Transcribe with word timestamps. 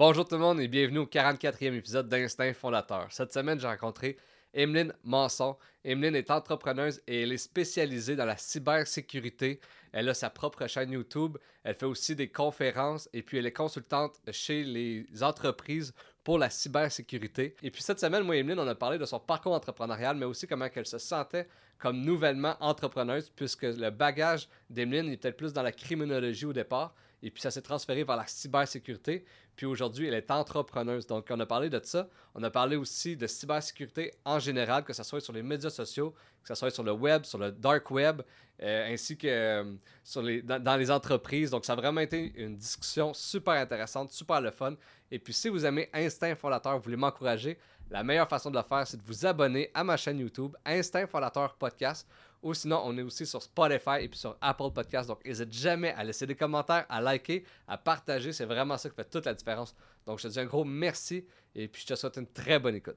Bonjour 0.00 0.26
tout 0.26 0.36
le 0.36 0.40
monde 0.40 0.60
et 0.62 0.66
bienvenue 0.66 1.00
au 1.00 1.04
44e 1.04 1.74
épisode 1.74 2.08
d'Instinct 2.08 2.54
Fondateur. 2.54 3.08
Cette 3.10 3.34
semaine, 3.34 3.60
j'ai 3.60 3.66
rencontré 3.66 4.16
Emeline 4.54 4.94
Manson. 5.04 5.58
Emeline 5.84 6.16
est 6.16 6.30
entrepreneuse 6.30 7.02
et 7.06 7.24
elle 7.24 7.32
est 7.32 7.36
spécialisée 7.36 8.16
dans 8.16 8.24
la 8.24 8.38
cybersécurité. 8.38 9.60
Elle 9.92 10.08
a 10.08 10.14
sa 10.14 10.30
propre 10.30 10.66
chaîne 10.68 10.92
YouTube. 10.92 11.36
Elle 11.64 11.74
fait 11.74 11.84
aussi 11.84 12.16
des 12.16 12.28
conférences 12.28 13.10
et 13.12 13.20
puis 13.20 13.36
elle 13.36 13.44
est 13.44 13.52
consultante 13.52 14.22
chez 14.32 14.64
les 14.64 15.06
entreprises 15.20 15.92
pour 16.24 16.38
la 16.38 16.48
cybersécurité. 16.48 17.54
Et 17.62 17.70
puis 17.70 17.82
cette 17.82 18.00
semaine, 18.00 18.22
moi 18.22 18.36
et 18.36 18.38
Emeline, 18.38 18.60
on 18.60 18.68
a 18.68 18.74
parlé 18.74 18.96
de 18.96 19.04
son 19.04 19.20
parcours 19.20 19.52
entrepreneurial, 19.52 20.16
mais 20.16 20.24
aussi 20.24 20.46
comment 20.46 20.68
elle 20.74 20.86
se 20.86 20.96
sentait 20.96 21.46
comme 21.78 22.00
nouvellement 22.00 22.56
entrepreneuse, 22.60 23.28
puisque 23.28 23.64
le 23.64 23.90
bagage 23.90 24.48
d'Emeline 24.70 25.10
était 25.10 25.32
plus 25.32 25.52
dans 25.52 25.62
la 25.62 25.72
criminologie 25.72 26.46
au 26.46 26.54
départ. 26.54 26.94
Et 27.22 27.30
puis 27.30 27.40
ça 27.40 27.50
s'est 27.50 27.62
transféré 27.62 28.04
vers 28.04 28.16
la 28.16 28.26
cybersécurité. 28.26 29.24
Puis 29.56 29.66
aujourd'hui, 29.66 30.06
elle 30.06 30.14
est 30.14 30.30
entrepreneuse. 30.30 31.06
Donc 31.06 31.26
on 31.30 31.38
a 31.40 31.46
parlé 31.46 31.68
de 31.68 31.80
ça. 31.82 32.08
On 32.34 32.42
a 32.42 32.50
parlé 32.50 32.76
aussi 32.76 33.16
de 33.16 33.26
cybersécurité 33.26 34.12
en 34.24 34.38
général, 34.38 34.84
que 34.84 34.92
ce 34.92 35.02
soit 35.02 35.20
sur 35.20 35.32
les 35.32 35.42
médias 35.42 35.70
sociaux, 35.70 36.14
que 36.42 36.48
ce 36.48 36.54
soit 36.54 36.70
sur 36.70 36.82
le 36.82 36.92
web, 36.92 37.24
sur 37.24 37.38
le 37.38 37.52
dark 37.52 37.90
web, 37.90 38.22
euh, 38.62 38.92
ainsi 38.92 39.16
que 39.16 39.26
euh, 39.26 39.76
les, 40.22 40.42
dans, 40.42 40.76
les 40.76 40.90
entreprises. 40.90 41.50
Donc 41.50 41.64
ça 41.64 41.74
a 41.74 41.76
vraiment 41.76 42.00
été 42.00 42.32
une 42.36 42.56
discussion 42.56 43.12
super 43.12 43.54
intéressante, 43.54 44.10
super 44.10 44.40
le 44.40 44.50
fun. 44.50 44.74
Et 45.10 45.18
puis 45.18 45.32
si 45.32 45.48
vous 45.48 45.66
aimez 45.66 45.90
Instinct 45.92 46.36
Fondateur, 46.36 46.76
vous 46.76 46.84
voulez 46.84 46.96
m'encourager, 46.96 47.58
la 47.90 48.04
meilleure 48.04 48.28
façon 48.28 48.50
de 48.50 48.56
le 48.56 48.62
faire, 48.62 48.86
c'est 48.86 48.96
de 48.96 49.02
vous 49.04 49.26
abonner 49.26 49.70
à 49.74 49.82
ma 49.82 49.96
chaîne 49.96 50.20
YouTube, 50.20 50.56
Instinct 50.64 51.08
Fondateur 51.08 51.54
Podcast. 51.56 52.08
Ou 52.42 52.54
sinon, 52.54 52.80
on 52.84 52.96
est 52.96 53.02
aussi 53.02 53.26
sur 53.26 53.42
Spotify 53.42 53.98
et 54.00 54.08
puis 54.08 54.18
sur 54.18 54.36
Apple 54.40 54.70
Podcast. 54.74 55.08
Donc, 55.08 55.24
n'hésite 55.24 55.52
jamais 55.52 55.92
à 55.92 56.04
laisser 56.04 56.26
des 56.26 56.34
commentaires, 56.34 56.86
à 56.88 57.00
liker, 57.00 57.44
à 57.68 57.76
partager. 57.76 58.32
C'est 58.32 58.46
vraiment 58.46 58.78
ça 58.78 58.88
qui 58.88 58.96
fait 58.96 59.10
toute 59.10 59.26
la 59.26 59.34
différence. 59.34 59.74
Donc, 60.06 60.18
je 60.18 60.28
te 60.28 60.32
dis 60.32 60.40
un 60.40 60.46
gros 60.46 60.64
merci 60.64 61.26
et 61.54 61.68
puis 61.68 61.82
je 61.82 61.88
te 61.88 61.94
souhaite 61.94 62.16
une 62.16 62.26
très 62.26 62.58
bonne 62.58 62.76
écoute. 62.76 62.96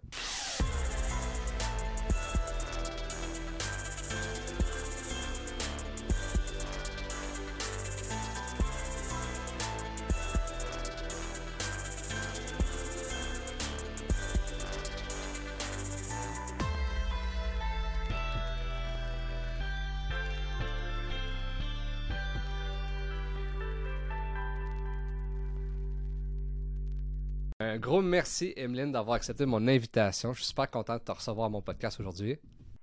Un 27.74 27.80
gros 27.80 28.04
merci, 28.04 28.54
Emeline, 28.56 28.92
d'avoir 28.92 29.16
accepté 29.16 29.48
mon 29.48 29.68
invitation. 29.68 30.32
Je 30.32 30.42
suis 30.42 30.50
super 30.50 30.70
content 30.70 30.94
de 30.94 31.00
te 31.02 31.12
recevoir 31.12 31.48
à 31.48 31.50
mon 31.50 31.64
podcast 31.64 32.00
aujourd'hui. 32.00 32.38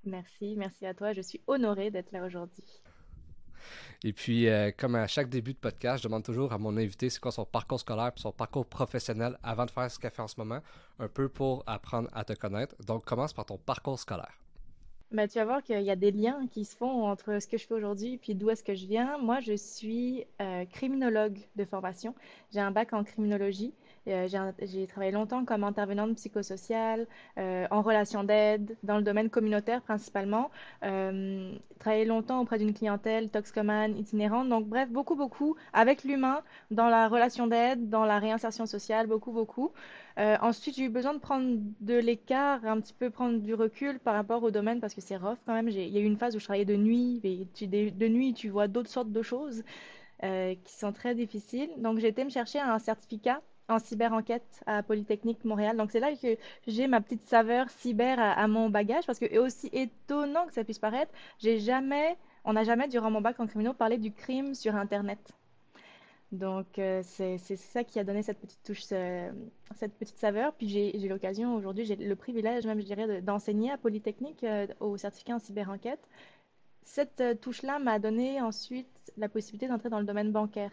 Merci, 0.04 0.56
merci 0.56 0.84
à 0.84 0.94
toi. 0.94 1.12
Je 1.12 1.20
suis 1.20 1.40
honoré 1.46 1.92
d'être 1.92 2.10
là 2.10 2.24
aujourd'hui. 2.24 2.64
Et 4.02 4.12
puis, 4.12 4.48
euh, 4.48 4.72
comme 4.76 4.96
à 4.96 5.06
chaque 5.06 5.28
début 5.28 5.52
de 5.52 5.58
podcast, 5.58 6.02
je 6.02 6.08
demande 6.08 6.24
toujours 6.24 6.52
à 6.52 6.58
mon 6.58 6.76
invité 6.76 7.08
c'est 7.08 7.20
quoi 7.20 7.30
son 7.30 7.44
parcours 7.44 7.78
scolaire 7.78 8.08
et 8.08 8.20
son 8.20 8.32
parcours 8.32 8.66
professionnel 8.66 9.38
avant 9.44 9.64
de 9.64 9.70
faire 9.70 9.88
ce 9.88 10.00
qu'elle 10.00 10.10
fait 10.10 10.22
en 10.22 10.26
ce 10.26 10.34
moment, 10.38 10.58
un 10.98 11.06
peu 11.06 11.28
pour 11.28 11.62
apprendre 11.68 12.08
à 12.12 12.24
te 12.24 12.32
connaître. 12.32 12.74
Donc, 12.84 13.04
commence 13.04 13.32
par 13.32 13.46
ton 13.46 13.58
parcours 13.58 13.96
scolaire. 13.96 14.40
Bah, 15.12 15.28
tu 15.28 15.38
vas 15.38 15.44
voir 15.44 15.62
qu'il 15.62 15.80
y 15.82 15.90
a 15.90 15.96
des 15.96 16.10
liens 16.10 16.48
qui 16.48 16.64
se 16.64 16.76
font 16.76 17.04
entre 17.04 17.40
ce 17.40 17.46
que 17.46 17.58
je 17.58 17.66
fais 17.66 17.74
aujourd'hui 17.74 18.20
et 18.26 18.34
d'où 18.34 18.50
est-ce 18.50 18.64
que 18.64 18.74
je 18.74 18.86
viens. 18.86 19.18
Moi, 19.18 19.38
je 19.38 19.54
suis 19.54 20.24
euh, 20.40 20.64
criminologue 20.66 21.38
de 21.54 21.64
formation. 21.64 22.12
J'ai 22.52 22.60
un 22.60 22.72
bac 22.72 22.92
en 22.92 23.04
criminologie. 23.04 23.72
Euh, 24.08 24.28
j'ai 24.62 24.86
travaillé 24.86 25.12
longtemps 25.12 25.44
comme 25.44 25.62
intervenante 25.62 26.14
psychosociale, 26.14 27.06
euh, 27.38 27.66
en 27.70 27.82
relation 27.82 28.24
d'aide, 28.24 28.76
dans 28.82 28.96
le 28.96 29.02
domaine 29.02 29.28
communautaire 29.28 29.82
principalement. 29.82 30.50
Euh, 30.84 31.52
travaillé 31.78 32.04
longtemps 32.06 32.40
auprès 32.40 32.58
d'une 32.58 32.72
clientèle 32.72 33.28
toxicomane 33.28 33.96
itinérante. 33.98 34.48
Donc, 34.48 34.66
bref, 34.66 34.88
beaucoup, 34.90 35.16
beaucoup 35.16 35.56
avec 35.72 36.04
l'humain, 36.04 36.42
dans 36.70 36.88
la 36.88 37.08
relation 37.08 37.46
d'aide, 37.46 37.90
dans 37.90 38.04
la 38.04 38.18
réinsertion 38.18 38.66
sociale, 38.66 39.06
beaucoup, 39.06 39.32
beaucoup. 39.32 39.70
Euh, 40.18 40.36
ensuite, 40.40 40.76
j'ai 40.76 40.84
eu 40.84 40.88
besoin 40.88 41.14
de 41.14 41.18
prendre 41.18 41.58
de 41.80 41.94
l'écart, 41.94 42.64
un 42.64 42.80
petit 42.80 42.94
peu 42.94 43.10
prendre 43.10 43.38
du 43.38 43.54
recul 43.54 43.98
par 43.98 44.14
rapport 44.14 44.42
au 44.42 44.50
domaine 44.50 44.80
parce 44.80 44.94
que 44.94 45.00
c'est 45.00 45.16
rough 45.16 45.38
quand 45.46 45.54
même. 45.54 45.68
Il 45.68 45.76
y 45.88 45.98
a 45.98 46.00
eu 46.00 46.04
une 46.04 46.16
phase 46.16 46.34
où 46.36 46.38
je 46.38 46.44
travaillais 46.44 46.64
de 46.64 46.76
nuit, 46.76 47.20
et 47.24 47.46
de 47.66 48.08
nuit, 48.08 48.34
tu 48.34 48.48
vois 48.48 48.68
d'autres 48.68 48.90
sortes 48.90 49.12
de 49.12 49.22
choses. 49.22 49.62
qui 50.22 50.74
sont 50.74 50.92
très 50.92 51.14
difficiles. 51.14 51.70
Donc, 51.78 51.98
j'ai 51.98 52.08
été 52.08 52.24
me 52.24 52.30
chercher 52.30 52.58
un 52.60 52.78
certificat 52.78 53.40
en 53.70 53.78
cyber-enquête 53.78 54.62
à 54.66 54.82
Polytechnique 54.82 55.44
Montréal. 55.44 55.76
Donc 55.76 55.90
c'est 55.90 56.00
là 56.00 56.12
que 56.14 56.36
j'ai 56.66 56.86
ma 56.86 57.00
petite 57.00 57.22
saveur 57.22 57.70
cyber 57.70 58.18
à, 58.18 58.46
mon 58.48 58.68
bagage 58.68 59.06
parce 59.06 59.18
que 59.18 59.38
aussi 59.38 59.70
étonnant 59.72 60.46
que 60.46 60.52
ça 60.52 60.64
puisse 60.64 60.78
paraître, 60.78 61.12
j'ai 61.38 61.58
jamais, 61.58 62.16
on 62.44 62.52
n'a 62.52 62.64
jamais 62.64 62.88
durant 62.88 63.10
mon 63.10 63.20
bac 63.20 63.38
en 63.40 63.46
criminaux 63.46 63.72
parlé 63.72 63.98
du 63.98 64.12
crime 64.12 64.54
sur 64.54 64.74
Internet. 64.76 65.18
Donc 66.32 66.78
euh, 66.78 67.02
c'est 67.04 67.38
ça 67.38 67.82
qui 67.82 67.98
a 67.98 68.04
donné 68.04 68.22
cette 68.22 68.38
petite 68.38 68.62
touche, 68.62 68.82
cette 68.82 69.94
petite 69.98 70.18
saveur. 70.18 70.52
Puis 70.54 70.68
j'ai 70.68 71.08
l'occasion 71.08 71.54
aujourd'hui, 71.54 71.84
j'ai 71.84 71.96
le 71.96 72.16
privilège 72.16 72.66
même 72.66 72.80
je 72.80 72.86
dirais 72.86 73.22
d'enseigner 73.22 73.70
à 73.70 73.78
Polytechnique 73.78 74.44
euh, 74.44 74.66
au 74.80 74.96
certificat 74.96 75.34
en 75.34 75.38
cyber-enquête. 75.38 76.00
Cette 76.84 77.20
euh, 77.20 77.34
touche-là 77.34 77.78
m'a 77.78 77.98
donné 77.98 78.40
ensuite 78.40 79.12
la 79.16 79.28
possibilité 79.28 79.68
d'entrer 79.68 79.90
dans 79.90 80.00
le 80.00 80.06
domaine 80.06 80.32
bancaire 80.32 80.72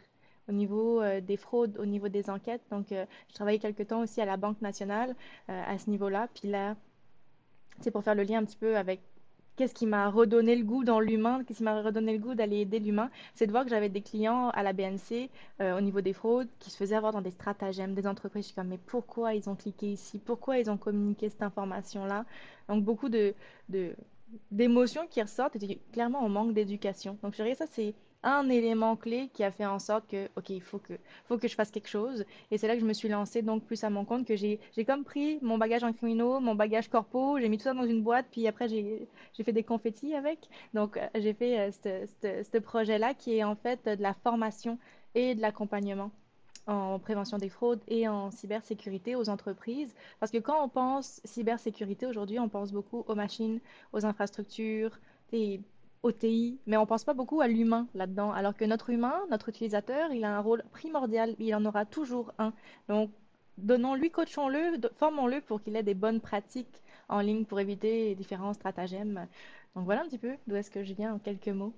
au 0.50 0.52
niveau 0.52 1.02
euh, 1.02 1.22
des 1.22 1.38
fraudes, 1.38 1.78
au 1.80 1.86
niveau 1.86 2.10
des 2.10 2.30
enquêtes. 2.30 2.62
Donc, 2.72 2.92
euh, 2.92 3.06
je 3.30 3.34
travaillais 3.34 3.60
quelque 3.60 3.84
temps 3.84 4.02
aussi 4.02 4.22
à 4.22 4.26
la 4.26 4.38
Banque 4.38 4.62
nationale 4.62 5.16
euh, 5.50 5.64
à 5.66 5.78
ce 5.78 5.90
niveau-là. 5.90 6.28
Puis 6.34 6.50
là, 6.50 6.76
c'est 7.82 7.92
pour 7.92 8.04
faire 8.04 8.16
le 8.16 8.24
lien 8.24 8.40
un 8.40 8.46
petit 8.46 8.58
peu 8.58 8.78
avec 8.78 9.02
qu'est-ce 9.56 9.74
qui 9.74 9.88
m'a 9.88 10.10
redonné 10.10 10.56
le 10.56 10.64
goût 10.64 10.84
dans 10.84 11.00
l'humain, 11.00 11.44
qu'est-ce 11.44 11.58
qui 11.58 11.64
m'a 11.64 11.82
redonné 11.82 12.14
le 12.14 12.20
goût 12.20 12.36
d'aller 12.36 12.58
aider 12.58 12.80
l'humain, 12.80 13.10
c'est 13.34 13.48
de 13.48 13.52
voir 13.52 13.64
que 13.64 13.72
j'avais 13.72 13.90
des 13.90 14.02
clients 14.02 14.50
à 14.50 14.62
la 14.62 14.72
BNC 14.72 15.32
au 15.60 15.82
niveau 15.82 16.00
des 16.00 16.14
fraudes 16.14 16.48
qui 16.60 16.70
se 16.70 16.78
faisaient 16.78 16.96
avoir 16.96 17.12
dans 17.12 17.22
des 17.22 17.32
stratagèmes, 17.32 17.96
des 17.96 18.06
entreprises. 18.06 18.44
Je 18.44 18.48
suis 18.50 18.56
comme, 18.56 18.68
mais 18.68 18.78
pourquoi 18.78 19.34
ils 19.34 19.50
ont 19.50 19.56
cliqué 19.56 19.88
ici? 19.88 20.20
Pourquoi 20.20 20.60
ils 20.60 20.70
ont 20.70 20.78
communiqué 20.78 21.30
cette 21.30 21.42
information-là? 21.42 22.26
Donc, 22.70 22.84
beaucoup 22.84 23.10
de, 23.10 23.34
d'émotions 24.52 25.08
qui 25.08 25.24
ressortent 25.24 25.56
et 25.56 25.80
clairement, 25.92 26.24
on 26.24 26.30
manque 26.30 26.54
d'éducation. 26.54 27.18
Donc, 27.24 27.34
je 27.34 27.38
dirais 27.38 27.56
ça, 27.56 27.66
c'est 27.66 27.96
un 28.24 28.50
élément 28.50 28.96
clé 28.96 29.30
qui 29.34 29.44
a 29.44 29.52
fait 29.52 29.66
en 29.66 29.80
sorte 29.80 30.08
que, 30.08 30.28
OK, 30.36 30.50
il 30.50 30.62
faut 30.62 30.80
que, 30.80 30.94
faut 31.26 31.38
que 31.38 31.48
je 31.48 31.56
fasse 31.56 31.72
quelque 31.72 31.88
chose. 31.88 32.26
Et 32.52 32.58
c'est 32.58 32.68
là 32.68 32.76
que 32.76 32.82
je 32.82 32.86
me 32.86 32.94
suis 32.94 33.10
lancée 33.10 33.42
donc 33.42 33.64
plus 33.64 33.84
à 33.84 33.90
mon 33.90 34.06
compte, 34.06 34.26
que 34.26 34.36
j'ai, 34.36 34.60
comme 34.86 35.04
pris 35.04 35.40
mon 35.42 35.58
bagage 35.58 35.84
en 35.84 35.94
criminaux, 35.94 36.40
mon 36.40 36.56
bagage 36.56 36.90
corpo, 36.90 37.40
j'ai 37.40 37.50
mis 37.50 37.58
tout 37.58 37.64
ça 37.64 37.74
dans 37.74 37.86
une 37.86 38.02
boîte, 38.02 38.26
puis 38.32 38.48
après 38.48 38.68
j'ai, 38.68 39.08
fait 39.44 39.54
des 39.54 39.64
confettis 39.64 40.16
avec. 40.16 40.50
Donc 40.74 40.98
euh, 40.98 41.08
j'ai 41.16 41.34
fait 41.34 41.72
euh, 41.86 42.44
ce 42.44 42.58
projet-là 42.58 43.14
qui 43.14 43.38
est 43.38 43.44
en 43.44 43.56
fait 43.56 43.86
de 43.86 44.02
la 44.02 44.14
formation 44.14 44.78
et 45.16 45.36
de 45.36 45.42
l'accompagnement 45.42 46.12
en 46.68 47.00
prévention 47.00 47.38
des 47.38 47.50
fraudes 47.50 47.82
et 47.88 48.08
en 48.08 48.30
cybersécurité 48.30 49.16
aux 49.16 49.30
entreprises. 49.30 49.96
Parce 50.20 50.32
que 50.32 50.38
quand 50.38 50.64
on 50.64 50.70
pense 50.70 51.22
cybersécurité 51.24 52.06
aujourd'hui, 52.06 52.40
on 52.40 52.50
pense 52.50 52.72
beaucoup 52.72 53.06
aux 53.08 53.16
machines, 53.16 53.60
aux 53.94 54.06
infrastructures, 54.06 55.00
au 56.04 56.12
TI, 56.12 56.60
mais 56.66 56.78
on 56.78 56.86
pense 56.86 57.04
pas 57.04 57.14
beaucoup 57.14 57.42
à 57.42 57.48
l'humain 57.48 57.88
là-dedans. 57.94 58.32
Alors 58.32 58.56
que 58.56 58.66
notre 58.66 58.90
humain, 58.90 59.16
notre 59.30 59.50
utilisateur, 59.50 60.12
il 60.12 60.24
a 60.24 60.38
un 60.38 60.40
rôle 60.40 60.64
primordial, 60.72 61.36
il 61.40 61.54
en 61.56 61.66
aura 61.66 61.86
toujours 61.86 62.34
un. 62.38 62.54
Donc, 62.88 63.12
donnons-lui, 63.58 64.12
coachons-le, 64.12 64.80
formons-le 64.98 65.42
pour 65.42 65.62
qu'il 65.62 65.76
ait 65.76 65.84
des 65.84 65.96
bonnes 65.96 66.22
pratiques 66.22 66.82
en 67.10 67.22
ligne 67.22 67.46
pour 67.46 67.60
éviter 67.60 68.16
différents 68.16 68.54
stratagèmes. 68.54 69.28
Donc 69.76 69.86
voilà 69.86 70.02
un 70.02 70.06
petit 70.06 70.18
peu 70.18 70.36
d'où 70.48 70.56
est-ce 70.56 70.72
que 70.72 70.84
je 70.84 70.94
viens 70.94 71.14
en 71.14 71.20
quelques 71.20 71.48
mots. 71.50 71.74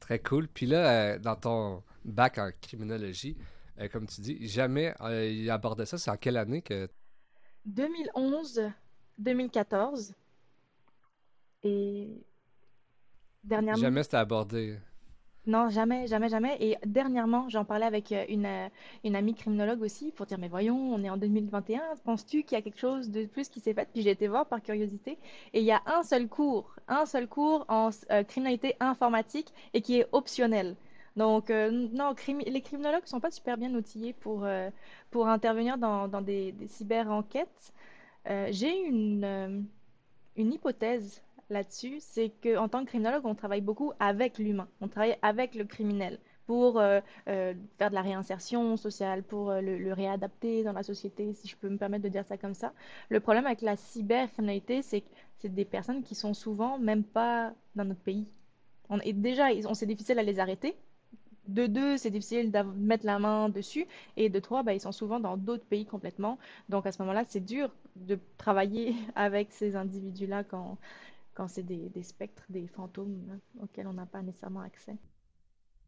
Très 0.00 0.18
cool. 0.18 0.48
Puis 0.48 0.66
là, 0.66 1.14
euh, 1.14 1.18
dans 1.18 1.36
ton 1.36 1.82
bac 2.04 2.38
en 2.38 2.50
criminologie, 2.60 3.36
euh, 3.80 3.88
comme 3.88 4.06
tu 4.06 4.20
dis, 4.20 4.46
jamais 4.46 4.94
euh, 5.00 5.26
il 5.26 5.50
abordait 5.50 5.86
ça. 5.86 5.98
C'est 5.98 6.10
en 6.10 6.16
quelle 6.16 6.36
année 6.36 6.62
que... 6.62 6.88
2011, 7.66 8.70
2014. 9.18 10.14
Et 11.62 12.24
Dernièrement. 13.44 13.80
Jamais 13.80 14.02
c'était 14.02 14.16
abordé. 14.18 14.78
Non, 15.46 15.68
jamais, 15.70 16.06
jamais, 16.06 16.28
jamais. 16.28 16.56
Et 16.60 16.76
dernièrement, 16.86 17.48
j'en 17.48 17.64
parlais 17.64 17.86
avec 17.86 18.12
euh, 18.12 18.24
une, 18.28 18.46
euh, 18.46 18.68
une 19.02 19.16
amie 19.16 19.34
criminologue 19.34 19.82
aussi 19.82 20.12
pour 20.12 20.24
dire, 20.26 20.38
mais 20.38 20.46
voyons, 20.48 20.76
on 20.94 21.02
est 21.02 21.10
en 21.10 21.16
2021, 21.16 21.82
penses-tu 22.04 22.44
qu'il 22.44 22.56
y 22.56 22.58
a 22.60 22.62
quelque 22.62 22.78
chose 22.78 23.10
de 23.10 23.26
plus 23.26 23.48
qui 23.48 23.58
s'est 23.58 23.74
fait? 23.74 23.88
Puis 23.92 24.02
j'ai 24.02 24.10
été 24.10 24.28
voir 24.28 24.46
par 24.46 24.62
curiosité. 24.62 25.18
Et 25.52 25.58
il 25.60 25.64
y 25.64 25.72
a 25.72 25.82
un 25.86 26.04
seul 26.04 26.28
cours, 26.28 26.76
un 26.86 27.06
seul 27.06 27.26
cours 27.26 27.64
en 27.68 27.90
euh, 28.12 28.22
criminalité 28.22 28.76
informatique 28.78 29.52
et 29.74 29.80
qui 29.82 29.98
est 29.98 30.06
optionnel. 30.12 30.76
Donc, 31.16 31.50
non, 31.50 32.14
les 32.46 32.62
criminologues 32.62 33.02
ne 33.02 33.06
sont 33.06 33.20
pas 33.20 33.30
super 33.30 33.58
bien 33.58 33.74
outillés 33.74 34.14
pour, 34.14 34.46
pour 35.10 35.28
intervenir 35.28 35.76
dans, 35.76 36.08
dans 36.08 36.22
des, 36.22 36.52
des 36.52 36.66
cyber-enquêtes. 36.66 37.74
j'ai 38.48 38.74
une, 38.86 39.66
une 40.36 40.52
hypothèse 40.54 41.22
là-dessus, 41.50 41.96
c'est 42.00 42.32
qu'en 42.42 42.68
tant 42.68 42.80
que 42.84 42.88
criminologue, 42.88 43.24
on 43.24 43.34
travaille 43.34 43.60
beaucoup 43.60 43.92
avec 44.00 44.38
l'humain, 44.38 44.68
on 44.80 44.88
travaille 44.88 45.16
avec 45.22 45.54
le 45.54 45.64
criminel. 45.64 46.18
pour 46.46 46.80
euh, 46.80 47.00
euh, 47.28 47.54
faire 47.78 47.90
de 47.90 47.94
la 47.94 48.02
réinsertion 48.02 48.76
sociale, 48.76 49.22
pour 49.22 49.50
euh, 49.50 49.60
le, 49.60 49.92
réadapter 49.92 50.64
dans 50.64 50.72
la 50.72 50.82
société, 50.82 51.32
si 51.34 51.46
je 51.48 51.56
peux 51.56 51.68
me 51.68 51.78
permettre 51.78 52.02
de 52.02 52.08
dire 52.08 52.24
ça 52.26 52.36
comme 52.36 52.54
ça. 52.54 52.72
Le 53.10 53.20
problème 53.20 53.46
avec 53.46 53.62
la 53.62 53.76
cybercriminalité, 53.76 54.82
c'est 54.82 55.02
que 55.02 55.08
c'est 55.38 55.54
des 55.54 55.64
personnes 55.64 56.02
qui 56.02 56.14
sont 56.14 56.34
souvent 56.34 56.78
même 56.78 57.04
pas 57.04 57.52
dans 57.76 57.84
notre 57.84 58.00
pays. 58.00 58.26
On, 58.88 58.98
déjà, 59.14 59.48
on, 59.66 59.74
c'est 59.74 59.86
difficile 59.86 60.18
à 60.18 60.22
les 60.22 60.40
arrêter. 60.40 60.76
De 61.48 61.66
deux, 61.66 61.96
c'est 61.96 62.10
difficile 62.10 62.52
de 62.52 62.62
mettre 62.76 63.06
la 63.06 63.18
main 63.18 63.48
dessus. 63.48 63.86
Et 64.16 64.28
de 64.28 64.38
trois, 64.38 64.62
bah, 64.62 64.74
ils 64.74 64.80
sont 64.80 64.92
souvent 64.92 65.18
dans 65.20 65.36
d'autres 65.36 65.64
pays 65.64 65.86
complètement. 65.86 66.38
Donc 66.68 66.86
à 66.86 66.92
ce 66.92 67.00
moment-là, 67.02 67.24
c'est 67.26 67.44
dur 67.44 67.70
de 67.96 68.18
travailler 68.36 68.94
avec 69.14 69.52
ces 69.52 69.74
individus-là 69.76 70.44
quand, 70.44 70.76
quand 71.34 71.48
c'est 71.48 71.62
des, 71.62 72.02
spectres, 72.02 72.44
des 72.48 72.66
fantômes 72.66 73.40
auxquels 73.60 73.86
on 73.86 73.94
n'a 73.94 74.06
pas 74.06 74.22
nécessairement 74.22 74.60
accès. 74.60 74.96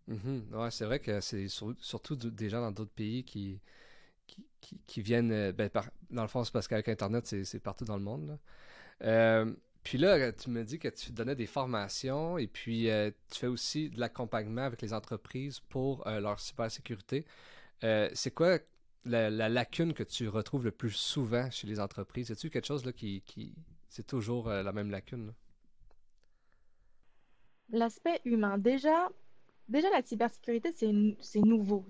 Mm 0.06 0.40
Ouais, 0.52 0.70
c'est 0.70 0.84
vrai 0.84 1.00
que 1.00 1.20
c'est 1.20 1.48
surtout 1.48 2.16
des 2.16 2.48
gens 2.48 2.60
dans 2.60 2.72
d'autres 2.72 2.92
pays 2.92 3.24
qui, 3.24 3.60
qui, 4.86 5.02
viennent. 5.02 5.32
Euh, 5.32 5.52
ben, 5.52 5.70
dans 6.10 6.22
le 6.22 6.28
fond, 6.28 6.44
c'est 6.44 6.52
parce 6.52 6.68
qu'avec 6.68 6.88
Internet, 6.88 7.26
c'est 7.26 7.60
partout 7.60 7.84
dans 7.84 7.96
le 7.96 8.02
monde. 8.02 8.38
Euh, 9.02 9.52
puis 9.82 9.98
là, 9.98 10.32
tu 10.32 10.50
me 10.50 10.64
dis 10.64 10.78
que 10.78 10.88
tu 10.88 11.12
donnais 11.12 11.36
des 11.36 11.46
formations 11.46 12.38
et 12.38 12.46
puis 12.46 12.88
euh, 12.88 13.10
tu 13.30 13.40
fais 13.40 13.46
aussi 13.46 13.90
de 13.90 14.00
l'accompagnement 14.00 14.62
avec 14.62 14.80
les 14.80 14.94
entreprises 14.94 15.60
pour 15.60 16.08
leur 16.08 16.40
cybersécurité. 16.40 17.26
c'est 17.82 18.32
quoi 18.34 18.58
la, 19.04 19.30
lacune 19.30 19.92
que 19.92 20.02
tu 20.02 20.28
retrouves 20.28 20.64
le 20.64 20.70
plus 20.70 20.92
souvent 20.92 21.50
chez 21.50 21.66
les 21.66 21.80
entreprises? 21.80 22.30
Est-ce 22.30 22.48
quelque 22.48 22.66
chose 22.66 22.86
là, 22.86 22.92
qui, 22.92 23.22
qui... 23.26 23.54
c'est 23.94 24.06
toujours 24.06 24.48
la 24.48 24.72
même 24.72 24.90
lacune? 24.90 25.32
L'aspect 27.70 28.20
humain. 28.24 28.58
Déjà, 28.58 29.08
Déjà, 29.68 29.88
la 29.90 30.02
cybersécurité, 30.02 30.72
c'est 30.72 31.40
nouveau. 31.40 31.86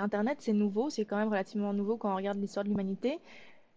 Internet, 0.00 0.38
c'est 0.40 0.54
nouveau, 0.54 0.88
c'est 0.88 1.04
quand 1.04 1.18
même 1.18 1.28
relativement 1.28 1.74
nouveau 1.74 1.98
quand 1.98 2.10
on 2.10 2.16
regarde 2.16 2.38
l'histoire 2.38 2.64
de 2.64 2.70
l'humanité. 2.70 3.18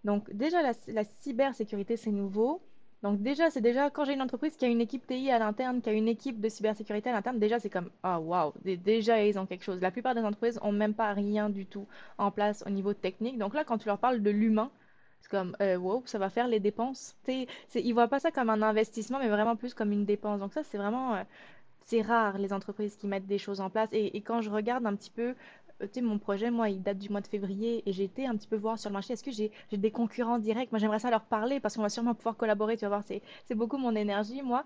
Donc 0.05 0.31
déjà, 0.33 0.61
la, 0.61 1.03
cybersécurité, 1.03 1.97
c'est 1.97 2.11
nouveau. 2.11 2.61
Donc 3.03 3.21
déjà, 3.21 3.49
c'est 3.49 3.61
déjà 3.61 3.89
quand 3.89 4.05
j'ai 4.05 4.13
une 4.13 4.21
entreprise 4.21 4.55
qui 4.55 4.63
a 4.63 4.69
une 4.69 4.79
équipe 4.79 5.05
TI 5.05 5.31
à 5.31 5.39
l'interne, 5.39 5.81
qui 5.81 5.89
a 5.89 5.93
une 5.93 6.07
équipe 6.07 6.39
de 6.39 6.47
cybersécurité 6.47 7.09
à 7.09 7.13
l'interne, 7.13 7.39
déjà 7.39 7.59
c'est 7.59 7.69
comme 7.69 7.89
ah 8.03 8.19
waouh, 8.19 8.53
déjà 8.63 9.25
ils 9.25 9.39
ont 9.39 9.47
quelque 9.47 9.63
chose. 9.63 9.81
La 9.81 9.91
plupart 9.91 10.13
des 10.15 10.21
entreprises 10.21 10.59
ont 10.61 10.71
même 10.71 10.93
pas 10.93 11.11
rien 11.13 11.49
du 11.49 11.65
tout 11.65 11.87
en 12.19 12.31
place 12.31 12.63
au 12.65 12.69
niveau 12.69 12.93
technique. 12.93 13.37
Donc 13.37 13.53
là, 13.53 13.63
quand 13.65 13.79
tu 13.79 13.87
leur 13.87 13.97
parles 13.97 14.21
de 14.21 14.29
l'humain, 14.29 14.71
c'est 15.21 15.29
comme 15.29 15.55
euh, 15.61 15.77
wow, 15.77 16.03
ça 16.05 16.17
va 16.17 16.29
faire 16.29 16.47
les 16.47 16.59
dépenses. 16.59 17.15
Ils 17.27 17.47
ils 17.75 17.93
voient 17.93 18.07
pas 18.07 18.19
ça 18.19 18.31
comme 18.31 18.49
un 18.49 18.61
investissement, 18.61 19.19
mais 19.19 19.29
vraiment 19.29 19.55
plus 19.55 19.73
comme 19.73 19.91
une 19.91 20.05
dépense. 20.05 20.39
Donc 20.39 20.53
ça, 20.53 20.63
c'est 20.63 20.77
vraiment 20.77 21.15
euh, 21.15 21.23
c'est 21.85 22.01
rare 22.01 22.37
les 22.37 22.53
entreprises 22.53 22.95
qui 22.95 23.07
mettent 23.07 23.27
des 23.27 23.37
choses 23.37 23.61
en 23.61 23.69
place. 23.69 23.89
Et, 23.91 24.21
quand 24.21 24.41
je 24.41 24.49
regarde 24.49 24.85
un 24.85 24.95
petit 24.95 25.09
peu, 25.09 25.35
tu 25.87 25.93
sais, 25.93 26.01
mon 26.01 26.19
projet, 26.19 26.51
moi, 26.51 26.69
il 26.69 26.81
date 26.81 26.97
du 26.97 27.09
mois 27.09 27.21
de 27.21 27.27
février 27.27 27.83
et 27.85 27.93
j'ai 27.93 28.03
été 28.03 28.27
un 28.27 28.35
petit 28.35 28.47
peu 28.47 28.55
voir 28.55 28.77
sur 28.77 28.89
le 28.89 28.93
marché, 28.93 29.13
est-ce 29.13 29.23
que 29.23 29.31
j'ai 29.31 29.51
des 29.71 29.91
concurrents 29.91 30.39
directs? 30.39 30.71
Moi, 30.71 30.79
j'aimerais 30.79 30.99
ça 30.99 31.09
leur 31.09 31.23
parler 31.23 31.59
parce 31.59 31.75
qu'on 31.75 31.81
va 31.81 31.89
sûrement 31.89 32.13
pouvoir 32.13 32.37
collaborer, 32.37 32.77
tu 32.77 32.85
vas 32.85 32.89
voir, 32.89 33.03
c'est 33.03 33.55
beaucoup 33.55 33.77
mon 33.77 33.95
énergie, 33.95 34.41
moi. 34.41 34.63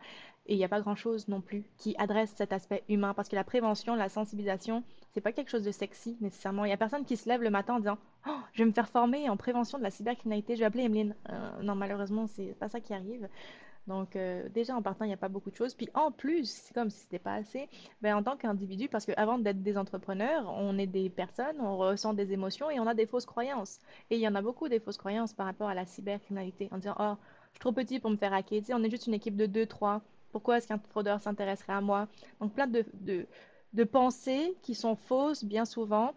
Et 0.47 0.53
il 0.53 0.57
n'y 0.57 0.63
a 0.63 0.69
pas 0.69 0.79
grand-chose 0.79 1.27
non 1.27 1.41
plus 1.41 1.63
qui 1.77 1.95
adresse 1.97 2.31
cet 2.35 2.53
aspect 2.53 2.83
humain 2.87 3.13
parce 3.15 3.29
que 3.29 3.35
la 3.35 3.43
prévention, 3.43 3.95
la 3.95 4.09
sensibilisation, 4.09 4.83
c'est 5.11 5.21
pas 5.21 5.31
quelque 5.31 5.49
chose 5.49 5.63
de 5.63 5.71
sexy 5.71 6.17
nécessairement. 6.21 6.65
Il 6.65 6.67
n'y 6.67 6.73
a 6.73 6.77
personne 6.77 7.03
qui 7.03 7.17
se 7.17 7.27
lève 7.27 7.41
le 7.41 7.49
matin 7.49 7.75
en 7.75 7.79
disant 7.79 7.97
oh, 8.27 8.37
je 8.53 8.61
vais 8.61 8.67
me 8.67 8.73
faire 8.73 8.87
former 8.87 9.27
en 9.27 9.37
prévention 9.37 9.79
de 9.79 9.83
la 9.83 9.89
cybercriminalité, 9.89 10.55
je 10.55 10.59
vais 10.59 10.65
appeler 10.65 10.83
Emeline. 10.83 11.15
Euh, 11.31 11.61
non, 11.63 11.73
malheureusement, 11.73 12.27
c'est 12.27 12.55
pas 12.59 12.69
ça 12.69 12.79
qui 12.79 12.93
arrive. 12.93 13.27
Donc, 13.87 14.15
euh, 14.15 14.49
déjà, 14.49 14.75
en 14.75 14.81
partant, 14.81 15.05
il 15.05 15.09
n'y 15.09 15.13
a 15.13 15.17
pas 15.17 15.29
beaucoup 15.29 15.51
de 15.51 15.55
choses. 15.55 15.75
Puis, 15.75 15.89
en 15.93 16.11
plus, 16.11 16.49
c'est 16.49 16.73
comme 16.73 16.89
si 16.89 16.99
c'était 17.01 17.19
pas 17.19 17.33
assez, 17.35 17.69
ben, 18.01 18.15
en 18.15 18.23
tant 18.23 18.35
qu'individu, 18.35 18.89
parce 18.89 19.05
qu'avant 19.05 19.37
d'être 19.37 19.61
des 19.61 19.77
entrepreneurs, 19.77 20.51
on 20.57 20.77
est 20.79 20.87
des 20.87 21.09
personnes, 21.09 21.59
on 21.61 21.77
ressent 21.77 22.13
des 22.13 22.33
émotions 22.33 22.69
et 22.71 22.79
on 22.79 22.87
a 22.87 22.95
des 22.95 23.05
fausses 23.05 23.27
croyances. 23.27 23.79
Et 24.09 24.15
il 24.15 24.21
y 24.21 24.27
en 24.27 24.33
a 24.35 24.41
beaucoup 24.41 24.69
des 24.69 24.79
fausses 24.79 24.97
croyances 24.97 25.33
par 25.33 25.45
rapport 25.45 25.69
à 25.69 25.75
la 25.75 25.85
cybercriminalité, 25.85 26.67
en 26.71 26.77
disant, 26.77 26.95
oh, 26.99 27.13
je 27.49 27.57
suis 27.57 27.59
trop 27.59 27.71
petit 27.73 27.99
pour 27.99 28.09
me 28.09 28.17
faire 28.17 28.33
hacker. 28.33 28.61
On 28.71 28.83
est 28.83 28.89
juste 28.89 29.05
une 29.07 29.13
équipe 29.13 29.35
de 29.35 29.45
2, 29.45 29.65
3. 29.67 30.01
Pourquoi 30.31 30.57
est-ce 30.57 30.67
qu'un 30.67 30.79
fraudeur 30.79 31.21
s'intéresserait 31.21 31.73
à 31.73 31.81
moi? 31.81 32.07
Donc, 32.39 32.53
plein 32.53 32.67
de, 32.67 32.85
de, 32.93 33.27
de 33.73 33.83
pensées 33.83 34.57
qui 34.63 34.73
sont 34.75 34.95
fausses, 34.95 35.43
bien 35.43 35.65
souvent, 35.65 36.13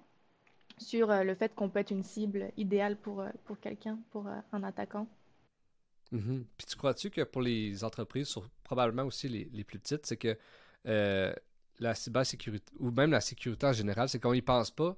sur 0.78 1.10
euh, 1.10 1.24
le 1.24 1.34
fait 1.34 1.54
qu'on 1.54 1.70
peut 1.70 1.80
être 1.80 1.90
une 1.92 2.02
cible 2.04 2.52
idéale 2.56 2.96
pour, 2.96 3.20
euh, 3.20 3.30
pour 3.44 3.60
quelqu'un, 3.60 3.98
pour 4.10 4.26
un 4.52 4.62
attaquant. 4.64 5.06
Mhm. 6.10 6.44
Puis 6.56 6.66
tu 6.66 6.76
crois-tu 6.76 7.10
que 7.10 7.22
pour 7.22 7.42
les 7.42 7.84
entreprises, 7.84 8.34
probablement 8.64 9.04
aussi 9.04 9.28
les, 9.28 9.48
les 9.52 9.64
plus 9.64 9.78
petites, 9.78 10.06
c'est 10.06 10.16
que 10.16 10.38
euh, 10.86 11.32
la 11.80 11.94
cybersécurité, 11.94 12.72
ou 12.78 12.90
même 12.90 13.10
la 13.10 13.20
sécurité 13.20 13.66
en 13.66 13.72
général, 13.72 14.08
c'est 14.08 14.18
qu'on 14.20 14.32
y 14.32 14.42
pense 14.42 14.70
pas 14.70 14.96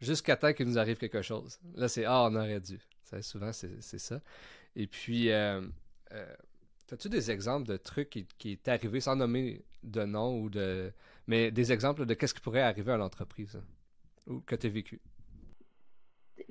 jusqu'à 0.00 0.36
temps 0.36 0.52
qu'il 0.52 0.66
nous 0.66 0.78
arrive 0.78 0.98
quelque 0.98 1.22
chose. 1.22 1.58
Là, 1.74 1.88
c'est 1.88 2.04
Ah, 2.04 2.24
on 2.24 2.34
aurait 2.34 2.60
dû. 2.60 2.78
Ça, 3.02 3.22
souvent, 3.22 3.52
c'est 3.52 3.80
ça. 3.80 4.20
Et 4.76 4.86
puis, 4.86 5.30
euh, 5.30 5.62
euh, 6.12 6.34
as-tu 6.92 7.08
des 7.08 7.30
exemples 7.30 7.68
de 7.68 7.76
trucs 7.76 8.10
qui, 8.10 8.26
qui 8.38 8.52
est 8.52 8.68
arrivé 8.68 9.00
sans 9.00 9.16
nommer 9.16 9.64
de 9.82 10.04
nom 10.04 10.40
ou 10.40 10.50
de. 10.50 10.92
Mais 11.26 11.50
des 11.50 11.72
exemples 11.72 12.06
de 12.06 12.14
qu'est-ce 12.14 12.34
qui 12.34 12.40
pourrait 12.40 12.62
arriver 12.62 12.92
à 12.92 12.96
l'entreprise 12.96 13.56
hein, 13.56 13.64
ou 14.26 14.40
que 14.40 14.56
tu 14.56 14.66
as 14.66 14.70
vécu? 14.70 15.00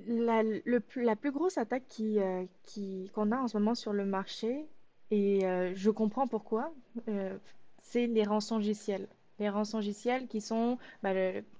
La, 0.07 1.15
plus 1.15 1.31
grosse 1.31 1.57
attaque 1.57 1.83
euh, 1.99 2.45
qui, 2.63 3.09
qu'on 3.13 3.31
a 3.31 3.37
en 3.37 3.47
ce 3.47 3.57
moment 3.57 3.75
sur 3.75 3.93
le 3.93 4.05
marché, 4.05 4.65
et 5.11 5.45
euh, 5.45 5.73
je 5.75 5.89
comprends 5.89 6.27
pourquoi, 6.27 6.73
euh, 7.07 7.37
c'est 7.81 8.07
les 8.07 8.23
rançongiciels. 8.23 9.07
Les 9.39 9.49
rançongiciels 9.49 10.27
qui 10.27 10.41
sont 10.41 10.79
bah, 11.03 11.11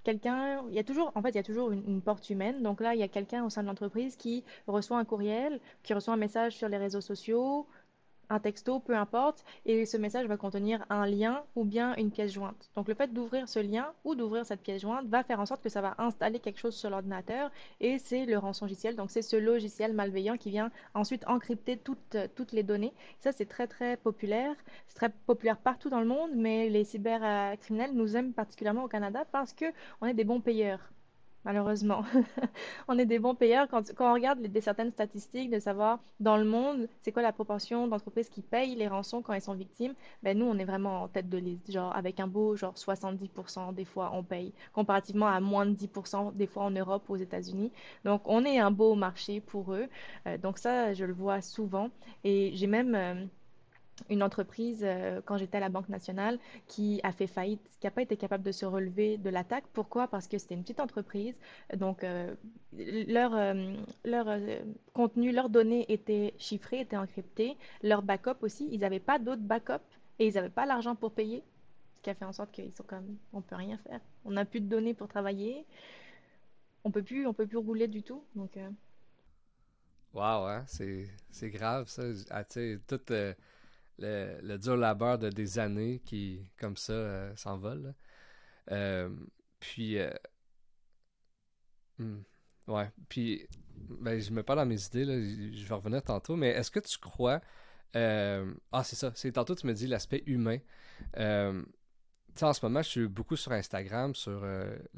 quelqu'un, 0.03 0.63
il 0.69 0.74
y 0.74 0.79
a 0.79 0.83
toujours, 0.83 1.12
en 1.13 1.21
fait, 1.21 1.29
il 1.29 1.35
y 1.35 1.39
a 1.39 1.44
toujours 1.44 1.71
une 1.71 2.01
porte 2.01 2.27
humaine. 2.31 2.63
Donc 2.63 2.81
là, 2.81 2.95
il 2.95 3.00
y 3.00 3.03
a 3.03 3.07
quelqu'un 3.07 3.45
au 3.45 3.51
sein 3.51 3.62
de 3.62 3.68
l'entreprise 3.68 4.15
qui 4.15 4.44
reçoit 4.65 4.97
un 4.97 5.06
courriel, 5.06 5.59
qui 5.83 5.94
reçoit 5.94 6.15
un 6.15 6.18
message 6.18 6.56
sur 6.56 6.69
les 6.69 6.77
réseaux 6.77 7.01
sociaux, 7.01 7.68
un 8.29 8.39
texto, 8.39 8.79
peu 8.79 8.95
importe, 8.95 9.44
et 9.65 9.85
ce 9.85 9.97
message 9.97 10.27
va 10.27 10.38
contenir 10.38 10.85
un 10.89 11.06
lien 11.06 11.44
ou 11.56 11.63
bien 11.63 11.95
une 11.95 12.12
pièce 12.12 12.33
jointe. 12.33 12.69
Donc 12.75 12.88
le 12.88 12.94
fait 12.94 13.13
d'ouvrir 13.13 13.47
ce 13.47 13.59
lien 13.59 13.94
ou 14.03 14.15
d'ouvrir 14.15 14.45
cette 14.45 14.62
pièce 14.62 14.81
jointe 14.81 15.07
va 15.07 15.24
faire 15.24 15.39
en 15.39 15.45
sorte 15.45 15.62
que 15.63 15.69
ça 15.69 15.81
va 15.81 15.95
installer 15.97 16.39
quelque 16.39 16.59
chose 16.59 16.75
sur 16.75 16.89
l'ordinateur 16.89 17.51
et 17.79 18.00
c'est 18.00 18.25
le 18.25 18.38
rançongiciel. 18.38 18.95
Donc 18.95 19.12
c'est 19.12 19.21
ce 19.21 19.35
logiciel 19.35 19.94
malveillant 19.94 20.38
qui 20.38 20.50
vient 20.50 20.71
ensuite 20.94 21.27
encrypter 21.27 21.77
toutes, 21.77 22.18
toutes 22.35 22.51
les 22.51 22.63
données. 22.63 22.94
Ça 23.19 23.31
c'est 23.31 23.45
très 23.45 23.68
très 23.68 23.97
populaire, 23.97 24.56
c'est 24.88 24.95
très 24.95 25.09
populaire 25.25 25.57
partout 25.57 25.89
dans 25.89 26.01
le 26.01 26.07
monde, 26.07 26.31
mais 26.35 26.69
les 26.69 26.83
cybercriminels 26.83 27.94
nous 27.94 28.15
aiment 28.15 28.33
particulièrement 28.33 28.83
au 28.83 28.88
Canada 28.88 29.25
parce 29.31 29.53
que 29.53 29.65
on 30.01 30.07
est 30.07 30.13
des 30.13 30.23
bons 30.23 30.41
payeurs 30.41 30.91
malheureusement. 31.47 32.03
on 32.89 32.99
est 32.99 33.05
des 33.05 33.19
bons 33.19 33.33
payeurs 33.33 33.69
quand, 33.69 33.81
on 33.99 34.13
regarde 34.13 34.41
des 34.41 34.59
certaines 34.59 34.91
statistiques 34.91 35.49
de 35.49 35.59
savoir 35.59 35.99
dans 36.19 36.35
le 36.35 36.44
monde, 36.44 36.89
c'est 37.01 37.13
quoi 37.13 37.21
la 37.21 37.31
proportion 37.31 37.87
d'entreprises 37.87 38.27
qui 38.27 38.42
payent 38.42 38.75
les 38.75 38.89
rançons 38.89 39.21
quand 39.21 39.31
elles 39.31 39.42
sont 39.42 39.54
victimes. 39.54 39.94
Ben 40.23 40.37
nous, 40.37 40.45
on 40.45 40.57
est 40.57 40.66
vraiment 40.66 41.04
en 41.04 41.07
tête 41.07 41.30
de 41.30 41.37
liste, 41.37 41.71
genre 41.71 41.95
avec 41.95 42.19
un 42.19 42.27
beau 42.27 42.57
genre 42.57 42.73
70% 42.73 43.73
des 43.73 43.85
fois 43.85 44.11
on 44.13 44.23
paye, 44.23 44.51
comparativement 44.73 45.27
à 45.27 45.39
moins 45.39 45.66
de 45.66 45.73
10% 45.73 46.35
des 46.35 46.47
fois 46.47 46.63
en 46.63 46.71
Europe, 46.71 47.04
aux 47.07 47.16
États-Unis. 47.16 47.71
Donc 48.04 48.23
on 48.25 48.44
est 48.44 48.59
un 48.59 48.71
beau 48.71 48.95
marché 48.95 49.39
pour 49.39 49.73
eux. 49.73 49.87
Euh, 50.27 50.37
donc 50.37 50.57
ça, 50.57 50.94
je 50.94 51.06
le 51.06 51.13
vois 51.13 51.39
souvent. 51.42 51.89
Et 52.25 52.51
j'ai 52.56 52.68
même 52.68 52.94
euh, 52.94 53.25
une 54.09 54.23
entreprise, 54.23 54.81
euh, 54.83 55.21
quand 55.25 55.37
j'étais 55.37 55.57
à 55.57 55.59
la 55.59 55.69
Banque 55.69 55.89
nationale, 55.89 56.39
qui 56.68 56.99
a 57.04 57.11
fait 57.11 57.27
faillite, 57.27 57.61
qui 57.80 57.87
n'a 57.87 57.92
pas 57.92 58.01
été 58.01 58.18
capable 58.18 58.44
de 58.44 58.51
se 58.51 58.66
relever 58.66 59.18
de 59.18 59.30
l'attaque. 59.30 59.66
Pourquoi? 59.73 60.07
Parce 60.07 60.27
que 60.27 60.37
c'était 60.37 60.56
une 60.56 60.61
petite 60.61 60.80
entreprise. 60.80 61.35
Donc, 61.75 62.04
euh, 62.04 62.33
leur, 62.73 63.35
euh, 63.35 63.73
leur 64.06 64.27
contenu, 64.94 65.31
leurs 65.31 65.49
données 65.49 65.85
étaient 65.92 66.33
chiffrées, 66.37 66.81
étaient 66.81 66.97
encryptées. 66.97 67.57
Leur 67.83 68.01
backup 68.04 68.37
aussi, 68.42 68.68
ils 68.71 68.80
n'avaient 68.80 68.99
pas 68.99 69.19
d'autres 69.19 69.42
backups 69.42 69.83
et 70.19 70.27
ils 70.27 70.33
n'avaient 70.35 70.49
pas 70.49 70.66
l'argent 70.66 70.95
pour 70.95 71.11
payer. 71.11 71.44
Ce 71.95 72.01
qui 72.01 72.09
a 72.09 72.16
fait 72.16 72.25
en 72.25 72.33
sorte 72.33 72.51
qu'ils 72.51 72.73
sont 72.73 72.83
comme, 72.83 73.18
on 73.33 73.42
peut 73.42 73.56
rien 73.56 73.77
faire. 73.80 73.99
On 74.25 74.31
n'a 74.31 74.45
plus 74.45 74.61
de 74.61 74.68
données 74.68 74.94
pour 74.94 75.07
travailler. 75.07 75.66
On 76.83 76.92
peut 76.92 77.04
plus, 77.04 77.27
on 77.27 77.33
peut 77.33 77.47
plus 77.47 77.57
rouler 77.57 77.87
du 77.87 78.04
tout. 78.04 78.23
Donc, 78.35 78.57
Wow, 80.13 80.45
hein? 80.47 80.66
c'est 80.68 81.49
grave 81.49 81.87
ça. 81.89 82.04
Ah, 82.30 82.44
tout 82.44 82.99
le, 83.99 84.57
dur 84.57 84.77
labeur 84.77 85.18
de 85.18 85.30
des 85.30 85.59
années 85.59 86.01
qui, 86.06 86.49
comme 86.59 86.77
ça, 86.77 86.94
euh, 86.94 87.35
s'envole. 87.35 87.94
Euh, 88.71 89.09
puis, 89.59 89.97
euh, 89.97 90.11
hmm, 91.99 92.19
ouais, 92.68 92.92
puis, 93.09 93.47
ben, 93.75 94.19
je 94.19 94.31
me 94.31 94.44
parle 94.44 94.59
dans 94.59 94.66
mes 94.66 94.85
idées, 94.85 95.06
là, 95.06 95.16
je 95.19 95.66
vais 95.66 95.75
revenir 95.75 96.04
tantôt, 96.04 96.35
mais 96.35 96.49
est-ce 96.49 96.71
que 96.71 96.80
tu 96.80 96.97
crois. 96.97 97.42
ah, 97.94 98.83
c'est 98.83 98.95
ça, 98.95 99.11
c'est 99.16 99.31
tantôt 99.31 99.56
tu 99.56 99.68
me 99.68 99.73
dis 99.73 99.87
l'aspect 99.87 100.23
humain. 100.25 100.59
tu 101.13 101.19
sais, 102.35 102.45
en 102.45 102.54
ce 102.54 102.66
moment, 102.66 102.81
je 102.81 102.89
suis 102.89 103.07
beaucoup 103.07 103.35
sur 103.35 103.51
Instagram, 103.51 104.16
sur 104.16 104.45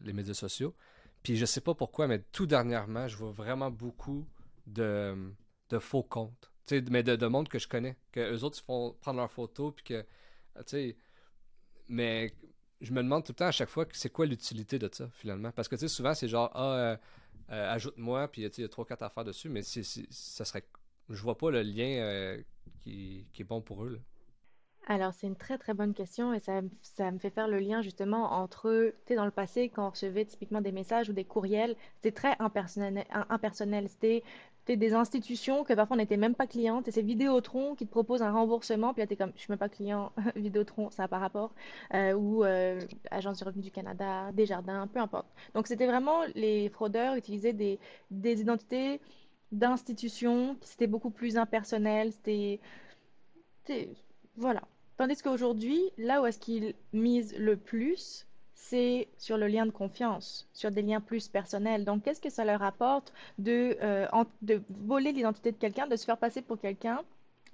les 0.04 0.14
médias 0.14 0.34
sociaux, 0.34 0.76
puis 1.24 1.38
je 1.38 1.46
sais 1.46 1.62
pas 1.62 1.76
pourquoi, 1.76 2.08
mais 2.08 2.20
tout 2.32 2.46
dernièrement, 2.46 3.08
je 3.08 3.18
vois 3.18 3.32
vraiment 3.32 3.72
beaucoup 3.72 4.28
de, 4.68 5.34
de 5.70 5.80
faux 5.80 6.04
comptes 6.04 6.49
mais 6.90 7.04
de, 7.04 7.16
de, 7.16 7.28
monde 7.28 7.50
que 7.50 7.60
je 7.60 7.68
connais. 7.68 7.98
Que 8.12 8.34
eux 8.34 8.44
autres, 8.44 8.60
ils 8.62 8.66
font 8.66 8.96
prendre 9.02 9.18
leurs 9.18 9.32
photos, 9.32 9.74
puis 9.76 9.84
que, 9.84 10.06
sais, 10.66 10.96
mais 11.88 12.34
je 12.82 12.94
me 12.94 13.04
demande 13.04 13.24
tout 13.24 13.32
le 13.32 13.38
temps 13.38 13.48
à 13.48 13.52
chaque 13.52 13.70
fois 13.70 13.86
c'est 13.92 14.12
quoi 14.12 14.26
l'utilité 14.26 14.80
de 14.80 14.90
ça, 14.92 15.10
finalement? 15.14 15.52
Parce 15.52 15.68
que, 15.68 15.76
souvent, 15.88 16.14
c'est 16.14 16.28
genre, 16.28 16.52
ah, 16.54 16.74
euh, 16.74 16.98
euh, 17.52 17.74
ajoute-moi, 17.74 18.28
puis 18.28 18.42
il 18.42 18.62
y 18.62 18.64
a 18.64 18.68
3-4 18.68 19.04
affaires 19.04 19.26
dessus, 19.26 19.50
mais 19.50 19.62
c'est, 19.62 19.84
ça 19.84 20.46
serait. 20.46 20.64
Je 21.10 21.22
vois 21.22 21.38
pas 21.38 21.50
le 21.50 21.64
lien 21.64 22.02
euh, 22.02 22.42
qui, 22.82 23.26
qui, 23.34 23.42
est 23.42 23.46
bon 23.46 23.62
pour 23.62 23.84
eux. 23.84 23.90
Là. 23.90 24.00
Alors, 24.88 25.14
c'est 25.14 25.28
une 25.28 25.36
très 25.36 25.58
très 25.58 25.74
bonne 25.74 25.94
question 25.94 26.34
et 26.34 26.40
ça, 26.40 26.62
ça, 26.82 27.12
me 27.12 27.20
fait 27.20 27.30
faire 27.30 27.48
le 27.48 27.60
lien 27.60 27.82
justement 27.82 28.32
entre, 28.34 28.92
tu 29.06 29.08
sais, 29.08 29.16
dans 29.16 29.26
le 29.26 29.32
passé, 29.32 29.70
quand 29.70 29.88
on 29.88 29.90
recevait 29.92 30.26
typiquement 30.26 30.62
des 30.62 30.72
messages 30.72 31.10
ou 31.10 31.14
des 31.14 31.26
courriels, 31.26 31.76
c'était 31.96 32.12
très 32.12 32.36
impersonnel. 32.40 33.06
impersonnel. 33.30 33.90
C'était 33.90 34.24
des 34.68 34.94
institutions 34.94 35.64
que 35.64 35.74
parfois 35.74 35.96
on 35.96 35.98
n'était 35.98 36.18
même 36.18 36.36
pas 36.36 36.48
cliente 36.48 36.88
et 36.88 36.92
c'est 36.92 37.02
Vidéotron 37.02 37.76
qui 37.76 37.86
te 37.86 37.92
propose 37.92 38.22
un 38.22 38.32
remboursement 38.32 38.94
puis 38.94 39.02
là 39.02 39.08
t'es 39.08 39.16
comme 39.16 39.32
je 39.36 39.42
suis 39.42 39.52
même 39.52 39.58
pas 39.58 39.70
client 39.70 40.12
Vidéotron 40.36 40.90
ça 40.92 41.04
n'a 41.04 41.08
pas 41.08 41.18
rapport 41.18 41.54
euh, 41.94 42.14
ou 42.14 42.44
euh, 42.44 42.80
Agence 43.10 43.40
du 43.40 43.44
revenu 43.44 43.64
du 43.64 43.72
Canada 43.72 44.32
Desjardins 44.34 44.88
peu 44.88 45.00
importe. 45.00 45.28
Donc 45.56 45.68
c'était 45.68 45.88
vraiment 45.88 46.22
les 46.36 46.70
fraudeurs 46.70 47.16
utilisaient 47.16 47.54
des, 47.54 47.80
des 48.12 48.42
identités 48.42 49.02
d'institutions 49.52 50.56
c'était 50.62 50.88
beaucoup 50.88 51.10
plus 51.10 51.38
impersonnel 51.38 52.12
c'était 52.12 52.60
voilà. 54.38 54.62
Tandis 54.98 55.22
qu'aujourd'hui 55.22 55.80
là 55.98 56.22
où 56.22 56.26
est-ce 56.26 56.40
qu'ils 56.40 56.76
misent 56.94 57.36
le 57.38 57.58
plus 57.58 58.28
c'est 58.62 59.08
sur 59.18 59.38
le 59.38 59.48
lien 59.48 59.66
de 59.66 59.72
confiance, 59.72 60.48
sur 60.54 60.70
des 60.70 60.82
liens 60.82 61.02
plus 61.02 61.28
personnels. 61.28 61.86
Donc, 61.86 62.04
qu'est-ce 62.04 62.22
que 62.22 62.30
ça 62.30 62.46
leur 62.46 62.62
apporte 62.62 63.14
de, 63.38 63.78
euh, 63.82 64.06
de 64.42 64.62
voler 64.70 65.12
l'identité 65.12 65.52
de 65.52 65.58
quelqu'un, 65.58 65.88
de 65.88 65.96
se 65.96 66.06
faire 66.06 66.18
passer 66.18 66.42
pour 66.42 66.60
quelqu'un? 66.60 67.00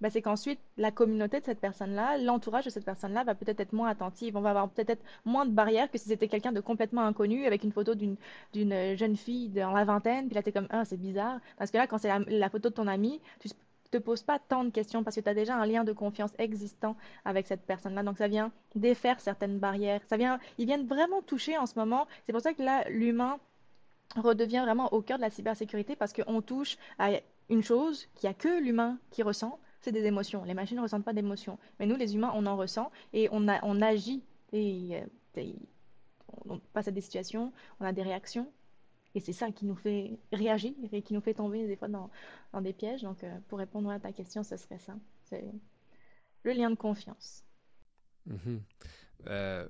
Ben, 0.02 0.10
c'est 0.10 0.22
qu'ensuite, 0.22 0.60
la 0.78 0.92
communauté 0.92 1.40
de 1.40 1.46
cette 1.46 1.62
personne-là, 1.62 2.18
l'entourage 2.18 2.66
de 2.66 2.70
cette 2.70 2.84
personne-là 2.84 3.24
va 3.24 3.34
peut-être 3.34 3.62
être 3.62 3.72
moins 3.72 3.88
attentive. 3.88 4.36
On 4.36 4.42
va 4.42 4.50
avoir 4.50 4.70
peut-être 4.70 5.02
moins 5.24 5.46
de 5.46 5.52
barrières 5.52 5.90
que 5.90 5.98
si 5.98 6.10
c'était 6.10 6.28
quelqu'un 6.28 6.52
de 6.52 6.60
complètement 6.60 7.04
inconnu 7.04 7.46
avec 7.46 7.64
une 7.64 7.72
photo 7.72 7.96
d'une, 7.96 8.18
jeune 8.54 9.16
fille 9.16 9.50
dans 9.50 9.72
la 9.72 9.86
vingtaine, 9.86 10.26
puis 10.26 10.36
là, 10.36 10.44
tu 10.44 10.50
es 10.50 10.52
comme, 10.52 10.68
ah, 10.70 10.84
c'est 10.86 11.00
bizarre. 11.00 11.40
Parce 11.58 11.72
que 11.72 11.78
là, 11.78 11.88
quand 11.88 11.98
c'est 12.00 12.10
la, 12.10 12.20
la, 12.28 12.50
photo 12.50 12.70
de 12.70 12.74
ton 12.74 12.88
ami, 12.88 13.22
tu, 13.40 13.48
te 13.98 14.04
poses 14.04 14.24
pas 14.24 14.40
tant 14.40 14.64
de 14.64 14.70
questions 14.70 15.04
parce 15.04 15.16
que 15.16 15.22
tu 15.22 15.30
as 15.30 15.34
déjà 15.34 15.56
un 15.56 15.66
lien 15.66 15.84
de 15.84 15.94
confiance 15.94 16.32
existant 16.38 16.96
avec 17.24 17.48
cette 17.48 17.62
personne-là. 17.62 18.04
Donc 18.04 18.18
ça 18.18 18.28
vient 18.28 18.52
défaire 18.76 19.20
certaines 19.20 19.60
barrières. 19.60 20.02
Ça 20.08 20.18
vient, 20.18 20.40
ils 20.58 20.66
viennent 20.66 20.88
vraiment 20.88 21.22
toucher 21.22 21.58
en 21.58 21.66
ce 21.66 21.78
moment. 21.78 22.08
C'est 22.26 22.34
pour 22.34 22.42
ça 22.42 22.54
que 22.54 22.62
là, 22.62 22.88
l'humain 22.90 23.40
redevient 24.16 24.62
vraiment 24.64 24.92
au 24.94 25.02
cœur 25.02 25.18
de 25.18 25.24
la 25.24 25.30
cybersécurité 25.30 25.96
parce 25.96 26.14
qu'on 26.14 26.42
touche 26.42 26.78
à 27.00 27.12
une 27.50 27.64
chose 27.64 28.08
qu'il 28.16 28.28
n'y 28.30 28.32
a 28.32 28.38
que 28.38 28.62
l'humain 28.62 28.98
qui 29.12 29.24
ressent, 29.24 29.60
c'est 29.82 29.92
des 29.92 30.06
émotions. 30.06 30.44
Les 30.46 30.54
machines 30.54 30.78
ne 30.78 30.82
ressentent 30.82 31.06
pas 31.06 31.14
d'émotions. 31.14 31.58
Mais 31.80 31.86
nous, 31.86 31.96
les 31.96 32.16
humains, 32.16 32.32
on 32.36 32.46
en 32.46 32.58
ressent 32.58 32.92
et 33.14 33.30
on, 33.32 33.48
a, 33.48 33.60
on 33.64 33.82
agit. 33.82 34.24
Et, 34.52 35.02
euh, 35.38 35.44
on 36.48 36.60
passe 36.74 36.88
à 36.88 36.92
des 36.92 37.02
situations, 37.02 37.52
on 37.80 37.86
a 37.86 37.92
des 37.92 38.02
réactions 38.02 38.48
et 39.16 39.22
c'est 39.22 39.34
ça 39.34 39.50
qui 39.50 39.66
nous 39.66 39.76
fait 39.76 40.20
réagir 40.32 40.74
et 40.92 41.02
qui 41.02 41.14
nous 41.14 41.22
fait 41.22 41.34
tomber 41.34 41.66
des 41.66 41.78
fois 41.78 41.88
dans, 41.88 42.12
dans 42.52 42.62
des 42.62 42.74
pièges. 42.74 43.02
Donc, 43.02 43.24
euh, 43.24 43.40
pour 43.48 43.60
répondre 43.60 43.90
à 43.90 44.00
ta 44.00 44.12
question, 44.12 44.44
ce 44.44 44.58
serait 44.58 44.78
ça. 44.78 44.94
C'est 45.24 45.46
le 46.44 46.52
lien 46.52 46.70
de 46.70 46.76
confiance. 46.76 47.44
Mm-hmm. 48.30 48.60
Euh, 49.28 49.68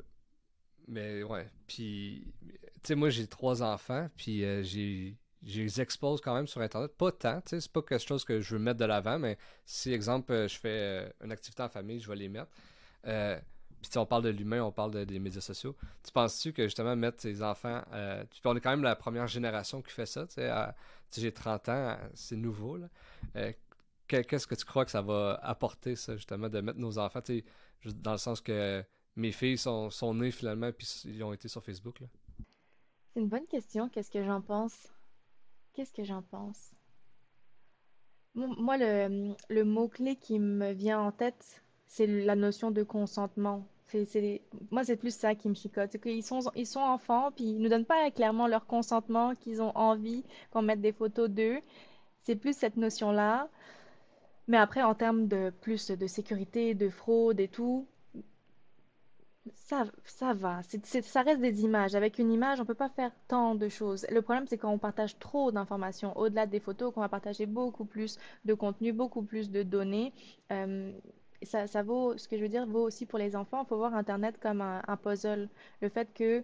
mais 0.88 1.24
ouais, 1.24 1.50
puis, 1.68 2.34
tu 2.42 2.80
sais, 2.84 2.96
moi 2.96 3.10
j'ai 3.10 3.28
trois 3.28 3.62
enfants, 3.62 4.10
puis 4.18 4.44
euh, 4.44 4.64
j'ai 4.64 5.16
je 5.44 5.62
les 5.62 5.80
expose 5.80 6.22
quand 6.22 6.34
même 6.34 6.48
sur 6.48 6.60
Internet. 6.62 6.98
Pas 6.98 7.12
tant, 7.12 7.40
tu 7.42 7.50
sais, 7.50 7.62
c'est 7.62 7.72
pas 7.72 7.84
quelque 7.84 8.04
chose 8.04 8.26
que 8.26 8.42
je 8.42 8.56
veux 8.56 8.60
mettre 8.60 8.80
de 8.80 8.86
l'avant, 8.86 9.20
mais 9.20 9.38
si, 9.64 9.94
exemple, 9.94 10.48
je 10.48 10.58
fais 10.58 11.14
une 11.24 11.32
activité 11.32 11.62
en 11.62 11.70
famille, 11.70 12.00
je 12.00 12.10
vais 12.10 12.16
les 12.16 12.30
mettre. 12.30 12.50
Puis 13.90 14.00
on 14.00 14.06
parle 14.06 14.24
de 14.24 14.30
l'humain, 14.30 14.62
on 14.64 14.72
parle 14.72 15.06
des 15.06 15.20
médias 15.20 15.42
sociaux. 15.42 15.76
Tu 16.04 16.12
penses-tu 16.12 16.54
que 16.54 16.64
justement 16.64 16.96
mettre 16.96 17.18
tes 17.18 17.42
enfants. 17.42 17.82
Euh, 17.94 18.24
on 18.44 18.56
est 18.56 18.62
quand 18.62 18.72
même 18.72 18.84
la 18.84 18.96
première 18.96 19.28
génération 19.28 19.82
qui 19.82 19.92
fait 19.92 20.06
ça. 20.06 20.26
Tu 20.28 20.36
sais, 20.36 20.52
j'ai 21.18 21.32
30 21.32 21.70
ans, 21.70 21.98
c'est 22.14 22.36
nouveau. 22.36 22.80
Euh, 23.36 23.52
qu'est-ce 24.08 24.48
que 24.48 24.56
tu 24.56 24.66
crois 24.66 24.86
que 24.86 24.92
ça 24.92 25.02
va 25.02 25.40
apporter, 25.44 25.96
ça, 25.96 26.16
justement, 26.16 26.50
de 26.50 26.62
mettre 26.62 26.80
nos 26.80 26.98
enfants, 26.98 27.22
dans 27.86 28.12
le 28.12 28.18
sens 28.18 28.42
que 28.42 28.84
mes 29.16 29.32
filles 29.32 29.58
sont, 29.58 30.14
nées 30.14 30.32
finalement, 30.32 30.72
puis 30.72 30.88
ils 31.06 31.24
ont 31.24 31.34
été 31.34 31.48
sur 31.48 31.64
Facebook. 31.64 32.02
C'est 33.14 33.22
une 33.22 33.30
bonne 33.30 33.48
question. 33.48 33.90
Qu'est-ce 33.90 34.12
que 34.12 34.24
j'en 34.24 34.42
pense? 34.42 34.88
Qu'est-ce 35.74 35.94
que 35.94 36.04
j'en 36.04 36.22
pense? 36.22 36.72
Moi, 38.34 38.78
le 38.78 39.64
mot-clé 39.64 40.18
qui 40.18 40.40
me 40.40 40.72
vient 40.72 41.00
en 41.00 41.12
tête, 41.12 41.64
c'est 41.88 42.08
la 42.08 42.36
notion 42.36 42.72
de 42.72 42.84
consentement. 42.84 43.66
Moi, 44.72 44.84
c'est 44.84 44.96
plus 44.96 45.16
ça 45.16 45.36
qui 45.36 45.48
me 45.48 45.54
chicote. 45.54 45.92
C'est 45.92 46.02
qu'ils 46.02 46.24
sont, 46.24 46.40
ils 46.56 46.66
sont 46.68 46.80
enfants, 46.80 47.32
puis 47.32 47.46
ils 47.46 47.60
nous 47.60 47.70
donnent 47.70 47.86
pas 47.86 48.10
clairement 48.12 48.48
leur 48.48 48.66
consentement, 48.66 49.36
qu'ils 49.36 49.62
ont 49.62 49.76
envie 49.76 50.24
qu'on 50.52 50.62
mette 50.62 50.82
des 50.82 50.92
photos 50.92 51.30
d'eux. 51.30 51.60
C'est 52.24 52.36
plus 52.36 52.58
cette 52.58 52.78
notion-là. 52.78 53.50
Mais 54.48 54.58
après, 54.58 54.84
en 54.84 54.96
termes 54.96 55.28
de 55.28 55.52
plus 55.62 55.92
de 55.92 56.08
sécurité, 56.08 56.74
de 56.74 56.90
fraude 56.90 57.40
et 57.40 57.48
tout, 57.48 57.88
ça, 59.54 59.86
ça 60.04 60.34
va. 60.34 60.62
Ça 60.64 61.22
reste 61.22 61.42
des 61.42 61.64
images. 61.64 61.96
Avec 61.96 62.20
une 62.20 62.32
image, 62.32 62.60
on 62.60 62.66
peut 62.66 62.74
pas 62.74 62.90
faire 62.90 63.12
tant 63.28 63.56
de 63.56 63.70
choses. 63.70 64.06
Le 64.10 64.22
problème, 64.22 64.48
c'est 64.48 64.58
quand 64.58 64.72
on 64.72 64.80
partage 64.80 65.18
trop 65.20 65.52
d'informations, 65.52 66.18
au-delà 66.18 66.46
des 66.48 66.60
photos, 66.60 66.94
qu'on 66.94 67.02
va 67.02 67.10
partager 67.10 67.46
beaucoup 67.46 67.86
plus 67.86 68.18
de 68.46 68.54
contenu, 68.54 68.94
beaucoup 68.94 69.22
plus 69.24 69.52
de 69.52 69.64
données. 69.64 70.14
Euh, 70.52 70.92
ça, 71.46 71.68
ça, 71.68 71.84
vaut, 71.84 72.18
ce 72.18 72.28
que 72.28 72.38
je 72.38 72.42
veux 72.42 72.50
dire, 72.50 72.66
vaut 72.66 72.84
aussi 72.84 73.06
pour 73.06 73.20
les 73.20 73.36
enfants. 73.36 73.64
Il 73.64 73.68
faut 73.68 73.78
voir 73.78 73.94
Internet 73.94 74.38
comme 74.40 74.62
un, 74.62 74.98
puzzle. 74.98 75.50
Le 75.82 75.90
fait 75.90 76.14
que 76.14 76.44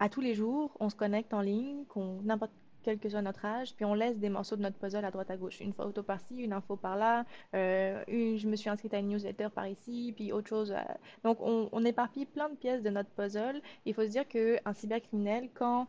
à 0.00 0.08
tous 0.08 0.20
les 0.20 0.34
jours, 0.34 0.76
on 0.80 0.88
se 0.90 0.96
connecte 0.96 1.34
en 1.34 1.40
ligne, 1.40 1.84
qu'on 1.86 2.20
n'importe 2.22 2.52
quel 2.82 2.98
que 2.98 3.08
soit 3.08 3.22
notre 3.22 3.44
âge, 3.44 3.74
puis 3.74 3.84
on 3.84 3.94
laisse 3.94 4.18
des 4.18 4.28
morceaux 4.28 4.56
de 4.56 4.62
notre 4.62 4.78
puzzle 4.78 5.04
à 5.04 5.10
droite 5.10 5.30
à 5.30 5.36
gauche. 5.36 5.60
Une 5.60 5.72
photo 5.72 6.02
par-ci, 6.02 6.36
une 6.36 6.52
info 6.52 6.76
par-là, 6.76 7.24
euh, 7.54 8.02
je 8.08 8.48
me 8.48 8.56
suis 8.56 8.70
inscrite 8.70 8.94
à 8.94 8.98
une 8.98 9.08
newsletter 9.08 9.48
par 9.54 9.66
ici, 9.66 10.12
puis 10.14 10.32
autre 10.32 10.48
chose. 10.48 10.72
Euh. 10.72 10.94
Donc 11.24 11.38
on, 11.40 11.68
on 11.72 11.84
éparpille 11.84 12.26
plein 12.26 12.48
de 12.48 12.54
pièces 12.54 12.82
de 12.82 12.90
notre 12.90 13.10
puzzle. 13.10 13.60
Il 13.84 13.94
faut 13.94 14.04
se 14.04 14.10
dire 14.10 14.28
qu'un 14.28 14.72
cybercriminel, 14.72 15.50
quand 15.52 15.88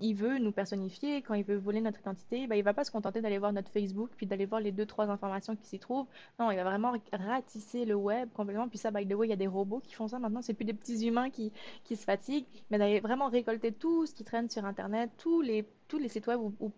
il 0.00 0.14
veut 0.14 0.38
nous 0.38 0.50
personnifier, 0.52 1.22
quand 1.22 1.34
il 1.34 1.44
veut 1.44 1.56
voler 1.56 1.80
notre 1.80 2.00
identité, 2.00 2.46
ben, 2.46 2.56
il 2.56 2.64
va 2.64 2.74
pas 2.74 2.84
se 2.84 2.90
contenter 2.90 3.20
d'aller 3.20 3.38
voir 3.38 3.52
notre 3.52 3.70
Facebook 3.70 4.10
puis 4.16 4.26
d'aller 4.26 4.44
voir 4.44 4.60
les 4.60 4.72
deux 4.72 4.86
trois 4.86 5.08
informations 5.08 5.54
qui 5.54 5.66
s'y 5.66 5.78
trouvent. 5.78 6.08
Non, 6.38 6.50
il 6.50 6.56
va 6.56 6.64
vraiment 6.64 6.94
ratisser 7.12 7.84
le 7.84 7.94
web 7.94 8.28
complètement. 8.34 8.68
Puis 8.68 8.78
ça, 8.78 8.90
by 8.90 9.06
the 9.06 9.14
way, 9.14 9.28
il 9.28 9.30
y 9.30 9.34
a 9.34 9.36
des 9.36 9.46
robots 9.46 9.80
qui 9.80 9.94
font 9.94 10.08
ça 10.08 10.18
maintenant. 10.18 10.42
C'est 10.42 10.54
plus 10.54 10.64
des 10.64 10.74
petits 10.74 11.06
humains 11.06 11.30
qui, 11.30 11.52
qui 11.84 11.96
se 11.96 12.04
fatiguent, 12.04 12.46
mais 12.70 12.78
d'aller 12.78 13.00
vraiment 13.00 13.28
récolter 13.28 13.72
tout 13.72 14.06
ce 14.06 14.14
qui 14.14 14.24
traîne 14.24 14.50
sur 14.50 14.64
Internet, 14.64 15.10
tous 15.16 15.40
les 15.40 15.64
tous 15.86 15.98
les 15.98 16.08
sites 16.08 16.26
web 16.26 16.40
où, 16.40 16.72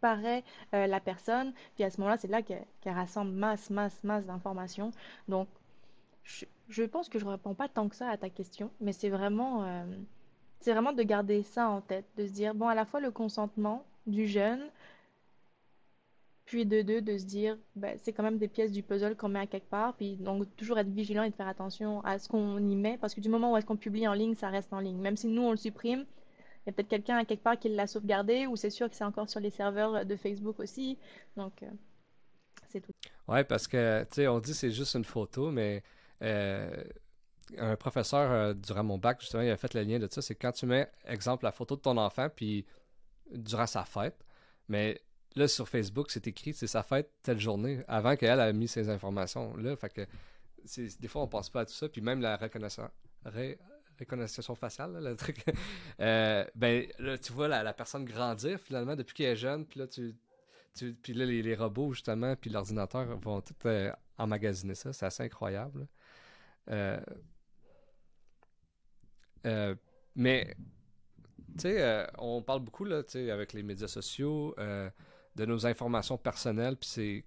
paraît 0.00 0.42
euh, 0.74 0.86
la 0.86 1.00
personne. 1.00 1.52
Puis 1.74 1.84
à 1.84 1.90
ce 1.90 2.00
moment-là, 2.00 2.16
c'est 2.18 2.28
là 2.28 2.42
qu'elle 2.42 2.64
rassemble 2.84 3.32
masse, 3.32 3.70
masse, 3.70 4.02
masse 4.02 4.26
d'informations. 4.26 4.90
Donc, 5.28 5.48
je, 6.24 6.84
pense 6.84 7.08
que 7.08 7.18
je 7.18 7.26
réponds 7.26 7.54
pas 7.54 7.68
tant 7.68 7.88
que 7.88 7.96
ça 7.96 8.08
à 8.08 8.16
ta 8.16 8.30
question, 8.30 8.70
mais 8.80 8.92
c'est 8.92 9.08
vraiment 9.08 9.64
euh, 9.64 9.84
c'est 10.62 10.72
vraiment 10.72 10.92
de 10.92 11.02
garder 11.02 11.42
ça 11.42 11.68
en 11.68 11.80
tête, 11.80 12.06
de 12.16 12.26
se 12.26 12.32
dire, 12.32 12.54
bon, 12.54 12.68
à 12.68 12.74
la 12.74 12.84
fois 12.84 13.00
le 13.00 13.10
consentement 13.10 13.84
du 14.06 14.26
jeune, 14.26 14.60
puis 16.44 16.66
de 16.66 16.82
deux, 16.82 17.00
de 17.00 17.16
se 17.18 17.24
dire, 17.24 17.56
ben, 17.76 17.96
c'est 18.02 18.12
quand 18.12 18.22
même 18.22 18.38
des 18.38 18.48
pièces 18.48 18.72
du 18.72 18.82
puzzle 18.82 19.16
qu'on 19.16 19.28
met 19.28 19.40
à 19.40 19.46
quelque 19.46 19.68
part, 19.68 19.94
puis 19.94 20.16
donc 20.16 20.54
toujours 20.56 20.78
être 20.78 20.88
vigilant 20.88 21.22
et 21.22 21.30
de 21.30 21.34
faire 21.34 21.48
attention 21.48 22.00
à 22.04 22.18
ce 22.18 22.28
qu'on 22.28 22.58
y 22.58 22.76
met, 22.76 22.98
parce 22.98 23.14
que 23.14 23.20
du 23.20 23.28
moment 23.28 23.52
où 23.52 23.56
est-ce 23.56 23.66
qu'on 23.66 23.76
publie 23.76 24.06
en 24.06 24.12
ligne, 24.12 24.34
ça 24.34 24.48
reste 24.48 24.72
en 24.72 24.80
ligne. 24.80 24.98
Même 24.98 25.16
si 25.16 25.28
nous, 25.28 25.42
on 25.42 25.50
le 25.50 25.56
supprime, 25.56 26.04
il 26.64 26.68
y 26.68 26.70
a 26.70 26.72
peut-être 26.72 26.88
quelqu'un 26.88 27.16
à 27.16 27.24
quelque 27.24 27.42
part 27.42 27.58
qui 27.58 27.68
l'a 27.68 27.86
sauvegardé, 27.86 28.46
ou 28.46 28.56
c'est 28.56 28.70
sûr 28.70 28.88
que 28.88 28.94
c'est 28.94 29.04
encore 29.04 29.28
sur 29.28 29.40
les 29.40 29.50
serveurs 29.50 30.04
de 30.04 30.16
Facebook 30.16 30.60
aussi, 30.60 30.98
donc 31.36 31.62
euh, 31.62 31.70
c'est 32.68 32.80
tout. 32.80 32.92
Ouais, 33.28 33.44
parce 33.44 33.66
que, 33.66 34.02
tu 34.04 34.16
sais, 34.16 34.28
on 34.28 34.38
dit 34.38 34.54
c'est 34.54 34.70
juste 34.70 34.94
une 34.94 35.04
photo, 35.04 35.50
mais... 35.50 35.82
Euh, 36.22 36.70
un 37.58 37.76
professeur 37.76 38.30
euh, 38.30 38.54
durant 38.54 38.84
mon 38.84 38.98
bac, 38.98 39.20
justement, 39.20 39.42
il 39.42 39.50
a 39.50 39.56
fait 39.56 39.74
le 39.74 39.82
lien 39.82 39.98
de 39.98 40.08
ça. 40.10 40.22
C'est 40.22 40.34
quand 40.34 40.52
tu 40.52 40.66
mets, 40.66 40.88
exemple, 41.06 41.44
la 41.44 41.52
photo 41.52 41.76
de 41.76 41.80
ton 41.80 41.96
enfant, 41.96 42.28
puis 42.34 42.66
durant 43.30 43.66
sa 43.66 43.84
fête, 43.84 44.24
mais 44.68 45.00
là, 45.34 45.48
sur 45.48 45.68
Facebook, 45.68 46.10
c'est 46.10 46.26
écrit, 46.26 46.54
c'est 46.54 46.66
sa 46.66 46.82
fête 46.82 47.10
telle 47.22 47.40
journée, 47.40 47.82
avant 47.88 48.16
qu'elle 48.16 48.40
ait 48.40 48.52
mis 48.52 48.68
ces 48.68 48.88
informations-là. 48.88 49.76
Fait 49.76 49.90
que, 49.90 50.06
des 50.76 51.08
fois, 51.08 51.22
on 51.22 51.28
pense 51.28 51.50
pas 51.50 51.60
à 51.60 51.64
tout 51.66 51.72
ça, 51.72 51.88
puis 51.88 52.00
même 52.00 52.20
la 52.20 52.36
reconnaissance, 52.36 52.90
reconnaissance 53.98 54.58
faciale, 54.58 54.98
le 55.02 55.16
truc, 55.16 55.44
euh, 56.00 56.44
ben, 56.54 56.86
là, 56.98 57.18
tu 57.18 57.32
vois 57.32 57.48
la, 57.48 57.72
personne 57.72 58.04
grandir, 58.04 58.58
finalement, 58.60 58.96
depuis 58.96 59.14
qu'elle 59.14 59.32
est 59.32 59.36
jeune, 59.36 59.66
puis 59.66 59.80
là, 59.80 59.86
tu, 59.86 60.14
puis 61.02 61.12
là, 61.12 61.24
les, 61.26 61.54
robots, 61.54 61.92
justement, 61.92 62.34
puis 62.36 62.50
l'ordinateur 62.50 63.04
vont 63.18 63.40
tout 63.40 63.54
euh, 63.66 63.92
emmagasiner 64.18 64.74
ça. 64.74 64.92
C'est 64.92 65.06
assez 65.06 65.22
incroyable. 65.22 65.86
Euh, 66.70 67.00
euh, 69.46 69.74
mais, 70.14 70.54
tu 71.54 71.62
sais, 71.62 71.82
euh, 71.82 72.06
on 72.18 72.42
parle 72.42 72.60
beaucoup, 72.60 72.84
là, 72.84 73.02
tu 73.02 73.12
sais, 73.12 73.30
avec 73.30 73.52
les 73.52 73.62
médias 73.62 73.88
sociaux, 73.88 74.54
euh, 74.58 74.90
de 75.36 75.46
nos 75.46 75.66
informations 75.66 76.18
personnelles, 76.18 76.76
puis 76.76 76.88
c'est 76.88 77.24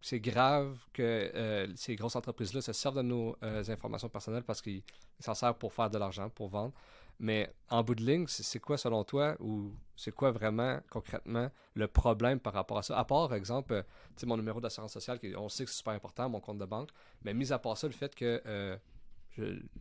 c'est 0.00 0.20
grave 0.20 0.76
que 0.92 1.72
ces 1.76 1.96
grosses 1.96 2.14
entreprises-là 2.14 2.60
se 2.60 2.74
servent 2.74 2.98
de 2.98 3.02
nos 3.02 3.38
informations 3.40 4.10
personnelles 4.10 4.42
parce 4.42 4.60
qu'ils 4.60 4.82
s'en 5.18 5.32
servent 5.32 5.56
pour 5.56 5.72
faire 5.72 5.88
de 5.88 5.96
l'argent, 5.96 6.28
pour 6.28 6.48
vendre. 6.48 6.74
Mais 7.18 7.50
en 7.70 7.82
bout 7.82 7.94
de 7.94 8.02
ligne, 8.02 8.26
c'est 8.26 8.60
quoi 8.60 8.76
selon 8.76 9.02
toi 9.02 9.34
ou 9.40 9.72
c'est 9.96 10.12
quoi 10.12 10.30
vraiment 10.30 10.78
concrètement 10.90 11.50
le 11.72 11.88
problème 11.88 12.38
par 12.38 12.52
rapport 12.52 12.76
à 12.76 12.82
ça? 12.82 12.98
À 12.98 13.04
part, 13.06 13.28
par 13.28 13.36
exemple, 13.38 13.82
mon 14.24 14.36
numéro 14.36 14.60
d'assurance 14.60 14.92
sociale, 14.92 15.18
on 15.38 15.48
sait 15.48 15.64
que 15.64 15.70
c'est 15.70 15.78
super 15.78 15.94
important, 15.94 16.28
mon 16.28 16.40
compte 16.40 16.58
de 16.58 16.66
banque, 16.66 16.90
mais 17.22 17.32
mis 17.32 17.50
à 17.50 17.58
part 17.58 17.78
ça, 17.78 17.86
le 17.86 17.94
fait 17.94 18.14
que 18.14 18.78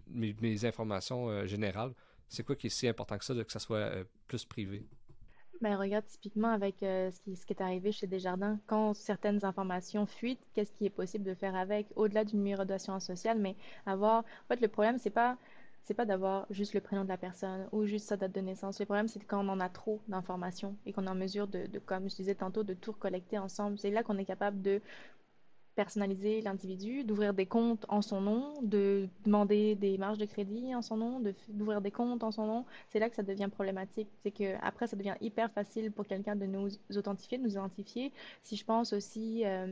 mes, 0.08 0.66
informations 0.66 1.46
générales, 1.46 1.94
c'est 2.28 2.44
quoi 2.44 2.56
qui 2.56 2.68
est 2.68 2.70
si 2.70 2.88
important 2.88 3.18
que 3.18 3.26
ça, 3.26 3.34
que 3.34 3.52
ça 3.52 3.60
soit 3.60 3.92
plus 4.28 4.46
privé? 4.46 4.86
Ben, 5.64 5.78
regarde 5.78 6.06
typiquement 6.08 6.50
avec 6.50 6.84
euh, 6.84 7.10
ce, 7.10 7.46
qui, 7.46 7.54
est 7.54 7.62
arrivé 7.62 7.94
chez 7.94 8.06
Desjardins, 8.06 8.60
quand 8.68 8.94
certaines 8.94 9.46
informations 9.46 10.06
fuitent, 10.06 10.46
qu'est-ce 10.54 10.74
qui 10.74 10.86
est 10.86 10.90
possible 10.90 11.24
de 11.24 11.34
faire 11.34 11.56
avec, 11.56 11.88
au-delà 11.96 12.26
d'une 12.26 12.40
numéro 12.40 12.66
d'assurance 12.66 13.06
sociale, 13.06 13.40
mais 13.40 13.56
avoir. 13.86 14.20
En 14.20 14.48
fait, 14.50 14.60
le 14.60 14.68
problème, 14.68 14.98
c'est 14.98 15.10
pas 15.10 15.38
c'est 15.84 15.94
pas 15.94 16.06
d'avoir 16.06 16.48
juste 16.50 16.74
le 16.74 16.82
prénom 16.82 17.04
de 17.04 17.10
la 17.10 17.18
personne 17.18 17.68
ou 17.72 17.86
juste 17.86 18.08
sa 18.08 18.18
date 18.18 18.34
de 18.34 18.42
naissance. 18.42 18.80
Le 18.80 18.86
problème, 18.86 19.08
c'est 19.08 19.20
quand 19.24 19.46
on 19.46 19.50
en 19.50 19.60
a 19.60 19.70
trop 19.70 20.02
d'informations 20.08 20.76
et 20.86 20.94
qu'on 20.94 21.06
est 21.06 21.10
en 21.10 21.16
mesure 21.16 21.48
de, 21.48 21.68
comme 21.86 22.10
je 22.10 22.16
disais 22.16 22.36
tantôt, 22.36 22.64
de 22.64 22.74
tout 22.74 22.94
recollecter 22.94 23.38
ensemble. 23.38 23.78
C'est 23.78 23.92
là 23.92 24.04
qu'on 24.04 24.18
est 24.18 24.26
capable 24.26 24.62
de 24.62 24.82
personnaliser 25.76 26.42
l'individu, 26.42 27.04
d'ouvrir 27.04 27.34
des 27.34 27.46
comptes 27.46 27.86
en 27.90 28.02
son 28.02 28.22
nom, 28.22 28.54
de 28.62 29.08
demander 29.26 29.76
des 29.76 29.98
marges 29.98 30.18
de 30.18 30.26
crédit 30.26 30.76
en 30.76 30.82
son 30.82 30.98
nom, 30.98 31.22
d'ouvrir 31.50 31.82
des 31.82 31.92
comptes 31.92 32.24
en 32.24 32.32
son 32.32 32.46
nom, 32.46 32.66
c'est 32.90 33.00
là 33.00 33.10
que 33.10 33.16
ça 33.16 33.24
devient 33.24 33.50
problématique. 33.52 34.10
C'est 34.22 34.32
que 34.32 34.56
après 34.62 34.88
ça 34.88 34.96
devient 34.96 35.16
hyper 35.22 35.52
facile 35.52 35.92
pour 35.92 36.06
quelqu'un 36.06 36.36
de 36.36 36.46
nous 36.46 36.70
authentifier, 36.96 37.38
de 37.38 37.44
nous 37.44 37.52
identifier. 37.52 38.12
Si 38.42 38.56
je 38.56 38.66
pense 38.66 38.94
aussi 38.94 39.46
euh, 39.46 39.68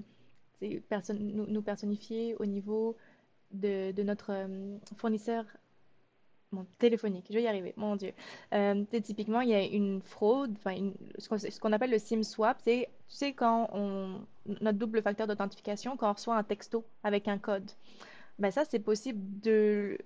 nous, 0.61 1.45
nous, 1.47 1.61
personnifier 1.61 2.35
au 2.39 2.45
niveau 2.45 2.95
de, 3.51 3.91
de 3.91 4.03
notre 4.03 4.31
euh, 4.31 4.77
fournisseur 4.97 5.45
Bon, 6.51 6.65
téléphonique, 6.79 7.27
je 7.29 7.35
vais 7.35 7.43
y 7.43 7.47
arriver, 7.47 7.73
mon 7.77 7.95
Dieu. 7.95 8.11
Euh, 8.53 8.83
typiquement, 9.01 9.39
il 9.39 9.49
y 9.49 9.53
a 9.53 9.63
une 9.63 10.01
fraude, 10.01 10.53
enfin, 10.57 10.91
ce 11.17 11.59
qu'on 11.59 11.71
appelle 11.71 11.91
le 11.91 11.97
SIM 11.97 12.23
swap, 12.23 12.59
c'est, 12.61 12.89
tu 13.07 13.15
sais, 13.15 13.31
quand 13.33 13.69
on, 13.71 14.19
notre 14.59 14.77
double 14.77 15.01
facteur 15.01 15.27
d'authentification, 15.27 15.95
quand 15.95 16.09
on 16.09 16.13
reçoit 16.13 16.35
un 16.35 16.43
texto 16.43 16.83
avec 17.03 17.29
un 17.29 17.37
code. 17.37 17.71
Ben 18.37 18.51
ça, 18.51 18.65
c'est 18.65 18.79
possible 18.79 19.21
de, 19.39 19.97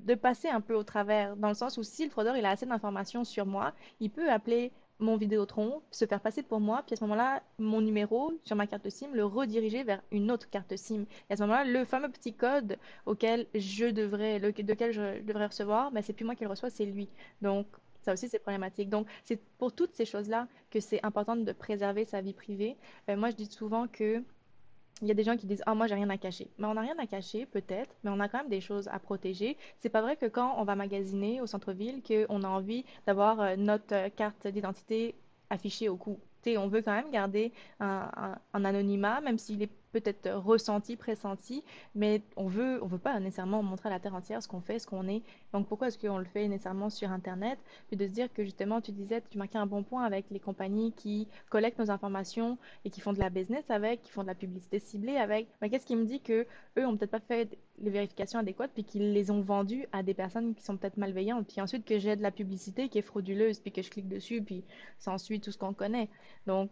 de 0.00 0.14
passer 0.14 0.48
un 0.48 0.60
peu 0.60 0.74
au 0.74 0.84
travers, 0.84 1.36
dans 1.36 1.48
le 1.48 1.54
sens 1.54 1.78
où 1.78 1.82
si 1.82 2.04
le 2.04 2.10
fraudeur 2.10 2.36
il 2.36 2.44
a 2.44 2.50
assez 2.50 2.66
d'informations 2.66 3.24
sur 3.24 3.46
moi, 3.46 3.72
il 4.00 4.10
peut 4.10 4.30
appeler 4.30 4.72
mon 4.98 5.16
Vidéotron, 5.16 5.82
se 5.90 6.06
faire 6.06 6.20
passer 6.20 6.42
pour 6.42 6.60
moi, 6.60 6.82
puis 6.86 6.94
à 6.94 6.96
ce 6.96 7.04
moment-là, 7.04 7.42
mon 7.58 7.80
numéro 7.80 8.32
sur 8.44 8.56
ma 8.56 8.66
carte 8.66 8.88
SIM 8.88 9.08
le 9.12 9.24
rediriger 9.24 9.82
vers 9.82 10.02
une 10.12 10.30
autre 10.30 10.48
carte 10.48 10.76
SIM. 10.76 11.04
Et 11.28 11.32
à 11.32 11.36
ce 11.36 11.42
moment-là, 11.42 11.64
le 11.64 11.84
fameux 11.84 12.10
petit 12.10 12.32
code 12.32 12.78
auquel 13.06 13.46
je 13.54 13.86
devrais, 13.86 14.38
lequel 14.38 14.92
je 14.92 15.22
devrais 15.22 15.46
recevoir, 15.46 15.90
ben, 15.90 16.02
c'est 16.02 16.12
plus 16.12 16.24
moi 16.24 16.34
qui 16.34 16.44
le 16.44 16.50
reçois, 16.50 16.70
c'est 16.70 16.86
lui. 16.86 17.08
Donc, 17.42 17.66
ça 18.04 18.12
aussi, 18.12 18.28
c'est 18.28 18.38
problématique. 18.38 18.90
Donc, 18.90 19.08
c'est 19.24 19.40
pour 19.58 19.72
toutes 19.72 19.94
ces 19.94 20.04
choses-là 20.04 20.46
que 20.70 20.78
c'est 20.78 21.04
important 21.04 21.36
de 21.36 21.52
préserver 21.52 22.04
sa 22.04 22.20
vie 22.20 22.34
privée. 22.34 22.76
Euh, 23.08 23.16
moi, 23.16 23.30
je 23.30 23.36
dis 23.36 23.46
souvent 23.46 23.88
que 23.88 24.22
il 25.02 25.08
y 25.08 25.10
a 25.10 25.14
des 25.14 25.24
gens 25.24 25.36
qui 25.36 25.46
disent 25.46 25.62
Ah, 25.66 25.74
moi, 25.74 25.86
j'ai 25.86 25.94
rien 25.94 26.10
à 26.10 26.16
cacher. 26.18 26.50
Mais 26.58 26.66
on 26.66 26.74
n'a 26.74 26.80
rien 26.82 26.98
à 26.98 27.06
cacher, 27.06 27.46
peut-être, 27.46 27.94
mais 28.04 28.10
on 28.10 28.20
a 28.20 28.28
quand 28.28 28.38
même 28.38 28.48
des 28.48 28.60
choses 28.60 28.88
à 28.88 28.98
protéger. 28.98 29.56
C'est 29.80 29.88
pas 29.88 30.02
vrai 30.02 30.16
que 30.16 30.26
quand 30.26 30.54
on 30.58 30.64
va 30.64 30.76
magasiner 30.76 31.40
au 31.40 31.46
centre-ville, 31.46 32.02
qu'on 32.02 32.42
a 32.42 32.48
envie 32.48 32.84
d'avoir 33.06 33.40
euh, 33.40 33.56
notre 33.56 33.94
euh, 33.94 34.08
carte 34.08 34.46
d'identité 34.46 35.14
affichée 35.50 35.88
au 35.88 35.96
cou. 35.96 36.18
on 36.46 36.68
veut 36.68 36.82
quand 36.82 36.92
même 36.92 37.10
garder 37.10 37.52
un, 37.80 38.36
un 38.52 38.64
anonymat, 38.64 39.20
même 39.20 39.38
s'il 39.38 39.62
est 39.62 39.70
peut-être 40.00 40.30
ressenti, 40.32 40.96
pressenti, 40.96 41.62
mais 41.94 42.20
on 42.36 42.46
veut, 42.46 42.82
on 42.82 42.86
veut 42.86 42.98
pas 42.98 43.18
nécessairement 43.20 43.62
montrer 43.62 43.88
à 43.88 43.92
la 43.92 44.00
terre 44.00 44.14
entière 44.14 44.42
ce 44.42 44.48
qu'on 44.48 44.60
fait, 44.60 44.78
ce 44.80 44.86
qu'on 44.86 45.06
est. 45.06 45.22
Donc 45.52 45.68
pourquoi 45.68 45.88
est-ce 45.88 45.98
qu'on 45.98 46.18
le 46.18 46.24
fait 46.24 46.48
nécessairement 46.48 46.90
sur 46.90 47.10
Internet? 47.12 47.58
Puis 47.88 47.96
de 47.96 48.06
se 48.06 48.12
dire 48.12 48.32
que 48.32 48.44
justement, 48.44 48.80
tu 48.80 48.90
disais, 48.90 49.22
tu 49.30 49.38
marquais 49.38 49.58
un 49.58 49.66
bon 49.66 49.84
point 49.84 50.04
avec 50.04 50.26
les 50.30 50.40
compagnies 50.40 50.92
qui 50.92 51.28
collectent 51.48 51.78
nos 51.78 51.90
informations 51.90 52.58
et 52.84 52.90
qui 52.90 53.00
font 53.00 53.12
de 53.12 53.20
la 53.20 53.30
business 53.30 53.64
avec, 53.70 54.02
qui 54.02 54.10
font 54.10 54.22
de 54.22 54.26
la 54.28 54.34
publicité 54.34 54.80
ciblée 54.80 55.16
avec. 55.16 55.46
Mais 55.62 55.70
qu'est-ce 55.70 55.86
qui 55.86 55.96
me 55.96 56.04
dit 56.04 56.20
que 56.20 56.46
eux 56.76 56.86
ont 56.86 56.96
peut-être 56.96 57.12
pas 57.12 57.20
fait 57.20 57.56
les 57.78 57.90
vérifications 57.90 58.38
adéquates 58.38 58.72
puis 58.74 58.84
qu'ils 58.84 59.12
les 59.12 59.30
ont 59.30 59.40
vendues 59.40 59.86
à 59.92 60.02
des 60.02 60.14
personnes 60.14 60.54
qui 60.54 60.62
sont 60.62 60.76
peut-être 60.76 60.96
malveillantes 60.96 61.46
puis 61.48 61.60
ensuite 61.60 61.84
que 61.84 61.98
j'ai 61.98 62.14
de 62.14 62.22
la 62.22 62.30
publicité 62.30 62.88
qui 62.88 62.98
est 62.98 63.02
frauduleuse 63.02 63.58
puis 63.58 63.72
que 63.72 63.82
je 63.82 63.90
clique 63.90 64.08
dessus 64.08 64.40
puis 64.42 64.62
ça 64.98 65.10
ensuite 65.12 65.42
tout 65.42 65.50
ce 65.50 65.58
qu'on 65.58 65.72
connaît? 65.72 66.08
Donc 66.46 66.70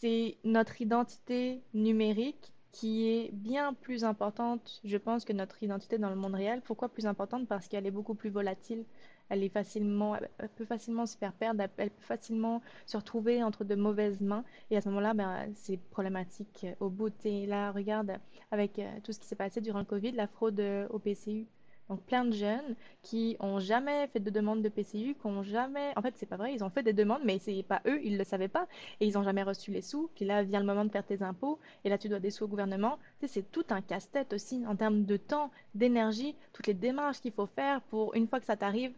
c'est 0.00 0.36
notre 0.44 0.80
identité 0.80 1.60
numérique 1.74 2.52
qui 2.72 3.08
est 3.08 3.30
bien 3.32 3.74
plus 3.74 4.04
importante, 4.04 4.80
je 4.84 4.96
pense, 4.96 5.24
que 5.24 5.32
notre 5.32 5.62
identité 5.62 5.98
dans 5.98 6.10
le 6.10 6.16
monde 6.16 6.34
réel. 6.34 6.60
Pourquoi 6.62 6.88
plus 6.88 7.06
importante? 7.06 7.48
Parce 7.48 7.66
qu'elle 7.66 7.86
est 7.86 7.90
beaucoup 7.90 8.14
plus 8.14 8.30
volatile. 8.30 8.84
Elle 9.30 9.42
est 9.42 9.48
facilement, 9.48 10.16
peut 10.56 10.64
facilement 10.64 11.04
se 11.06 11.16
faire 11.16 11.32
perdre, 11.32 11.64
elle 11.76 11.90
peut 11.90 12.00
facilement 12.00 12.62
se 12.86 12.96
retrouver 12.96 13.42
entre 13.42 13.64
de 13.64 13.74
mauvaises 13.74 14.20
mains. 14.20 14.44
Et 14.70 14.76
à 14.76 14.80
ce 14.80 14.88
moment-là, 14.88 15.14
ben, 15.14 15.50
c'est 15.54 15.78
problématique 15.90 16.66
au 16.80 16.88
bout. 16.88 17.12
Et 17.26 17.46
là, 17.46 17.72
regarde, 17.72 18.12
avec 18.50 18.78
euh, 18.78 18.88
tout 19.02 19.12
ce 19.12 19.18
qui 19.18 19.26
s'est 19.26 19.36
passé 19.36 19.60
durant 19.60 19.80
le 19.80 19.84
Covid, 19.84 20.12
la 20.12 20.28
fraude 20.28 20.60
euh, 20.60 20.86
au 20.90 20.98
PCU. 20.98 21.46
Donc 21.88 22.02
plein 22.02 22.24
de 22.24 22.32
jeunes 22.32 22.74
qui 23.02 23.36
ont 23.40 23.58
jamais 23.58 24.06
fait 24.08 24.20
de 24.20 24.30
demande 24.30 24.62
de 24.62 24.68
PCU, 24.68 25.14
qui 25.14 25.26
ont 25.26 25.42
jamais, 25.42 25.92
en 25.96 26.02
fait 26.02 26.14
c'est 26.16 26.26
pas 26.26 26.36
vrai, 26.36 26.52
ils 26.52 26.62
ont 26.62 26.68
fait 26.68 26.82
des 26.82 26.92
demandes, 26.92 27.22
mais 27.24 27.38
c'est 27.38 27.62
pas 27.62 27.80
eux, 27.86 28.00
ils 28.04 28.18
le 28.18 28.24
savaient 28.24 28.48
pas, 28.48 28.66
et 29.00 29.06
ils 29.06 29.16
ont 29.16 29.22
jamais 29.22 29.42
reçu 29.42 29.70
les 29.70 29.80
sous. 29.80 30.10
Puis 30.14 30.24
là 30.24 30.42
vient 30.42 30.60
le 30.60 30.66
moment 30.66 30.84
de 30.84 30.90
faire 30.90 31.06
tes 31.06 31.22
impôts, 31.22 31.58
et 31.84 31.88
là 31.88 31.96
tu 31.96 32.08
dois 32.08 32.20
des 32.20 32.30
sous 32.30 32.44
au 32.44 32.48
gouvernement. 32.48 32.98
Tu 33.20 33.26
sais, 33.26 33.34
c'est 33.34 33.50
tout 33.50 33.64
un 33.70 33.80
casse-tête 33.80 34.32
aussi 34.32 34.66
en 34.66 34.76
termes 34.76 35.04
de 35.04 35.16
temps, 35.16 35.50
d'énergie, 35.74 36.34
toutes 36.52 36.66
les 36.66 36.74
démarches 36.74 37.20
qu'il 37.20 37.32
faut 37.32 37.46
faire 37.46 37.80
pour 37.82 38.14
une 38.14 38.28
fois 38.28 38.40
que 38.40 38.46
ça 38.46 38.56
t'arrive, 38.56 38.92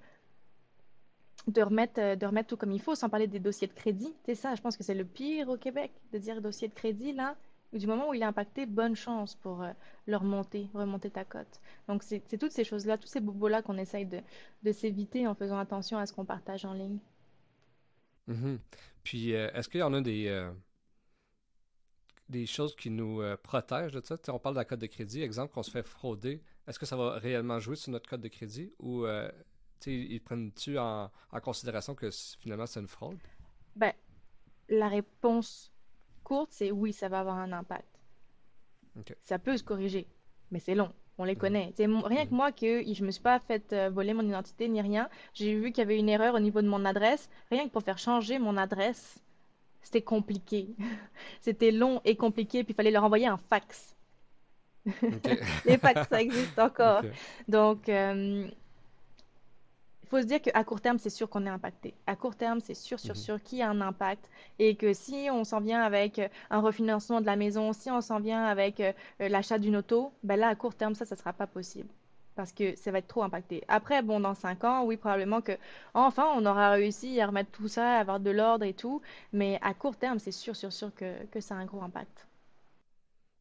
de 1.47 1.63
remettre, 1.63 2.01
euh, 2.01 2.17
de 2.17 2.27
remettre 2.27 2.49
tout 2.49 2.57
comme 2.57 2.73
il 2.73 2.81
faut, 2.81 2.95
sans 2.95 3.09
parler 3.09 3.27
des 3.27 3.39
dossiers 3.39 3.69
de 3.69 3.73
crédit. 3.73 4.13
C'est 4.25 4.35
ça, 4.35 4.55
je 4.55 4.61
pense 4.61 4.77
que 4.77 4.85
c'est 4.85 4.95
le 4.95 5.05
pire 5.05 5.49
au 5.49 5.57
Québec, 5.57 5.93
de 6.13 6.19
dire 6.19 6.41
dossier 6.43 6.69
de 6.69 6.75
crédit, 6.75 7.13
là, 7.13 7.37
du 7.79 7.87
moment 7.87 8.09
où 8.09 8.15
il 8.15 8.23
est 8.23 8.27
impacté, 8.27 8.67
bonne 8.67 8.97
chance 8.97 9.35
pour 9.37 9.63
euh, 9.63 9.73
le 10.07 10.17
remonter, 10.17 10.69
remonter 10.75 11.11
ta 11.11 11.25
cote. 11.25 11.61
Donc, 11.89 12.03
c'est 12.03 12.21
toutes 12.39 12.53
ces 12.53 12.65
choses-là, 12.65 12.99
tous 12.99 13.07
ces 13.07 13.21
bobos-là 13.21 13.63
qu'on 13.63 13.79
essaye 13.79 14.07
de, 14.07 14.21
de 14.63 14.73
s'éviter 14.73 15.27
en 15.27 15.35
faisant 15.35 15.59
attention 15.59 15.99
à 15.99 16.07
ce 16.07 16.13
qu'on 16.13 16.25
partage 16.25 16.65
en 16.65 16.73
ligne. 16.73 16.99
Mm-hmm. 18.29 18.59
Puis, 19.05 19.35
euh, 19.35 19.51
est-ce 19.55 19.69
qu'il 19.69 19.81
y 19.81 19.85
en 19.85 19.95
a 19.95 20.01
des, 20.01 20.27
euh, 20.27 20.51
des 22.29 22.47
choses 22.47 22.75
qui 22.75 22.91
nous 22.91 23.23
protègent 23.43 23.93
de 23.93 24.01
ça? 24.05 24.17
on 24.29 24.39
parle 24.39 24.57
de 24.57 24.61
la 24.61 24.65
cote 24.65 24.81
de 24.81 24.87
crédit, 24.87 25.23
exemple, 25.23 25.53
qu'on 25.53 25.63
se 25.63 25.71
fait 25.71 25.87
frauder. 25.87 26.43
Est-ce 26.67 26.79
que 26.79 26.87
ça 26.87 26.97
va 26.97 27.19
réellement 27.19 27.61
jouer 27.61 27.77
sur 27.77 27.93
notre 27.93 28.09
code 28.09 28.21
de 28.21 28.29
crédit 28.29 28.73
ou 28.81 29.07
ils 29.87 30.21
prennent-tu 30.21 30.79
en, 30.79 31.11
en, 31.31 31.41
considération 31.41 31.95
que 31.95 32.11
finalement 32.39 32.67
c'est 32.67 32.81
une 32.81 32.89
fraude? 32.89 33.19
Ben, 33.77 33.93
la 34.69 34.89
réponse 34.89 35.70
courte, 36.31 36.53
c'est 36.53 36.71
oui, 36.71 36.93
ça 36.93 37.09
va 37.09 37.19
avoir 37.21 37.39
un 37.39 37.51
impact. 37.51 37.89
Ça 39.25 39.41
peut 39.41 39.57
se 39.57 39.65
corriger, 39.65 40.07
mais 40.53 40.61
c'est 40.61 40.77
long. 40.77 40.93
On 41.19 41.25
les 41.25 41.35
mhm. 41.35 41.41
connaît. 41.41 41.73
C'est 41.77 41.87
rien 41.87 42.25
que 42.25 42.31
mhm. 42.31 42.37
moi 42.37 42.53
que 42.53 42.85
je 42.95 43.05
me 43.05 43.11
suis 43.11 43.23
pas 43.23 43.41
fait 43.41 43.73
euh, 43.73 43.91
voler 43.91 44.15
mon 44.15 44.23
identité 44.23 44.69
ni 44.69 44.81
rien. 44.81 45.09
J'ai 45.35 45.57
vu 45.57 45.73
qu'il 45.73 45.79
y 45.79 45.87
avait 45.89 45.99
une 45.99 46.09
erreur 46.09 46.37
au 46.37 46.39
niveau 46.39 46.63
de 46.63 46.69
mon 46.69 46.85
adresse. 46.85 47.29
Rien 47.51 47.65
que 47.67 47.73
pour 47.73 47.83
faire 47.83 47.99
changer 47.99 48.39
mon 48.39 48.57
adresse, 48.57 49.19
c'était 49.83 50.03
compliqué. 50.03 50.69
c'était 51.41 51.73
long 51.73 52.01
et 52.05 52.15
compliqué, 52.15 52.63
puis 52.63 52.75
il 52.75 52.77
fallait 52.77 52.93
leur 52.93 53.05
envoyer 53.05 53.27
un 53.27 53.37
fax. 53.37 53.97
les 55.67 55.79
fax, 55.79 56.09
ça 56.09 56.23
existe 56.23 56.59
encore. 56.69 57.03
Donc, 57.49 57.89
euh, 57.89 58.49
faut 60.11 60.21
se 60.21 60.27
dire 60.27 60.43
qu'à 60.43 60.65
court 60.65 60.81
terme, 60.81 60.99
c'est 60.99 61.11
sûr 61.11 61.31
qu'on 61.31 61.47
est 61.47 61.51
impacté. 61.51 61.95
À 62.07 62.17
court 62.17 62.35
terme, 62.35 62.61
c'est 62.61 62.75
sûr, 62.75 62.99
sûr, 62.99 63.15
mhm. 63.15 63.21
sûr 63.21 63.43
qu'il 63.43 63.59
y 63.59 63.63
a 63.63 63.71
un 63.71 63.81
impact. 63.81 64.29
Et 64.59 64.75
que 64.75 64.93
si 64.93 65.29
on 65.31 65.45
s'en 65.45 65.61
vient 65.61 65.83
avec 65.83 66.19
euh, 66.19 66.29
un 66.51 66.61
refinancement 66.61 67.21
de 67.21 67.27
la 67.27 67.37
maison, 67.37 67.73
si 67.73 67.91
on 67.91 68.01
s'en 68.01 68.19
vient 68.19 68.45
avec 68.45 68.81
euh, 68.81 68.93
euh, 69.21 69.29
l'achat 69.29 69.59
d'une 69.59 69.77
auto, 69.77 70.13
ben 70.25 70.37
là, 70.37 70.49
à 70.49 70.55
court 70.57 70.75
terme, 70.75 70.95
ça, 70.95 71.05
ça 71.05 71.15
sera 71.15 71.33
pas 71.33 71.47
possible. 71.47 71.89
Parce 72.35 72.53
que 72.53 72.75
ça 72.77 72.91
va 72.91 72.99
être 72.99 73.07
trop 73.07 73.23
impacté. 73.23 73.63
Après, 73.69 74.03
bon, 74.03 74.19
dans 74.19 74.35
cinq 74.35 74.65
ans, 74.65 74.85
oui, 74.85 74.97
probablement 74.97 75.41
que, 75.43 75.53
enfin, 75.95 76.29
on 76.37 76.45
aura 76.45 76.71
réussi 76.71 77.21
à 77.21 77.27
remettre 77.27 77.51
tout 77.51 77.69
ça, 77.69 77.97
à 77.97 78.01
avoir 78.01 78.19
de 78.19 78.31
l'ordre 78.31 78.65
et 78.65 78.75
tout. 78.75 79.03
Mais 79.33 79.59
à 79.63 79.75
court 79.75 79.97
terme, 79.97 80.19
c'est 80.19 80.33
sûr, 80.33 80.57
sûr, 80.57 80.73
sûr 80.73 80.93
que, 80.95 81.25
que 81.27 81.41
ça 81.41 81.55
a 81.55 81.59
un 81.59 81.67
gros 81.67 81.83
impact. 81.83 82.27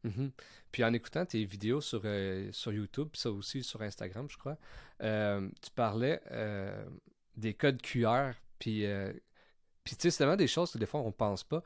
Mhm. 0.04 0.32
Puis 0.72 0.84
en 0.84 0.92
écoutant 0.92 1.26
tes 1.26 1.44
vidéos 1.44 1.80
sur, 1.80 2.02
euh, 2.04 2.50
sur 2.52 2.72
YouTube, 2.72 3.08
ça 3.14 3.30
aussi 3.30 3.62
sur 3.62 3.82
Instagram, 3.82 4.26
je 4.30 4.38
crois, 4.38 4.56
euh, 5.02 5.48
tu 5.60 5.70
parlais 5.70 6.20
euh, 6.30 6.84
des 7.36 7.54
codes 7.54 7.82
QR, 7.82 8.32
puis, 8.58 8.84
puis 9.84 9.96
tu 9.96 10.02
sais, 10.02 10.10
c'est 10.10 10.24
vraiment 10.24 10.36
des 10.36 10.46
choses 10.46 10.72
que 10.72 10.78
des 10.78 10.86
fois 10.86 11.00
on 11.00 11.12
pense 11.12 11.44
pas. 11.44 11.62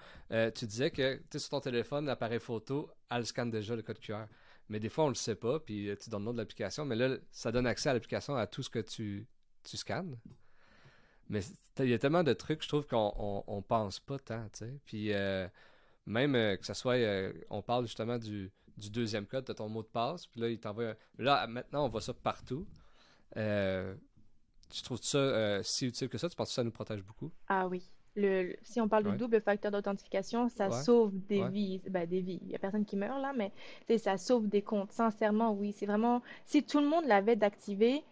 tu 0.52 0.66
disais 0.66 0.90
que 0.90 1.20
tu 1.30 1.38
sur 1.38 1.50
ton 1.50 1.60
téléphone, 1.60 2.06
l'appareil 2.06 2.40
photo, 2.40 2.90
elle 3.10 3.26
scanne 3.26 3.50
déjà 3.50 3.76
le 3.76 3.82
code 3.82 3.98
QR. 3.98 4.26
Mais 4.70 4.80
des 4.80 4.88
fois, 4.88 5.04
on 5.04 5.08
le 5.08 5.14
sait 5.14 5.34
pas, 5.34 5.60
puis 5.60 5.90
tu 6.00 6.08
donnes 6.08 6.22
le 6.22 6.24
nom 6.26 6.32
de 6.32 6.38
l'application, 6.38 6.86
mais 6.86 6.96
là, 6.96 7.16
ça 7.30 7.52
donne 7.52 7.66
accès 7.66 7.90
à 7.90 7.92
l'application 7.92 8.34
à 8.34 8.46
tout 8.46 8.62
ce 8.62 8.70
que 8.70 8.78
tu, 8.78 9.26
tu 9.62 9.76
scannes. 9.76 10.16
Mais 11.28 11.40
il 11.80 11.88
y 11.88 11.92
a 11.92 11.98
tellement 11.98 12.22
de 12.22 12.32
trucs, 12.32 12.62
je 12.62 12.68
trouve 12.68 12.86
qu'on 12.86 13.44
on, 13.46 13.62
pense 13.62 14.00
pas 14.00 14.18
tant, 14.18 14.48
tu 14.52 14.60
sais. 14.60 14.78
Puis 14.86 15.12
même 16.06 16.32
que 16.58 16.66
ce 16.66 16.74
soit, 16.74 16.96
on 17.50 17.62
parle 17.62 17.86
justement 17.86 18.18
du, 18.18 18.50
du, 18.76 18.90
deuxième 18.90 19.26
code 19.26 19.44
de 19.44 19.52
ton 19.52 19.68
mot 19.68 19.82
de 19.82 19.88
passe, 19.88 20.26
puis 20.26 20.40
là, 20.40 20.48
il 20.48 20.58
t'envoie. 20.58 20.94
Là, 21.18 21.46
maintenant, 21.46 21.86
on 21.86 21.88
voit 21.88 22.00
ça 22.00 22.14
partout. 22.14 22.66
tu 23.34 24.82
trouves 24.82 25.02
ça 25.02 25.62
si 25.62 25.86
utile 25.86 26.08
que 26.08 26.18
ça? 26.18 26.28
Tu 26.28 26.36
penses 26.36 26.48
que 26.48 26.54
ça 26.54 26.64
nous 26.64 26.72
protège 26.72 27.02
beaucoup? 27.02 27.30
Ah 27.48 27.66
oui. 27.66 27.90
Le, 28.16 28.54
si 28.62 28.80
on 28.80 28.88
parle 28.88 29.10
du 29.10 29.16
double 29.16 29.40
facteur 29.40 29.72
d'authentification, 29.72 30.48
ça 30.48 30.70
sauve 30.70 31.12
des 31.26 31.48
vies. 31.48 31.80
Ben, 31.90 32.06
des 32.08 32.20
vies. 32.20 32.38
Il 32.42 32.48
n'y 32.48 32.54
a 32.54 32.58
personne 32.58 32.84
qui 32.84 32.96
meurt 32.96 33.20
là, 33.20 33.32
mais 33.36 33.52
ça 33.98 34.16
sauve 34.18 34.48
des 34.48 34.62
comptes. 34.62 34.92
Sincèrement, 34.92 35.52
oui. 35.52 35.72
C'est 35.72 35.86
vraiment. 35.86 36.22
Si 36.44 36.62
tout 36.62 36.78
le 36.78 36.86
monde 36.86 37.06
l'avait 37.06 37.34
d'activer, 37.34 38.04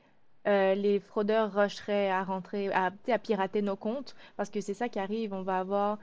euh, 0.49 0.75
les 0.75 0.99
fraudeurs 0.99 1.55
rusheraient 1.55 2.11
à 2.11 2.25
rentrer, 2.25 2.73
à, 2.73 2.91
à 3.09 3.19
pirater 3.19 3.63
nos 3.63 3.77
comptes, 3.77 4.17
parce 4.37 4.51
que 4.51 4.61
c'est 4.61 4.75
ça 4.75 4.89
qui 4.89 4.99
arrive. 4.99 5.33
On 5.33 5.43
va 5.43 5.61
avoir 5.61 5.99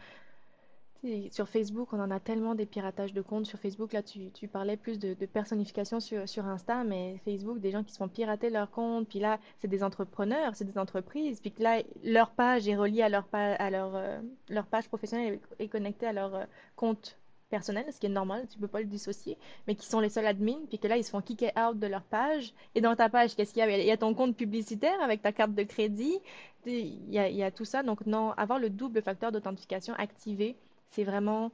sur 1.32 1.48
Facebook, 1.48 1.94
on 1.94 2.00
en 2.00 2.12
a 2.12 2.20
tellement 2.20 2.56
des 2.56 2.66
piratages 2.66 3.14
de 3.14 3.22
comptes. 3.22 3.46
Sur 3.46 3.60
Facebook, 3.60 3.94
là, 3.94 4.04
tu, 4.04 4.48
parlais 4.48 4.76
plus 4.76 5.00
de, 5.00 5.14
personnification 5.26 6.00
sur, 6.00 6.46
Insta, 6.46 6.84
mais 6.84 7.18
Facebook, 7.24 7.60
des 7.60 7.72
gens 7.72 7.84
qui 7.84 7.94
se 7.94 7.98
font 7.98 8.10
pirater 8.10 8.50
leur 8.50 8.70
compte. 8.70 9.08
Puis 9.08 9.20
là, 9.20 9.40
c'est 9.60 9.68
des 9.68 9.84
entrepreneurs, 9.84 10.56
c'est 10.56 10.66
des 10.66 10.78
entreprises. 10.78 11.40
Puis 11.40 11.52
que 11.52 11.64
là, 11.64 11.82
leur 12.04 12.32
page 12.32 12.68
est 12.68 12.76
reliée 12.76 13.02
à 13.02 13.10
leur, 13.10 13.28
à 13.32 13.70
leur, 13.70 13.96
euh, 13.96 14.20
leur 14.50 14.66
page 14.66 14.88
professionnelle 14.90 15.40
et 15.60 15.68
connectée 15.70 16.08
à 16.08 16.14
leur 16.14 16.36
euh, 16.36 16.46
compte 16.76 17.18
personnel, 17.50 17.86
ce 17.92 18.00
qui 18.00 18.06
est 18.06 18.10
normal, 18.10 18.46
tu 18.52 18.60
peux 18.60 18.68
pas 18.68 18.80
le 18.80 18.86
dissocier, 18.86 19.36
mais 19.68 19.74
qui 19.74 19.88
sont 19.88 20.00
les 20.00 20.10
seuls 20.10 20.28
admins, 20.28 20.60
puis 20.68 20.78
que 20.78 20.88
là, 20.88 20.98
ils 20.98 21.04
se 21.04 21.10
font 21.10 21.22
kicker 21.22 21.52
out 21.58 21.80
de 21.80 21.88
leur 21.88 22.04
page. 22.04 22.54
Et 22.76 22.82
dans 22.82 22.96
ta 22.96 23.10
page, 23.10 23.36
qu'est-ce 23.36 23.54
qu'il 23.54 23.62
y 23.62 23.64
a? 23.64 23.78
Il 23.78 23.86
y 23.86 23.92
a 23.92 23.98
ton 23.98 24.14
compte 24.14 24.36
publicitaire 24.36 25.02
avec 25.02 25.22
ta 25.22 25.32
carte 25.32 25.56
de 25.56 25.64
crédit, 25.64 26.20
il 26.66 27.10
y 27.10 27.44
a 27.44 27.52
tout 27.52 27.66
ça. 27.66 27.82
Donc, 27.82 28.06
non, 28.06 28.32
avoir 28.34 28.60
le 28.60 28.70
double 28.70 29.02
facteur 29.02 29.32
d'authentification 29.32 29.96
activé, 29.96 30.56
c'est 30.92 31.04
vraiment 31.04 31.52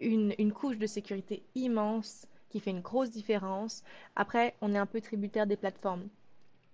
une, 0.00 0.34
une, 0.38 0.52
couche 0.52 0.78
de 0.78 0.86
sécurité 0.86 1.42
immense 1.54 2.26
qui 2.50 2.60
fait 2.60 2.70
une 2.70 2.80
grosse 2.80 3.10
différence. 3.10 3.82
Après, 4.14 4.54
on 4.60 4.74
est 4.74 4.78
un 4.78 4.86
peu 4.86 5.00
tributaire 5.00 5.46
des 5.46 5.56
plateformes 5.56 6.08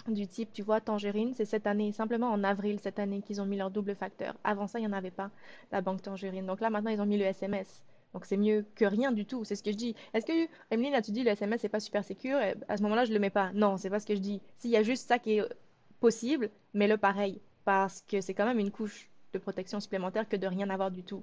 du 0.09 0.27
type, 0.27 0.53
tu 0.53 0.63
vois, 0.63 0.81
Tangerine, 0.81 1.33
c'est 1.35 1.45
cette 1.45 1.67
année, 1.67 1.93
simplement 1.93 2.31
en 2.31 2.43
avril 2.43 2.79
cette 2.81 2.99
année 2.99 3.23
qu'ils 3.23 3.41
ont 3.41 3.47
mis 3.47 3.57
leur 3.57 3.71
double 3.71 3.95
facteur. 3.95 4.35
Avant 4.45 4.67
ça, 4.67 4.79
il 4.79 4.83
n'y 4.83 4.89
en 4.89 4.93
avait 4.93 5.11
pas, 5.11 5.31
la 5.71 5.81
banque 5.81 6.03
Tangerine. 6.03 6.47
Donc 6.47 6.61
là, 6.61 6.71
maintenant, 6.71 6.91
ils 6.91 7.01
ont 7.01 7.07
mis 7.07 7.19
le 7.19 7.25
SMS. 7.25 7.83
Donc 8.13 8.27
c'est 8.27 8.37
mieux 8.37 8.67
que 8.75 8.85
rien 8.85 9.13
du 9.13 9.25
tout. 9.25 9.45
C'est 9.45 9.55
ce 9.55 9.63
que 9.63 9.71
je 9.71 9.77
dis. 9.77 9.95
Est-ce 10.13 10.27
que, 10.27 10.49
Emeline, 10.71 10.93
là, 10.93 11.03
tu 11.03 11.13
dis 11.13 11.23
le 11.23 11.31
SMS, 11.31 11.61
c'est 11.61 11.69
pas 11.69 11.81
super 11.81 12.05
sécur 12.05 12.39
À 12.69 12.77
ce 12.77 12.83
moment-là, 12.83 13.05
je 13.05 13.13
le 13.13 13.19
mets 13.19 13.31
pas. 13.31 13.53
Non, 13.55 13.77
c'est 13.77 13.91
pas 13.91 14.01
ce 14.01 14.07
que 14.07 14.15
je 14.15 14.21
dis. 14.21 14.41
S'il 14.59 14.71
y 14.71 14.77
a 14.77 14.83
juste 14.83 15.09
ça 15.09 15.19
qui 15.19 15.39
est 15.39 15.43
possible, 16.01 16.51
mets-le 16.75 16.97
pareil. 16.97 17.41
Parce 17.65 18.03
que 18.03 18.21
c'est 18.21 18.35
quand 18.35 18.45
même 18.45 18.59
une 18.59 18.71
couche 18.71 19.09
de 19.33 19.39
protection 19.39 19.81
supplémentaire 19.81 20.29
que 20.29 20.37
de 20.37 20.47
rien 20.47 20.69
avoir 20.69 20.91
du 20.91 21.05
tout. 21.05 21.23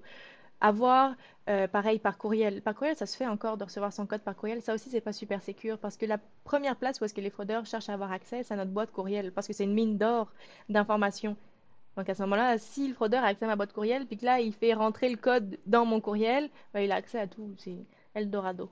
Avoir, 0.62 1.16
euh, 1.48 1.68
pareil, 1.68 2.00
par 2.00 2.18
courriel. 2.18 2.62
Par 2.62 2.76
courriel, 2.76 2.96
ça 2.96 3.06
se 3.06 3.16
fait 3.16 3.28
encore 3.28 3.58
de 3.58 3.64
recevoir 3.64 3.94
son 3.94 4.06
code 4.06 4.22
par 4.22 4.36
courriel. 4.36 4.62
Ça 4.62 4.74
aussi, 4.74 4.90
c'est 4.90 5.02
pas 5.02 5.14
super 5.14 5.42
sécur 5.42 5.78
parce 5.78 5.96
que 5.96 6.06
la 6.06 6.18
première 6.44 6.76
place 6.76 7.00
où 7.00 7.06
est-ce 7.06 7.14
que 7.14 7.22
les 7.22 7.30
fraudeurs 7.30 7.66
cherchent 7.66 7.90
à 7.90 7.94
avoir 7.94 8.12
accès, 8.12 8.44
c'est 8.44 8.54
à 8.54 8.58
notre 8.58 8.72
boîte 8.72 8.92
courriel 8.92 9.32
parce 9.32 9.48
que 9.48 9.54
c'est 9.54 9.64
une 9.64 9.74
mine 9.74 9.98
d'or 9.98 10.32
d'informations. 10.68 11.38
Donc 11.96 12.08
à 12.10 12.16
ce 12.16 12.22
moment-là, 12.24 12.58
si 12.58 12.88
le 12.88 12.94
fraudeur 12.94 13.24
a 13.24 13.28
accès 13.28 13.46
à 13.46 13.48
ma 13.48 13.56
boîte 13.56 13.74
courriel, 13.74 14.06
puis 14.06 14.18
que 14.18 14.26
là, 14.26 14.40
il 14.40 14.54
fait 14.54 14.74
rentrer 14.74 15.10
le 15.10 15.18
code 15.18 15.58
dans 15.66 15.86
mon 15.86 16.02
courriel, 16.02 16.50
ben, 16.74 16.82
il 16.82 16.92
a 16.92 16.96
accès 16.96 17.20
à 17.20 17.28
tout. 17.28 17.54
C'est 17.58 17.76
Eldorado. 18.14 18.70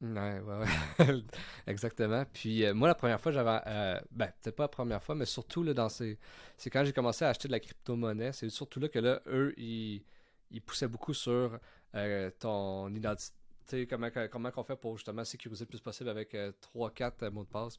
Ouais, 0.00 0.40
ouais, 0.40 0.58
ouais. 0.58 1.22
Exactement. 1.66 2.24
Puis 2.32 2.64
euh, 2.64 2.74
moi, 2.74 2.88
la 2.88 2.94
première 2.94 3.20
fois, 3.20 3.32
j'avais. 3.32 3.60
Euh, 3.66 4.00
ben, 4.10 4.30
peut-être 4.42 4.56
pas 4.56 4.64
la 4.64 4.68
première 4.68 5.02
fois, 5.02 5.14
mais 5.14 5.24
surtout 5.24 5.62
là, 5.62 5.72
dans 5.72 5.88
ces. 5.88 6.18
C'est 6.56 6.70
quand 6.70 6.84
j'ai 6.84 6.92
commencé 6.92 7.24
à 7.24 7.28
acheter 7.28 7.48
de 7.48 7.52
la 7.52 7.60
crypto-monnaie. 7.60 8.32
C'est 8.32 8.48
surtout 8.50 8.80
là 8.80 8.88
que 8.88 8.98
là, 8.98 9.20
eux, 9.26 9.54
ils 9.56 10.02
il 10.50 10.60
poussait 10.62 10.88
beaucoup 10.88 11.14
sur 11.14 11.58
euh, 11.94 12.30
ton 12.38 12.92
identité, 12.94 13.86
comment, 13.88 14.08
comment 14.30 14.50
on 14.56 14.64
fait 14.64 14.76
pour 14.76 14.96
justement 14.96 15.24
sécuriser 15.24 15.64
le 15.64 15.68
plus 15.68 15.80
possible 15.80 16.10
avec 16.10 16.34
3-4 16.34 17.12
euh, 17.22 17.30
mots 17.30 17.44
de 17.44 17.48
passe. 17.48 17.78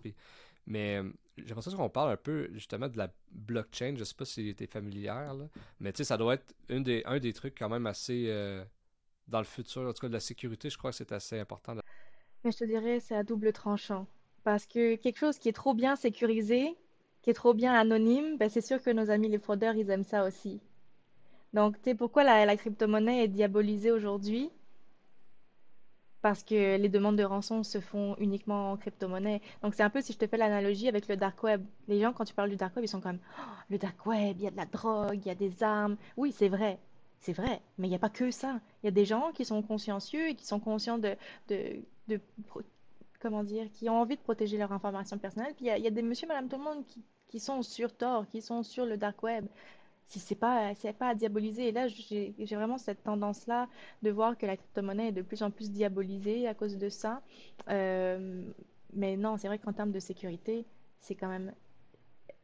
Mais 0.68 0.98
euh, 0.98 1.10
j'ai 1.38 1.48
l'impression 1.48 1.78
qu'on 1.78 1.90
parle 1.90 2.12
un 2.12 2.18
peu 2.18 2.50
justement 2.54 2.88
de 2.88 2.98
la 2.98 3.12
blockchain. 3.32 3.96
Je 3.98 4.04
sais 4.04 4.16
pas 4.16 4.26
si 4.26 4.56
tu 4.56 4.64
es 4.64 4.68
familière, 4.68 5.36
mais 5.80 5.94
tu 5.94 5.98
sais, 5.98 6.04
ça 6.06 6.18
doit 6.18 6.36
être 6.36 6.56
une 6.70 6.84
des, 6.84 7.04
un 7.06 7.20
des 7.20 7.34
trucs 7.34 7.58
quand 7.58 7.70
même 7.70 7.86
assez 7.86 8.28
dans 9.28 9.40
le 9.40 9.46
futur. 9.46 9.82
En 9.82 9.94
tout 9.94 10.02
cas, 10.02 10.08
de 10.08 10.14
la 10.14 10.20
sécurité, 10.20 10.70
je 10.70 10.78
crois 10.78 10.92
que 10.92 10.98
c'est 10.98 11.12
assez 11.12 11.40
important. 11.40 11.76
Mais 12.44 12.52
je 12.52 12.58
te 12.58 12.64
dirais, 12.64 13.00
c'est 13.00 13.16
à 13.16 13.24
double 13.24 13.52
tranchant. 13.54 14.08
Parce 14.44 14.68
que 14.68 14.96
quelque 14.96 15.18
chose 15.18 15.40
qui 15.40 15.50
est 15.50 15.54
trop 15.54 15.74
bien 15.74 15.96
sécurisé, 15.96 16.76
qui 17.24 17.32
est 17.32 17.34
trop 17.34 17.56
bien 17.56 17.74
anonyme, 17.74 18.38
ben 18.38 18.50
c'est 18.50 18.62
sûr 18.62 18.82
que 18.82 18.92
nos 18.92 19.10
amis 19.10 19.28
les 19.28 19.40
fraudeurs, 19.40 19.76
ils 19.76 19.90
aiment 19.90 20.04
ça 20.04 20.24
aussi. 20.24 20.62
Donc, 21.56 21.78
tu 21.78 21.86
sais, 21.86 21.96
pourquoi 21.96 22.26
la, 22.26 22.58
crypto-monnaie 22.58 23.24
est 23.24 23.28
diabolisée 23.30 23.90
aujourd'hui? 23.90 24.50
Parce 26.22 26.44
que 26.44 26.76
les 26.76 26.90
demandes 26.90 27.16
de 27.16 27.24
rançon 27.24 27.64
se 27.64 27.80
font 27.80 28.18
uniquement 28.20 28.74
en 28.74 28.78
crypto-monnaie. 28.78 29.42
Donc, 29.64 29.74
c'est 29.74 29.84
un 29.84 29.90
peu 29.90 30.02
si 30.02 30.12
je 30.12 30.18
te 30.18 30.28
fais 30.28 30.36
l'analogie 30.36 30.90
avec 30.90 31.08
le 31.08 31.16
dark 31.16 31.42
web. 31.44 31.64
Les 31.88 32.02
gens, 32.02 32.12
quand 32.12 32.26
tu 32.26 32.34
parles 32.34 32.50
du 32.50 32.58
dark 32.58 32.76
web, 32.76 32.84
ils 32.84 32.90
sont 32.90 33.00
comme 33.00 33.20
oh, 33.40 33.42
le 33.70 33.78
dark 33.78 34.06
web, 34.06 34.36
il 34.38 34.44
y 34.44 34.48
a 34.48 34.52
de 34.52 34.58
la 34.58 34.66
drogue, 34.66 35.16
il 35.16 35.28
y 35.28 35.30
a 35.30 35.36
des 35.36 35.64
armes. 35.64 35.96
Oui, 36.18 36.34
c'est 36.34 36.50
vrai. 36.50 36.78
C'est 37.22 37.32
vrai. 37.32 37.62
Mais 37.78 37.88
il 37.88 37.90
n'y 37.90 37.96
a 37.96 38.00
pas 38.00 38.10
que 38.10 38.32
ça. 38.32 38.60
Il 38.84 38.88
y 38.88 38.90
a 38.90 38.92
des 38.92 39.06
gens 39.06 39.32
qui 39.32 39.46
sont 39.46 39.62
consciencieux 39.62 40.28
et 40.28 40.36
qui 40.36 40.46
sont 40.46 40.60
conscients 40.60 40.98
de, 40.98 41.16
comment 43.22 43.46
dire, 43.46 43.72
qui 43.72 43.88
ont 43.88 44.02
envie 44.02 44.18
de 44.18 44.22
protéger 44.22 44.58
leur 44.58 44.74
information 44.74 45.18
personnelle. 45.18 45.54
Puis 45.56 45.68
il 45.68 45.82
y 45.82 45.88
a, 45.88 45.90
des 45.90 46.02
monsieur, 46.02 46.28
madame, 46.28 46.50
tout 46.50 46.58
le 46.58 46.64
monde 46.64 46.86
qui, 46.86 47.02
qui 47.30 47.40
sont 47.40 47.62
sur 47.62 47.96
Tor, 47.96 48.28
qui 48.28 48.42
sont 48.42 48.62
sur 48.62 48.86
le 48.86 48.98
dark 48.98 49.24
web 49.24 49.46
si 50.08 50.20
c'est 50.20 50.36
pas 50.36 50.74
c'est 50.76 50.94
pas 50.94 51.10
à 51.10 51.16
diaboliser. 51.16 51.70
Et 51.70 51.72
là 51.72 51.88
j'ai 51.88 52.34
vraiment 52.52 52.78
cette 52.78 53.04
tendance 53.04 53.48
là 53.48 53.68
de 54.04 54.12
voir 54.12 54.38
que 54.38 54.46
la 54.46 54.58
crypto-monnaie 54.58 55.10
est 55.10 55.12
de 55.12 55.22
plus 55.22 55.44
en 55.44 55.52
plus 55.52 55.72
diabolisée 55.72 56.48
à 56.48 56.54
cause 56.54 56.78
de 56.78 56.90
ça. 56.90 57.22
Euh, 57.70 58.44
mais 58.94 59.18
non 59.18 59.38
c'est 59.38 59.48
vrai 59.48 59.60
qu'en 59.60 59.74
termes 59.74 59.92
de 59.92 60.00
sécurité 60.00 60.66
c'est 61.00 61.16
quand 61.16 61.28
même 61.28 61.54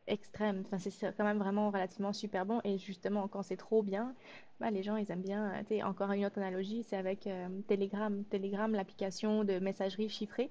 extrême. 0.08 0.64
Enfin 0.66 0.78
c'est 0.80 1.16
quand 1.16 1.24
même 1.24 1.38
vraiment 1.38 1.70
relativement 1.70 2.14
super 2.14 2.46
bon. 2.46 2.62
Et 2.64 2.78
justement 2.78 3.28
quand 3.28 3.44
c'est 3.44 3.58
trop 3.58 3.84
bien 3.84 4.16
bah, 4.60 4.72
les 4.72 4.84
gens 4.84 4.96
ils 4.98 5.12
aiment 5.12 5.22
bien 5.22 5.64
encore 5.84 6.12
une 6.12 6.26
autre 6.26 6.40
analogie 6.40 6.84
c'est 6.84 6.98
avec 6.98 7.28
euh, 7.28 7.48
Telegram. 7.68 8.24
Telegram 8.26 8.72
l'application 8.72 9.44
de 9.44 9.60
messagerie 9.60 10.10
chiffrée. 10.10 10.50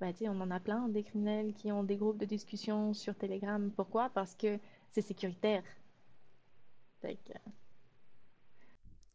Bah, 0.00 0.08
on 0.22 0.40
en 0.42 0.50
a 0.50 0.60
plein 0.60 0.88
des 0.88 1.02
criminels 1.02 1.54
qui 1.54 1.72
ont 1.72 1.82
des 1.82 1.96
groupes 1.96 2.18
de 2.18 2.26
discussion 2.26 2.92
sur 2.92 3.14
Telegram. 3.14 3.70
Pourquoi? 3.74 4.10
Parce 4.10 4.34
que 4.34 4.58
c'est 4.90 5.00
sécuritaire 5.00 5.62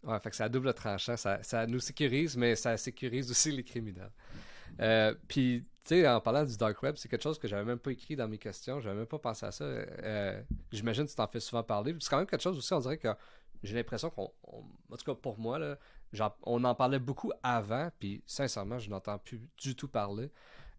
Ouais, 0.03 0.19
fait 0.19 0.31
que 0.31 0.41
à 0.43 0.49
double 0.49 0.73
tranchant. 0.73 1.15
Ça, 1.15 1.43
ça, 1.43 1.67
nous 1.67 1.79
sécurise, 1.79 2.35
mais 2.35 2.55
ça 2.55 2.75
sécurise 2.77 3.29
aussi 3.29 3.51
les 3.51 3.63
criminels. 3.63 4.11
Euh, 4.79 5.13
puis, 5.27 5.65
tu 5.83 5.95
sais, 5.95 6.07
en 6.07 6.19
parlant 6.21 6.43
du 6.43 6.57
dark 6.57 6.81
web, 6.81 6.95
c'est 6.97 7.07
quelque 7.07 7.23
chose 7.23 7.37
que 7.37 7.47
j'avais 7.47 7.65
même 7.65 7.79
pas 7.79 7.91
écrit 7.91 8.15
dans 8.15 8.27
mes 8.27 8.37
questions. 8.37 8.79
J'avais 8.79 8.95
même 8.95 9.05
pas 9.05 9.19
pensé 9.19 9.45
à 9.45 9.51
ça. 9.51 9.63
Euh, 9.63 10.41
j'imagine 10.71 11.05
que 11.05 11.09
tu 11.09 11.15
t'en 11.15 11.27
fais 11.27 11.39
souvent 11.39 11.63
parler. 11.63 11.95
C'est 11.99 12.09
quand 12.09 12.17
même 12.17 12.25
quelque 12.25 12.41
chose 12.41 12.57
aussi, 12.57 12.73
on 12.73 12.79
dirait 12.79 12.97
que 12.97 13.09
j'ai 13.63 13.75
l'impression 13.75 14.09
qu'on. 14.09 14.31
En 14.43 14.97
tout 14.97 15.05
cas, 15.05 15.15
pour 15.15 15.37
moi, 15.37 15.59
là, 15.59 15.77
on 16.43 16.63
en 16.63 16.75
parlait 16.75 16.99
beaucoup 16.99 17.31
avant, 17.43 17.89
puis 17.99 18.23
sincèrement, 18.25 18.79
je 18.79 18.89
n'entends 18.89 19.17
plus 19.19 19.39
du 19.57 19.75
tout 19.75 19.87
parler. 19.87 20.31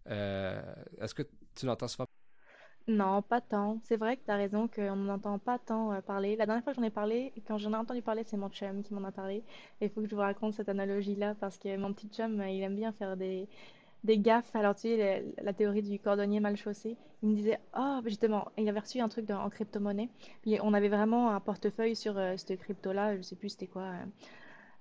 Euh, 0.09 0.61
est-ce 1.01 1.15
que 1.15 1.23
tu 1.55 1.67
l'entends 1.67 1.89
souvent 1.89 2.07
non, 2.89 3.23
pas 3.23 3.41
tant. 3.41 3.79
C'est 3.85 3.97
vrai 3.97 4.17
que 4.17 4.25
tu 4.25 4.31
as 4.31 4.37
raison 4.37 4.67
qu'on 4.67 4.97
n'entend 4.97 5.39
pas 5.39 5.59
tant 5.59 5.93
euh, 5.93 6.01
parler. 6.01 6.35
La 6.37 6.47
dernière 6.47 6.65
fois 6.65 6.73
que 6.73 6.81
j'en 6.81 6.87
ai 6.87 6.91
parlé, 6.91 7.33
quand 7.47 7.57
j'en 7.59 7.73
ai 7.73 7.77
entendu 7.77 8.03
parler, 8.03 8.25
c'est 8.25 8.37
mon 8.37 8.49
chum 8.49 8.83
qui 8.83 8.93
m'en 8.93 9.05
a 9.05 9.13
parlé. 9.13 9.45
il 9.81 9.89
faut 9.89 10.01
que 10.01 10.09
je 10.09 10.15
vous 10.15 10.21
raconte 10.21 10.55
cette 10.55 10.69
analogie-là 10.69 11.37
parce 11.39 11.59
que 11.59 11.77
mon 11.77 11.93
petit 11.93 12.09
chum, 12.09 12.41
euh, 12.41 12.49
il 12.49 12.61
aime 12.63 12.75
bien 12.75 12.93
faire 12.93 13.17
des, 13.17 13.49
des 14.03 14.19
gaffes. 14.19 14.55
Alors, 14.57 14.75
tu 14.75 14.83
sais, 14.83 15.25
la, 15.43 15.53
théorie 15.53 15.83
du 15.83 15.99
cordonnier 16.01 16.41
mal 16.41 16.57
chaussé. 16.57 16.97
Il 17.23 17.29
me 17.31 17.35
disait, 17.37 17.61
oh, 17.79 18.01
justement, 18.05 18.49
il 18.59 18.69
avait 18.69 18.81
reçu 18.81 18.99
un 19.01 19.09
truc 19.09 19.31
en 19.31 19.49
crypto-monnaie. 19.49 20.09
On 20.63 20.75
avait 20.75 20.89
vraiment 20.89 21.31
un 21.31 21.41
portefeuille 21.41 21.95
sur 21.95 22.19
euh, 22.19 22.35
cette 22.37 22.59
crypto-là. 22.59 23.17
Je 23.17 23.23
sais 23.23 23.37
plus 23.37 23.51
c'était 23.51 23.69
quoi 23.69 23.93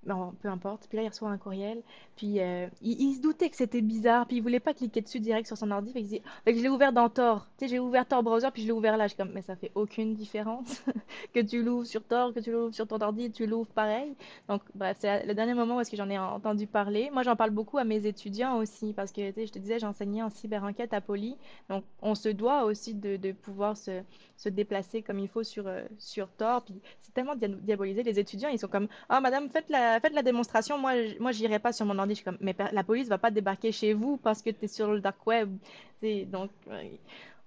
non, 0.08 0.34
peu 0.42 0.48
importe. 0.48 0.88
Puis 0.88 0.98
là, 0.98 1.04
il 1.04 1.10
reçoit 1.10 1.30
un 1.30 1.38
courriel. 1.38 1.84
Puis 2.16 2.40
euh, 2.40 2.68
il, 2.82 3.16
se 3.16 3.22
doutait 3.22 3.50
que 3.52 3.56
c'était 3.56 3.82
bizarre. 3.82 4.26
Puis 4.26 4.38
il 4.38 4.42
voulait 4.42 4.60
pas 4.60 4.74
cliquer 4.74 5.02
dessus 5.02 5.20
direct 5.20 5.46
sur 5.46 5.58
son 5.58 5.70
ordi. 5.70 5.94
Fait, 5.94 6.02
dit, 6.02 6.22
fait 6.44 6.54
que 6.54 6.58
je 6.58 6.64
l'ai 6.64 6.70
ouvert 6.70 6.92
dans 6.92 7.08
Tor. 7.08 7.48
Tu 7.58 7.66
sais, 7.66 7.70
j'ai 7.70 7.80
ouvert 7.80 8.08
Tor 8.08 8.24
browser, 8.24 8.50
puis 8.52 8.64
je 8.64 8.68
l'ai 8.68 8.74
ouvert 8.74 8.98
là. 8.98 9.08
Je 9.08 9.16
comme, 9.16 9.32
mais 9.32 9.44
ça 9.44 9.56
fait 9.56 9.72
aucune 9.76 10.16
différence 10.16 10.84
que 11.36 11.40
tu 11.40 11.62
l'ouvres 11.62 11.86
sur 11.86 12.04
Tor, 12.04 12.34
que 12.34 12.40
tu 12.40 12.52
l'ouvres 12.52 12.74
sur 12.74 12.88
ton 12.88 13.00
ordi, 13.00 13.32
tu 13.32 13.46
l'ouvres 13.46 13.70
pareil. 13.70 14.16
Donc, 14.48 14.64
bref, 14.74 14.98
c'est 15.00 15.24
le 15.26 15.36
dernier 15.36 15.54
moment 15.54 15.78
où 15.78 15.80
est-ce 15.82 15.92
que 15.92 15.98
j'en 15.98 16.10
ai 16.10 16.18
entendu 16.18 16.66
parler. 16.66 17.12
Moi, 17.14 17.22
j'en 17.22 17.36
parle 17.36 17.52
beaucoup 17.52 17.78
à 17.78 17.84
mes 17.84 18.08
étudiants 18.08 18.58
aussi. 18.58 18.94
Parce 18.94 19.12
que, 19.12 19.22
je 19.22 19.52
te 19.52 19.60
disais, 19.60 19.78
j'enseignais 19.78 20.24
en 20.24 20.32
cyber-enquête 20.32 20.94
à 20.96 21.02
Poly. 21.02 21.38
Donc, 21.70 21.84
on 22.02 22.16
se 22.16 22.30
doit 22.30 22.64
aussi 22.64 22.96
de, 22.96 23.18
de 23.18 23.34
pouvoir 23.34 23.78
se, 23.78 24.02
se, 24.36 24.50
déplacer 24.50 25.04
comme 25.04 25.20
il 25.20 25.28
faut 25.28 25.44
sur, 25.44 25.68
euh, 25.68 25.84
sur 26.00 26.28
Tor. 26.30 26.64
Puis 26.64 26.82
c'est 27.02 27.14
tellement 27.14 27.36
diabolisé. 27.36 28.02
Les 28.02 28.18
étudiants, 28.18 28.50
ils 28.50 28.58
sont 28.58 28.68
comme, 28.68 28.88
ah, 29.10 29.18
oh, 29.20 29.22
madame, 29.22 29.48
faites 29.50 29.70
la 29.70 29.91
faites 30.00 30.14
la 30.14 30.24
démonstration. 30.24 30.78
Moi, 30.78 30.94
moi 31.20 31.32
j'irai 31.32 31.60
pas 31.60 31.74
sur 31.74 31.86
mon 31.86 31.98
ordi. 31.98 32.12
Je 32.12 32.16
suis 32.16 32.26
comme, 32.26 32.38
mais 32.40 32.56
la 32.72 32.84
police 32.84 33.08
va 33.08 33.18
pas 33.18 33.32
débarquer 33.32 33.72
chez 33.72 33.94
vous 33.94 34.18
parce 34.18 34.42
que 34.42 34.50
tu 34.50 34.66
es 34.66 34.68
sur 34.68 34.92
le 34.92 35.02
dark 35.02 35.26
web. 35.26 35.56
donc, 36.02 36.52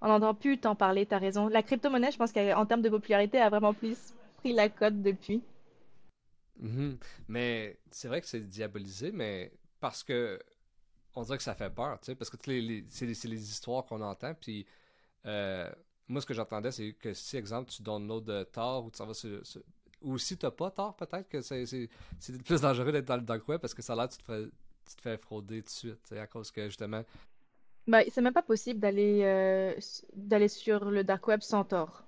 on 0.00 0.08
n'entend 0.08 0.34
plus 0.34 0.58
t'en 0.58 0.74
parler, 0.74 1.06
tu 1.06 1.14
as 1.14 1.18
raison. 1.18 1.48
La 1.48 1.62
crypto-monnaie, 1.62 2.12
je 2.12 2.18
pense 2.18 2.32
qu'en 2.32 2.66
termes 2.66 2.82
de 2.82 2.90
popularité, 2.90 3.40
a 3.40 3.48
vraiment 3.48 3.72
plus 3.72 4.14
pris 4.38 4.52
la 4.52 4.68
cote 4.68 5.00
depuis. 5.02 5.42
Mhm. 6.58 6.98
Mais 7.28 7.78
c'est 7.90 8.08
vrai 8.08 8.20
que 8.20 8.26
c'est 8.26 8.40
diabolisé, 8.40 9.12
mais 9.12 9.52
parce 9.80 10.02
que 10.02 10.38
on 11.16 11.22
dirait 11.22 11.36
que 11.36 11.44
ça 11.44 11.54
fait 11.54 11.70
peur, 11.70 11.98
tu 12.00 12.06
sais, 12.06 12.14
parce 12.16 12.28
que 12.28 12.36
c'est 12.42 13.26
les, 13.26 13.50
histoires 13.50 13.84
qu'on 13.86 14.00
entend, 14.00 14.34
puis 14.34 14.66
euh, 15.26 15.70
moi, 16.08 16.20
ce 16.20 16.26
que 16.26 16.34
j'entendais, 16.34 16.70
c'est 16.70 16.92
que 16.92 17.14
si, 17.14 17.36
exemple, 17.36 17.70
tu 17.70 17.82
de 17.82 18.42
tort 18.44 18.84
ou 18.84 18.90
tu 18.90 19.02
vas 19.02 19.14
Ou 20.04 20.18
si 20.18 20.36
t'as 20.36 20.50
pas 20.50 20.70
tort, 20.70 20.94
peut-être 20.96 21.28
que 21.28 21.40
c'est 21.40 21.88
plus 22.44 22.60
dangereux 22.60 22.92
d'être 22.92 23.06
dans 23.06 23.16
le 23.16 23.22
dark 23.22 23.48
web 23.48 23.60
parce 23.60 23.74
que 23.74 23.82
ça 23.82 23.94
a 23.94 23.96
l'air 23.96 24.08
tu 24.08 24.18
te 24.18 24.22
fais, 24.22 24.44
tu 24.44 24.96
te 24.96 25.00
fais 25.02 25.16
frauder 25.16 25.62
tout 25.62 25.66
de 25.66 25.70
suite, 25.70 26.12
à 26.12 26.26
cause 26.26 26.50
que, 26.50 26.66
justement... 26.66 27.02
Bah, 27.86 28.00
c'est 28.08 28.22
même 28.22 28.32
pas 28.32 28.42
possible 28.42 28.80
d'aller 28.80 29.20
euh, 29.22 29.74
d'aller 30.14 30.48
sur 30.48 30.86
le 30.86 31.04
dark 31.04 31.26
web 31.26 31.40
sans 31.42 31.64
tort 31.64 32.04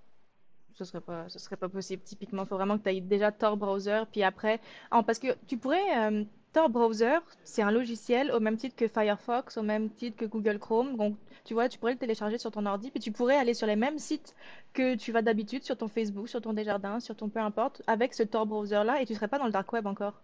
ce 0.77 0.85
serait 0.85 1.01
pas, 1.01 1.29
ce 1.29 1.39
serait 1.39 1.57
pas 1.57 1.69
possible. 1.69 2.03
Typiquement, 2.03 2.43
il 2.43 2.49
faut 2.49 2.57
vraiment 2.57 2.79
que 2.79 2.85
tu 2.85 2.91
aies 2.91 3.01
déjà 3.01 3.33
Tor 3.33 3.57
Browser, 3.57 4.03
puis 4.11 4.23
après, 4.23 4.61
parce 4.91 5.19
que 5.19 5.29
tu 5.47 5.57
pourrais, 5.57 6.11
euh, 6.11 6.25
Tor 6.57 6.71
Browser, 6.71 7.19
c'est 7.45 7.61
un 7.61 7.71
logiciel 7.71 8.33
au 8.33 8.41
même 8.41 8.57
titre 8.57 8.77
que 8.77 8.89
Firefox, 8.89 9.59
au 9.59 9.63
même 9.63 9.91
titre 9.91 10.17
que 10.17 10.25
Google 10.25 10.59
Chrome. 10.59 10.97
Donc, 10.97 11.15
tu 11.45 11.53
vois, 11.53 11.69
tu 11.69 11.79
pourrais 11.79 11.93
le 11.93 11.99
télécharger 11.99 12.39
sur 12.39 12.51
ton 12.51 12.65
ordi, 12.65 12.91
puis 12.91 12.99
tu 12.99 13.13
pourrais 13.13 13.37
aller 13.37 13.53
sur 13.53 13.67
les 13.67 13.77
mêmes 13.77 13.99
sites 13.99 14.35
que 14.73 14.95
tu 14.95 15.13
vas 15.13 15.21
d'habitude 15.21 15.65
sur 15.65 15.77
ton 15.77 15.87
Facebook, 15.87 16.31
sur 16.31 16.41
ton 16.41 16.55
Desjardins, 16.55 16.99
sur 16.99 17.15
ton 17.15 17.29
peu 17.29 17.41
importe, 17.41 17.83
avec 17.87 18.15
ce 18.15 18.23
Tor 18.23 18.47
Browser-là, 18.47 19.03
et 19.03 19.05
tu 19.05 19.15
serais 19.15 19.29
pas 19.29 19.39
dans 19.39 19.45
le 19.45 19.53
dark 19.53 19.71
web 19.75 19.87
encore. 19.87 20.23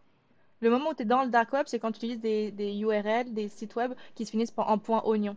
Le 0.62 0.70
moment 0.70 0.92
où 0.92 0.94
tu 0.94 1.02
es 1.02 1.04
dans 1.04 1.22
le 1.22 1.28
dark 1.28 1.52
web, 1.52 1.66
c'est 1.66 1.78
quand 1.78 1.92
tu 1.92 1.98
utilises 1.98 2.20
des, 2.20 2.78
URL, 2.78 3.34
des 3.34 3.48
sites 3.48 3.76
web 3.76 3.92
qui 4.14 4.24
se 4.24 4.30
finissent 4.30 4.54
en 4.56 4.78
point 4.78 5.02
oignon. 5.04 5.36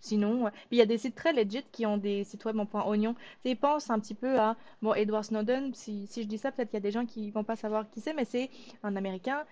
Sinon, 0.00 0.50
il 0.70 0.76
y 0.76 0.82
a 0.82 0.86
des 0.86 0.98
sites 0.98 1.14
très 1.14 1.32
legit 1.32 1.64
qui 1.72 1.86
ont 1.86 1.96
des 1.96 2.24
sites 2.24 2.44
web 2.44 2.58
en 2.58 2.66
point 2.66 2.84
oignon. 2.84 3.14
Tu 3.42 3.56
pense 3.56 3.88
un 3.88 3.98
petit 3.98 4.12
peu 4.12 4.38
à, 4.38 4.54
bon, 4.82 4.92
Edward 4.92 5.24
Snowden, 5.24 5.72
si, 5.72 6.06
si 6.08 6.22
je 6.22 6.28
dis 6.28 6.36
ça, 6.36 6.52
peut-être 6.52 6.68
qu'il 6.68 6.76
y 6.76 6.82
a 6.82 6.82
des 6.82 6.90
gens 6.90 7.06
qui 7.06 7.30
vont 7.30 7.42
pas 7.42 7.56
savoir 7.56 7.88
qui 7.90 8.02
c'est, 8.02 8.12
mais 8.12 8.26
c'est 8.26 8.50
un 8.82 8.96
Américain 8.96 9.44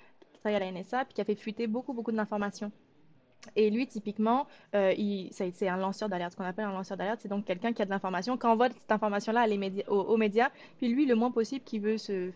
à 0.49 0.59
la 0.59 0.71
NSA 0.71 1.05
puis 1.05 1.15
qui 1.15 1.21
a 1.21 1.25
fait 1.25 1.35
fuiter 1.35 1.67
beaucoup, 1.67 1.93
beaucoup 1.93 2.13
d'informations. 2.13 2.73
Et 3.57 3.71
lui, 3.71 3.87
typiquement, 3.87 4.47
euh, 4.75 4.95
c'est 5.33 5.69
un 5.69 5.77
lanceur 5.77 6.09
d'alerte. 6.09 6.33
Ce 6.33 6.37
qu'on 6.37 6.45
appelle 6.45 6.65
un 6.65 6.73
lanceur 6.73 6.97
d'alerte, 6.97 7.21
c'est 7.23 7.29
donc 7.29 7.45
quelqu'un 7.45 7.73
qui 7.73 7.83
a 7.83 7.85
de 7.85 7.91
l'information, 7.91 8.37
qui 8.37 8.47
envoie 8.47 8.69
cette 8.71 8.93
information-là 8.93 9.47
aux, 9.89 10.17
médias, 10.17 10.51
puis 10.79 10.89
lui, 10.89 11.07
le 11.07 11.17
moins 11.17 11.31
possible, 11.31 11.65
qui 11.65 11.79
veut 11.79 11.99
se 11.99 12.31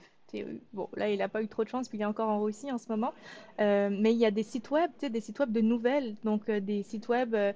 Bon, 0.73 0.89
là, 0.97 1.09
il 1.11 1.19
n'a 1.19 1.29
pas 1.29 1.43
eu 1.43 1.49
trop 1.49 1.65
de 1.65 1.69
chance, 1.69 1.89
puis 1.89 1.99
il 1.99 2.03
est 2.03 2.07
encore 2.07 2.29
en 2.29 2.41
Russie 2.41 2.71
en 2.73 2.79
ce 2.79 2.89
moment. 2.89 3.13
Euh, 3.61 3.89
mais 3.91 4.13
il 4.13 4.19
y 4.19 4.27
a 4.27 4.31
des 4.31 4.43
sites 4.43 4.71
web, 4.71 4.91
des 5.01 5.21
sites 5.21 5.39
web 5.39 5.53
de 5.53 5.61
nouvelles, 5.61 6.17
donc 6.25 6.49
euh, 6.49 6.61
des 6.61 6.83
sites 6.83 7.09
web 7.09 7.35
euh, 7.35 7.53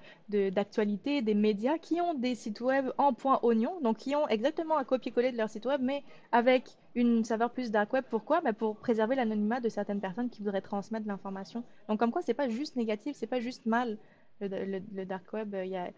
d'actualité, 0.51 1.23
des 1.23 1.35
médias 1.35 1.79
qui 1.79 2.01
ont 2.01 2.15
des 2.15 2.35
sites 2.35 2.61
web 2.61 2.91
en 2.99 3.13
point 3.13 3.41
oignon, 3.43 3.81
donc 3.83 3.99
qui 3.99 4.15
ont 4.15 4.29
exactement 4.29 4.79
un 4.79 4.85
copier-coller 4.85 5.33
de 5.33 5.37
leur 5.37 5.51
site 5.51 5.67
web, 5.67 5.81
mais 5.83 6.03
avec 6.33 6.65
une 6.95 7.25
saveur 7.25 7.51
plus 7.51 7.71
dark 7.71 7.93
web. 7.93 8.05
Pourquoi? 8.09 8.41
Bah, 8.41 8.53
Pour 8.53 8.77
préserver 8.77 9.17
l'anonymat 9.17 9.61
de 9.61 9.69
certaines 9.69 10.01
personnes 10.01 10.31
qui 10.31 10.43
voudraient 10.43 10.61
transmettre 10.63 11.07
l'information. 11.07 11.65
Donc, 11.89 11.99
comme 11.99 12.13
quoi, 12.13 12.23
c'est 12.23 12.35
pas 12.35 12.49
juste 12.49 12.77
négatif, 12.77 13.17
c'est 13.17 13.27
pas 13.27 13.41
juste 13.41 13.67
mal. 13.67 13.99
Le, 14.41 14.81
le 14.95 15.05
dark 15.05 15.31
web, 15.35 15.55
il 15.65 15.71
y 15.71 15.77
a 15.77 15.91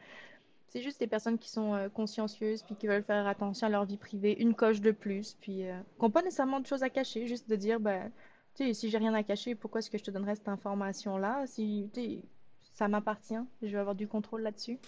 c'est 0.72 0.80
juste 0.80 0.98
des 1.00 1.06
personnes 1.06 1.38
qui 1.38 1.50
sont 1.50 1.74
euh, 1.74 1.90
consciencieuses, 1.90 2.62
puis 2.62 2.74
qui 2.74 2.86
veulent 2.86 3.02
faire 3.02 3.26
attention 3.26 3.66
à 3.66 3.70
leur 3.70 3.84
vie 3.84 3.98
privée, 3.98 4.40
une 4.40 4.54
coche 4.54 4.80
de 4.80 4.90
plus, 4.90 5.36
puis 5.38 5.68
euh, 5.68 5.78
qui 5.98 6.02
n'ont 6.02 6.10
pas 6.10 6.22
nécessairement 6.22 6.60
de 6.60 6.66
choses 6.66 6.82
à 6.82 6.88
cacher, 6.88 7.26
juste 7.26 7.46
de 7.46 7.56
dire, 7.56 7.78
ben, 7.78 8.10
tu 8.54 8.64
sais, 8.64 8.72
si 8.72 8.88
j'ai 8.88 8.96
rien 8.96 9.12
à 9.12 9.22
cacher, 9.22 9.54
pourquoi 9.54 9.80
est-ce 9.80 9.90
que 9.90 9.98
je 9.98 10.04
te 10.04 10.10
donnerais 10.10 10.34
cette 10.34 10.48
information-là? 10.48 11.46
Si, 11.46 11.90
tu 11.92 12.00
sais, 12.00 12.24
ça 12.72 12.88
m'appartient, 12.88 13.36
je 13.60 13.68
vais 13.68 13.76
avoir 13.76 13.94
du 13.94 14.08
contrôle 14.08 14.40
là-dessus. 14.40 14.78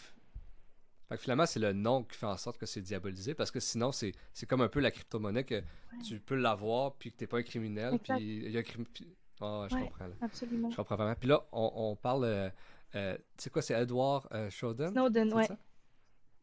Fait 1.11 1.16
que 1.16 1.20
finalement, 1.20 1.44
c'est 1.44 1.61
le 1.61 1.75
nom 1.75 2.03
qui 2.03 2.16
fait 2.16 2.25
en 2.25 2.38
sorte 2.38 2.57
que 2.57 2.64
c'est 2.64 2.81
diabolisé, 2.81 3.35
parce 3.35 3.51
que 3.51 3.61
sinon, 3.61 3.92
c'est 3.92 4.14
comme 4.49 4.62
un 4.62 4.68
peu 4.68 4.81
la 4.81 4.90
crypto-monnaie 4.90 5.44
que 5.44 5.62
tu 6.03 6.18
peux 6.18 6.37
l'avoir, 6.37 6.94
puis 6.94 7.12
que 7.12 7.18
tu 7.18 7.25
n'es 7.25 7.29
pas 7.29 7.37
un 7.37 7.42
criminel, 7.42 7.99
puis 7.99 8.14
il 8.18 8.51
y 8.51 8.57
a 8.57 8.61
un 8.61 8.62
crime. 8.62 8.87
Ah, 9.42 9.66
je 9.70 9.77
comprends. 9.77 10.07
Là. 10.07 10.14
Absolument. 10.23 10.70
Je 10.70 10.77
comprends 10.77 10.97
vraiment. 10.97 11.14
Puis 11.14 11.29
là, 11.29 11.44
on, 11.53 11.70
on 11.75 11.97
parle. 11.97 12.25
Euh, 12.25 13.16
tu 13.37 13.44
sais 13.44 13.51
quoi, 13.51 13.61
c'est 13.61 13.75
Edward 13.75 14.27
Snowden 14.51 14.92
Snowden, 14.92 15.35
ouais. 15.35 15.49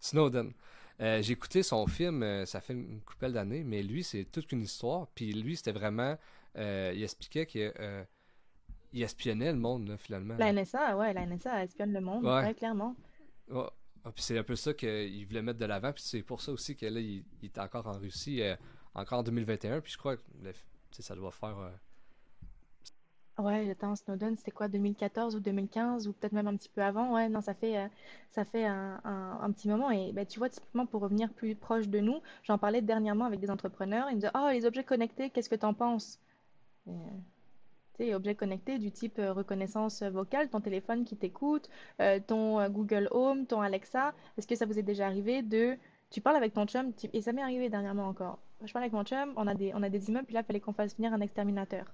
Snowden. 0.02 0.52
Euh, 1.00 1.22
j'ai 1.22 1.34
écouté 1.34 1.64
son 1.64 1.88
film, 1.88 2.22
euh, 2.22 2.46
ça 2.46 2.62
fait 2.62 2.74
une 2.74 3.02
couple 3.02 3.32
d'années, 3.32 3.64
mais 3.64 3.82
lui, 3.82 4.04
c'est 4.04 4.26
toute 4.26 4.52
une 4.52 4.62
histoire. 4.62 5.08
Puis 5.16 5.34
lui, 5.34 5.56
c'était 5.56 5.72
vraiment. 5.72 6.18
Euh, 6.58 6.92
il 6.94 7.04
expliquait 7.04 7.46
qu'il 7.46 7.74
il 8.94 9.04
espionnait 9.04 9.54
le 9.54 9.58
monde, 9.58 9.96
finalement. 9.98 10.36
La 10.38 10.52
NSA, 10.52 10.98
ouais, 10.98 11.14
la 11.14 11.26
NSA 11.26 11.64
espionne 11.64 11.94
le 11.94 12.02
monde, 12.02 12.26
ouais. 12.26 12.54
clairement. 12.54 12.96
Ah, 13.54 14.12
puis 14.14 14.24
c'est 14.24 14.38
un 14.38 14.44
peu 14.44 14.56
ça 14.56 14.74
qu'il 14.74 15.26
voulait 15.28 15.42
mettre 15.42 15.60
de 15.60 15.66
l'avant. 15.66 15.94
Puis 15.94 16.04
c'est 16.06 16.24
pour 16.24 16.42
ça 16.42 16.52
aussi 16.52 16.76
que 16.76 16.86
là, 16.86 17.00
il, 17.00 17.24
est 17.42 17.58
encore 17.58 17.88
en 17.88 17.98
Russie, 17.98 18.42
encore 18.94 19.20
en 19.20 19.24
2021. 19.24 19.80
Puis 19.80 19.94
je 19.94 19.98
crois 19.98 20.18
que 20.18 20.22
ça 20.92 21.16
doit 21.16 21.32
faire 21.32 21.72
Ouais, 23.41 23.73
temps 23.73 23.95
Snowden, 23.95 24.38
c'était 24.38 24.51
quoi, 24.51 24.67
2014 24.67 25.36
ou 25.36 25.39
2015 25.39 26.08
ou 26.08 26.13
peut-être 26.13 26.34
même 26.34 26.47
un 26.47 26.56
petit 26.56 26.69
peu 26.69 26.82
avant? 26.84 27.15
Ouais, 27.15 27.27
non, 27.27 27.41
ça 27.41 27.56
fait, 27.56 27.75
euh, 27.75 27.88
ça 28.30 28.45
fait 28.45 28.65
un, 28.65 29.01
un, 29.04 29.51
petit 29.51 29.67
moment. 29.67 29.89
Et 29.89 30.12
bah, 30.13 30.25
tu 30.25 30.38
vois, 30.38 30.49
typiquement, 30.49 30.86
pour 30.86 31.01
revenir 31.01 31.34
plus 31.34 31.56
proche 31.56 31.88
de 31.88 31.99
nous, 31.99 32.21
j'en 32.43 32.60
parlais 32.60 32.82
dernièrement 32.82 33.25
avec 33.25 33.39
des 33.39 33.49
entrepreneurs. 33.49 34.08
Ils 34.10 34.15
me 34.15 34.19
disaient, 34.19 34.32
oh, 34.36 34.47
les 34.51 34.65
objets 34.67 34.84
connectés, 34.84 35.32
qu'est-ce 35.32 35.49
que 35.49 35.56
tu 35.56 35.65
en 35.65 35.73
penses? 35.73 36.19
tu 36.86 36.91
sais, 37.97 38.13
objets 38.13 38.36
connectés 38.36 38.77
du 38.77 38.91
type 38.91 39.17
euh, 39.19 39.34
reconnaissance 39.34 40.04
vocale, 40.04 40.49
ton 40.49 40.62
téléphone 40.62 41.04
qui 41.04 41.17
t'écoute, 41.17 41.69
euh, 41.99 42.19
ton 42.25 42.67
Google 42.69 43.08
Home, 43.12 43.47
ton 43.47 43.62
Alexa. 43.62 44.13
Est-ce 44.38 44.47
que 44.47 44.56
ça 44.56 44.65
vous 44.67 44.77
est 44.77 44.84
déjà 44.84 45.08
arrivé 45.08 45.41
de... 45.41 45.77
Tu 46.12 46.21
parles 46.21 46.36
avec 46.38 46.54
ton 46.54 46.65
chum, 46.67 46.91
et 47.13 47.21
ça 47.21 47.34
m'est 47.34 47.41
arrivé 47.41 47.69
dernièrement 47.69 48.08
encore. 48.08 48.38
Je 48.63 48.71
parle 48.71 48.84
avec 48.84 48.93
mon 48.93 49.04
chum, 49.04 49.34
on 49.36 49.47
a 49.47 49.56
des, 49.56 49.73
on 49.73 49.82
a 49.82 49.89
des 49.89 50.10
immeubles, 50.10 50.25
puis 50.25 50.36
là, 50.36 50.41
il 50.41 50.45
fallait 50.45 50.60
qu'on 50.60 50.73
fasse 50.73 50.95
venir 50.95 51.13
un 51.13 51.21
exterminateur. 51.21 51.86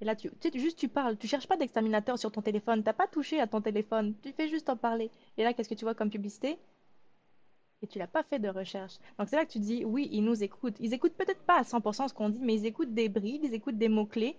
Et 0.00 0.04
là, 0.04 0.14
tu, 0.14 0.30
tu 0.40 0.58
juste 0.58 0.78
tu 0.78 0.88
parles, 0.88 1.16
tu 1.16 1.26
cherches 1.26 1.46
pas 1.46 1.56
d'exterminateur 1.56 2.18
sur 2.18 2.30
ton 2.30 2.42
téléphone, 2.42 2.82
t'as 2.82 2.92
pas 2.92 3.06
touché 3.06 3.40
à 3.40 3.46
ton 3.46 3.60
téléphone, 3.60 4.14
tu 4.22 4.32
fais 4.32 4.48
juste 4.48 4.68
en 4.68 4.76
parler. 4.76 5.10
Et 5.38 5.42
là, 5.42 5.54
qu'est-ce 5.54 5.68
que 5.68 5.74
tu 5.74 5.84
vois 5.84 5.94
comme 5.94 6.10
publicité? 6.10 6.58
Et 7.82 7.86
tu 7.86 7.98
l'as 7.98 8.06
pas 8.06 8.22
fait 8.22 8.38
de 8.38 8.48
recherche. 8.48 8.98
Donc 9.18 9.28
c'est 9.28 9.36
là 9.36 9.46
que 9.46 9.52
tu 9.52 9.58
dis, 9.58 9.84
oui, 9.84 10.08
ils 10.12 10.22
nous 10.22 10.42
écoutent. 10.42 10.76
Ils 10.80 10.92
écoutent 10.92 11.16
peut-être 11.16 11.42
pas 11.42 11.58
à 11.58 11.62
100% 11.62 12.08
ce 12.08 12.14
qu'on 12.14 12.30
dit, 12.30 12.40
mais 12.40 12.54
ils 12.54 12.66
écoutent 12.66 12.94
des 12.94 13.08
brides, 13.08 13.44
ils 13.44 13.54
écoutent 13.54 13.78
des 13.78 13.88
mots-clés. 13.88 14.36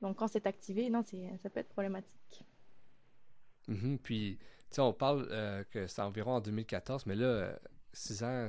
Donc 0.00 0.16
quand 0.16 0.28
c'est 0.28 0.46
activé, 0.46 0.88
non, 0.88 1.02
ça 1.02 1.50
peut 1.50 1.60
être 1.60 1.70
problématique. 1.70 2.44
Mm-hmm. 3.68 3.98
Puis, 3.98 4.38
tu 4.38 4.46
sais, 4.70 4.80
on 4.80 4.92
parle 4.92 5.28
euh, 5.30 5.64
que 5.70 5.86
c'est 5.86 6.02
environ 6.02 6.32
en 6.32 6.40
2014, 6.40 7.06
mais 7.06 7.16
là, 7.16 7.58
euh, 8.10 8.10
6 8.10 8.22
ans, 8.24 8.48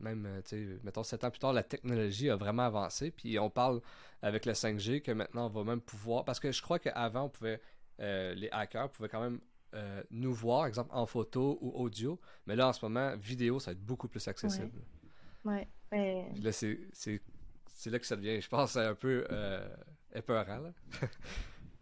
même, 0.00 0.26
euh, 0.26 0.78
mettons 0.82 1.02
7 1.02 1.24
ans 1.24 1.30
plus 1.30 1.38
tard, 1.38 1.52
la 1.52 1.62
technologie 1.62 2.30
a 2.30 2.36
vraiment 2.36 2.64
avancé. 2.64 3.10
Puis 3.10 3.38
on 3.38 3.50
parle 3.50 3.80
avec 4.22 4.46
le 4.46 4.52
5G 4.52 5.02
que 5.02 5.12
maintenant 5.12 5.46
on 5.46 5.50
va 5.50 5.64
même 5.64 5.80
pouvoir. 5.80 6.24
Parce 6.24 6.40
que 6.40 6.52
je 6.52 6.62
crois 6.62 6.78
qu'avant, 6.78 7.24
on 7.24 7.28
pouvait. 7.28 7.60
Euh, 8.00 8.34
les 8.34 8.48
hackers 8.50 8.90
pouvaient 8.90 9.08
quand 9.08 9.20
même 9.20 9.38
euh, 9.74 10.02
nous 10.10 10.32
voir, 10.32 10.66
exemple 10.66 10.90
en 10.92 11.06
photo 11.06 11.58
ou 11.60 11.70
audio. 11.70 12.18
Mais 12.46 12.56
là, 12.56 12.68
en 12.68 12.72
ce 12.72 12.84
moment, 12.84 13.14
vidéo, 13.16 13.60
ça 13.60 13.70
va 13.70 13.72
être 13.72 13.84
beaucoup 13.84 14.08
plus 14.08 14.26
accessible. 14.26 14.70
Ouais. 15.44 15.68
ouais. 15.92 16.26
Là, 16.40 16.52
c'est 16.52 16.80
là 17.86 17.98
que 17.98 18.06
ça 18.06 18.16
devient, 18.16 18.40
je 18.40 18.48
pense, 18.48 18.76
un 18.76 18.94
peu 18.94 19.26
épeurant. 20.14 20.58
Là. 20.58 20.72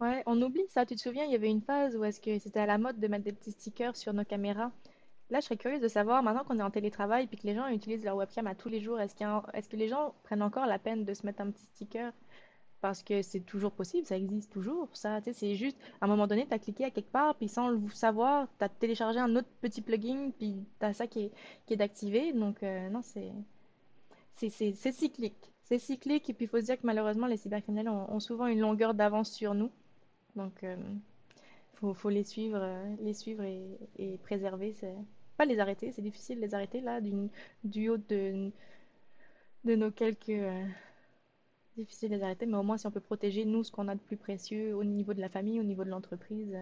ouais, 0.01 0.23
on 0.25 0.39
oublie 0.41 0.67
ça. 0.67 0.85
Tu 0.85 0.95
te 0.95 1.01
souviens, 1.01 1.25
il 1.25 1.31
y 1.31 1.35
avait 1.35 1.49
une 1.49 1.61
phase 1.61 1.95
où 1.95 2.03
est-ce 2.03 2.21
que 2.21 2.37
c'était 2.39 2.59
à 2.59 2.65
la 2.65 2.77
mode 2.77 2.99
de 2.99 3.07
mettre 3.07 3.23
des 3.23 3.33
petits 3.33 3.51
stickers 3.51 3.95
sur 3.95 4.13
nos 4.13 4.25
caméras? 4.25 4.71
Là, 5.31 5.39
je 5.39 5.45
serais 5.45 5.55
curieuse 5.55 5.79
de 5.79 5.87
savoir, 5.87 6.21
maintenant 6.23 6.43
qu'on 6.43 6.59
est 6.59 6.63
en 6.63 6.71
télétravail 6.71 7.29
et 7.31 7.37
que 7.37 7.47
les 7.47 7.55
gens 7.55 7.69
utilisent 7.69 8.03
leur 8.03 8.17
webcam 8.17 8.45
à 8.47 8.53
tous 8.53 8.67
les 8.67 8.81
jours, 8.81 8.99
est-ce 8.99 9.15
est 9.15 9.69
que 9.69 9.77
les 9.77 9.87
gens 9.87 10.13
prennent 10.23 10.41
encore 10.41 10.65
la 10.65 10.77
peine 10.77 11.05
de 11.05 11.13
se 11.13 11.25
mettre 11.25 11.39
un 11.41 11.51
petit 11.51 11.63
sticker? 11.63 12.11
Parce 12.81 13.01
que 13.01 13.21
c'est 13.21 13.39
toujours 13.39 13.71
possible, 13.71 14.05
ça 14.05 14.17
existe 14.17 14.51
toujours, 14.51 14.89
ça, 14.91 15.21
c'est 15.21 15.55
juste, 15.55 15.77
à 16.01 16.05
un 16.05 16.07
moment 16.09 16.27
donné, 16.27 16.45
tu 16.47 16.53
as 16.53 16.59
cliqué 16.59 16.83
à 16.83 16.89
quelque 16.89 17.11
part, 17.11 17.35
puis 17.35 17.47
sans 17.47 17.69
le 17.69 17.79
savoir, 17.93 18.49
tu 18.59 18.65
as 18.65 18.69
téléchargé 18.69 19.19
un 19.19 19.33
autre 19.37 19.47
petit 19.61 19.81
plugin, 19.81 20.31
puis 20.37 20.65
tu 20.79 20.85
as 20.85 20.91
ça 20.93 21.07
qui 21.07 21.25
est, 21.25 21.31
qui 21.65 21.75
est 21.75 22.33
donc 22.33 22.61
euh, 22.63 22.89
non, 22.89 23.01
c'est 23.01 23.31
cyclique. 24.91 25.53
C'est 25.63 25.79
cyclique, 25.79 26.29
et 26.29 26.33
puis 26.33 26.45
il 26.45 26.49
faut 26.49 26.59
se 26.59 26.65
dire 26.65 26.75
que 26.75 26.85
malheureusement, 26.85 27.27
les 27.27 27.37
cybercriminels 27.37 27.87
ont, 27.87 28.19
souvent 28.19 28.47
une 28.47 28.59
longueur 28.59 28.93
d'avance 28.93 29.31
sur 29.31 29.53
nous, 29.53 29.71
donc 30.35 30.51
il 30.63 30.67
euh, 30.67 31.93
faut, 31.93 32.09
les 32.09 32.25
suivre, 32.25 32.59
euh, 32.59 32.95
les 32.99 33.13
suivre 33.13 33.43
et 33.43 34.17
préserver, 34.23 34.73
les 35.45 35.59
arrêter, 35.59 35.91
c'est 35.91 36.01
difficile 36.01 36.37
de 36.37 36.45
les 36.45 36.55
arrêter 36.55 36.81
là, 36.81 36.99
du 37.63 37.89
haut 37.89 37.97
de, 37.97 38.51
de 39.63 39.75
nos 39.75 39.91
quelques... 39.91 40.29
Euh, 40.29 40.65
difficile 41.77 42.09
de 42.09 42.15
les 42.15 42.23
arrêter, 42.23 42.45
mais 42.45 42.57
au 42.57 42.63
moins 42.63 42.77
si 42.77 42.87
on 42.87 42.91
peut 42.91 42.99
protéger 42.99 43.45
nous 43.45 43.63
ce 43.63 43.71
qu'on 43.71 43.87
a 43.87 43.95
de 43.95 43.99
plus 43.99 44.17
précieux 44.17 44.75
au 44.75 44.83
niveau 44.83 45.13
de 45.13 45.21
la 45.21 45.29
famille, 45.29 45.59
au 45.59 45.63
niveau 45.63 45.83
de 45.83 45.89
l'entreprise, 45.89 46.55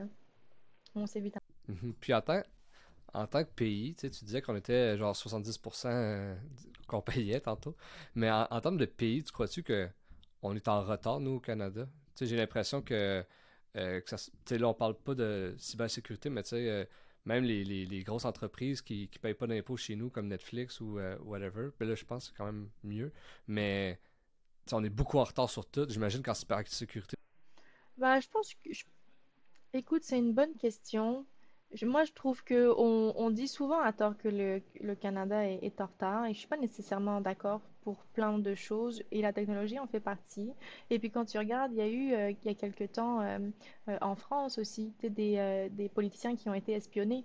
on 0.95 1.05
s'évite. 1.05 1.35
Mhm. 1.67 1.93
Puis 1.99 2.15
en 2.15 2.21
tant, 2.21 2.41
en 3.13 3.27
tant 3.27 3.43
que 3.43 3.51
pays, 3.51 3.93
tu, 3.93 4.09
disais 4.09 4.41
qu'on 4.41 4.55
était 4.55 4.97
genre 4.97 5.13
70% 5.13 5.85
euh, 5.85 6.35
qu'on 6.87 7.01
payait 7.01 7.39
tantôt, 7.41 7.75
mais 8.15 8.31
en, 8.31 8.59
termes 8.59 8.77
de 8.77 8.85
pays, 8.85 9.23
tu 9.23 9.31
crois-tu 9.31 9.61
que 9.61 9.87
on 10.41 10.55
est 10.55 10.67
en 10.67 10.81
retard, 10.83 11.19
nous, 11.19 11.35
au 11.35 11.39
Canada? 11.39 11.87
J'ai 12.19 12.35
l'impression 12.35 12.81
que, 12.81 13.23
euh, 13.75 14.01
là, 14.49 14.67
on 14.67 14.73
parle 14.73 14.95
pas 14.95 15.13
de 15.13 15.53
cybersécurité, 15.59 16.31
mais 16.31 16.41
tu 16.41 16.49
sais, 16.49 16.89
même 17.25 17.43
les, 17.43 18.03
grosses 18.03 18.25
entreprises 18.25 18.81
qui 18.81 19.09
ne 19.13 19.19
payent 19.19 19.33
pas 19.33 19.47
d'impôts 19.47 19.77
chez 19.77 19.95
nous, 19.95 20.09
comme 20.09 20.27
Netflix 20.27 20.79
ou 20.81 20.99
euh, 20.99 21.17
whatever, 21.19 21.69
ben 21.79 21.87
là, 21.87 21.95
je 21.95 22.05
pense 22.05 22.25
que 22.25 22.31
c'est 22.31 22.37
quand 22.37 22.45
même 22.45 22.69
mieux. 22.83 23.11
Mais 23.47 23.99
on 24.71 24.83
est 24.83 24.89
beaucoup 24.89 25.17
en 25.17 25.23
retard 25.23 25.49
sur 25.49 25.65
tout, 25.65 25.85
j'imagine, 25.89 26.21
qu'en 26.21 26.33
cybersécurité. 26.33 27.15
Bah, 27.97 28.19
je 28.19 28.27
pense 28.29 28.53
que. 28.53 28.69
Écoute, 29.73 30.03
c'est 30.03 30.17
une 30.17 30.33
bonne 30.33 30.55
question. 30.55 31.25
Moi, 31.83 32.03
je 32.03 32.11
trouve 32.13 32.43
que 32.43 32.73
on, 32.77 33.29
dit 33.29 33.47
souvent 33.47 33.79
à 33.79 33.93
tort 33.93 34.17
que 34.17 34.27
le, 34.27 34.61
le 34.81 34.95
Canada 34.95 35.47
est, 35.47 35.59
est 35.61 35.81
en 35.81 35.85
retard 35.85 36.25
et 36.25 36.33
je 36.33 36.39
suis 36.39 36.47
pas 36.47 36.57
nécessairement 36.57 37.21
d'accord 37.21 37.61
pour 37.83 37.97
plein 38.13 38.39
de 38.39 38.55
choses 38.55 39.03
et 39.11 39.21
la 39.21 39.33
technologie 39.33 39.79
en 39.79 39.87
fait 39.87 39.99
partie. 39.99 40.51
Et 40.89 40.99
puis 40.99 41.11
quand 41.11 41.25
tu 41.25 41.37
regardes, 41.37 41.71
il 41.71 41.77
y 41.77 41.81
a 41.81 41.87
eu 41.87 42.13
euh, 42.13 42.31
il 42.31 42.47
y 42.47 42.49
a 42.49 42.55
quelque 42.55 42.85
temps 42.85 43.21
euh, 43.21 43.37
euh, 43.87 43.97
en 44.01 44.15
France 44.15 44.57
aussi 44.57 44.93
des, 45.03 45.69
des 45.71 45.89
politiciens 45.89 46.35
qui 46.35 46.49
ont 46.49 46.53
été 46.55 46.73
espionnés 46.73 47.23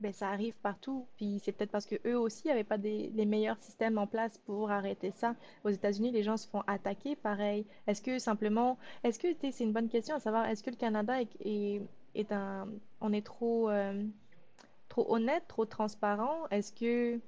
ben, 0.00 0.12
ça 0.12 0.28
arrive 0.28 0.54
partout. 0.62 1.06
Puis 1.16 1.40
c'est 1.42 1.52
peut-être 1.52 1.70
parce 1.70 1.86
que 1.86 1.96
eux 2.06 2.18
aussi 2.18 2.48
n'avaient 2.48 2.64
pas 2.64 2.78
des, 2.78 3.10
les 3.14 3.24
meilleurs 3.24 3.58
systèmes 3.58 3.96
en 3.98 4.06
place 4.06 4.36
pour 4.38 4.70
arrêter 4.70 5.10
ça. 5.12 5.34
Aux 5.64 5.70
États-Unis, 5.70 6.10
les 6.10 6.22
gens 6.22 6.36
se 6.36 6.48
font 6.48 6.62
attaquer 6.66 7.16
pareil. 7.16 7.64
Est-ce 7.86 8.02
que 8.02 8.18
simplement, 8.18 8.76
est-ce 9.02 9.18
que 9.18 9.28
c'est 9.40 9.64
une 9.64 9.72
bonne 9.72 9.88
question 9.88 10.16
à 10.16 10.20
savoir, 10.20 10.46
est-ce 10.46 10.62
que 10.62 10.70
le 10.70 10.76
Canada 10.76 11.20
est, 11.22 11.80
un, 12.32 12.68
on 13.00 13.12
est 13.12 13.24
trop, 13.24 13.68
euh, 13.70 14.04
trop 14.88 15.12
honnête, 15.14 15.44
trop 15.48 15.64
transparent? 15.64 16.46
Est-ce 16.50 16.72
que 16.72 17.20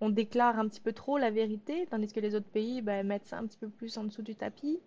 on 0.00 0.08
déclare 0.08 0.58
un 0.58 0.68
petit 0.68 0.80
peu 0.80 0.92
trop 0.92 1.18
la 1.18 1.30
vérité, 1.30 1.86
tandis 1.86 2.12
que 2.12 2.20
les 2.20 2.34
autres 2.34 2.48
pays 2.48 2.80
ben, 2.80 3.06
mettent 3.06 3.26
ça 3.26 3.38
un 3.38 3.46
petit 3.46 3.58
peu 3.58 3.68
plus 3.68 3.96
en 3.98 4.04
dessous 4.04 4.22
du 4.22 4.34
tapis? 4.34 4.80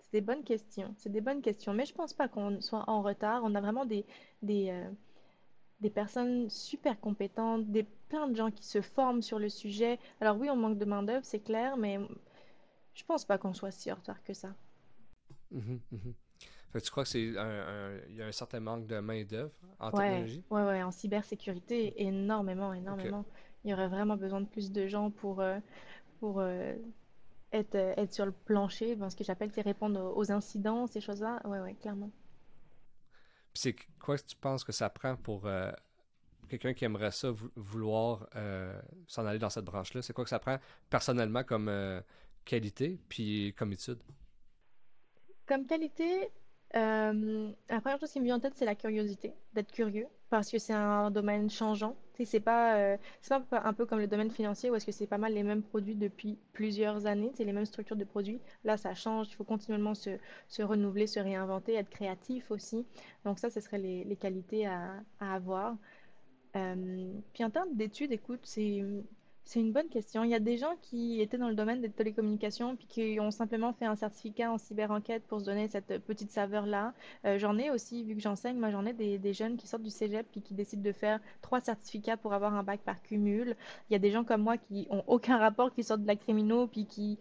C'est 0.00 0.12
des 0.12 0.20
bonnes 0.20 0.44
questions. 0.44 0.92
C'est 0.96 1.10
des 1.10 1.20
bonnes 1.20 1.40
questions. 1.40 1.72
Mais 1.72 1.86
je 1.86 1.94
pense 1.94 2.12
pas 2.12 2.28
qu'on 2.28 2.60
soit 2.60 2.84
en 2.88 3.02
retard. 3.02 3.42
On 3.44 3.54
a 3.54 3.60
vraiment 3.60 3.86
euh, 3.86 4.90
des 5.80 5.90
personnes 5.90 6.50
super 6.50 7.00
compétentes, 7.00 7.70
des 7.70 7.86
plein 8.10 8.28
de 8.28 8.36
gens 8.36 8.50
qui 8.50 8.64
se 8.64 8.80
forment 8.80 9.22
sur 9.22 9.38
le 9.38 9.48
sujet. 9.48 9.98
Alors 10.20 10.36
oui, 10.36 10.50
on 10.50 10.56
manque 10.56 10.78
de 10.78 10.84
main 10.84 11.02
d'œuvre, 11.02 11.24
c'est 11.24 11.40
clair, 11.40 11.76
mais 11.76 11.98
je 12.92 13.04
pense 13.04 13.24
pas 13.24 13.38
qu'on 13.38 13.54
soit 13.54 13.70
si 13.70 13.90
en 13.90 13.94
retard 13.94 14.22
que 14.22 14.34
ça. 14.34 14.54
Mhm, 16.70 16.76
mhm. 16.76 16.80
tu 16.82 16.90
crois 16.90 17.04
que 17.04 17.08
c'est 17.08 17.36
un, 17.38 17.98
il 18.08 18.16
y 18.16 18.22
a 18.22 18.26
un 18.26 18.32
certain 18.32 18.60
manque 18.60 18.86
de 18.86 18.98
main 19.00 19.24
d'œuvre 19.24 19.52
en 19.78 19.90
technologie? 19.90 20.42
Ouais, 20.50 20.62
ouais, 20.62 20.82
en 20.82 20.90
cybersécurité, 20.90 21.94
énormément, 22.02 22.72
énormément. 22.72 23.24
Il 23.64 23.70
y 23.70 23.74
aurait 23.74 23.88
vraiment 23.88 24.16
besoin 24.16 24.40
de 24.40 24.46
plus 24.46 24.72
de 24.72 24.86
gens 24.86 25.10
pour, 25.10 25.40
euh, 25.40 25.58
pour 26.20 26.40
euh, 26.40 26.74
être, 27.52 27.74
être 27.74 28.12
sur 28.12 28.26
le 28.26 28.32
plancher, 28.32 28.96
ce 29.08 29.16
que 29.16 29.24
j'appelle, 29.24 29.50
c'est 29.52 29.60
répondre 29.62 30.12
aux 30.16 30.32
incidents, 30.32 30.86
ces 30.86 31.00
choses-là. 31.00 31.40
Ouais, 31.44 31.60
ouais, 31.60 31.74
clairement 31.74 32.10
c'est 33.54 33.74
quoi 33.98 34.16
que 34.16 34.24
tu 34.24 34.36
penses 34.36 34.64
que 34.64 34.72
ça 34.72 34.88
prend 34.90 35.16
pour 35.16 35.46
euh, 35.46 35.72
quelqu'un 36.48 36.74
qui 36.74 36.84
aimerait 36.84 37.10
ça 37.10 37.32
vouloir 37.56 38.28
euh, 38.36 38.80
s'en 39.06 39.26
aller 39.26 39.38
dans 39.38 39.50
cette 39.50 39.64
branche-là? 39.64 40.02
C'est 40.02 40.12
quoi 40.12 40.24
que 40.24 40.30
ça 40.30 40.38
prend 40.38 40.58
personnellement 40.88 41.44
comme 41.44 41.68
euh, 41.68 42.00
qualité 42.44 42.98
puis 43.08 43.54
comme 43.56 43.72
étude? 43.72 44.02
Comme 45.46 45.66
qualité, 45.66 46.30
euh, 46.76 47.50
la 47.68 47.80
première 47.80 47.98
chose 47.98 48.12
qui 48.12 48.20
me 48.20 48.24
vient 48.24 48.36
en 48.36 48.40
tête, 48.40 48.54
c'est 48.54 48.64
la 48.64 48.74
curiosité, 48.74 49.32
d'être 49.54 49.72
curieux, 49.72 50.06
parce 50.28 50.50
que 50.50 50.58
c'est 50.58 50.72
un 50.72 51.10
domaine 51.10 51.50
changeant. 51.50 51.96
C'est 52.22 52.40
pas, 52.40 52.76
euh, 52.76 52.96
pas 53.48 53.62
un 53.64 53.72
peu 53.72 53.86
comme 53.86 53.98
le 53.98 54.06
domaine 54.06 54.30
financier 54.30 54.70
où 54.70 54.74
est-ce 54.74 54.84
que 54.84 54.92
c'est 54.92 55.06
pas 55.06 55.16
mal 55.16 55.32
les 55.32 55.42
mêmes 55.42 55.62
produits 55.62 55.94
depuis 55.94 56.38
plusieurs 56.52 57.06
années, 57.06 57.30
c'est 57.34 57.44
les 57.44 57.52
mêmes 57.52 57.64
structures 57.64 57.96
de 57.96 58.04
produits. 58.04 58.40
Là, 58.62 58.76
ça 58.76 58.94
change, 58.94 59.28
il 59.30 59.36
faut 59.36 59.44
continuellement 59.44 59.94
se, 59.94 60.18
se 60.46 60.62
renouveler, 60.62 61.06
se 61.06 61.18
réinventer, 61.18 61.74
être 61.74 61.88
créatif 61.88 62.50
aussi. 62.50 62.86
Donc 63.24 63.38
ça, 63.38 63.48
ce 63.48 63.60
serait 63.60 63.78
les, 63.78 64.04
les 64.04 64.16
qualités 64.16 64.66
à, 64.66 65.02
à 65.18 65.34
avoir. 65.34 65.76
Euh, 66.56 67.12
puis 67.32 67.42
en 67.44 67.50
termes 67.50 67.74
d'études, 67.74 68.12
écoute, 68.12 68.40
c'est 68.44 68.84
c'est 69.50 69.58
une 69.58 69.72
bonne 69.72 69.88
question. 69.88 70.22
Il 70.22 70.30
y 70.30 70.34
a 70.36 70.38
des 70.38 70.58
gens 70.58 70.76
qui 70.80 71.20
étaient 71.20 71.36
dans 71.36 71.48
le 71.48 71.56
domaine 71.56 71.80
des 71.80 71.90
télécommunications 71.90 72.76
puis 72.76 72.86
qui 72.86 73.18
ont 73.18 73.32
simplement 73.32 73.72
fait 73.72 73.84
un 73.84 73.96
certificat 73.96 74.52
en 74.52 74.58
cyber-enquête 74.58 75.24
pour 75.26 75.40
se 75.40 75.44
donner 75.46 75.66
cette 75.66 75.98
petite 76.04 76.30
saveur-là. 76.30 76.94
Euh, 77.24 77.36
j'en 77.36 77.58
ai 77.58 77.68
aussi, 77.68 78.04
vu 78.04 78.14
que 78.14 78.20
j'enseigne, 78.20 78.56
moi 78.60 78.70
j'en 78.70 78.86
ai 78.86 78.92
des, 78.92 79.32
jeunes 79.32 79.56
qui 79.56 79.66
sortent 79.66 79.82
du 79.82 79.90
cégep 79.90 80.24
puis 80.30 80.40
qui 80.40 80.54
décident 80.54 80.84
de 80.84 80.92
faire 80.92 81.18
trois 81.42 81.60
certificats 81.60 82.16
pour 82.16 82.32
avoir 82.32 82.54
un 82.54 82.62
bac 82.62 82.78
par 82.84 83.02
cumul. 83.02 83.56
Il 83.88 83.92
y 83.92 83.96
a 83.96 83.98
des 83.98 84.12
gens 84.12 84.22
comme 84.22 84.42
moi 84.42 84.56
qui 84.56 84.86
ont 84.88 85.02
aucun 85.08 85.36
rapport, 85.36 85.74
qui 85.74 85.82
sortent 85.82 86.02
de 86.02 86.06
la 86.06 86.14
criminaux 86.14 86.68
puis 86.68 86.86
qui... 86.86 87.18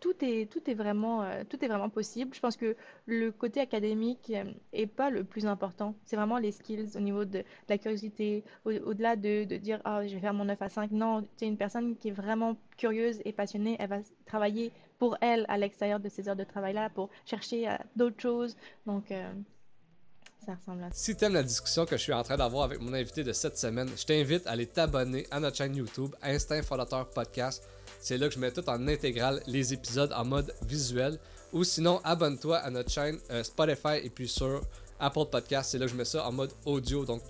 Tout 0.00 0.12
est, 0.20 0.52
tout, 0.52 0.70
est 0.70 0.74
vraiment, 0.74 1.22
euh, 1.22 1.44
tout 1.48 1.64
est 1.64 1.68
vraiment 1.68 1.88
possible. 1.88 2.34
Je 2.34 2.40
pense 2.40 2.58
que 2.58 2.76
le 3.06 3.32
côté 3.32 3.60
académique 3.60 4.30
euh, 4.34 4.44
est 4.74 4.86
pas 4.86 5.08
le 5.08 5.24
plus 5.24 5.46
important. 5.46 5.94
C'est 6.04 6.16
vraiment 6.16 6.36
les 6.36 6.52
skills 6.52 6.90
au 6.96 7.00
niveau 7.00 7.24
de, 7.24 7.38
de 7.38 7.44
la 7.70 7.78
curiosité, 7.78 8.44
au-delà 8.66 9.16
de, 9.16 9.44
de, 9.44 9.56
dire 9.56 9.80
«Ah, 9.86 10.06
je 10.06 10.12
vais 10.12 10.20
faire 10.20 10.34
mon 10.34 10.44
9 10.44 10.60
à 10.60 10.68
5». 10.68 10.90
Non, 10.92 11.26
tu 11.38 11.46
une 11.46 11.56
personne 11.56 11.69
qui 11.98 12.08
est 12.08 12.12
vraiment 12.12 12.56
curieuse 12.76 13.20
et 13.24 13.32
passionnée, 13.32 13.76
elle 13.78 13.88
va 13.88 13.98
travailler 14.26 14.72
pour 14.98 15.16
elle 15.20 15.46
à 15.48 15.56
l'extérieur 15.56 15.98
de 15.98 16.08
ces 16.08 16.28
heures 16.28 16.36
de 16.36 16.44
travail-là 16.44 16.90
pour 16.90 17.08
chercher 17.24 17.68
euh, 17.68 17.76
d'autres 17.96 18.20
choses. 18.20 18.56
Donc, 18.86 19.10
euh, 19.10 19.32
ça 20.44 20.54
ressemble 20.54 20.84
à 20.84 20.90
ça. 20.90 20.94
Si 20.94 21.16
aimes 21.24 21.34
la 21.34 21.42
discussion 21.42 21.86
que 21.86 21.96
je 21.96 22.02
suis 22.02 22.12
en 22.12 22.22
train 22.22 22.36
d'avoir 22.36 22.64
avec 22.64 22.80
mon 22.80 22.92
invité 22.92 23.24
de 23.24 23.32
cette 23.32 23.58
semaine, 23.58 23.88
je 23.96 24.04
t'invite 24.04 24.46
à 24.46 24.50
aller 24.50 24.66
t'abonner 24.66 25.26
à 25.30 25.40
notre 25.40 25.56
chaîne 25.56 25.74
YouTube, 25.74 26.14
Instinct 26.22 26.62
Fondateur 26.62 27.08
Podcast. 27.10 27.66
C'est 27.98 28.18
là 28.18 28.28
que 28.28 28.34
je 28.34 28.38
mets 28.38 28.50
tout 28.50 28.68
en 28.68 28.88
intégral 28.88 29.42
les 29.46 29.72
épisodes 29.72 30.12
en 30.12 30.24
mode 30.24 30.54
visuel. 30.62 31.18
Ou 31.52 31.64
sinon, 31.64 32.00
abonne-toi 32.04 32.58
à 32.58 32.70
notre 32.70 32.90
chaîne 32.90 33.18
euh, 33.30 33.42
Spotify 33.42 33.96
et 34.02 34.10
puis 34.10 34.28
sur 34.28 34.62
Apple 34.98 35.26
Podcast. 35.30 35.70
C'est 35.70 35.78
là 35.78 35.86
que 35.86 35.92
je 35.92 35.96
mets 35.96 36.04
ça 36.04 36.26
en 36.26 36.32
mode 36.32 36.52
audio. 36.64 37.04
Donc, 37.04 37.22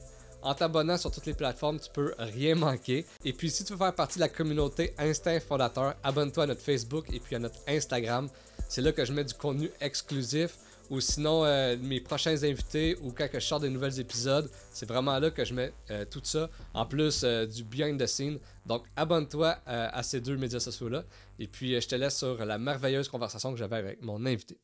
en 0.42 0.55
t'abonnant 0.55 0.96
sur 0.96 1.11
toutes 1.11 1.26
les 1.26 1.35
plateformes, 1.35 1.79
tu 1.79 1.90
peux 1.92 2.14
rien 2.18 2.55
manquer. 2.55 3.05
Et 3.24 3.33
puis, 3.33 3.50
si 3.50 3.64
tu 3.64 3.72
veux 3.72 3.79
faire 3.79 3.94
partie 3.94 4.18
de 4.18 4.20
la 4.20 4.29
communauté 4.29 4.94
Instinct 4.98 5.40
Fondateur, 5.40 5.94
abonne-toi 6.03 6.44
à 6.44 6.46
notre 6.46 6.62
Facebook 6.62 7.07
et 7.12 7.20
puis 7.20 7.37
à 7.37 7.38
notre 7.38 7.59
Instagram. 7.68 8.29
C'est 8.68 8.83
là 8.83 8.92
que 8.92 9.05
je 9.05 9.12
mets 9.12 9.24
du 9.24 9.35
contenu 9.35 9.70
exclusif. 9.81 10.57
Ou 10.90 11.00
sinon, 11.00 11.44
euh, 11.44 11.76
mes 11.81 12.00
prochains 12.00 12.42
invités 12.42 12.96
ou 13.00 13.12
quand 13.12 13.29
je 13.33 13.38
sors 13.38 13.61
des 13.61 13.70
nouveaux 13.70 13.88
épisodes, 13.88 14.50
c'est 14.72 14.88
vraiment 14.88 15.16
là 15.20 15.31
que 15.31 15.44
je 15.44 15.55
mets 15.55 15.72
euh, 15.90 16.05
tout 16.05 16.20
ça. 16.24 16.50
En 16.74 16.85
plus 16.85 17.22
euh, 17.22 17.46
du 17.46 17.62
behind 17.62 18.00
the 18.00 18.07
scene. 18.07 18.40
Donc, 18.66 18.87
abonne-toi 18.96 19.57
à 19.66 20.03
ces 20.03 20.20
deux 20.20 20.37
médias 20.37 20.59
sociaux-là. 20.59 21.05
Et 21.38 21.46
puis, 21.46 21.81
je 21.81 21.88
te 21.88 21.94
laisse 21.94 22.18
sur 22.18 22.44
la 22.44 22.59
merveilleuse 22.59 23.09
conversation 23.09 23.53
que 23.53 23.59
j'avais 23.59 23.76
avec 23.76 24.03
mon 24.03 24.26
invité. 24.26 24.59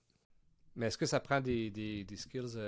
Mais 0.75 0.87
est-ce 0.87 0.99
que 0.99 1.07
ça 1.07 1.21
prend 1.21 1.41
des, 1.41 1.71
des, 1.71 2.05
des 2.05 2.17
skills 2.17 2.59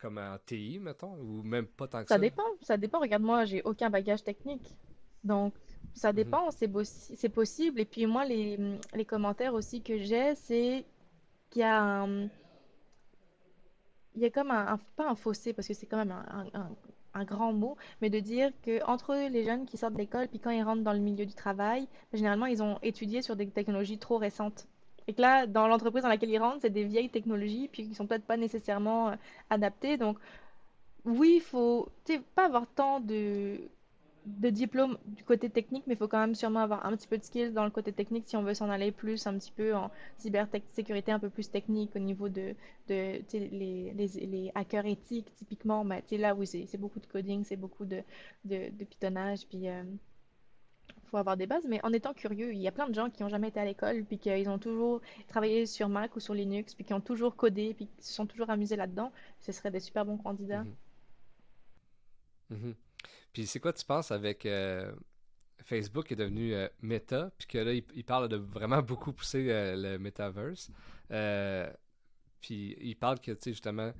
comme 0.00 0.18
en 0.18 0.36
TI, 0.44 0.78
mettons, 0.80 1.14
ou 1.14 1.42
même 1.42 1.66
pas 1.66 1.86
tant 1.86 2.02
que 2.02 2.08
ça? 2.08 2.14
Ça 2.14 2.20
dépend, 2.20 2.42
ça 2.62 2.76
dépend. 2.76 3.00
Regarde, 3.00 3.22
moi, 3.22 3.44
j'ai 3.44 3.62
aucun 3.62 3.90
bagage 3.90 4.24
technique. 4.24 4.74
Donc, 5.24 5.54
ça 5.94 6.10
mhm. 6.10 6.16
dépend, 6.16 6.50
c'est 6.50 7.28
possible. 7.28 7.80
Et 7.80 7.84
puis, 7.84 8.06
moi, 8.06 8.24
les, 8.24 8.58
les 8.94 9.04
commentaires 9.04 9.54
aussi 9.54 9.82
que 9.82 9.98
j'ai, 9.98 10.34
c'est 10.36 10.84
qu'il 11.50 11.60
y 11.60 11.64
a 11.64 11.82
un. 11.82 12.28
Il 14.16 14.22
y 14.22 14.24
a 14.24 14.30
comme 14.30 14.50
un, 14.50 14.78
pas 14.96 15.08
un 15.08 15.14
fossé, 15.14 15.52
parce 15.52 15.68
que 15.68 15.74
c'est 15.74 15.86
quand 15.86 15.98
même 15.98 16.10
un, 16.10 16.46
un, 16.52 16.70
un, 17.14 17.24
grand 17.24 17.52
mot, 17.52 17.76
mais 18.02 18.10
de 18.10 18.18
dire 18.18 18.50
que 18.62 18.84
entre 18.84 19.14
les 19.14 19.44
jeunes 19.44 19.66
qui 19.66 19.76
sortent 19.76 19.92
de 19.92 19.98
l'école, 19.98 20.26
puis 20.26 20.40
quand 20.40 20.50
ils 20.50 20.64
rentrent 20.64 20.82
dans 20.82 20.92
le 20.92 20.98
milieu 20.98 21.26
du 21.26 21.34
travail, 21.34 21.86
généralement, 22.12 22.46
ils 22.46 22.60
ont 22.60 22.78
étudié 22.82 23.22
sur 23.22 23.36
des 23.36 23.46
technologies 23.48 23.98
trop 23.98 24.18
récentes. 24.18 24.66
Et 25.10 25.12
que 25.12 25.22
là, 25.22 25.44
dans 25.48 25.66
l'entreprise 25.66 26.04
dans 26.04 26.08
laquelle 26.08 26.30
ils 26.30 26.38
rentrent, 26.38 26.60
c'est 26.62 26.70
des 26.70 26.84
vieilles 26.84 27.08
technologies, 27.08 27.66
puis 27.66 27.88
qui 27.88 27.96
sont 27.96 28.06
peut-être 28.06 28.24
pas 28.24 28.36
nécessairement 28.36 29.08
euh, 29.08 29.16
adaptées. 29.50 29.96
Donc, 29.96 30.18
oui, 31.04 31.32
il 31.38 31.40
faut 31.40 31.88
pas 32.36 32.46
avoir 32.46 32.68
tant 32.68 33.00
de, 33.00 33.58
diplômes 34.24 34.98
du 35.06 35.24
côté 35.24 35.50
technique, 35.50 35.82
mais 35.88 35.94
il 35.94 35.96
faut 35.96 36.06
quand 36.06 36.20
même 36.20 36.36
sûrement 36.36 36.60
avoir 36.60 36.86
un 36.86 36.94
petit 36.96 37.08
peu 37.08 37.18
de 37.18 37.24
skills 37.24 37.50
dans 37.50 37.64
le 37.64 37.72
côté 37.72 37.92
technique 37.92 38.28
si 38.28 38.36
on 38.36 38.44
veut 38.44 38.54
s'en 38.54 38.70
aller 38.70 38.92
plus 38.92 39.26
un 39.26 39.36
petit 39.36 39.50
peu 39.50 39.74
en 39.74 39.90
cybersécurité 40.16 41.10
un 41.10 41.18
peu 41.18 41.28
plus 41.28 41.50
technique 41.50 41.96
au 41.96 41.98
niveau 41.98 42.28
de, 42.28 42.54
les, 42.88 44.52
hackers 44.54 44.86
éthiques, 44.86 45.34
typiquement. 45.34 45.84
Ben, 45.84 46.02
là, 46.12 46.36
oui, 46.36 46.46
c'est 46.46 46.78
beaucoup 46.78 47.00
de 47.00 47.06
coding, 47.06 47.42
c'est 47.42 47.56
beaucoup 47.56 47.84
de, 47.84 48.04
de, 48.44 48.84
pitonnage. 48.84 49.40
Euh, 49.54 49.82
faut 51.10 51.16
avoir 51.16 51.36
des 51.36 51.46
bases, 51.46 51.66
mais 51.68 51.80
en 51.84 51.92
étant 51.92 52.14
curieux, 52.14 52.52
il 52.52 52.60
y 52.60 52.68
a 52.68 52.72
plein 52.72 52.88
de 52.88 52.94
gens 52.94 53.10
qui 53.10 53.22
n'ont 53.22 53.28
jamais 53.28 53.48
été 53.48 53.60
à 53.60 53.64
l'école, 53.64 54.04
puis 54.04 54.18
qu'ils 54.18 54.48
ont 54.48 54.58
toujours 54.58 55.00
travaillé 55.28 55.66
sur 55.66 55.88
Mac 55.88 56.14
ou 56.16 56.20
sur 56.20 56.34
Linux, 56.34 56.74
puis 56.74 56.84
qui 56.84 56.94
ont 56.94 57.00
toujours 57.00 57.36
codé, 57.36 57.74
puis 57.74 57.86
qui 57.86 58.04
se 58.04 58.12
sont 58.12 58.26
toujours 58.26 58.50
amusés 58.50 58.76
là-dedans. 58.76 59.12
Ce 59.40 59.52
seraient 59.52 59.70
des 59.70 59.80
super 59.80 60.04
bons 60.04 60.18
candidats. 60.18 60.64
Mhm. 60.64 60.74
Mhm. 62.50 62.74
Puis 63.32 63.46
c'est 63.46 63.60
quoi 63.60 63.72
tu 63.72 63.84
penses 63.84 64.10
avec 64.10 64.44
euh, 64.46 64.92
Facebook 65.64 66.06
qui 66.06 66.14
est 66.14 66.16
devenu 66.16 66.54
euh, 66.54 66.68
Meta, 66.82 67.30
puis 67.38 67.46
que 67.46 67.58
là, 67.58 67.72
il, 67.72 68.04
parle 68.04 68.28
de 68.28 68.36
vraiment 68.36 68.82
beaucoup 68.82 69.12
pousser 69.12 69.50
euh, 69.50 69.76
le 69.76 69.98
metaverse. 69.98 70.70
puis 72.40 72.76
il 72.80 72.96
parle 72.96 73.20
que, 73.20 73.32
tu 73.32 73.38
sais, 73.40 73.50
justement, 73.52 73.92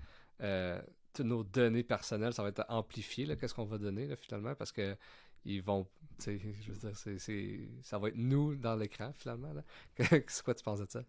toutes 1.12 1.26
nos 1.26 1.44
données 1.44 1.82
personnelles, 1.82 2.32
ça 2.32 2.42
va 2.42 2.48
être 2.50 2.64
amplifié, 2.68 3.26
qu'est-ce 3.36 3.54
qu'on 3.54 3.64
va 3.64 3.78
donner, 3.78 4.14
finalement, 4.16 4.54
parce 4.54 4.72
que 4.72 4.96
ils 5.44 5.62
vont, 5.62 5.86
je 6.24 6.72
veux 6.72 6.78
dire, 6.78 6.96
c'est, 6.96 7.68
ça 7.82 7.98
va 7.98 8.08
être 8.08 8.16
nous 8.16 8.54
dans 8.56 8.76
l'écran 8.76 9.12
finalement. 9.12 9.52
c'est 9.98 10.42
quoi 10.44 10.54
tu 10.54 10.62
penses 10.62 10.80
de 10.80 10.86
ça? 10.88 11.02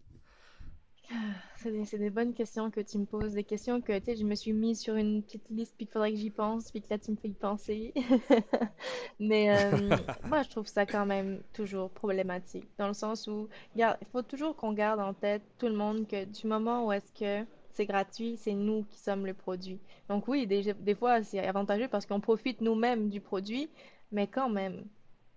c'est 1.57 1.71
des, 1.71 1.97
des 1.97 2.09
bonnes 2.09 2.33
questions 2.33 2.71
que 2.71 2.79
tu 2.81 2.97
me 2.97 3.05
poses, 3.05 3.33
des 3.33 3.43
questions 3.43 3.81
que, 3.81 3.93
je 3.93 4.23
me 4.23 4.35
suis 4.35 4.53
mise 4.53 4.79
sur 4.79 4.95
une 4.95 5.21
petite 5.21 5.49
liste, 5.49 5.75
puis 5.77 5.85
qu'il 5.85 5.93
faudrait 5.93 6.11
que 6.11 6.17
j'y 6.17 6.29
pense, 6.29 6.71
puis 6.71 6.81
que 6.81 6.87
là, 6.89 6.97
tu 6.97 7.11
me 7.11 7.15
fais 7.15 7.29
y 7.29 7.33
penser. 7.33 7.93
Mais 9.19 9.55
euh, 9.55 9.95
moi, 10.27 10.43
je 10.43 10.49
trouve 10.49 10.67
ça 10.67 10.85
quand 10.85 11.05
même 11.05 11.41
toujours 11.53 11.89
problématique, 11.89 12.67
dans 12.77 12.87
le 12.87 12.93
sens 12.93 13.27
où, 13.27 13.47
il 13.75 13.85
faut 14.11 14.21
toujours 14.21 14.55
qu'on 14.55 14.73
garde 14.73 14.99
en 14.99 15.13
tête, 15.13 15.43
tout 15.57 15.67
le 15.67 15.75
monde, 15.75 16.07
que 16.07 16.25
du 16.25 16.47
moment 16.47 16.87
où 16.87 16.91
est-ce 16.91 17.11
que 17.11 17.45
c'est 17.73 17.85
gratuit, 17.85 18.37
c'est 18.37 18.53
nous 18.53 18.83
qui 18.83 18.99
sommes 18.99 19.25
le 19.25 19.33
produit. 19.33 19.79
Donc 20.09 20.27
oui, 20.27 20.47
des, 20.47 20.73
des 20.73 20.95
fois, 20.95 21.23
c'est 21.23 21.39
avantageux 21.39 21.87
parce 21.87 22.05
qu'on 22.05 22.19
profite 22.19 22.61
nous-mêmes 22.61 23.09
du 23.09 23.21
produit, 23.21 23.69
mais 24.11 24.27
quand 24.27 24.49
même, 24.49 24.85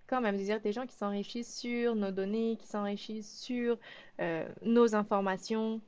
quand 0.07 0.21
même, 0.21 0.37
c'est-à-dire 0.37 0.61
des 0.61 0.73
gens 0.73 0.87
qui 0.87 0.95
s'enrichissent 0.95 1.57
sur 1.59 1.95
nos 1.95 2.11
données, 2.11 2.57
qui 2.61 2.67
s'enrichissent 2.67 3.41
sur 3.41 3.79
euh, 4.21 4.47
nos 4.63 4.95
informations. 4.95 5.81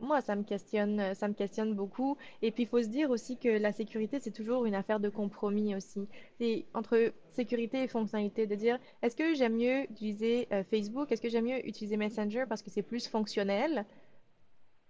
Moi, 0.00 0.22
ça 0.22 0.34
me 0.34 0.44
questionne, 0.44 0.98
euh, 0.98 1.14
ça 1.14 1.28
me 1.28 1.34
questionne 1.34 1.74
beaucoup. 1.74 2.16
Et 2.40 2.50
puis, 2.50 2.62
il 2.62 2.68
faut 2.68 2.82
se 2.82 2.88
dire 2.88 3.10
aussi 3.10 3.36
que 3.36 3.48
la 3.48 3.72
sécurité, 3.72 4.18
c'est 4.18 4.30
toujours 4.30 4.64
une 4.64 4.74
affaire 4.74 4.98
de 4.98 5.10
compromis 5.10 5.74
aussi. 5.74 6.08
C'est 6.38 6.64
entre 6.72 7.12
sécurité 7.32 7.82
et 7.82 7.88
fonctionnalité, 7.88 8.46
de 8.46 8.54
dire, 8.54 8.78
est-ce 9.02 9.16
que 9.16 9.34
j'aime 9.34 9.56
mieux 9.56 9.84
utiliser 9.90 10.48
euh, 10.52 10.64
Facebook? 10.64 11.12
Est-ce 11.12 11.20
que 11.20 11.28
j'aime 11.28 11.46
mieux 11.46 11.66
utiliser 11.66 11.96
Messenger 11.96 12.44
parce 12.48 12.62
que 12.62 12.70
c'est 12.70 12.82
plus 12.82 13.08
fonctionnel? 13.08 13.84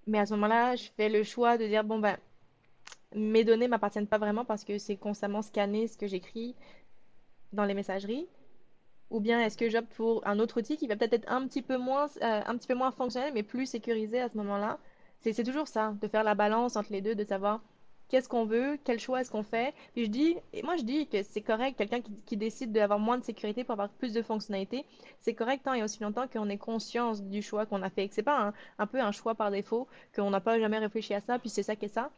Mais 0.07 0.18
à 0.18 0.26
ce 0.26 0.35
moment-là, 0.35 0.76
je 0.76 0.89
fais 0.97 1.09
le 1.09 1.24
choix 1.24 1.59
de 1.59 1.66
dire, 1.66 1.83
bon, 1.83 1.99
ben, 1.99 2.16
mes 3.14 3.45
données 3.45 3.68
m'appartiennent 3.68 4.07
pas 4.07 4.18
vraiment 4.18 4.45
parce 4.45 4.64
que 4.64 4.78
c'est 4.78 4.97
constamment 4.97 5.43
scanné 5.43 5.89
ce 5.89 5.99
que 5.99 6.07
j'écris 6.07 6.55
dans 7.53 7.64
les 7.64 7.74
messageries. 7.74 8.26
Ou 9.11 9.20
bien 9.20 9.40
est-ce 9.40 9.57
que 9.57 9.68
j'opte 9.68 9.92
pour 9.94 10.26
un 10.26 10.38
autre 10.38 10.59
outil 10.61 10.76
qui 10.76 10.86
va 10.86 10.96
peut-être 10.96 11.14
être 11.14 11.30
un 11.32 11.46
petit 11.46 11.62
peu 11.62 11.76
moins, 11.76 12.07
euh, 12.22 12.42
un 12.46 12.57
petit 12.57 12.68
peu 12.68 12.74
moins 12.74 12.92
fonctionnel, 12.92 13.32
mais 13.34 13.42
plus 13.42 13.66
sécurisé 13.66 14.20
à 14.20 14.28
ce 14.28 14.36
moment-là? 14.36 14.78
C'est, 15.20 15.44
toujours 15.44 15.68
ça, 15.68 15.94
de 16.01 16.09
faire 16.09 16.24
la 16.24 16.34
balance 16.34 16.76
entre 16.76 16.92
les 16.92 17.03
deux, 17.03 17.14
de 17.14 17.24
savoir 17.24 17.61
qu'est-ce 18.09 18.28
qu'on 18.28 18.44
veut, 18.44 18.78
quel 18.84 18.98
choix 18.98 19.20
est-ce 19.20 19.30
qu'on 19.30 19.42
fait. 19.42 19.74
Puis 19.94 20.07
je 20.07 20.11
dis, 20.11 20.36
moi 20.64 20.76
je 20.76 20.82
dis 20.82 21.07
que 21.09 21.22
c'est 21.22 21.42
correct, 21.42 21.76
quelqu'un 21.76 22.01
qui, 22.01 22.12
qui 22.24 22.36
décide 22.36 22.72
d'avoir 22.72 22.98
moins 22.98 23.18
de 23.18 23.24
sécurité 23.24 23.64
pour 23.64 23.72
avoir 23.72 23.88
plus 23.90 24.12
de 24.12 24.22
fonctionnalité, 24.22 24.84
c'est 25.18 25.34
correct 25.34 25.62
tant 25.64 25.74
et 25.74 25.82
aussi 25.82 26.03
longtemps 26.03 26.26
qu'on 26.26 26.48
ait 26.48 26.59
conscience 26.59 27.22
du 27.22 27.42
choix 27.42 27.66
qu'on 27.66 27.82
a 27.82 27.90
fait, 27.90 28.09
que 28.09 28.14
c'est 28.14 28.22
pas 28.22 28.48
un, 28.48 28.55
un 28.78 28.86
peu 28.86 29.01
un 29.01 29.12
choix 29.12 29.34
par 29.34 29.51
défaut, 29.51 29.88
qu'on 30.14 30.30
n'a 30.30 30.40
pas 30.40 30.59
jamais 30.59 30.78
réfléchi 30.78 31.14
à 31.14 31.20
ça, 31.20 31.38
puis 31.38 31.51
c'est 31.51 31.62
ça 31.62 31.76
qui 31.76 31.86
est 31.86 31.88
ça. 31.88 32.11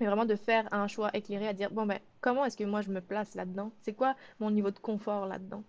Mais 0.00 0.06
vraiment 0.06 0.24
de 0.24 0.36
faire 0.36 0.72
un 0.72 0.88
choix 0.88 1.10
éclairé 1.14 1.48
à 1.48 1.52
dire, 1.52 1.70
bon 1.70 1.86
ben, 1.86 1.98
comment 2.20 2.44
est-ce 2.44 2.56
que 2.56 2.64
moi 2.64 2.82
je 2.82 2.90
me 2.90 3.00
place 3.00 3.34
là-dedans? 3.34 3.72
C'est 3.80 3.92
quoi 3.94 4.14
mon 4.40 4.50
niveau 4.50 4.70
de 4.70 4.78
confort 4.78 5.26
là-dedans? 5.26 5.62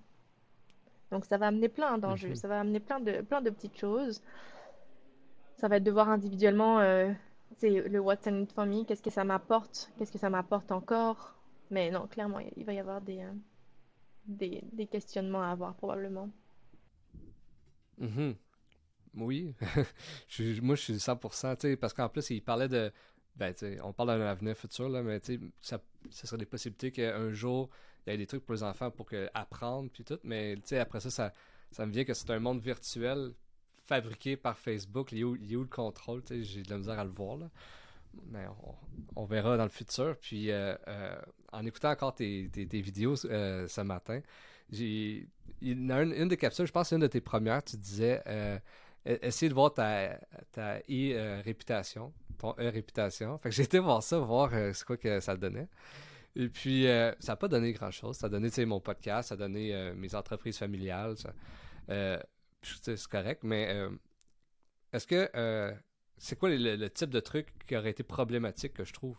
Donc 1.12 1.26
ça 1.26 1.38
va 1.38 1.48
amener 1.48 1.70
plein 1.70 1.98
d'enjeux, 1.98 2.30
Mhm. 2.30 2.36
ça 2.36 2.48
va 2.48 2.60
amener 2.60 2.80
plein 2.80 3.00
de, 3.00 3.22
plein 3.22 3.42
de 3.42 3.50
petites 3.50 3.78
choses. 3.78 4.22
Ça 5.58 5.68
va 5.68 5.78
être 5.78 5.84
de 5.84 5.92
voir 5.92 6.10
individuellement, 6.10 6.80
euh, 6.80 7.12
c'est 7.58 7.70
le 7.88 8.00
what's 8.00 8.28
in 8.28 8.42
it 8.42 8.52
for 8.52 8.66
me, 8.66 8.84
qu'est-ce 8.84 9.02
que 9.04 9.10
ça 9.10 9.24
m'apporte, 9.24 9.92
qu'est-ce 9.98 10.12
que 10.12 10.18
ça 10.18 10.30
m'apporte 10.30 10.72
encore? 10.72 11.36
Mais 11.72 11.90
non, 11.92 12.08
clairement, 12.08 12.40
il 12.56 12.66
va 12.66 12.74
y 12.74 12.80
avoir 12.80 13.02
des, 13.02 13.20
euh, 13.22 13.32
des, 14.26 14.64
des 14.74 14.88
questionnements 14.88 15.44
à 15.44 15.50
avoir 15.50 15.76
probablement. 15.76 16.30
Mhm. 17.98 18.36
Oui, 19.16 19.56
Je 20.28 20.60
moi 20.62 20.76
je 20.76 20.82
suis 20.82 21.00
100%, 21.00 21.56
tu 21.56 21.68
sais, 21.70 21.78
parce 21.78 21.94
qu'en 21.94 22.10
plus 22.10 22.30
il 22.32 22.42
parlait 22.42 22.68
de, 22.68 22.92
ben 23.36 23.54
on 23.84 23.94
parle 23.94 24.18
d'un 24.20 24.26
avenir 24.26 24.56
futur 24.56 24.90
là, 24.90 25.04
mais 25.04 25.20
ça, 25.62 25.80
serait 26.10 26.38
des 26.38 26.46
possibilités 26.46 26.92
qu'un 26.92 27.32
jour 27.34 27.70
il 28.06 28.12
y 28.12 28.14
ait 28.14 28.18
des 28.18 28.28
trucs 28.28 28.46
pour 28.46 28.54
les 28.54 28.64
enfants 28.64 28.92
pour 28.92 29.06
que, 29.06 29.30
apprendre 29.34 29.90
puis 29.92 30.04
tout, 30.04 30.20
mais 30.24 30.56
après 30.80 31.00
ça, 31.00 31.10
ça, 31.10 31.34
ça 31.72 31.86
me 31.86 31.92
vient 31.92 32.04
que 32.04 32.14
c'est 32.14 32.30
un 32.30 32.40
monde 32.40 32.62
virtuel 32.62 33.34
fabriqué 33.86 34.36
par 34.36 34.58
Facebook, 34.58 35.12
il 35.12 35.20
est 35.20 35.24
où, 35.24 35.34
où 35.36 35.62
le 35.62 35.68
contrôle, 35.68 36.24
j'ai 36.30 36.64
de 36.64 36.70
la 36.70 36.78
misère 36.78 37.00
à 37.00 37.04
le 37.04 37.12
voir 37.12 37.38
là, 37.38 37.50
mais 38.28 38.46
on, 38.64 39.22
on 39.22 39.26
verra 39.26 39.58
dans 39.58 39.64
le 39.64 39.70
futur, 39.70 40.16
puis 40.18 40.52
euh, 40.52 40.76
euh, 40.88 41.16
en 41.52 41.66
écoutant 41.66 41.92
encore 41.92 42.16
tes, 42.16 42.50
tes, 42.50 42.82
vidéos 42.82 43.26
euh, 43.26 43.68
ce 43.68 43.82
matin, 43.82 44.22
j'ai, 44.72 45.28
une, 45.62 45.92
une 45.92 46.28
des 46.28 46.38
capsules, 46.38 46.66
je 46.66 46.72
pense 46.72 46.90
c'est 46.90 46.96
une 46.96 47.02
de 47.02 47.08
tes 47.08 47.22
premières, 47.22 47.64
tu 47.64 47.78
disais 47.78 48.22
e- 48.28 48.60
essayer 49.04 49.50
de 49.50 49.54
voir 49.54 49.74
ta, 49.74 50.20
ta 50.52 50.80
e-réputation, 50.90 52.14
ton 52.36 52.54
e-réputation. 52.60 53.38
Fait 53.40 53.50
que 53.50 53.56
j'ai 53.56 53.64
été 53.64 53.80
voir 53.80 54.04
ça, 54.04 54.20
voir 54.20 54.52
euh, 54.54 54.72
quoi 54.86 54.98
que 54.98 55.20
ça 55.20 55.36
donnait. 55.36 55.68
Et 56.36 56.50
puis, 56.50 56.88
euh, 56.88 57.14
ça 57.20 57.34
n'a 57.34 57.36
pas 57.38 57.48
donné 57.48 57.72
grand-chose. 57.72 58.18
Ça 58.18 58.28
a 58.28 58.30
donné, 58.30 58.50
tu 58.50 58.56
sais, 58.56 58.66
mon 58.66 58.82
podcast, 58.82 59.30
ça 59.30 59.36
a 59.36 59.38
donné 59.38 59.74
euh, 59.74 59.94
mes 59.96 60.16
entreprises 60.16 60.58
familiales. 60.58 61.16
Euh, 61.90 62.20
c'est 62.62 63.08
correct, 63.08 63.44
mais 63.44 63.68
euh, 63.70 63.90
est-ce 64.92 65.08
que 65.08 65.30
euh, 65.36 65.74
c'est 66.18 66.38
quoi 66.38 66.50
le 66.50 66.88
type 66.90 67.10
de 67.10 67.20
truc 67.20 67.48
qui 67.68 67.76
aurait 67.78 67.92
été 67.92 68.04
problématique 68.04 68.74
que 68.74 68.84
je 68.84 68.94
trouve? 68.94 69.18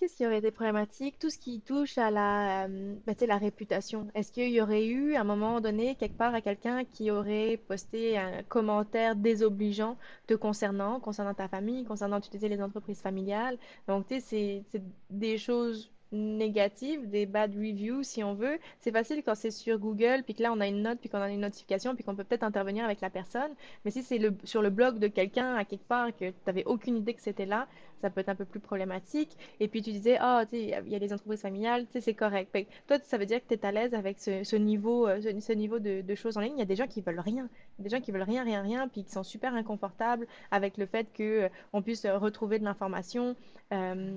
Qu'est-ce 0.00 0.16
qui 0.16 0.24
aurait 0.24 0.38
été 0.38 0.50
problématique? 0.50 1.18
Tout 1.18 1.28
ce 1.28 1.36
qui 1.38 1.60
touche 1.60 1.98
à 1.98 2.10
la, 2.10 2.64
euh, 2.64 2.94
ben, 3.06 3.14
tu 3.14 3.26
la 3.26 3.36
réputation. 3.36 4.08
Est-ce 4.14 4.32
qu'il 4.32 4.48
y 4.48 4.58
aurait 4.62 4.86
eu, 4.86 5.14
à 5.14 5.20
un 5.20 5.24
moment 5.24 5.60
donné, 5.60 5.94
quelque 5.94 6.16
part, 6.16 6.34
à 6.34 6.40
quelqu'un 6.40 6.84
qui 6.86 7.10
aurait 7.10 7.58
posté 7.68 8.16
un 8.16 8.42
commentaire 8.44 9.14
désobligeant 9.14 9.98
te 10.26 10.32
concernant, 10.32 11.00
concernant 11.00 11.34
ta 11.34 11.48
famille, 11.48 11.84
concernant 11.84 12.16
utiliser 12.18 12.48
les 12.48 12.62
entreprises 12.62 13.02
familiales? 13.02 13.58
Donc, 13.88 14.06
tu 14.06 14.20
sais, 14.20 14.64
c'est 14.70 14.82
des 15.10 15.36
choses 15.36 15.90
négatives, 16.12 17.08
des 17.08 17.26
bad 17.26 17.54
reviews, 17.54 18.02
si 18.02 18.22
on 18.24 18.34
veut. 18.34 18.58
C'est 18.80 18.92
facile 18.92 19.22
quand 19.24 19.34
c'est 19.34 19.50
sur 19.50 19.78
Google, 19.78 20.22
puis 20.24 20.34
que 20.34 20.42
là, 20.42 20.52
on 20.52 20.60
a 20.60 20.66
une 20.66 20.82
note, 20.82 20.98
puis 21.00 21.08
qu'on 21.08 21.18
a 21.18 21.30
une 21.30 21.40
notification, 21.40 21.94
puis 21.94 22.04
qu'on 22.04 22.14
peut 22.14 22.24
peut-être 22.24 22.42
intervenir 22.42 22.84
avec 22.84 23.00
la 23.00 23.10
personne. 23.10 23.52
Mais 23.84 23.90
si 23.90 24.02
c'est 24.02 24.18
le, 24.18 24.34
sur 24.44 24.62
le 24.62 24.70
blog 24.70 24.98
de 24.98 25.08
quelqu'un, 25.08 25.54
à 25.54 25.64
quelque 25.64 25.86
part, 25.86 26.08
que 26.16 26.30
tu 26.30 26.34
n'avais 26.46 26.64
aucune 26.64 26.96
idée 26.96 27.14
que 27.14 27.22
c'était 27.22 27.46
là, 27.46 27.68
ça 28.00 28.08
peut 28.10 28.20
être 28.20 28.30
un 28.30 28.34
peu 28.34 28.44
plus 28.44 28.60
problématique. 28.60 29.36
Et 29.60 29.68
puis 29.68 29.82
tu 29.82 29.92
disais, 29.92 30.18
sais, 30.50 30.58
il 30.84 30.88
y 30.88 30.94
a 30.94 30.98
les 30.98 31.12
entreprises 31.12 31.42
familiales, 31.42 31.86
c'est 31.92 32.14
correct. 32.14 32.56
Toi, 32.86 32.98
ça 33.02 33.18
veut 33.18 33.26
dire 33.26 33.40
que 33.40 33.54
tu 33.54 33.54
es 33.54 33.66
à 33.66 33.72
l'aise 33.72 33.94
avec 33.94 34.18
ce, 34.18 34.56
niveau, 34.56 35.06
euh, 35.06 35.20
ce, 35.20 35.52
niveau 35.52 35.78
de, 35.78 36.00
de 36.00 36.14
choses 36.14 36.36
en 36.36 36.40
ligne. 36.40 36.54
Il 36.56 36.60
y 36.60 36.62
a 36.62 36.66
des 36.66 36.76
gens 36.76 36.86
qui 36.86 37.02
veulent 37.02 37.20
rien. 37.20 37.48
Des 37.78 37.88
gens 37.88 38.00
qui 38.00 38.10
veulent 38.10 38.22
rien, 38.22 38.42
rien, 38.44 38.62
rien, 38.62 38.88
puis 38.88 39.04
qui 39.04 39.10
sont 39.10 39.22
super 39.22 39.54
inconfortables 39.54 40.26
avec 40.50 40.76
le 40.76 40.86
fait 40.86 41.06
que 41.12 41.48
euh, 41.74 41.80
puisse 41.80 42.04
euh, 42.04 42.18
retrouver 42.18 42.58
de 42.58 42.64
l'information. 42.64 43.36
Euh, 43.72 44.16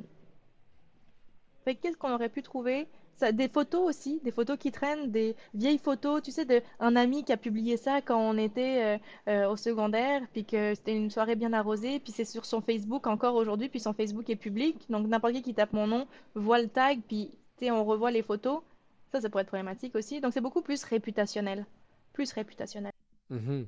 fait 1.64 1.76
que 1.76 1.82
qu'est-ce 1.82 1.98
qu'on 1.98 2.14
aurait 2.14 2.30
pu 2.30 2.42
trouver? 2.42 2.88
Des 3.32 3.48
photos 3.48 3.88
aussi, 3.88 4.20
des 4.24 4.32
photos 4.32 4.58
qui 4.58 4.72
traînent, 4.72 5.12
des 5.12 5.36
vieilles 5.54 5.78
photos, 5.78 6.22
tu 6.22 6.32
sais, 6.32 6.46
de 6.46 6.62
un 6.80 6.96
ami 6.96 7.24
qui 7.24 7.32
a 7.32 7.38
publié 7.38 7.78
ça 7.78 8.02
quand 8.02 8.20
on 8.20 8.38
était 8.38 8.84
euh, 8.84 8.98
euh, 9.30 9.50
au 9.50 9.56
secondaire, 9.56 10.22
puis 10.34 10.44
que 10.44 10.74
c'était 10.76 10.98
une 10.98 11.10
soirée 11.10 11.36
bien 11.36 11.54
arrosée, 11.54 12.00
puis 12.00 12.12
c'est 12.12 12.26
sur 12.26 12.44
son 12.44 12.60
Facebook 12.60 13.08
encore 13.08 13.36
aujourd'hui, 13.36 13.70
puis 13.70 13.80
son 13.80 13.94
Facebook 13.94 14.30
est 14.30 14.36
public, 14.36 14.76
donc 14.90 15.08
n'importe 15.08 15.34
qui 15.34 15.42
qui 15.44 15.54
tape 15.54 15.72
mon 15.74 15.88
nom 15.88 16.08
voit 16.34 16.60
le 16.60 16.68
tag, 16.68 17.00
puis 17.08 17.30
on 17.72 17.84
revoit 17.86 18.12
les 18.12 18.24
photos. 18.24 18.62
Ça, 19.12 19.22
ça 19.22 19.30
pourrait 19.30 19.44
être 19.44 19.48
problématique 19.48 19.96
aussi. 19.96 20.20
Donc 20.22 20.34
c'est 20.34 20.42
beaucoup 20.42 20.62
plus 20.62 20.84
réputationnel, 20.84 21.66
plus 22.14 22.32
réputationnel. 22.34 22.92
Mhm. 23.30 23.68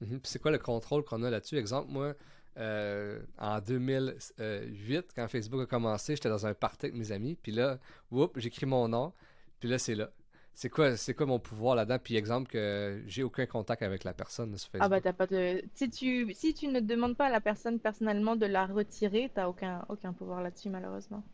Mhm. 0.00 0.20
Puis 0.20 0.20
c'est 0.24 0.40
quoi 0.40 0.50
le 0.50 0.58
contrôle 0.58 1.04
qu'on 1.04 1.22
a 1.22 1.30
là-dessus? 1.30 1.56
Exemple, 1.56 1.90
moi, 1.90 2.14
euh, 2.58 3.20
en 3.38 3.60
2008, 3.60 5.12
quand 5.14 5.28
Facebook 5.28 5.62
a 5.62 5.66
commencé, 5.66 6.16
j'étais 6.16 6.28
dans 6.28 6.46
un 6.46 6.54
party 6.54 6.86
avec 6.86 6.96
mes 6.98 7.12
amis, 7.12 7.36
puis 7.40 7.52
là, 7.52 7.78
whoop, 8.10 8.38
j'écris 8.38 8.66
mon 8.66 8.88
nom, 8.88 9.12
puis 9.60 9.68
là, 9.68 9.78
c'est 9.78 9.94
là. 9.94 10.10
C'est 10.54 10.68
quoi, 10.68 10.96
c'est 10.98 11.14
quoi 11.14 11.24
mon 11.24 11.38
pouvoir 11.38 11.74
là-dedans? 11.76 11.98
Puis 11.98 12.14
exemple 12.14 12.50
que 12.50 13.02
j'ai 13.06 13.22
aucun 13.22 13.46
contact 13.46 13.80
avec 13.82 14.04
la 14.04 14.12
personne 14.12 14.54
sur 14.58 14.68
Ah 14.74 14.88
bah 14.88 15.00
Facebook. 15.00 15.02
t'as 15.04 15.12
pas 15.14 15.26
de... 15.26 15.62
Si 15.74 15.88
tu, 15.88 16.34
si 16.34 16.52
tu 16.52 16.68
ne 16.68 16.80
demandes 16.80 17.16
pas 17.16 17.28
à 17.28 17.30
la 17.30 17.40
personne 17.40 17.80
personnellement 17.80 18.36
de 18.36 18.44
la 18.44 18.66
retirer, 18.66 19.30
t'as 19.34 19.48
aucun, 19.48 19.82
aucun 19.88 20.12
pouvoir 20.12 20.42
là-dessus 20.42 20.68
malheureusement. 20.68 21.24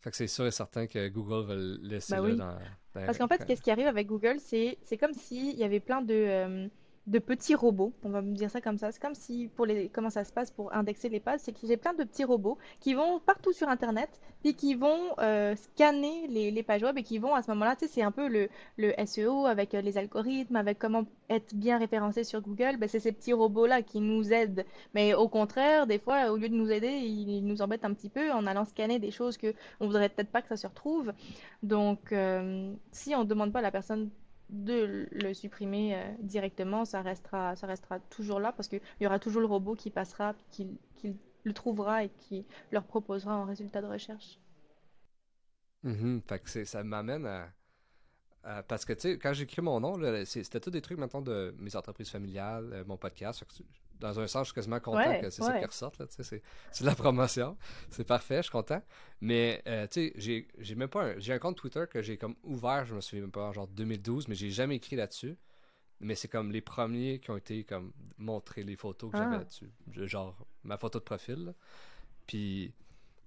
Fait 0.00 0.10
que 0.10 0.16
c'est 0.16 0.26
sûr 0.26 0.46
et 0.46 0.50
certain 0.50 0.86
que 0.88 1.08
Google 1.10 1.46
va 1.46 1.54
le 1.54 1.76
laisser 1.82 2.14
Bah 2.14 2.20
là 2.22 2.22
oui. 2.22 2.36
dans... 2.36 2.58
Parce 2.92 3.18
qu'en 3.18 3.28
fait, 3.28 3.44
qu'est-ce 3.44 3.62
qui 3.62 3.70
arrive 3.70 3.86
avec 3.86 4.08
Google, 4.08 4.40
c'est 4.40 4.78
c'est 4.82 4.96
comme 4.96 5.12
s'il 5.12 5.56
y 5.56 5.62
avait 5.62 5.78
plein 5.78 6.02
de, 6.02 6.12
euh, 6.14 6.68
de 7.10 7.18
petits 7.18 7.56
robots, 7.56 7.92
on 8.04 8.10
va 8.10 8.22
me 8.22 8.34
dire 8.34 8.50
ça 8.50 8.60
comme 8.60 8.78
ça. 8.78 8.92
C'est 8.92 9.02
comme 9.02 9.16
si, 9.16 9.50
pour 9.56 9.66
les, 9.66 9.88
comment 9.88 10.10
ça 10.10 10.24
se 10.24 10.32
passe 10.32 10.52
pour 10.52 10.72
indexer 10.72 11.08
les 11.08 11.18
pages, 11.18 11.40
c'est 11.42 11.52
que 11.52 11.66
j'ai 11.66 11.76
plein 11.76 11.92
de 11.92 12.04
petits 12.04 12.22
robots 12.24 12.56
qui 12.78 12.94
vont 12.94 13.18
partout 13.18 13.52
sur 13.52 13.68
Internet, 13.68 14.08
puis 14.42 14.54
qui 14.54 14.74
vont 14.74 15.18
euh, 15.18 15.56
scanner 15.56 16.28
les, 16.28 16.62
pages 16.62 16.82
web 16.82 16.96
et 16.98 17.02
qui 17.02 17.18
vont 17.18 17.34
à 17.34 17.42
ce 17.42 17.50
moment-là, 17.50 17.74
tu 17.74 17.86
sais, 17.86 17.92
c'est 17.94 18.02
un 18.02 18.12
peu 18.12 18.28
le, 18.28 18.48
le 18.76 18.94
SEO 19.04 19.46
avec 19.46 19.74
euh, 19.74 19.80
les 19.80 19.98
algorithmes, 19.98 20.54
avec 20.54 20.78
comment 20.78 21.04
être 21.28 21.52
bien 21.54 21.78
référencé 21.78 22.22
sur 22.22 22.40
Google, 22.42 22.76
ben, 22.76 22.88
c'est 22.88 23.00
ces 23.00 23.12
petits 23.12 23.32
robots-là 23.32 23.82
qui 23.82 24.00
nous 24.00 24.32
aident. 24.32 24.64
Mais 24.94 25.14
au 25.14 25.28
contraire, 25.28 25.88
des 25.88 25.98
fois, 25.98 26.30
au 26.30 26.36
lieu 26.36 26.48
de 26.48 26.54
nous 26.54 26.70
aider, 26.70 26.88
ils, 26.88 27.28
ils 27.28 27.44
nous 27.44 27.60
embêtent 27.60 27.84
un 27.84 27.92
petit 27.92 28.08
peu 28.08 28.30
en 28.30 28.46
allant 28.46 28.64
scanner 28.64 29.00
des 29.00 29.10
choses 29.10 29.36
que 29.36 29.52
on 29.80 29.86
voudrait 29.86 30.10
peut-être 30.10 30.30
pas 30.30 30.42
que 30.42 30.48
ça 30.48 30.56
se 30.56 30.66
retrouve. 30.68 31.12
Donc, 31.64 32.12
euh, 32.12 32.72
si 32.92 33.16
on 33.16 33.20
ne 33.20 33.24
demande 33.24 33.52
pas 33.52 33.58
à 33.58 33.62
la 33.62 33.72
personne 33.72 34.10
de 34.50 35.08
le 35.10 35.34
supprimer 35.34 35.94
euh, 35.94 36.12
directement, 36.20 36.84
ça 36.84 37.02
restera, 37.02 37.56
ça 37.56 37.66
restera 37.66 37.98
toujours 38.00 38.40
là 38.40 38.52
parce 38.52 38.68
qu'il 38.68 38.80
y 39.00 39.06
aura 39.06 39.18
toujours 39.18 39.40
le 39.40 39.46
robot 39.46 39.74
qui 39.74 39.90
passera, 39.90 40.34
qui, 40.50 40.78
qui 40.96 41.16
le 41.44 41.52
trouvera 41.52 42.04
et 42.04 42.08
qui 42.08 42.44
leur 42.70 42.84
proposera 42.84 43.32
un 43.32 43.44
résultat 43.44 43.80
de 43.80 43.86
recherche. 43.86 44.38
Mhm. 45.82 46.22
Fait 46.26 46.64
ça 46.64 46.84
m'amène 46.84 47.26
à, 47.26 48.62
parce 48.62 48.84
que, 48.84 48.92
tu 48.92 49.00
sais, 49.00 49.18
quand 49.18 49.32
j'écris 49.32 49.62
mon 49.62 49.80
nom, 49.80 49.94
c'était 50.24 50.60
tout 50.60 50.70
des 50.70 50.80
trucs, 50.80 50.98
maintenant, 50.98 51.20
de 51.20 51.54
mes 51.58 51.76
entreprises 51.76 52.10
familiales, 52.10 52.84
mon 52.86 52.96
podcast. 52.96 53.44
Dans 54.00 54.18
un 54.18 54.26
sens, 54.26 54.42
je 54.42 54.52
suis 54.52 54.54
quasiment 54.54 54.80
content 54.80 55.20
que 55.20 55.30
c'est 55.30 55.42
ça 55.42 55.58
qui 55.58 55.64
ressorte. 55.64 56.02
C'est 56.08 56.42
de 56.80 56.86
la 56.86 56.94
promotion. 56.94 57.56
C'est 57.90 58.06
parfait, 58.06 58.38
je 58.38 58.42
suis 58.42 58.50
content. 58.50 58.82
Mais, 59.20 59.62
tu 59.92 60.12
sais, 60.16 60.46
j'ai 60.58 60.74
même 60.74 60.88
pas 60.88 61.04
un... 61.04 61.18
J'ai 61.18 61.32
un 61.32 61.38
compte 61.38 61.56
Twitter 61.56 61.84
que 61.90 62.02
j'ai 62.02 62.16
comme 62.16 62.34
ouvert, 62.42 62.84
je 62.86 62.94
me 62.94 63.00
souviens 63.00 63.22
même 63.22 63.30
pas, 63.30 63.44
en 63.44 63.52
genre 63.52 63.68
2012, 63.68 64.28
mais 64.28 64.34
j'ai 64.34 64.50
jamais 64.50 64.76
écrit 64.76 64.96
là-dessus 64.96 65.36
mais 66.00 66.14
c'est 66.14 66.28
comme 66.28 66.50
les 66.50 66.62
premiers 66.62 67.18
qui 67.18 67.30
ont 67.30 67.36
été 67.36 67.64
comme 67.64 67.92
montrer 68.18 68.62
les 68.62 68.76
photos 68.76 69.12
que 69.12 69.18
j'avais 69.18 69.36
ah. 69.36 69.38
là-dessus. 69.38 69.70
Genre 69.92 70.34
ma 70.64 70.78
photo 70.78 70.98
de 70.98 71.04
profil. 71.04 71.54
Puis 72.26 72.72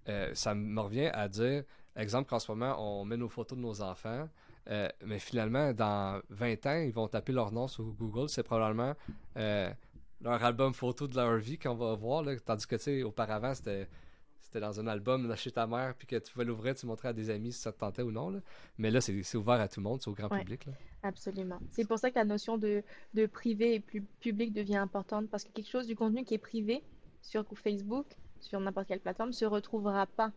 euh, 0.10 0.34
ça 0.34 0.56
me 0.56 0.82
revient 0.82 1.10
à 1.14 1.28
dire, 1.28 1.64
exemple 1.96 2.30
qu'en 2.30 2.40
ce 2.40 2.52
moment 2.52 2.76
on 2.80 3.06
met 3.06 3.18
nos 3.18 3.30
photos 3.30 3.58
de 3.58 3.64
nos 3.64 3.82
enfants, 3.82 4.28
euh, 4.70 4.90
mais 5.06 5.20
finalement 5.20 5.74
dans 5.74 6.22
20 6.30 6.66
ans 6.66 6.80
ils 6.80 6.94
vont 6.94 7.08
taper 7.08 7.32
leur 7.32 7.52
nom 7.52 7.68
sur 7.68 7.84
Google, 7.84 8.30
c'est 8.30 8.44
probablement 8.44 8.94
euh, 9.38 9.72
leur 10.24 10.44
album 10.44 10.74
photo 10.74 11.08
de 11.08 11.16
leur 11.16 11.38
vie 11.38 11.58
qu'on 11.58 11.76
va 11.76 11.96
voir, 11.96 12.24
là, 12.24 12.36
tandis 12.40 12.66
que 12.66 12.76
tu 12.76 12.84
sais 12.84 13.04
auparavant 13.04 13.54
c'était 13.54 13.88
c'était 14.54 14.60
dans 14.60 14.80
un 14.80 14.86
album 14.86 15.36
chez 15.36 15.52
ta 15.52 15.66
mère, 15.66 15.96
puis 15.96 16.06
que 16.06 16.16
tu 16.18 16.32
pouvais 16.32 16.46
l'ouvrir, 16.46 16.76
tu 16.76 16.86
montrais 16.86 17.08
à 17.08 17.14
des 17.14 17.32
amis 17.32 17.52
si 17.52 17.60
ça 17.60 17.72
te 17.72 17.80
tentait 17.80 18.04
ou 18.04 18.12
non. 18.12 18.30
Là. 18.30 18.40
Mais 18.78 18.92
là, 18.92 19.02
c'est 19.02 19.36
ouvert 19.36 19.60
à 19.60 19.68
tout 19.68 19.80
le 19.80 19.86
monde, 19.86 20.00
c'est 20.00 20.10
au 20.10 20.14
grand 20.14 20.30
public. 20.30 20.68
Là. 20.68 20.74
Absolument. 21.02 21.58
C'est 21.72 21.88
pour 21.88 21.98
ça 21.98 22.12
que 22.12 22.20
la 22.20 22.26
notion 22.26 22.60
de, 22.60 22.84
de 23.16 23.26
privé 23.26 23.74
et 23.74 23.80
plus 23.80 24.02
public 24.20 24.54
devient 24.54 24.76
importante, 24.76 25.28
parce 25.30 25.44
que 25.44 25.52
quelque 25.54 25.70
chose 25.70 25.88
du 25.88 25.96
contenu 25.96 26.24
qui 26.24 26.36
est 26.36 26.40
privé 26.40 26.84
sur 27.22 27.46
Facebook, 27.56 28.06
sur 28.42 28.60
n'importe 28.60 28.90
quelle 28.90 29.00
plateforme, 29.00 29.34
se 29.34 29.46
retrouvera 29.46 30.06
pas 30.06 30.32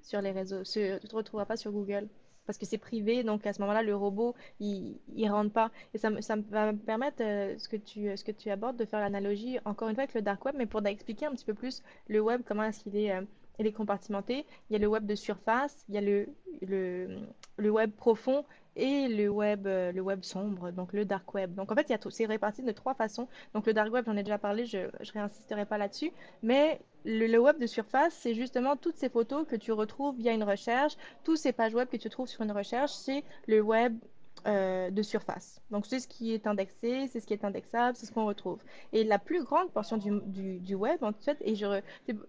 sur 0.00 0.22
les 0.22 0.30
réseaux, 0.30 0.64
se, 0.64 0.98
se 1.04 1.14
retrouvera 1.14 1.44
pas 1.44 1.58
sur 1.58 1.70
Google 1.70 2.08
parce 2.48 2.56
que 2.56 2.64
c'est 2.64 2.78
privé, 2.78 3.24
donc 3.24 3.46
à 3.46 3.52
ce 3.52 3.60
moment-là, 3.60 3.82
le 3.82 3.94
robot, 3.94 4.34
il 4.58 4.96
ne 5.14 5.30
rentre 5.30 5.52
pas. 5.52 5.70
Et 5.92 5.98
ça, 5.98 6.08
ça 6.22 6.36
va 6.50 6.72
me 6.72 6.78
permettre, 6.78 7.18
euh, 7.20 7.54
ce, 7.58 7.68
que 7.68 7.76
tu, 7.76 8.16
ce 8.16 8.24
que 8.24 8.32
tu 8.32 8.48
abordes, 8.50 8.78
de 8.78 8.86
faire 8.86 9.00
l'analogie, 9.00 9.58
encore 9.66 9.90
une 9.90 9.94
fois, 9.94 10.04
avec 10.04 10.14
le 10.14 10.22
dark 10.22 10.42
web, 10.46 10.54
mais 10.56 10.64
pour 10.64 10.84
expliquer 10.86 11.26
un 11.26 11.32
petit 11.32 11.44
peu 11.44 11.52
plus 11.52 11.82
le 12.08 12.20
web, 12.20 12.40
comment 12.48 12.62
est-ce 12.62 12.82
qu'il 12.82 12.96
est, 12.96 13.12
euh, 13.12 13.20
il 13.58 13.70
compartimenté. 13.74 14.46
Il 14.70 14.72
y 14.72 14.76
a 14.76 14.78
le 14.78 14.86
web 14.86 15.04
de 15.04 15.14
surface, 15.14 15.84
il 15.90 15.94
y 15.94 15.98
a 15.98 16.00
le, 16.00 16.26
le, 16.62 17.18
le 17.58 17.70
web 17.70 17.90
profond 17.90 18.46
et 18.76 19.08
le 19.08 19.28
web, 19.28 19.66
euh, 19.66 19.92
le 19.92 20.00
web 20.00 20.22
sombre, 20.22 20.70
donc 20.70 20.94
le 20.94 21.04
dark 21.04 21.34
web. 21.34 21.54
Donc 21.54 21.70
en 21.70 21.74
fait, 21.74 21.92
c'est 22.10 22.26
réparti 22.26 22.62
de 22.62 22.72
trois 22.72 22.94
façons. 22.94 23.28
Donc 23.52 23.66
le 23.66 23.74
dark 23.74 23.92
web, 23.92 24.06
j'en 24.06 24.16
ai 24.16 24.22
déjà 24.22 24.38
parlé, 24.38 24.64
je 24.64 24.78
ne 24.78 25.12
réinsisterai 25.12 25.66
pas 25.66 25.76
là-dessus. 25.76 26.12
Mais 26.42 26.80
le, 27.08 27.38
web 27.38 27.58
de 27.58 27.66
surface, 27.66 28.14
c'est 28.14 28.34
justement 28.34 28.76
toutes 28.76 28.96
ces 28.96 29.08
photos 29.08 29.46
que 29.46 29.56
tu 29.56 29.72
retrouves 29.72 30.16
via 30.16 30.32
une 30.32 30.44
recherche, 30.44 30.96
tous 31.24 31.36
ces 31.36 31.52
pages 31.52 31.74
web 31.74 31.88
que 31.88 31.96
tu 31.96 32.10
trouves 32.10 32.28
sur 32.28 32.42
une 32.42 32.52
recherche, 32.52 32.92
c'est 32.92 33.24
le 33.46 33.60
web 33.60 33.96
euh, 34.46 34.90
de 34.90 35.02
surface. 35.02 35.60
Donc 35.70 35.86
c'est 35.86 36.00
ce 36.00 36.06
qui 36.06 36.32
est 36.32 36.46
indexé, 36.46 37.08
c'est 37.08 37.18
ce 37.18 37.26
qui 37.26 37.32
est 37.32 37.44
indexable, 37.44 37.96
c'est 37.96 38.06
ce 38.06 38.12
qu'on 38.12 38.26
retrouve. 38.26 38.58
Et 38.92 39.04
la 39.04 39.18
plus 39.18 39.42
grande 39.42 39.70
portion 39.70 39.96
du, 39.96 40.58
du, 40.58 40.74
web, 40.74 41.02
en 41.02 41.12
fait, 41.12 41.38
et 41.40 41.54
je, 41.54 41.80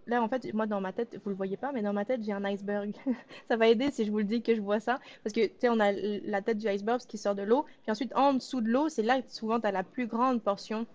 là 0.08 0.24
en 0.24 0.28
fait, 0.28 0.52
moi 0.54 0.66
dans 0.66 0.82
ma 0.82 0.94
tête, 0.94 1.20
vous 1.24 1.30
le 1.30 1.36
voyez 1.36 1.58
pas, 1.58 1.72
mais 1.72 1.82
dans 1.82 1.94
ma 1.94 2.06
tête 2.06 2.24
j'ai 2.24 2.32
un 2.32 2.44
iceberg. 2.46 2.96
ça 3.50 3.58
va 3.58 3.68
aider 3.68 3.92
si 3.92 4.06
je 4.06 4.12
vous 4.12 4.20
le 4.20 4.24
dis 4.24 4.42
que 4.42 4.56
je 4.56 4.62
vois 4.62 4.80
ça, 4.80 5.00
parce 5.24 5.34
que 5.34 5.46
tu 5.46 5.54
sais, 5.60 5.70
on 5.70 5.80
a 5.80 5.92
la 5.92 6.42
tête 6.42 6.58
du 6.58 6.68
iceberg 6.68 7.02
qui 7.02 7.18
sort 7.18 7.36
de 7.36 7.44
l'eau, 7.44 7.66
puis 7.84 7.92
ensuite 7.92 8.16
en 8.16 8.34
dessous 8.34 8.62
de 8.62 8.70
l'eau, 8.70 8.90
c'est 8.90 9.04
là 9.04 9.22
que 9.22 9.32
souvent 9.32 9.60
tu 9.60 9.68
as 9.68 9.72
la 9.72 9.84
plus 9.84 10.08
grande 10.08 10.42
portion 10.42 10.88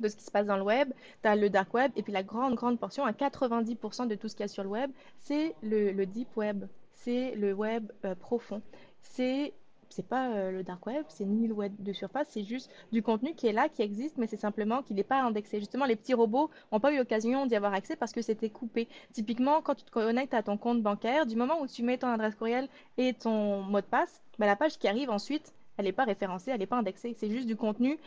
de 0.00 0.08
ce 0.08 0.16
qui 0.16 0.24
se 0.24 0.30
passe 0.30 0.46
dans 0.46 0.56
le 0.56 0.62
web, 0.62 0.92
tu 1.22 1.28
as 1.28 1.36
le 1.36 1.50
dark 1.50 1.72
web, 1.74 1.92
et 1.96 2.02
puis 2.02 2.12
la 2.12 2.22
grande, 2.22 2.54
grande 2.54 2.78
portion, 2.78 3.04
à 3.04 3.12
90% 3.12 4.08
de 4.08 4.14
tout 4.14 4.28
ce 4.28 4.34
qu'il 4.34 4.44
y 4.44 4.44
a 4.44 4.48
sur 4.48 4.62
le 4.62 4.68
web, 4.68 4.90
c'est 5.18 5.54
le, 5.62 6.04
deep 6.04 6.36
web, 6.36 6.64
c'est 6.92 7.34
le 7.36 7.52
web 7.52 7.90
euh, 8.04 8.14
profond. 8.14 8.62
C'est 9.00 9.54
c'est 9.90 10.06
pas 10.06 10.30
euh, 10.30 10.52
le 10.52 10.62
dark 10.62 10.86
web, 10.86 11.04
c'est 11.08 11.24
ni 11.24 11.48
le 11.48 11.52
web 11.52 11.72
de 11.80 11.92
surface, 11.92 12.28
c'est 12.30 12.44
juste 12.44 12.70
du 12.92 13.02
contenu 13.02 13.34
qui 13.34 13.48
est 13.48 13.52
là, 13.52 13.68
qui 13.68 13.82
existe, 13.82 14.18
mais 14.18 14.28
c'est 14.28 14.40
simplement 14.40 14.82
qu'il 14.82 14.96
n'est 14.96 15.02
pas 15.02 15.20
indexé. 15.20 15.58
Justement, 15.58 15.84
les 15.84 15.96
petits 15.96 16.14
robots 16.14 16.48
n'ont 16.72 16.80
pas 16.80 16.92
eu 16.92 16.96
l'occasion 16.96 17.46
d'y 17.46 17.56
avoir 17.56 17.74
accès 17.74 17.96
parce 17.96 18.12
que 18.12 18.22
c'était 18.22 18.50
coupé. 18.50 18.88
Typiquement, 19.12 19.60
quand 19.62 19.74
tu 19.74 19.84
te 19.84 19.90
connectes 19.90 20.32
à 20.32 20.42
ton 20.42 20.56
compte 20.56 20.80
bancaire, 20.80 21.26
du 21.26 21.36
moment 21.36 21.60
où 21.60 21.66
tu 21.66 21.82
mets 21.82 21.98
ton 21.98 22.08
adresse 22.08 22.36
courriel 22.36 22.68
et 22.98 23.14
ton 23.14 23.62
mot 23.62 23.80
de 23.80 23.86
passe, 23.86 24.22
bah, 24.38 24.46
la 24.46 24.56
page 24.56 24.78
qui 24.78 24.86
arrive 24.86 25.10
ensuite, 25.10 25.52
elle 25.76 25.86
n'est 25.86 25.92
pas 25.92 26.04
référencée, 26.04 26.50
elle 26.50 26.60
n'est 26.60 26.66
pas 26.66 26.78
indexée. 26.78 27.14
C'est 27.18 27.30
juste 27.30 27.46
du 27.46 27.56
contenu 27.56 27.98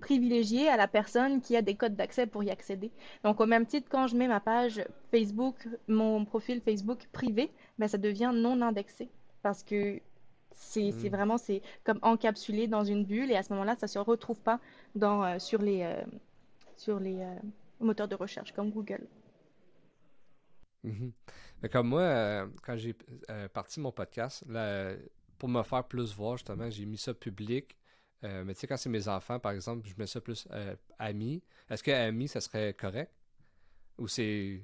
privilégié 0.00 0.68
à 0.68 0.76
la 0.76 0.88
personne 0.88 1.40
qui 1.40 1.56
a 1.56 1.62
des 1.62 1.74
codes 1.74 1.94
d'accès 1.94 2.26
pour 2.26 2.42
y 2.42 2.50
accéder. 2.50 2.90
Donc, 3.22 3.40
au 3.40 3.46
même 3.46 3.66
titre, 3.66 3.88
quand 3.88 4.06
je 4.06 4.16
mets 4.16 4.28
ma 4.28 4.40
page 4.40 4.82
Facebook, 5.10 5.56
mon 5.86 6.24
profil 6.24 6.60
Facebook 6.60 7.06
privé, 7.12 7.50
ben, 7.78 7.86
ça 7.86 7.98
devient 7.98 8.32
non 8.34 8.60
indexé 8.62 9.08
parce 9.42 9.62
que 9.62 10.00
c'est 10.52 10.90
hmm. 10.90 11.08
vraiment 11.08 11.38
c'est 11.38 11.62
comme 11.84 11.98
encapsulé 12.02 12.66
dans 12.66 12.84
une 12.84 13.04
bulle 13.04 13.30
et 13.30 13.36
à 13.36 13.42
ce 13.42 13.52
moment-là, 13.52 13.76
ça 13.76 13.86
se 13.86 13.98
retrouve 13.98 14.40
pas 14.40 14.60
dans, 14.94 15.24
euh, 15.24 15.38
sur 15.38 15.62
les, 15.62 15.82
euh, 15.82 16.02
sur 16.76 17.00
les 17.00 17.20
euh, 17.20 17.34
moteurs 17.80 18.08
de 18.08 18.14
recherche 18.14 18.52
comme 18.52 18.70
Google. 18.70 19.06
Mhm. 20.84 21.12
Comme 21.70 21.88
moi, 21.88 22.48
quand 22.62 22.74
j'ai 22.76 22.94
parti 23.52 23.80
mon 23.80 23.92
podcast, 23.92 24.42
là, 24.48 24.94
pour 25.36 25.50
me 25.50 25.62
faire 25.62 25.84
plus 25.84 26.14
voir, 26.14 26.38
justement, 26.38 26.70
j'ai 26.70 26.86
mis 26.86 26.96
ça 26.96 27.12
public. 27.12 27.76
Mais 28.22 28.54
tu 28.54 28.60
sais, 28.60 28.66
quand 28.66 28.76
c'est 28.76 28.90
mes 28.90 29.08
enfants, 29.08 29.38
par 29.38 29.52
exemple, 29.52 29.88
je 29.88 29.94
mets 29.96 30.06
ça 30.06 30.20
plus 30.20 30.46
amis. 30.98 31.42
Est-ce 31.68 31.82
que 31.82 31.90
amis, 31.90 32.28
ça 32.28 32.40
serait 32.40 32.74
correct? 32.74 33.12
Ou 33.98 34.08
c'est 34.08 34.62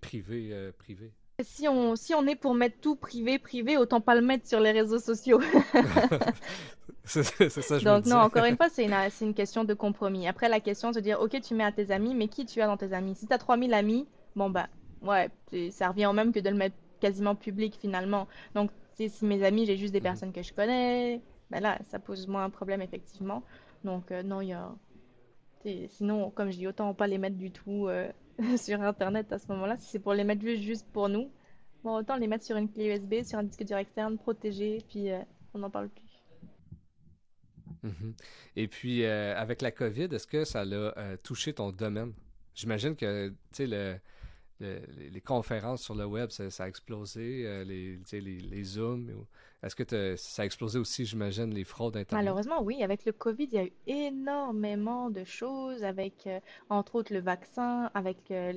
privé, 0.00 0.72
privé? 0.78 1.12
Si 1.44 1.68
on, 1.68 1.94
si 1.94 2.14
on 2.14 2.26
est 2.26 2.34
pour 2.34 2.54
mettre 2.54 2.80
tout 2.80 2.96
privé, 2.96 3.38
privé, 3.38 3.76
autant 3.76 4.00
pas 4.00 4.16
le 4.16 4.22
mettre 4.22 4.48
sur 4.48 4.58
les 4.58 4.72
réseaux 4.72 4.98
sociaux. 4.98 5.40
c'est 7.08 7.22
ça, 7.22 7.78
je 7.78 7.84
Donc, 7.84 8.06
non, 8.06 8.16
encore 8.16 8.44
une 8.44 8.56
fois, 8.56 8.68
c'est 8.68 8.84
une, 8.84 8.94
une 9.20 9.34
question 9.34 9.64
de 9.64 9.74
compromis. 9.74 10.28
Après, 10.28 10.48
la 10.48 10.60
question, 10.60 10.92
c'est 10.92 11.00
de 11.00 11.04
dire, 11.04 11.20
ok, 11.20 11.40
tu 11.40 11.54
mets 11.54 11.64
à 11.64 11.72
tes 11.72 11.90
amis, 11.90 12.14
mais 12.14 12.28
qui 12.28 12.44
tu 12.44 12.60
as 12.60 12.66
dans 12.66 12.76
tes 12.76 12.92
amis? 12.92 13.14
Si 13.14 13.26
tu 13.26 13.32
as 13.32 13.38
3000 13.38 13.72
amis, 13.72 14.06
bon, 14.36 14.50
bah, 14.50 14.68
ouais, 15.02 15.30
ça 15.70 15.88
revient 15.88 16.06
au 16.06 16.12
même 16.12 16.32
que 16.32 16.40
de 16.40 16.50
le 16.50 16.56
mettre 16.56 16.76
quasiment 17.00 17.34
public 17.34 17.76
finalement. 17.80 18.28
Donc, 18.54 18.70
si 18.96 19.10
mes 19.22 19.44
amis, 19.44 19.64
j'ai 19.64 19.76
juste 19.76 19.92
des 19.92 20.00
mhm. 20.00 20.04
personnes 20.04 20.32
que 20.32 20.42
je 20.42 20.52
connais, 20.52 21.20
ben 21.50 21.60
là, 21.60 21.78
ça 21.88 21.98
pose 21.98 22.26
moins 22.26 22.44
un 22.44 22.50
problème, 22.50 22.82
effectivement. 22.82 23.42
Donc, 23.84 24.10
euh, 24.10 24.22
non, 24.22 24.40
il 24.40 24.48
y 24.48 24.52
a. 24.52 24.74
Sinon, 25.88 26.30
comme 26.30 26.50
je 26.50 26.56
dis, 26.56 26.66
autant 26.66 26.94
pas 26.94 27.06
les 27.06 27.18
mettre 27.18 27.36
du 27.36 27.50
tout. 27.50 27.88
Euh, 27.88 28.10
sur 28.56 28.80
Internet 28.80 29.32
à 29.32 29.38
ce 29.38 29.48
moment-là, 29.48 29.76
si 29.78 29.90
c'est 29.90 29.98
pour 29.98 30.14
les 30.14 30.22
mettre 30.22 30.42
juste 30.42 30.86
pour 30.92 31.08
nous. 31.08 31.30
Bon, 31.82 31.96
autant 31.96 32.16
les 32.16 32.28
mettre 32.28 32.44
sur 32.44 32.56
une 32.56 32.70
clé 32.70 32.86
USB, 32.86 33.24
sur 33.24 33.38
un 33.38 33.42
disque 33.42 33.64
dur 33.64 33.76
externe, 33.76 34.16
protégé, 34.16 34.84
puis 34.88 35.10
euh, 35.10 35.20
on 35.54 35.58
n'en 35.58 35.70
parle 35.70 35.88
plus. 35.88 36.04
Mhm. 37.82 38.14
Et 38.56 38.68
puis, 38.68 39.04
avec 39.04 39.62
la 39.62 39.70
COVID, 39.70 40.08
est-ce 40.12 40.26
que 40.26 40.44
ça 40.44 40.60
a 40.60 40.64
euh, 40.64 41.16
touché 41.22 41.52
ton 41.52 41.72
domaine? 41.72 42.12
J'imagine 42.54 42.96
que, 42.96 43.28
tu 43.28 43.34
sais, 43.52 43.66
le, 43.66 43.98
les 44.60 45.20
conférences 45.20 45.82
sur 45.82 45.94
le 45.94 46.04
web, 46.04 46.30
ça, 46.30 46.64
a 46.64 46.68
explosé, 46.68 47.64
les, 47.64 48.00
les, 48.12 48.20
les 48.20 48.64
Zooms. 48.64 49.24
Est-ce 49.60 49.74
que 49.74 50.14
ça 50.16 50.42
a 50.42 50.44
explosé 50.44 50.78
aussi, 50.78 51.04
j'imagine, 51.04 51.52
les 51.52 51.64
fraudes 51.64 51.96
Internet? 51.96 52.24
Malheureusement, 52.24 52.62
oui. 52.62 52.84
Avec 52.84 53.04
le 53.04 53.10
COVID, 53.10 53.44
il 53.44 53.54
y 53.54 53.58
a 53.58 53.64
eu 53.64 53.72
énormément 53.88 55.10
de 55.10 55.24
choses, 55.24 55.82
avec 55.82 56.28
euh, 56.28 56.38
entre 56.70 56.94
autres 56.94 57.12
le 57.12 57.18
vaccin, 57.18 57.90
avec 57.92 58.30
euh, 58.30 58.52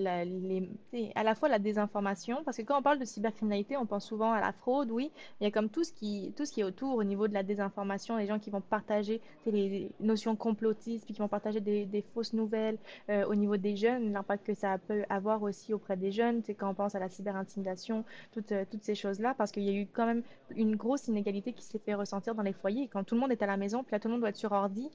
à 1.16 1.24
la 1.24 1.34
fois 1.34 1.50
la 1.50 1.58
désinformation, 1.58 2.44
parce 2.44 2.58
que 2.58 2.62
quand 2.62 2.78
on 2.78 2.84
parle 2.84 3.00
de 3.00 3.06
cybercriminalité, 3.06 3.78
on 3.78 3.88
pense 3.88 4.06
souvent 4.06 4.32
à 4.32 4.40
la 4.40 4.52
fraude, 4.52 4.92
oui. 4.92 5.12
Il 5.40 5.46
y 5.46 5.48
a 5.48 5.52
comme 5.52 5.70
tout 5.70 5.84
ce 5.84 5.92
qui, 5.92 6.34
tout 6.38 6.46
ce 6.46 6.52
qui 6.52 6.62
est 6.62 6.64
autour 6.64 6.96
au 6.98 7.04
niveau 7.04 7.28
de 7.28 7.34
la 7.34 7.42
désinformation, 7.42 8.18
les 8.18 8.28
gens 8.28 8.38
qui 8.38 8.52
vont 8.52 8.62
partager 8.62 9.22
les 9.48 9.90
notions 10.00 10.36
complotistes, 10.36 11.06
puis 11.06 11.16
qui 11.16 11.20
vont 11.20 11.28
partager 11.28 11.62
des, 11.62 11.86
des 11.86 12.04
fausses 12.14 12.34
nouvelles 12.34 12.78
euh, 13.10 13.26
au 13.26 13.34
niveau 13.34 13.58
des 13.58 13.76
jeunes, 13.76 14.14
l'impact 14.14 14.46
que 14.46 14.54
ça 14.54 14.78
peut 14.78 15.04
avoir 15.10 15.42
aussi 15.42 15.74
auprès 15.74 15.98
des 15.98 16.12
jeunes, 16.12 16.44
c'est 16.44 16.54
quand 16.54 16.70
on 16.70 16.76
pense 16.76 16.94
à 16.94 17.00
la 17.00 17.10
cyberintimidation, 17.10 18.06
toutes, 18.34 18.54
toutes 18.70 18.84
ces 18.84 18.94
choses-là, 18.94 19.34
parce 19.36 19.52
qu'il 19.52 19.64
y 19.64 19.70
a 19.70 19.74
eu 19.74 19.88
quand 19.92 20.06
même 20.06 20.22
une 20.56 20.76
grosse 20.76 20.91
inégalité 20.98 21.54
qui 21.54 21.64
s'est 21.64 21.80
fait 21.80 21.94
ressentir 21.94 22.36
dans 22.36 22.44
les 22.44 22.54
foyers. 22.54 22.88
Quand 22.88 23.04
tout 23.04 23.16
le 23.16 23.22
monde 23.22 23.32
est 23.32 23.42
à 23.42 23.48
la 23.48 23.58
maison, 23.58 23.84
puis 23.84 23.94
là, 23.94 24.00
tout 24.00 24.08
le 24.08 24.14
monde 24.14 24.22
doit 24.22 24.30
être 24.30 24.38
sur 24.38 24.52
ordi 24.52 24.90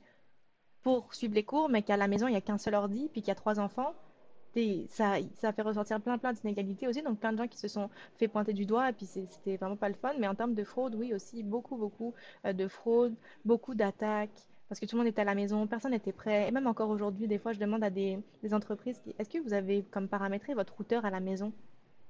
pour 0.83 1.15
suivre 1.15 1.35
les 1.35 1.45
cours, 1.45 1.69
mais 1.69 1.83
qu'à 1.83 1.97
la 1.97 2.09
maison, 2.09 2.29
il 2.29 2.33
n'y 2.33 2.37
a 2.37 2.41
qu'un 2.41 2.59
seul 2.59 2.75
ordi, 2.75 3.09
puis 3.13 3.23
qu'il 3.23 3.29
y 3.29 3.33
a 3.33 3.35
trois 3.35 3.59
enfants, 3.61 3.95
ça, 4.89 5.17
ça 5.35 5.53
fait 5.53 5.63
ressortir 5.63 6.01
plein, 6.01 6.19
plein 6.19 6.33
d'inégalités 6.33 6.89
aussi. 6.89 7.03
Donc, 7.03 7.19
plein 7.19 7.33
de 7.33 7.39
gens 7.39 7.49
qui 7.49 7.59
se 7.59 7.69
sont 7.69 7.91
fait 8.17 8.29
pointer 8.29 8.53
du 8.53 8.65
doigt, 8.65 8.91
et 8.91 8.93
puis 8.93 9.07
c'était 9.07 9.57
vraiment 9.57 9.77
pas 9.77 9.89
le 9.89 9.95
fun. 9.95 10.15
Mais 10.19 10.29
en 10.29 10.35
termes 10.35 10.55
de 10.55 10.65
fraude, 10.65 10.95
oui, 10.95 11.13
aussi, 11.15 11.43
beaucoup, 11.43 11.77
beaucoup 11.77 12.15
euh, 12.45 12.53
de 12.53 12.69
fraude, 12.69 13.15
beaucoup 13.45 13.75
d'attaques 13.75 14.47
parce 14.69 14.81
que 14.81 14.87
tout 14.87 14.97
le 14.97 15.03
monde 15.03 15.09
était 15.09 15.21
à 15.21 15.25
la 15.25 15.35
maison, 15.37 15.67
personne 15.67 15.93
n'était 15.93 16.13
prêt. 16.13 16.49
Et 16.49 16.51
même 16.51 16.67
encore 16.67 16.91
aujourd'hui, 16.91 17.29
des 17.29 17.39
fois, 17.39 17.53
je 17.53 17.61
demande 17.61 17.85
à 17.85 17.91
des, 17.91 18.19
des 18.43 18.53
entreprises, 18.53 19.01
est-ce 19.19 19.29
que 19.29 19.39
vous 19.39 19.53
avez 19.53 19.85
comme 19.85 20.09
paramétré 20.09 20.55
votre 20.55 20.75
routeur 20.75 21.05
à 21.05 21.11
la 21.11 21.21
maison? 21.21 21.53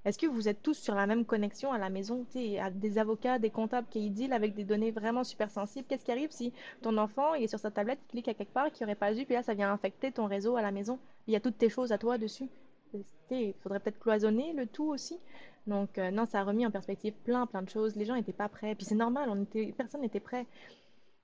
Est-ce 0.04 0.18
que 0.18 0.26
vous 0.26 0.48
êtes 0.48 0.62
tous 0.62 0.74
sur 0.74 0.94
la 0.94 1.06
même 1.06 1.24
connexion 1.24 1.72
à 1.72 1.78
la 1.78 1.90
maison 1.90 2.24
a 2.60 2.70
des 2.70 2.98
avocats, 2.98 3.38
des 3.38 3.50
comptables 3.50 3.88
qui 3.90 4.10
deal 4.10 4.32
avec 4.32 4.54
des 4.54 4.64
données 4.64 4.92
vraiment 4.92 5.24
super 5.24 5.50
sensibles? 5.50 5.86
Qu'est-ce 5.88 6.04
qui 6.04 6.12
arrive 6.12 6.30
si 6.30 6.52
ton 6.82 6.96
enfant 6.96 7.34
est 7.34 7.48
sur 7.48 7.58
sa 7.58 7.70
tablette, 7.70 7.98
il 8.06 8.10
clique 8.10 8.28
à 8.28 8.34
quelque 8.34 8.52
part, 8.52 8.70
qui 8.70 8.82
n'aurait 8.82 8.94
pas 8.94 9.12
vu, 9.12 9.24
puis 9.24 9.34
là 9.34 9.42
ça 9.42 9.54
vient 9.54 9.72
infecter 9.72 10.12
ton 10.12 10.26
réseau 10.26 10.56
à 10.56 10.62
la 10.62 10.70
maison? 10.70 10.98
Il 11.26 11.32
y 11.32 11.36
a 11.36 11.40
toutes 11.40 11.58
tes 11.58 11.68
choses 11.68 11.90
à 11.90 11.98
toi 11.98 12.18
dessus. 12.18 12.48
Il 13.30 13.54
faudrait 13.62 13.80
peut-être 13.80 13.98
cloisonner 13.98 14.52
le 14.52 14.66
tout 14.66 14.88
aussi. 14.88 15.18
Donc 15.66 15.98
euh, 15.98 16.12
non, 16.12 16.24
ça 16.24 16.40
a 16.40 16.44
remis 16.44 16.64
en 16.64 16.70
perspective 16.70 17.12
plein 17.24 17.46
plein 17.46 17.62
de 17.62 17.68
choses. 17.68 17.96
Les 17.96 18.04
gens 18.04 18.14
n'étaient 18.14 18.32
pas 18.32 18.48
prêts. 18.48 18.74
Puis 18.76 18.84
c'est 18.84 18.94
normal, 18.94 19.28
on 19.28 19.42
était, 19.42 19.74
personne 19.76 20.02
n'était 20.02 20.20
prêt. 20.20 20.46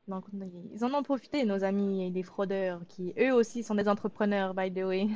Donc, 0.08 0.24
ils 0.74 0.84
en 0.84 0.92
ont 0.94 1.02
profité, 1.04 1.44
nos 1.44 1.62
amis 1.62 2.06
et 2.06 2.10
les 2.10 2.24
fraudeurs, 2.24 2.80
qui 2.88 3.14
eux 3.18 3.32
aussi 3.32 3.62
sont 3.62 3.76
des 3.76 3.88
entrepreneurs, 3.88 4.52
by 4.52 4.72
the 4.72 4.84
way. 4.84 5.06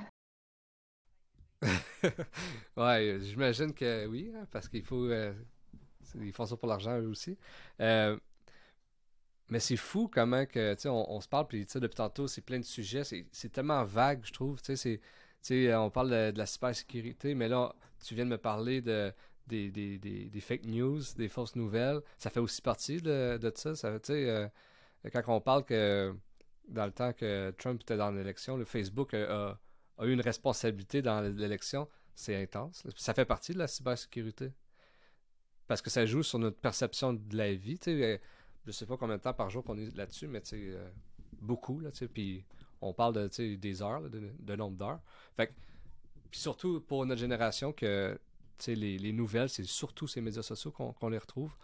ouais, 2.76 3.18
j'imagine 3.20 3.72
que 3.72 4.07
oui, 4.07 4.32
hein, 4.34 4.46
parce 4.50 4.68
qu'il 4.68 4.84
faut. 4.84 5.07
Euh, 5.07 5.32
ils 6.20 6.32
font 6.32 6.46
ça 6.46 6.57
pour 6.57 6.68
l'argent 6.68 6.98
eux 6.98 7.09
aussi. 7.09 7.36
Euh, 7.80 8.16
mais 9.48 9.61
c'est 9.61 9.76
fou 9.76 10.09
comment 10.09 10.44
que, 10.46 10.74
sais, 10.76 10.88
on, 10.88 11.20
se 11.20 11.28
parle, 11.28 11.46
puis 11.46 11.64
depuis 11.64 11.94
tantôt, 11.94 12.26
c'est 12.26 12.40
plein 12.40 12.59
de 12.59 12.64
sujets, 12.64 13.02
c'est 13.04 13.52
tellement 13.52 13.84
vague, 13.84 14.24
je 14.24 14.32
trouve, 14.32 14.59
c'est, 14.62 15.00
on 15.74 15.90
parle 15.90 16.11
de, 16.11 16.32
la 16.36 16.46
cybersécurité, 16.46 17.34
mais 17.34 17.48
là, 17.48 17.74
tu 18.04 18.14
viens 18.14 18.24
de 18.24 18.30
me 18.30 18.38
parler 18.38 18.80
de, 18.80 19.12
des, 19.46 19.70
des, 19.70 19.98
des, 19.98 20.40
fake 20.40 20.64
news, 20.64 21.00
des 21.16 21.28
fausses 21.28 21.54
nouvelles, 21.54 22.00
ça 22.18 22.30
fait 22.30 22.40
aussi 22.40 22.61
partie 22.61 23.00
de, 23.00 23.38
de 23.40 23.52
ça, 23.54 23.76
ça, 23.76 23.96
euh, 24.11 24.48
quand 25.12 25.22
on 25.28 25.40
parle 25.40 25.64
que, 25.64 26.12
dans 26.68 26.86
le 26.86 26.92
temps 26.92 27.12
que 27.12 27.52
Trump 27.52 27.80
était 27.82 27.96
dans 27.96 28.11
l'élection, 28.11 28.57
le 28.57 28.64
Facebook 28.64 29.14
a, 29.14 29.61
a, 29.99 30.07
eu 30.07 30.12
une 30.12 30.20
responsabilité 30.20 31.03
dans 31.03 31.20
l'élection, 31.20 31.88
c'est 32.14 32.40
intense, 32.40 32.82
ça 32.97 33.14
fait 33.14 33.24
partie 33.24 33.53
de 33.53 33.59
la 33.59 33.66
cybersécurité, 33.66 34.53
parce 35.66 35.82
que 35.82 35.90
ça 35.90 36.07
joue 36.07 36.22
sur 36.22 36.38
notre 36.38 36.59
perception 36.59 37.12
de 37.12 37.36
la 37.36 37.55
vie, 37.55 37.78
tu 37.78 37.90
sais, 37.90 38.20
je 38.66 38.72
sais 38.72 38.86
pas 38.86 38.97
combien 38.97 39.16
de 39.16 39.22
temps 39.22 39.34
par 39.34 39.49
jour 39.51 39.62
qu'on 39.64 39.78
est 39.78 39.94
là-dessus, 39.97 40.26
mais 40.26 40.42
euh, 40.53 40.90
beaucoup, 41.40 41.80
là, 41.80 41.90
puis 42.12 42.44
on 42.80 42.92
parle 42.92 43.14
de, 43.14 43.55
des 43.55 43.82
heures, 43.82 44.03
de, 44.03 44.57
nombre 44.57 44.76
d'heures. 44.76 45.01
Fait 45.36 45.53
puis 46.30 46.40
surtout 46.40 46.80
pour 46.80 47.07
notre 47.07 47.20
génération 47.20 47.72
que, 47.72 48.18
les, 48.66 48.99
les 48.99 49.12
nouvelles, 49.12 49.49
c'est 49.49 49.64
surtout 49.64 50.09
ces 50.09 50.20
médias 50.20 50.42
sociaux 50.42 50.72
qu'on 50.72 51.09
les 51.09 51.18
retrouve. 51.18 51.55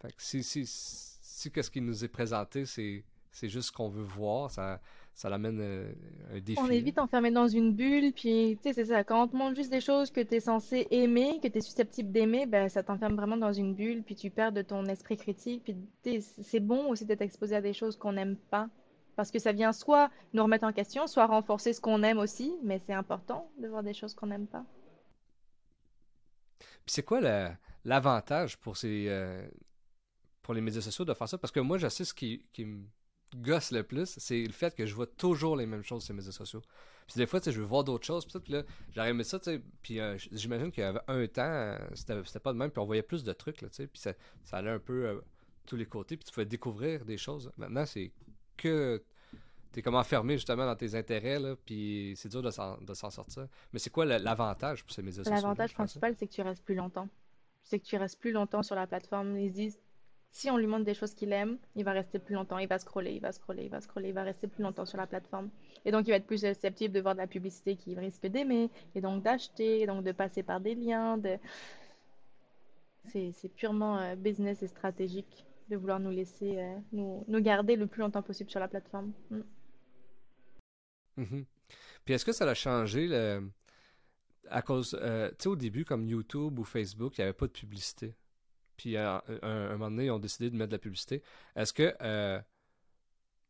Fait 0.00 0.12
que 0.12 0.22
si, 0.22 0.42
si, 0.42 0.62
si, 0.64 1.50
qu'est-ce 1.50 1.70
qui 1.70 1.80
nous 1.80 2.04
est 2.04 2.08
présenté, 2.08 2.64
c'est 2.66 3.04
juste 3.42 3.68
ce 3.68 3.72
qu'on 3.72 3.88
veut 3.88 4.04
voir, 4.04 4.50
ça 5.18 5.28
l'amène 5.28 5.58
euh, 5.60 5.92
un 6.32 6.38
défi. 6.38 6.60
On 6.60 6.70
est 6.70 6.78
vite 6.78 7.00
enfermé 7.00 7.32
dans 7.32 7.48
une 7.48 7.74
bulle, 7.74 8.12
puis 8.12 8.56
tu 8.62 8.68
sais, 8.68 8.72
c'est 8.72 8.84
ça. 8.84 9.02
Quand 9.02 9.24
on 9.24 9.26
te 9.26 9.34
montre 9.34 9.56
juste 9.56 9.72
des 9.72 9.80
choses 9.80 10.12
que 10.12 10.20
tu 10.20 10.36
es 10.36 10.40
censé 10.40 10.86
aimer, 10.92 11.40
que 11.42 11.48
tu 11.48 11.58
es 11.58 11.60
susceptible 11.60 12.12
d'aimer, 12.12 12.46
ben 12.46 12.68
ça 12.68 12.84
t'enferme 12.84 13.16
vraiment 13.16 13.36
dans 13.36 13.52
une 13.52 13.74
bulle, 13.74 14.04
puis 14.04 14.14
tu 14.14 14.30
perds 14.30 14.52
de 14.52 14.62
ton 14.62 14.84
esprit 14.84 15.16
critique. 15.16 15.64
Puis 15.64 16.22
c'est 16.22 16.60
bon 16.60 16.88
aussi 16.88 17.04
d'être 17.04 17.22
exposé 17.22 17.56
à 17.56 17.60
des 17.60 17.72
choses 17.72 17.96
qu'on 17.96 18.12
n'aime 18.12 18.36
pas. 18.36 18.68
Parce 19.16 19.32
que 19.32 19.40
ça 19.40 19.50
vient 19.50 19.72
soit 19.72 20.08
nous 20.34 20.44
remettre 20.44 20.62
en 20.64 20.72
question, 20.72 21.08
soit 21.08 21.26
renforcer 21.26 21.72
ce 21.72 21.80
qu'on 21.80 22.04
aime 22.04 22.18
aussi, 22.18 22.54
mais 22.62 22.80
c'est 22.86 22.94
important 22.94 23.50
de 23.60 23.66
voir 23.66 23.82
des 23.82 23.94
choses 23.94 24.14
qu'on 24.14 24.28
n'aime 24.28 24.46
pas. 24.46 24.64
Puis 26.60 26.94
c'est 26.94 27.02
quoi 27.02 27.20
l'avantage 27.84 28.56
pour 28.56 28.76
ces 28.76 29.06
euh, 29.08 29.44
pour 30.42 30.54
les 30.54 30.60
médias 30.60 30.80
sociaux 30.80 31.04
de 31.04 31.12
faire 31.12 31.28
ça? 31.28 31.38
Parce 31.38 31.50
que 31.50 31.58
moi, 31.58 31.76
je 31.76 31.88
sais 31.88 32.04
ce 32.04 32.14
qui, 32.14 32.44
qui 32.52 32.64
me 32.64 32.84
gosse 33.36 33.72
le 33.72 33.82
plus, 33.82 34.14
c'est 34.18 34.42
le 34.42 34.52
fait 34.52 34.74
que 34.74 34.86
je 34.86 34.94
vois 34.94 35.06
toujours 35.06 35.56
les 35.56 35.66
mêmes 35.66 35.82
choses 35.82 36.04
sur 36.04 36.12
les 36.12 36.18
médias 36.18 36.32
sociaux. 36.32 36.62
Puis 37.06 37.16
des 37.16 37.26
fois, 37.26 37.40
tu 37.40 37.44
sais, 37.44 37.52
je 37.52 37.60
veux 37.60 37.66
voir 37.66 37.84
d'autres 37.84 38.04
choses, 38.04 38.26
puis 38.26 38.52
là, 38.52 38.62
j'aurais 38.94 39.10
aimé 39.10 39.24
ça, 39.24 39.38
tu 39.38 39.46
sais, 39.46 39.62
puis 39.82 39.98
euh, 39.98 40.18
j'imagine 40.30 40.70
qu'il 40.70 40.82
y 40.82 40.86
avait 40.86 41.00
un 41.08 41.26
temps, 41.26 41.42
euh, 41.42 41.78
c'était 41.94 42.38
pas 42.38 42.52
de 42.52 42.58
même, 42.58 42.70
puis 42.70 42.80
on 42.80 42.84
voyait 42.84 43.02
plus 43.02 43.24
de 43.24 43.32
trucs, 43.32 43.62
là, 43.62 43.68
tu 43.68 43.76
sais, 43.76 43.86
puis 43.86 43.98
ça, 43.98 44.12
ça 44.44 44.58
allait 44.58 44.70
un 44.70 44.78
peu 44.78 45.06
euh, 45.06 45.20
tous 45.66 45.76
les 45.76 45.86
côtés, 45.86 46.18
puis 46.18 46.26
tu 46.26 46.32
pouvais 46.32 46.44
découvrir 46.44 47.06
des 47.06 47.16
choses. 47.16 47.50
Maintenant, 47.56 47.86
c'est 47.86 48.12
que 48.58 49.02
t'es 49.72 49.80
comme 49.80 49.94
enfermé 49.94 50.34
justement 50.34 50.66
dans 50.66 50.76
tes 50.76 50.94
intérêts, 50.94 51.38
là, 51.38 51.56
puis 51.64 52.12
c'est 52.16 52.28
dur 52.28 52.42
de 52.42 52.50
s'en 52.50 53.10
sortir. 53.10 53.48
Mais 53.72 53.78
c'est 53.78 53.90
quoi 53.90 54.04
l'avantage 54.04 54.84
pour 54.84 54.92
ces 54.92 55.02
médias 55.02 55.24
sociaux? 55.24 55.34
L'avantage 55.34 55.72
principal, 55.72 56.14
c'est 56.18 56.26
que 56.26 56.32
tu 56.32 56.42
restes 56.42 56.64
plus 56.64 56.74
longtemps. 56.74 57.08
C'est 57.62 57.78
que 57.78 57.84
tu 57.84 57.96
restes 57.96 58.18
plus 58.18 58.32
longtemps 58.32 58.62
sur 58.62 58.74
la 58.74 58.86
plateforme. 58.86 59.38
Ils 59.38 59.52
disent, 59.52 59.78
si 60.30 60.50
on 60.50 60.56
lui 60.56 60.66
montre 60.66 60.84
des 60.84 60.94
choses 60.94 61.14
qu'il 61.14 61.32
aime, 61.32 61.58
il 61.74 61.84
va 61.84 61.92
rester 61.92 62.18
plus 62.18 62.34
longtemps, 62.34 62.58
il 62.58 62.68
va 62.68 62.78
scroller, 62.78 63.12
il 63.12 63.20
va 63.20 63.32
scroller, 63.32 63.64
il 63.64 63.70
va 63.70 63.80
scroller, 63.80 64.08
il 64.08 64.14
va 64.14 64.22
rester 64.22 64.46
plus 64.46 64.62
longtemps 64.62 64.84
sur 64.84 64.98
la 64.98 65.06
plateforme. 65.06 65.50
Et 65.84 65.90
donc, 65.90 66.06
il 66.06 66.10
va 66.10 66.16
être 66.16 66.26
plus 66.26 66.44
susceptible 66.44 66.94
de 66.94 67.00
voir 67.00 67.14
de 67.14 67.20
la 67.20 67.26
publicité 67.26 67.76
qu'il 67.76 67.98
risque 67.98 68.26
d'aimer, 68.26 68.70
et 68.94 69.00
donc 69.00 69.22
d'acheter, 69.22 69.80
et 69.80 69.86
donc 69.86 70.04
de 70.04 70.12
passer 70.12 70.42
par 70.42 70.60
des 70.60 70.74
liens. 70.74 71.20
C'est 73.06 73.54
purement 73.56 73.98
euh, 73.98 74.16
business 74.16 74.62
et 74.62 74.68
stratégique 74.68 75.46
de 75.70 75.76
vouloir 75.76 75.98
nous 75.98 76.10
laisser, 76.10 76.58
euh, 76.58 76.78
nous, 76.92 77.40
garder 77.40 77.76
le 77.76 77.86
plus 77.86 78.00
longtemps 78.00 78.22
possible 78.22 78.50
sur 78.50 78.60
la 78.60 78.68
plateforme. 78.68 79.12
Mm. 79.30 79.40
Mm-hmm. 81.18 81.44
Puis 82.04 82.14
est-ce 82.14 82.24
que 82.24 82.32
ça 82.32 82.48
a 82.48 82.54
changé 82.54 83.08
à 84.50 84.62
cause, 84.62 84.98
euh, 85.02 85.30
tu 85.30 85.36
sais, 85.40 85.48
au 85.48 85.56
début, 85.56 85.84
comme 85.84 86.06
YouTube 86.06 86.58
ou 86.58 86.64
Facebook, 86.64 87.18
il 87.18 87.22
n'y 87.22 87.24
avait 87.24 87.32
pas 87.32 87.46
de 87.46 87.52
publicité? 87.52 88.14
Puis 88.78 88.96
à, 88.96 89.22
un, 89.42 89.72
moment 89.72 89.90
donné, 89.90 90.06
ils 90.06 90.10
ont 90.10 90.20
décidé 90.20 90.50
de 90.50 90.56
mettre 90.56 90.70
de 90.70 90.76
la 90.76 90.78
publicité. 90.78 91.20
Est-ce 91.56 91.72
que 91.72 91.94
euh, 92.00 92.40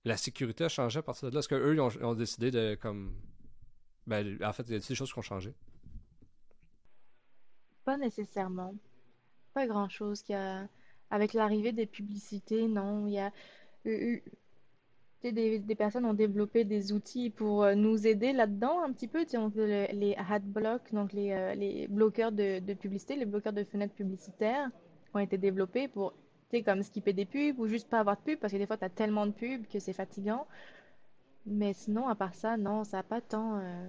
la 0.04 0.16
sécurité 0.16 0.64
a 0.64 0.68
changé 0.68 0.98
à 0.98 1.02
partir 1.02 1.28
de 1.28 1.34
là? 1.34 1.40
Est-ce 1.40 1.48
qu'eux, 1.48 1.74
ils 1.74 1.80
ont, 1.80 2.14
décidé 2.14 2.50
de, 2.50 2.74
comme... 2.74 3.14
Ben, 4.06 4.42
en 4.42 4.52
fait, 4.54 4.62
il 4.64 4.72
y 4.72 4.76
a 4.76 4.78
des 4.78 4.94
choses 4.94 5.12
qui 5.12 5.18
ont 5.18 5.22
changé? 5.22 5.54
Pas 7.84 7.98
nécessairement. 7.98 8.74
Pas 9.52 9.66
grand-chose. 9.66 10.24
a... 10.30 10.66
Avec 11.10 11.34
l'arrivée 11.34 11.72
des 11.72 11.86
publicités, 11.86 12.66
non. 12.66 13.06
Il 13.06 13.12
y 13.12 13.18
a... 13.18 13.30
Des, 15.22 15.58
des, 15.58 15.74
personnes 15.74 16.06
ont 16.06 16.14
développé 16.14 16.64
des 16.64 16.92
outils 16.92 17.28
pour 17.28 17.64
euh, 17.64 17.74
nous 17.74 18.06
aider 18.06 18.32
là-dedans 18.32 18.82
un 18.82 18.92
petit 18.92 19.08
peu. 19.08 19.26
Sais, 19.26 19.36
les 19.92 20.14
adblocks, 20.14 20.92
donc 20.92 21.12
les, 21.12 21.32
euh, 21.32 21.54
les 21.54 21.88
bloqueurs 21.88 22.30
de, 22.30 22.60
de, 22.60 22.74
publicité, 22.74 23.16
les 23.16 23.26
bloqueurs 23.26 23.52
de 23.52 23.64
fenêtres 23.64 23.94
publicitaires 23.94 24.70
ont 25.14 25.18
été 25.18 25.38
développés 25.38 25.88
pour, 25.88 26.12
tu 26.50 26.58
sais, 26.58 26.62
comme 26.62 26.82
skipper 26.82 27.12
des 27.12 27.24
pubs 27.24 27.58
ou 27.58 27.66
juste 27.66 27.88
pas 27.88 28.00
avoir 28.00 28.16
de 28.16 28.22
pubs 28.22 28.38
parce 28.38 28.52
que 28.52 28.58
des 28.58 28.66
fois, 28.66 28.76
tu 28.76 28.84
as 28.84 28.90
tellement 28.90 29.26
de 29.26 29.32
pubs 29.32 29.66
que 29.66 29.78
c'est 29.78 29.92
fatigant. 29.92 30.46
Mais 31.46 31.72
sinon, 31.72 32.08
à 32.08 32.14
part 32.14 32.34
ça, 32.34 32.56
non, 32.56 32.84
ça 32.84 32.98
n'a 32.98 33.02
pas 33.02 33.20
tant, 33.20 33.58
euh, 33.58 33.88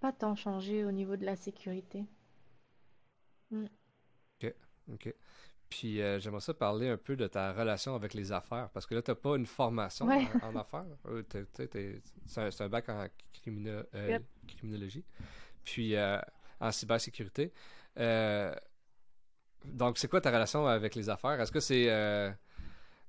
pas 0.00 0.12
tant 0.12 0.34
changé 0.34 0.84
au 0.84 0.92
niveau 0.92 1.16
de 1.16 1.24
la 1.24 1.36
sécurité. 1.36 2.04
Mm. 3.50 3.66
Ok, 4.42 4.54
ok. 4.92 5.14
Puis 5.68 6.02
euh, 6.02 6.18
j'aimerais 6.18 6.40
ça 6.40 6.52
parler 6.52 6.88
un 6.88 6.96
peu 6.96 7.16
de 7.16 7.26
ta 7.26 7.52
relation 7.52 7.94
avec 7.94 8.12
les 8.12 8.32
affaires, 8.32 8.70
parce 8.70 8.86
que 8.86 8.94
là, 8.94 9.02
tu 9.02 9.10
n'as 9.10 9.14
pas 9.14 9.36
une 9.36 9.46
formation 9.46 10.06
en, 10.06 10.56
affaires. 10.56 10.84
Euh, 11.06 11.22
c'est 12.26 12.60
un, 12.60 12.68
bac 12.68 12.88
en 12.88 13.06
criminologie, 14.46 15.04
puis 15.64 15.94
en 15.96 16.72
cybersécurité. 16.72 17.52
Donc, 19.64 19.98
c'est 19.98 20.08
quoi 20.08 20.20
ta 20.20 20.30
relation 20.30 20.66
avec 20.66 20.94
les 20.94 21.08
affaires? 21.08 21.40
Est-ce 21.40 21.52
que 21.52 21.60
c'est 21.60 21.86
euh, 21.88 22.30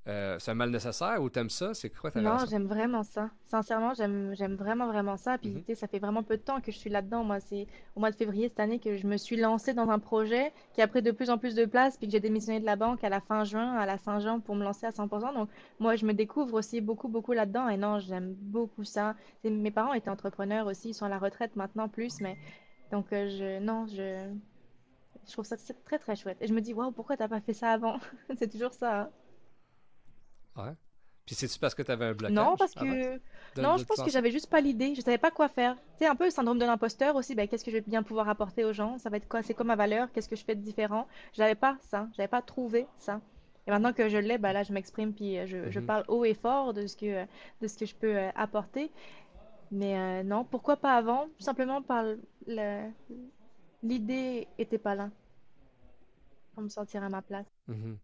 euh, 0.07 0.37
un 0.45 0.53
mal 0.53 0.69
nécessaire 0.69 1.21
ou 1.21 1.29
t'aimes 1.29 1.49
ça? 1.49 1.73
C'est 1.73 1.89
quoi 1.89 2.11
ta 2.11 2.19
non, 2.19 2.31
relation? 2.31 2.45
Non, 2.45 2.51
j'aime 2.51 2.67
vraiment 2.67 3.03
ça. 3.03 3.29
Sincèrement, 3.47 3.93
j'aime 3.93 4.55
vraiment, 4.55 4.87
vraiment 4.87 5.15
ça. 5.15 5.37
Puis, 5.37 5.63
mm-hmm. 5.67 5.75
ça 5.75 5.87
fait 5.87 5.99
vraiment 5.99 6.23
peu 6.23 6.37
de 6.37 6.41
temps 6.41 6.59
que 6.59 6.71
je 6.71 6.77
suis 6.77 6.89
là-dedans. 6.89 7.23
Moi, 7.23 7.39
c'est 7.39 7.67
au 7.95 7.99
mois 7.99 8.11
de 8.11 8.15
février 8.15 8.49
cette 8.49 8.59
année 8.59 8.79
que 8.79 8.97
je 8.97 9.07
me 9.07 9.17
suis 9.17 9.37
lancée 9.37 9.73
dans 9.73 9.89
un 9.89 9.99
projet 9.99 10.51
qui 10.73 10.81
a 10.81 10.87
pris 10.87 11.01
de 11.01 11.11
plus 11.11 11.29
en 11.29 11.37
plus 11.37 11.55
de 11.55 11.65
place, 11.65 11.97
puis 11.97 12.07
que 12.07 12.11
j'ai 12.11 12.19
démissionné 12.19 12.59
de 12.59 12.65
la 12.65 12.75
banque 12.75 13.03
à 13.03 13.09
la 13.09 13.21
fin 13.21 13.43
juin, 13.43 13.75
à 13.75 13.85
la 13.85 13.97
Saint-Jean, 13.97 14.39
pour 14.41 14.55
me 14.55 14.63
lancer 14.63 14.85
à 14.85 14.91
100%. 14.91 15.33
Donc, 15.33 15.49
moi, 15.79 15.95
je 15.95 16.05
me 16.05 16.13
découvre 16.13 16.55
aussi 16.55 16.81
beaucoup, 16.81 17.07
beaucoup 17.07 17.31
là-dedans. 17.31 17.69
Et 17.69 17.77
non, 17.77 17.99
j'aime 17.99 18.33
beaucoup 18.33 18.83
ça. 18.83 19.15
Mes 19.43 19.71
parents 19.71 19.93
étaient 19.93 20.09
entrepreneurs 20.09 20.67
aussi. 20.67 20.89
Ils 20.89 20.93
sont 20.93 21.05
à 21.05 21.09
la 21.09 21.19
retraite 21.19 21.55
maintenant 21.55 21.87
plus, 21.87 22.19
mais... 22.19 22.37
Donc, 22.91 23.13
euh, 23.13 23.29
je... 23.29 23.59
non, 23.63 23.85
je... 23.87 24.27
Je 25.27 25.33
trouve 25.33 25.45
ça 25.45 25.55
très 25.85 25.99
très 25.99 26.15
chouette. 26.15 26.37
Et 26.41 26.47
je 26.47 26.53
me 26.53 26.61
dis, 26.61 26.73
waouh, 26.73 26.91
pourquoi 26.91 27.17
t'as 27.17 27.27
pas 27.27 27.41
fait 27.41 27.53
ça 27.53 27.71
avant? 27.71 27.99
C'est 28.37 28.51
toujours 28.51 28.73
ça. 28.73 29.01
Hein. 29.01 29.09
Ouais. 30.57 30.73
Puis 31.25 31.35
c'est-tu 31.35 31.59
parce 31.59 31.75
que 31.75 31.83
t'avais 31.83 32.05
un 32.05 32.13
blocage? 32.13 32.35
Non, 32.35 32.57
parce 32.57 32.73
que. 32.73 33.19
non, 33.61 33.77
je 33.77 33.85
pense 33.85 34.01
que 34.01 34.09
j'avais 34.09 34.31
juste 34.31 34.49
pas 34.49 34.59
l'idée. 34.59 34.95
Je 34.95 35.01
savais 35.01 35.17
pas 35.19 35.31
quoi 35.31 35.47
faire. 35.47 35.77
C'est 35.97 36.07
un 36.07 36.15
peu 36.15 36.25
le 36.25 36.31
syndrome 36.31 36.57
de 36.57 36.65
l'imposteur 36.65 37.15
aussi. 37.15 37.35
Ben, 37.35 37.47
qu'est-ce 37.47 37.63
que 37.63 37.71
je 37.71 37.77
vais 37.77 37.83
bien 37.87 38.03
pouvoir 38.03 38.27
apporter 38.27 38.65
aux 38.65 38.73
gens? 38.73 38.97
Ça 38.97 39.09
va 39.09 39.17
être 39.17 39.27
quoi? 39.27 39.43
C'est 39.43 39.53
quoi 39.53 39.63
ma 39.63 39.75
valeur? 39.75 40.11
Qu'est-ce 40.11 40.27
que 40.27 40.35
je 40.35 40.43
fais 40.43 40.55
de 40.55 40.61
différent? 40.61 41.07
J'avais 41.33 41.55
pas 41.55 41.77
ça. 41.81 42.07
J'avais 42.17 42.27
pas 42.27 42.41
trouvé 42.41 42.87
ça. 42.97 43.21
Et 43.67 43.71
maintenant 43.71 43.93
que 43.93 44.09
je 44.09 44.17
l'ai, 44.17 44.37
ben 44.37 44.53
là, 44.53 44.63
je 44.63 44.73
m'exprime 44.73 45.13
puis 45.13 45.37
euh, 45.37 45.45
je, 45.45 45.69
je, 45.69 45.79
mhm. 45.79 45.85
parle 45.85 46.03
haut 46.07 46.25
et 46.25 46.33
fort 46.33 46.73
de 46.73 46.87
ce 46.87 46.97
que, 46.97 47.25
de 47.61 47.67
ce 47.67 47.77
que 47.77 47.85
je 47.85 47.95
peux 47.95 48.17
euh, 48.17 48.29
apporter. 48.35 48.91
Mais 49.71 49.97
euh, 49.97 50.23
non, 50.23 50.43
pourquoi 50.43 50.77
pas 50.77 50.95
avant? 50.95 51.27
Simplement 51.39 51.81
par 51.81 52.03
le, 52.47 52.89
l'idée 53.83 54.47
était 54.57 54.77
pas 54.77 54.95
là 54.95 55.09
pour 56.53 56.63
me 56.63 56.69
sentir 56.69 57.03
à 57.03 57.09
ma 57.09 57.21
place. 57.21 57.47
Mhm. 57.67 57.97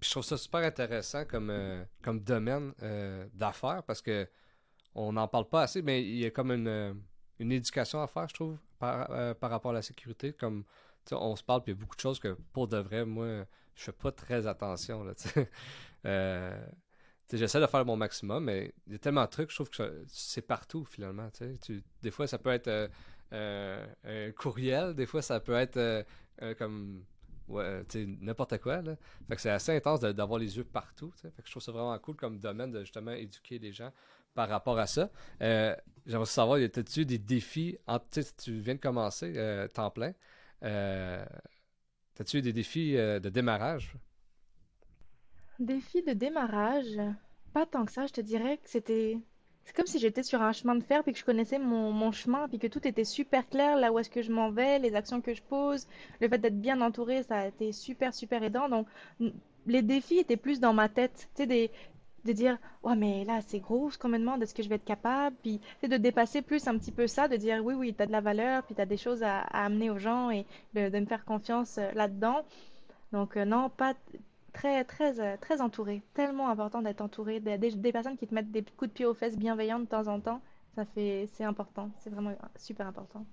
je 0.00 0.10
trouve 0.10 0.24
ça 0.24 0.36
super 0.36 0.60
intéressant 0.60 1.24
comme, 1.24 1.50
euh, 1.50 1.84
comme 2.02 2.20
domaine 2.20 2.72
euh, 2.82 3.26
d'affaires 3.34 3.82
parce 3.82 4.00
que 4.00 4.26
on 4.94 5.12
n'en 5.12 5.28
parle 5.28 5.48
pas 5.48 5.62
assez, 5.62 5.82
mais 5.82 6.02
il 6.02 6.16
y 6.16 6.26
a 6.26 6.30
comme 6.30 6.50
une, 6.50 6.66
euh, 6.66 6.92
une 7.38 7.52
éducation 7.52 8.02
à 8.02 8.08
faire, 8.08 8.28
je 8.28 8.34
trouve, 8.34 8.58
par, 8.78 9.36
par 9.36 9.50
rapport 9.50 9.70
à 9.70 9.74
la 9.74 9.82
sécurité. 9.82 10.32
Comme 10.32 10.64
on 11.12 11.36
se 11.36 11.44
parle, 11.44 11.62
puis 11.62 11.72
il 11.72 11.76
y 11.76 11.78
a 11.78 11.80
beaucoup 11.80 11.94
de 11.94 12.00
choses 12.00 12.18
que 12.18 12.36
pour 12.52 12.66
de 12.66 12.78
vrai, 12.78 13.04
moi, 13.04 13.46
je 13.76 13.84
fais 13.84 13.92
pas 13.92 14.10
très 14.10 14.48
attention. 14.48 15.06
J'essaie 17.32 17.60
de 17.60 17.66
faire 17.66 17.84
mon 17.84 17.96
maximum, 17.96 18.44
mais 18.44 18.74
il 18.88 18.94
y 18.94 18.96
a 18.96 18.98
tellement 18.98 19.24
de 19.24 19.30
trucs, 19.30 19.50
je 19.50 19.54
trouve 19.54 19.70
que 19.70 20.04
c'est 20.08 20.42
partout 20.42 20.84
finalement. 20.84 21.30
Tu, 21.62 21.84
des 22.02 22.10
fois, 22.10 22.26
ça 22.26 22.38
peut 22.38 22.50
être 22.50 22.90
un 23.32 24.32
courriel. 24.36 24.94
Des 24.94 25.06
fois, 25.06 25.22
ça 25.22 25.40
peut 25.40 25.54
être 25.54 25.76
euh, 25.76 26.54
comme 26.58 27.04
ouais, 27.48 27.82
n'importe 28.20 28.58
quoi. 28.58 28.82
Là. 28.82 28.96
C'est 29.36 29.50
assez 29.50 29.76
intense 29.76 30.00
d'avoir 30.00 30.38
les 30.38 30.56
yeux 30.56 30.64
partout. 30.64 31.12
Je 31.22 31.50
trouve 31.50 31.62
ça 31.62 31.72
vraiment 31.72 31.98
cool 31.98 32.16
comme 32.16 32.38
domaine 32.38 32.70
de 32.70 32.80
justement 32.80 33.12
éduquer 33.12 33.58
les 33.58 33.72
gens 33.72 33.92
par 34.34 34.48
rapport 34.48 34.78
à 34.78 34.86
ça. 34.86 35.10
Euh, 35.42 35.74
J'aimerais 36.06 36.26
savoir, 36.26 36.58
y 36.58 36.64
a-tu 36.64 37.04
des 37.04 37.18
défis, 37.18 37.76
en, 37.86 37.98
tu 37.98 38.60
viens 38.60 38.74
de 38.74 38.80
commencer 38.80 39.34
euh, 39.36 39.68
temps 39.68 39.90
plein, 39.90 40.12
euh, 40.62 41.24
as-tu 42.18 42.38
eu 42.38 42.42
des 42.42 42.52
défis 42.52 42.96
euh, 42.96 43.20
de 43.20 43.28
démarrage? 43.28 43.94
Défis 45.58 46.02
de 46.02 46.12
démarrage? 46.12 46.98
Pas 47.52 47.66
tant 47.66 47.84
que 47.84 47.92
ça, 47.92 48.06
je 48.06 48.12
te 48.12 48.20
dirais 48.20 48.58
que 48.58 48.70
c'était... 48.70 49.18
C'est 49.70 49.76
comme 49.76 49.86
si 49.86 50.00
j'étais 50.00 50.24
sur 50.24 50.42
un 50.42 50.50
chemin 50.50 50.74
de 50.74 50.82
fer, 50.82 51.04
puis 51.04 51.12
que 51.12 51.18
je 51.20 51.24
connaissais 51.24 51.60
mon, 51.60 52.10
chemin, 52.10 52.48
puis 52.48 52.58
que 52.58 52.66
tout 52.66 52.88
était 52.88 53.04
super 53.04 53.48
clair, 53.48 53.76
là 53.76 53.92
où 53.92 54.00
est-ce 54.00 54.10
que 54.10 54.20
je 54.20 54.32
m'en 54.32 54.50
vais, 54.50 54.80
les 54.80 54.96
actions 54.96 55.20
que 55.20 55.32
je 55.32 55.42
pose, 55.42 55.86
le 56.20 56.28
fait 56.28 56.38
d'être 56.38 56.60
bien 56.60 56.80
entouré, 56.80 57.22
ça 57.22 57.36
a 57.36 57.46
été 57.46 57.70
super, 57.70 58.12
super 58.12 58.42
aidant. 58.42 58.68
Donc, 58.68 58.88
les 59.68 59.82
défis 59.82 60.18
étaient 60.18 60.36
plus 60.36 60.58
dans 60.58 60.72
ma 60.72 60.88
tête. 60.88 61.28
Tu 61.36 61.44
sais, 61.44 61.70
de 62.24 62.32
dire 62.32 62.58
ouais 62.82 62.96
mais 62.96 63.24
là 63.24 63.40
c'est 63.46 63.60
gros 63.60 63.90
ce 63.90 63.96
qu'on 63.96 64.08
me 64.08 64.18
demande 64.18 64.42
est-ce 64.42 64.54
que 64.54 64.62
je 64.62 64.68
vais 64.68 64.74
être 64.74 64.84
capable 64.84 65.34
puis 65.42 65.58
de 65.82 65.96
dépasser 65.96 66.42
plus 66.42 66.68
un 66.68 66.76
petit 66.76 66.92
peu 66.92 67.06
ça 67.06 67.28
de 67.28 67.36
dire 67.36 67.64
oui 67.64 67.72
oui 67.72 67.94
tu 67.96 68.02
as 68.02 68.06
de 68.06 68.12
la 68.12 68.20
valeur 68.20 68.62
puis 68.64 68.74
tu 68.74 68.80
as 68.82 68.84
des 68.84 68.98
choses 68.98 69.22
à, 69.22 69.38
amener 69.40 69.88
aux 69.88 69.96
gens 69.96 70.28
et 70.28 70.44
de, 70.74 70.98
me 71.00 71.06
faire 71.06 71.24
confiance 71.24 71.78
euh, 71.78 71.90
là-dedans 71.92 72.42
donc 73.12 73.38
euh, 73.38 73.46
non 73.46 73.70
pas 73.70 73.94
très 74.50 74.84
très 74.84 75.20
euh, 75.20 75.36
très 75.40 75.60
entouré 75.60 76.02
tellement 76.14 76.48
important 76.48 76.82
d'être 76.82 77.00
entouré 77.00 77.40
des, 77.40 77.58
des, 77.58 77.92
personnes 77.92 78.16
qui 78.16 78.26
te 78.26 78.34
mettent 78.34 78.50
des 78.50 78.62
coups 78.62 78.90
de 78.90 78.94
pied 78.94 79.06
aux 79.06 79.14
fesses 79.14 79.36
bienveillants 79.36 79.80
de 79.80 79.86
temps 79.86 80.06
en 80.08 80.20
temps 80.20 80.40
ça 80.74 80.84
fait 80.84 81.28
c'est 81.32 81.44
important 81.44 81.90
c'est 81.98 82.10
vraiment 82.10 82.34
super 82.56 82.86
important 82.86 83.24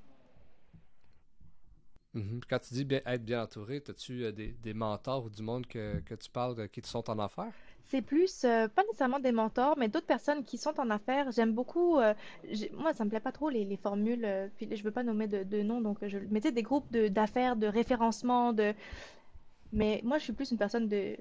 mm-hmm. 2.15 2.41
Quand 2.49 2.59
tu 2.59 2.73
dis 2.73 2.85
bien, 2.85 3.01
être 3.05 3.23
bien 3.23 3.43
entouré, 3.43 3.83
as-tu 3.87 4.31
des, 4.31 4.53
des, 4.53 4.73
mentors 4.73 5.25
ou 5.25 5.29
du 5.29 5.43
monde 5.43 5.67
que, 5.67 5.99
que 5.99 6.15
tu 6.15 6.29
parles 6.29 6.67
qui 6.69 6.81
te 6.81 6.87
sont 6.87 7.09
en 7.09 7.19
affaires? 7.19 7.53
C'est 7.89 8.01
plus, 8.01 8.43
euh, 8.43 8.67
pas 8.67 8.83
nécessairement 8.83 9.19
des 9.19 9.31
mentors, 9.31 9.77
mais 9.77 9.87
d'autres 9.87 10.05
personnes 10.05 10.43
qui 10.43 10.57
sont 10.57 10.77
en 10.77 10.89
affaires. 10.89 11.31
J'aime 11.31 11.53
beaucoup, 11.53 11.97
euh, 11.99 12.13
moi, 12.73 12.93
ça 12.93 13.05
me 13.05 13.09
plaît 13.09 13.21
pas 13.21 13.31
trop 13.31 13.49
les, 13.49 13.63
les 13.63 13.77
formules, 13.77 14.25
euh, 14.25 14.47
puis 14.57 14.67
je 14.75 14.83
veux 14.83 14.91
pas 14.91 15.03
nommer 15.03 15.27
de, 15.27 15.43
de 15.43 15.61
noms, 15.61 15.79
donc 15.79 15.99
je 16.05 16.17
mettais 16.17 16.51
des 16.51 16.63
groupes 16.63 16.91
d'affaires, 16.91 17.55
de, 17.55 17.67
référencement, 17.67 18.51
de... 18.51 18.73
Mais 19.71 20.01
moi, 20.03 20.17
je 20.17 20.23
suis 20.23 20.33
plus 20.33 20.51
une 20.51 20.57
personne 20.57 20.87
de, 20.87 21.17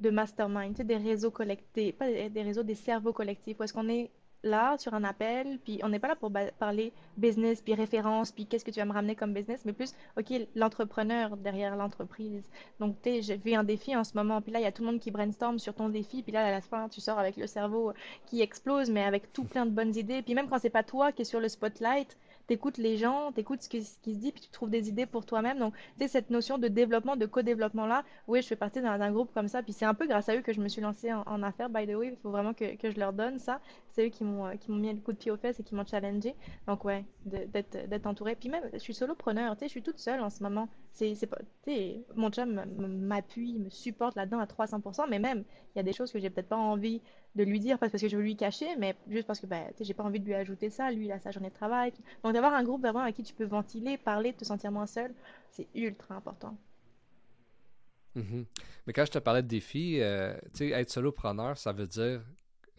de 0.00 0.10
mastermind, 0.10 0.74
des 0.74 0.96
réseaux 0.96 1.30
collectés, 1.30 1.92
pas 1.92 2.06
des, 2.06 2.42
réseaux, 2.42 2.62
des 2.62 2.74
cerveaux 2.74 3.12
collectifs, 3.12 3.58
où 3.58 3.62
est-ce 3.62 3.72
qu'on 3.72 3.88
est 3.88 4.10
là 4.42 4.76
sur 4.78 4.94
un 4.94 5.02
appel, 5.02 5.58
puis 5.64 5.80
on 5.82 5.88
n'est 5.88 5.98
pas 5.98 6.08
là 6.08 6.16
pour 6.16 6.30
parler 6.58 6.92
business, 7.16 7.62
puis 7.62 7.74
référence, 7.74 8.30
puis 8.30 8.46
qu'est-ce 8.46 8.64
que 8.64 8.70
tu 8.70 8.78
vas 8.78 8.84
me 8.84 8.92
ramener 8.92 9.16
comme 9.16 9.32
business, 9.32 9.64
mais 9.64 9.72
plus, 9.72 9.94
OK, 10.18 10.32
l'entrepreneur 10.54 11.36
derrière 11.36 11.74
l'entreprise. 11.74 12.48
Donc, 12.78 12.96
tu 13.02 13.10
sais, 13.10 13.22
j'ai 13.22 13.36
vu 13.36 13.54
un 13.54 13.64
défi 13.64 13.96
en 13.96 14.04
ce 14.04 14.14
moment, 14.14 14.40
puis 14.40 14.52
là, 14.52 14.60
il 14.60 14.62
y 14.62 14.66
a 14.66 14.72
tout 14.72 14.82
le 14.82 14.90
monde 14.90 15.00
qui 15.00 15.10
brainstorm 15.10 15.58
sur 15.58 15.74
ton 15.74 15.88
défi, 15.88 16.22
puis 16.22 16.32
là, 16.32 16.46
à 16.46 16.50
la 16.50 16.60
fin, 16.60 16.88
tu 16.88 17.00
sors 17.00 17.18
avec 17.18 17.36
le 17.36 17.46
cerveau 17.46 17.92
qui 18.26 18.40
explose, 18.42 18.90
mais 18.90 19.02
avec 19.02 19.32
tout 19.32 19.44
plein 19.44 19.66
de 19.66 19.70
bonnes 19.70 19.96
idées. 19.96 20.22
Puis 20.22 20.34
même 20.34 20.48
quand 20.48 20.58
c'est 20.58 20.70
pas 20.70 20.84
toi 20.84 21.12
qui 21.12 21.22
es 21.22 21.24
sur 21.24 21.40
le 21.40 21.48
spotlight, 21.48 22.16
t'écoutes 22.46 22.78
les 22.78 22.96
gens, 22.96 23.32
t'écoutes 23.32 23.62
ce 23.62 23.68
qui, 23.68 23.82
ce 23.82 23.94
se 23.94 24.16
dit, 24.16 24.32
puis 24.32 24.40
tu 24.40 24.50
trouves 24.50 24.70
des 24.70 24.88
idées 24.88 25.06
pour 25.06 25.26
toi-même. 25.26 25.58
Donc, 25.58 25.74
tu 25.74 26.04
sais, 26.04 26.08
cette 26.08 26.30
notion 26.30 26.58
de 26.58 26.68
développement, 26.68 27.16
de 27.16 27.26
co-développement-là, 27.26 28.04
oui, 28.28 28.42
je 28.42 28.46
fais 28.46 28.56
partie 28.56 28.80
d'un 28.80 29.12
groupe 29.12 29.32
comme 29.32 29.48
ça, 29.48 29.62
puis 29.62 29.72
c'est 29.72 29.84
un 29.84 29.94
peu 29.94 30.06
grâce 30.06 30.28
à 30.28 30.36
eux 30.36 30.42
que 30.42 30.52
je 30.52 30.60
me 30.60 30.68
suis 30.68 30.80
lancée 30.80 31.12
en, 31.12 31.42
affaires, 31.42 31.68
by 31.68 31.86
the 31.86 31.94
way, 31.94 32.08
il 32.08 32.16
faut 32.16 32.30
vraiment 32.30 32.54
que, 32.54 32.76
que, 32.76 32.90
je 32.90 32.98
leur 32.98 33.12
donne 33.12 33.38
ça. 33.38 33.60
C'est 33.90 34.06
eux 34.06 34.10
qui 34.10 34.24
m'ont 34.24 34.50
m'ont 34.68 34.76
mis 34.76 34.92
le 34.92 35.00
coup 35.00 35.12
de 35.12 35.18
pied 35.18 35.30
aux 35.30 35.36
fesses 35.36 35.60
et 35.60 35.62
qui 35.62 35.74
m'ont 35.74 35.86
challengé. 35.86 36.34
Donc, 36.66 36.84
ouais, 36.84 37.04
d'être 37.24 38.06
entouré. 38.06 38.36
Puis 38.36 38.48
même, 38.48 38.64
je 38.72 38.78
suis 38.78 38.94
solopreneur, 38.94 39.54
tu 39.54 39.60
sais, 39.60 39.66
je 39.66 39.70
suis 39.70 39.82
toute 39.82 39.98
seule 39.98 40.20
en 40.20 40.30
ce 40.30 40.42
moment. 40.42 40.68
C'est 40.92 41.26
pas, 41.26 41.38
mon 42.14 42.30
chum 42.30 42.64
m'appuie, 42.78 43.58
me 43.58 43.68
supporte 43.68 44.16
là-dedans 44.16 44.38
à 44.38 44.46
300%, 44.46 45.06
mais 45.10 45.18
même, 45.18 45.44
il 45.74 45.78
y 45.78 45.80
a 45.80 45.82
des 45.82 45.92
choses 45.92 46.10
que 46.10 46.18
j'ai 46.18 46.30
peut-être 46.30 46.48
pas 46.48 46.56
envie 46.56 47.02
de 47.36 47.44
lui 47.44 47.60
dire, 47.60 47.78
pas 47.78 47.88
parce 47.88 48.02
que 48.02 48.08
je 48.08 48.16
veux 48.16 48.22
lui 48.22 48.36
cacher, 48.36 48.76
mais 48.78 48.96
juste 49.08 49.26
parce 49.26 49.40
que 49.40 49.46
ben, 49.46 49.70
j'ai 49.78 49.94
pas 49.94 50.02
envie 50.02 50.20
de 50.20 50.24
lui 50.24 50.34
ajouter 50.34 50.70
ça. 50.70 50.90
Lui, 50.90 51.04
il 51.04 51.12
a 51.12 51.20
sa 51.20 51.30
journée 51.30 51.50
de 51.50 51.54
travail. 51.54 51.92
Donc, 52.24 52.32
d'avoir 52.32 52.54
un 52.54 52.64
groupe 52.64 52.80
vraiment 52.80 53.00
avec 53.00 53.14
qui 53.14 53.22
tu 53.22 53.34
peux 53.34 53.44
ventiler, 53.44 53.98
parler, 53.98 54.32
te 54.32 54.44
sentir 54.44 54.72
moins 54.72 54.86
seul, 54.86 55.14
c'est 55.50 55.68
ultra 55.74 56.16
important. 56.16 56.56
Mm-hmm. 58.16 58.44
Mais 58.86 58.92
quand 58.92 59.04
je 59.04 59.12
te 59.12 59.18
parlais 59.18 59.42
de 59.42 59.48
défis, 59.48 60.00
euh, 60.00 60.34
tu 60.54 60.58
sais, 60.58 60.70
être 60.70 60.90
solopreneur, 60.90 61.58
ça 61.58 61.72
veut 61.72 61.86
dire 61.86 62.22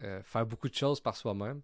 euh, 0.02 0.20
faire 0.22 0.44
beaucoup 0.44 0.68
de 0.68 0.74
choses 0.74 1.00
par 1.00 1.16
soi-même. 1.16 1.62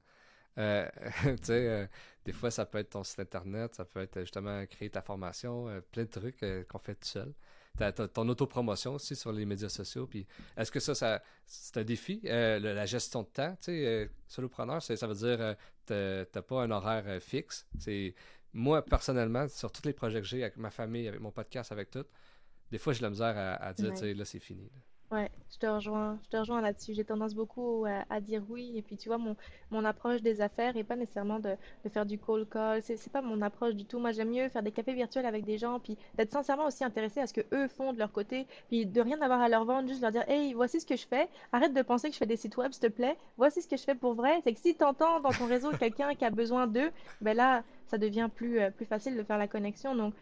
Euh, 0.58 0.88
des 2.24 2.32
fois, 2.32 2.52
ça 2.52 2.64
peut 2.64 2.78
être 2.78 2.90
ton 2.90 3.02
site 3.02 3.18
internet, 3.18 3.74
ça 3.74 3.84
peut 3.84 4.00
être 4.00 4.20
justement 4.20 4.64
créer 4.66 4.88
ta 4.88 5.02
formation, 5.02 5.66
plein 5.90 6.04
de 6.04 6.10
trucs 6.10 6.44
qu'on 6.68 6.78
fait 6.78 6.94
tout 6.94 7.08
seul 7.08 7.34
ton 7.76 8.28
autopromotion 8.28 8.94
aussi 8.94 9.16
sur 9.16 9.32
les 9.32 9.44
médias 9.44 9.68
sociaux. 9.68 10.06
Puis 10.06 10.26
est-ce 10.56 10.70
que 10.70 10.80
ça, 10.80 10.94
ça 10.94 11.22
c'est 11.46 11.76
un 11.78 11.84
défi, 11.84 12.20
euh, 12.24 12.58
la 12.58 12.86
gestion 12.86 13.22
de 13.22 13.28
temps? 13.28 13.56
Tu 13.56 13.72
sais, 13.72 13.86
euh, 13.86 14.06
solopreneur, 14.28 14.82
ça 14.82 15.06
veut 15.06 15.14
dire 15.14 15.40
euh, 15.40 16.24
tu 16.24 16.30
t'as 16.30 16.42
pas 16.42 16.62
un 16.62 16.70
horaire 16.70 17.20
fixe. 17.20 17.66
C'est 17.78 18.14
moi 18.52 18.84
personnellement, 18.84 19.48
sur 19.48 19.72
tous 19.72 19.84
les 19.84 19.92
projets 19.92 20.20
que 20.20 20.26
j'ai 20.26 20.42
avec 20.42 20.56
ma 20.56 20.70
famille, 20.70 21.08
avec 21.08 21.20
mon 21.20 21.32
podcast, 21.32 21.72
avec 21.72 21.90
tout, 21.90 22.04
des 22.70 22.78
fois 22.78 22.92
j'ai 22.92 23.02
la 23.02 23.10
misère 23.10 23.34
à, 23.36 23.72
dire, 23.72 23.92
tu 23.92 23.98
sais, 23.98 24.14
là 24.14 24.24
c'est 24.24 24.38
fini. 24.38 24.70
Ouais, 25.10 25.30
je 25.52 25.58
te 25.58 25.66
rejoins, 25.66 26.18
je 26.24 26.30
te 26.30 26.36
rejoins 26.36 26.60
là-dessus. 26.60 26.94
J'ai 26.94 27.04
tendance 27.04 27.34
beaucoup 27.34 27.84
à, 28.10 28.20
dire 28.20 28.42
oui. 28.48 28.72
Et 28.76 28.82
puis, 28.82 28.96
tu 28.96 29.08
vois, 29.08 29.18
mon, 29.18 29.36
mon 29.70 29.84
approche 29.84 30.22
des 30.22 30.40
affaires 30.40 30.76
et 30.76 30.82
pas 30.82 30.96
nécessairement 30.96 31.38
de, 31.38 31.50
de 31.84 31.88
faire 31.88 32.06
du 32.06 32.18
call 32.18 32.46
call. 32.46 32.82
C'est, 32.82 32.96
c'est 32.96 33.12
pas 33.12 33.22
mon 33.22 33.40
approche 33.42 33.74
du 33.74 33.84
tout. 33.84 33.98
Moi, 34.00 34.12
j'aime 34.12 34.30
mieux 34.30 34.48
faire 34.48 34.62
des 34.62 34.72
cafés 34.72 34.94
virtuels 34.94 35.26
avec 35.26 35.44
des 35.44 35.58
gens, 35.58 35.78
puis 35.78 35.96
d'être 36.16 36.32
sincèrement 36.32 36.66
aussi 36.66 36.82
intéressé 36.84 37.20
à 37.20 37.26
ce 37.26 37.34
que 37.34 37.42
eux 37.52 37.68
font 37.68 37.92
de 37.92 37.98
leur 37.98 38.10
côté, 38.10 38.46
puis 38.68 38.86
de 38.86 39.00
rien 39.00 39.20
avoir 39.20 39.40
à 39.40 39.48
leur 39.48 39.64
vendre, 39.64 39.88
juste 39.88 40.00
leur 40.02 40.10
dire, 40.10 40.28
hey, 40.28 40.52
voici 40.54 40.80
ce 40.80 40.86
que 40.86 40.96
je 40.96 41.06
fais. 41.06 41.28
Arrête 41.52 41.74
de 41.74 41.82
penser 41.82 42.08
que 42.08 42.14
je 42.14 42.18
fais 42.18 42.26
des 42.26 42.36
sites 42.36 42.56
web, 42.56 42.72
s'il 42.72 42.82
te 42.82 42.88
plaît. 42.88 43.16
Voici 43.36 43.62
ce 43.62 43.68
que 43.68 43.76
je 43.76 43.84
fais 43.84 43.94
pour 43.94 44.14
vrai. 44.14 44.40
C'est 44.42 44.52
que 44.54 44.60
si 44.60 44.74
t'entends 44.74 45.20
dans 45.20 45.30
ton 45.30 45.46
réseau 45.46 45.70
quelqu'un 45.72 46.14
qui 46.14 46.24
a 46.24 46.30
besoin 46.30 46.66
d'eux, 46.66 46.90
ben 47.20 47.36
là, 47.36 47.62
ça 47.86 47.98
devient 47.98 48.28
plus, 48.34 48.58
euh, 48.58 48.70
plus 48.70 48.86
facile 48.86 49.16
de 49.16 49.22
faire 49.22 49.38
la 49.38 49.46
connexion. 49.46 49.94
Donc, 49.94 50.14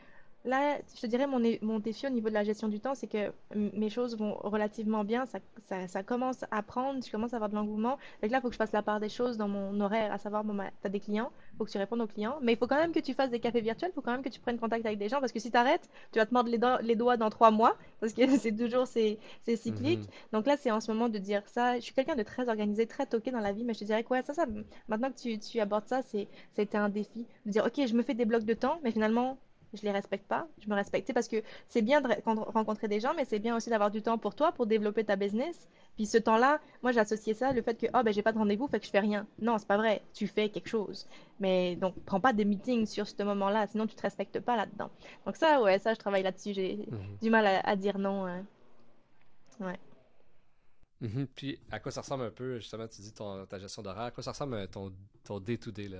Là, 0.44 0.78
je 0.94 1.00
te 1.00 1.06
dirais, 1.06 1.26
mon, 1.28 1.40
mon 1.62 1.78
défi 1.78 2.06
au 2.06 2.10
niveau 2.10 2.28
de 2.28 2.34
la 2.34 2.42
gestion 2.42 2.66
du 2.66 2.80
temps, 2.80 2.96
c'est 2.96 3.06
que 3.06 3.32
mes 3.54 3.90
choses 3.90 4.16
vont 4.16 4.34
relativement 4.42 5.04
bien. 5.04 5.24
Ça, 5.24 5.38
ça, 5.68 5.86
ça, 5.86 6.02
commence 6.02 6.44
à 6.50 6.62
prendre, 6.62 7.04
je 7.04 7.10
commence 7.10 7.32
à 7.32 7.36
avoir 7.36 7.48
de 7.48 7.54
l'engouement. 7.54 7.96
Donc 8.22 8.30
là, 8.32 8.38
il 8.38 8.40
faut 8.40 8.48
que 8.48 8.54
je 8.54 8.58
fasse 8.58 8.72
la 8.72 8.82
part 8.82 8.98
des 8.98 9.08
choses 9.08 9.36
dans 9.36 9.46
mon 9.46 9.78
horaire, 9.80 10.12
à 10.12 10.18
savoir, 10.18 10.42
bon, 10.42 10.54
bah, 10.54 10.70
tu 10.80 10.86
as 10.86 10.90
des 10.90 10.98
clients, 10.98 11.30
il 11.52 11.58
faut 11.58 11.64
que 11.64 11.70
tu 11.70 11.78
répondes 11.78 12.00
aux 12.00 12.08
clients. 12.08 12.38
Mais 12.42 12.54
il 12.54 12.58
faut 12.58 12.66
quand 12.66 12.76
même 12.76 12.92
que 12.92 12.98
tu 12.98 13.14
fasses 13.14 13.30
des 13.30 13.38
cafés 13.38 13.60
virtuels, 13.60 13.90
il 13.92 13.94
faut 13.94 14.00
quand 14.00 14.10
même 14.10 14.22
que 14.22 14.28
tu 14.28 14.40
prennes 14.40 14.58
contact 14.58 14.84
avec 14.84 14.98
des 14.98 15.08
gens, 15.08 15.20
parce 15.20 15.30
que 15.30 15.38
si 15.38 15.50
tu 15.50 15.56
arrêtes, 15.56 15.88
tu 16.10 16.18
vas 16.18 16.26
te 16.26 16.34
mordre 16.34 16.50
les, 16.50 16.58
les, 16.86 16.96
doigts 16.96 17.16
dans 17.16 17.30
trois 17.30 17.52
mois, 17.52 17.76
parce 18.00 18.12
que 18.12 18.26
c'est 18.38 18.56
toujours 18.56 18.88
c'est 18.88 19.18
cyclique. 19.44 20.00
Mhm. 20.00 20.06
Donc 20.32 20.46
là, 20.46 20.56
c'est 20.56 20.72
en 20.72 20.80
ce 20.80 20.90
moment 20.90 21.08
de 21.08 21.18
dire 21.18 21.42
ça. 21.46 21.76
Je 21.76 21.82
suis 21.82 21.94
quelqu'un 21.94 22.16
de 22.16 22.24
très 22.24 22.48
organisé, 22.48 22.86
très 22.86 23.06
toqué 23.06 23.30
dans 23.30 23.40
la 23.40 23.52
vie, 23.52 23.62
mais 23.62 23.74
je 23.74 23.80
te 23.80 23.84
dirais 23.84 24.02
quoi, 24.02 24.22
ça, 24.22 24.34
ça, 24.34 24.46
maintenant 24.88 25.10
que 25.12 25.18
tu, 25.18 25.38
tu 25.38 25.60
abordes 25.60 25.86
ça, 25.86 26.00
c'était 26.02 26.78
un 26.78 26.88
défi. 26.88 27.26
De 27.46 27.52
dire, 27.52 27.64
ok, 27.64 27.86
je 27.86 27.94
me 27.94 28.02
fais 28.02 28.14
des 28.14 28.24
blocs 28.24 28.44
de 28.44 28.54
temps, 28.54 28.80
mais 28.82 28.90
finalement, 28.90 29.38
je 29.74 29.82
les 29.82 29.90
respecte 29.90 30.26
pas. 30.26 30.46
Je 30.58 30.68
me 30.68 30.74
respecte 30.74 31.12
parce 31.12 31.28
que 31.28 31.42
c'est 31.68 31.82
bien 31.82 32.00
de 32.00 32.08
rencontrer 32.52 32.88
des 32.88 33.00
gens, 33.00 33.14
mais 33.16 33.24
c'est 33.24 33.38
bien 33.38 33.56
aussi 33.56 33.70
d'avoir 33.70 33.90
du 33.90 34.02
temps 34.02 34.18
pour 34.18 34.34
toi, 34.34 34.52
pour 34.52 34.66
développer 34.66 35.04
ta 35.04 35.16
business. 35.16 35.68
Puis 35.96 36.06
ce 36.06 36.18
temps-là, 36.18 36.60
moi 36.82 36.92
j'associais 36.92 37.34
ça 37.34 37.52
le 37.52 37.62
fait 37.62 37.74
que 37.74 37.86
oh 37.94 38.02
ben 38.02 38.12
j'ai 38.12 38.22
pas 38.22 38.32
de 38.32 38.38
rendez-vous, 38.38 38.66
fait 38.66 38.80
que 38.80 38.86
je 38.86 38.90
fais 38.90 39.00
rien. 39.00 39.26
Non, 39.40 39.58
c'est 39.58 39.68
pas 39.68 39.76
vrai. 39.76 40.02
Tu 40.14 40.26
fais 40.26 40.48
quelque 40.48 40.68
chose. 40.68 41.06
Mais 41.40 41.76
donc 41.76 41.94
prends 42.04 42.20
pas 42.20 42.32
des 42.32 42.44
meetings 42.44 42.86
sur 42.86 43.06
ce 43.06 43.22
moment-là, 43.22 43.66
sinon 43.66 43.86
tu 43.86 43.94
te 43.94 44.02
respectes 44.02 44.40
pas 44.40 44.56
là-dedans. 44.56 44.90
Donc 45.26 45.36
ça, 45.36 45.60
ouais, 45.62 45.78
ça 45.78 45.94
je 45.94 45.98
travaille 45.98 46.22
là-dessus. 46.22 46.54
J'ai 46.54 46.86
mhm. 46.90 47.18
du 47.20 47.30
mal 47.30 47.60
à, 47.62 47.76
dire 47.76 47.98
non. 47.98 48.26
Hein. 48.26 48.44
Ouais. 49.60 49.78
Mhm. 51.02 51.26
Puis, 51.34 51.58
à 51.70 51.80
quoi 51.80 51.90
ça 51.90 52.00
ressemble 52.00 52.24
un 52.24 52.30
peu, 52.30 52.58
justement, 52.58 52.86
tu 52.86 53.02
dis 53.02 53.12
ton, 53.12 53.44
ta 53.46 53.58
gestion 53.58 53.82
d'horaire, 53.82 54.04
à 54.04 54.10
quoi 54.12 54.22
ça 54.22 54.30
ressemble 54.30 54.54
euh, 54.54 54.66
ton, 54.68 54.92
ton 55.24 55.40
day-to-day, 55.40 55.90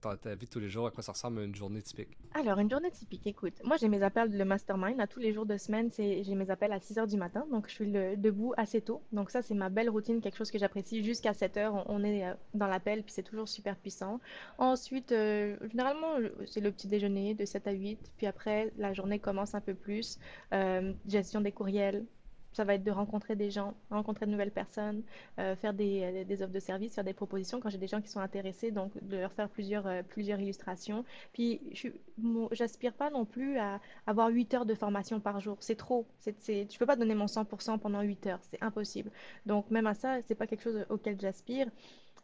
ta, 0.00 0.16
ta, 0.16 0.34
vie 0.36 0.46
de 0.46 0.50
tous 0.50 0.60
les 0.60 0.68
jours, 0.68 0.86
à 0.86 0.92
quoi 0.92 1.02
ça 1.02 1.12
ressemble 1.12 1.40
une 1.42 1.54
journée 1.54 1.82
typique? 1.82 2.16
Alors, 2.32 2.58
une 2.60 2.70
journée 2.70 2.92
typique, 2.92 3.26
écoute, 3.26 3.54
moi 3.64 3.76
j'ai 3.76 3.88
mes 3.88 4.02
appels, 4.02 4.30
le 4.30 4.44
mastermind, 4.44 5.00
à 5.00 5.08
tous 5.08 5.18
les 5.18 5.32
jours 5.32 5.46
de 5.46 5.56
semaine, 5.56 5.90
j'ai 5.96 6.34
mes 6.34 6.48
appels 6.48 6.72
à 6.72 6.78
6 6.78 6.94
h 6.94 7.08
du 7.08 7.16
matin, 7.16 7.44
donc 7.50 7.68
je 7.68 7.74
suis 7.74 7.90
debout 7.90 8.54
assez 8.56 8.80
tôt. 8.80 9.02
Donc 9.12 9.30
ça, 9.30 9.42
c'est 9.42 9.54
ma 9.54 9.68
belle 9.68 9.90
routine, 9.90 10.20
quelque 10.20 10.36
chose 10.36 10.52
que 10.52 10.58
j'apprécie. 10.58 11.02
Jusqu'à 11.02 11.34
7 11.34 11.56
h 11.56 11.84
on, 11.86 12.04
est 12.04 12.26
euh, 12.26 12.34
dans 12.54 12.68
l'appel, 12.68 13.02
puis 13.02 13.12
c'est 13.12 13.24
toujours 13.24 13.48
super 13.48 13.76
puissant. 13.76 14.20
Ensuite, 14.58 15.10
euh, 15.10 15.56
généralement, 15.70 16.18
c'est 16.46 16.60
le 16.60 16.70
petit 16.70 16.86
déjeuner 16.86 17.34
de 17.34 17.44
7 17.44 17.66
à 17.66 17.72
8, 17.72 17.98
puis 18.16 18.26
après, 18.26 18.72
la 18.78 18.94
journée 18.94 19.18
commence 19.18 19.54
un 19.56 19.60
peu 19.60 19.74
plus. 19.74 20.18
gestion 21.08 21.40
des 21.40 21.52
courriels, 21.52 22.04
ça 22.56 22.64
va 22.64 22.74
être 22.74 22.84
de 22.84 22.90
rencontrer 22.90 23.36
des 23.36 23.50
gens, 23.50 23.74
rencontrer 23.90 24.24
de 24.24 24.30
nouvelles 24.30 24.50
personnes, 24.50 25.02
euh, 25.38 25.54
faire 25.56 25.74
des, 25.74 26.24
des, 26.24 26.42
offres 26.42 26.54
de 26.54 26.58
services, 26.58 26.94
faire 26.94 27.04
des 27.04 27.12
propositions 27.12 27.60
quand 27.60 27.68
j'ai 27.68 27.76
des 27.76 27.86
gens 27.86 28.00
qui 28.00 28.08
sont 28.08 28.20
intéressés, 28.20 28.70
donc 28.70 28.92
de 29.02 29.18
leur 29.18 29.32
faire 29.32 29.50
plusieurs, 29.50 29.86
euh, 29.86 30.02
plusieurs 30.02 30.40
illustrations. 30.40 31.04
Puis, 31.34 31.60
j'aspire 32.52 32.94
pas 32.94 33.10
non 33.10 33.26
plus 33.26 33.58
à 33.58 33.78
avoir 34.06 34.28
8 34.28 34.54
heures 34.54 34.64
de 34.64 34.74
formation 34.74 35.20
par 35.20 35.38
jour. 35.38 35.58
C'est 35.60 35.76
trop. 35.76 36.06
C'est, 36.18 36.34
je 36.72 36.78
peux 36.78 36.86
pas 36.86 36.96
donner 36.96 37.14
mon 37.14 37.26
100% 37.26 37.78
pendant 37.78 38.00
8 38.00 38.26
heures. 38.26 38.40
C'est 38.50 38.62
impossible. 38.62 39.10
Donc, 39.44 39.70
même 39.70 39.86
à 39.86 39.92
ça, 39.92 40.22
c'est 40.22 40.34
pas 40.34 40.46
quelque 40.46 40.62
chose 40.62 40.86
auquel 40.88 41.20
j'aspire. 41.20 41.68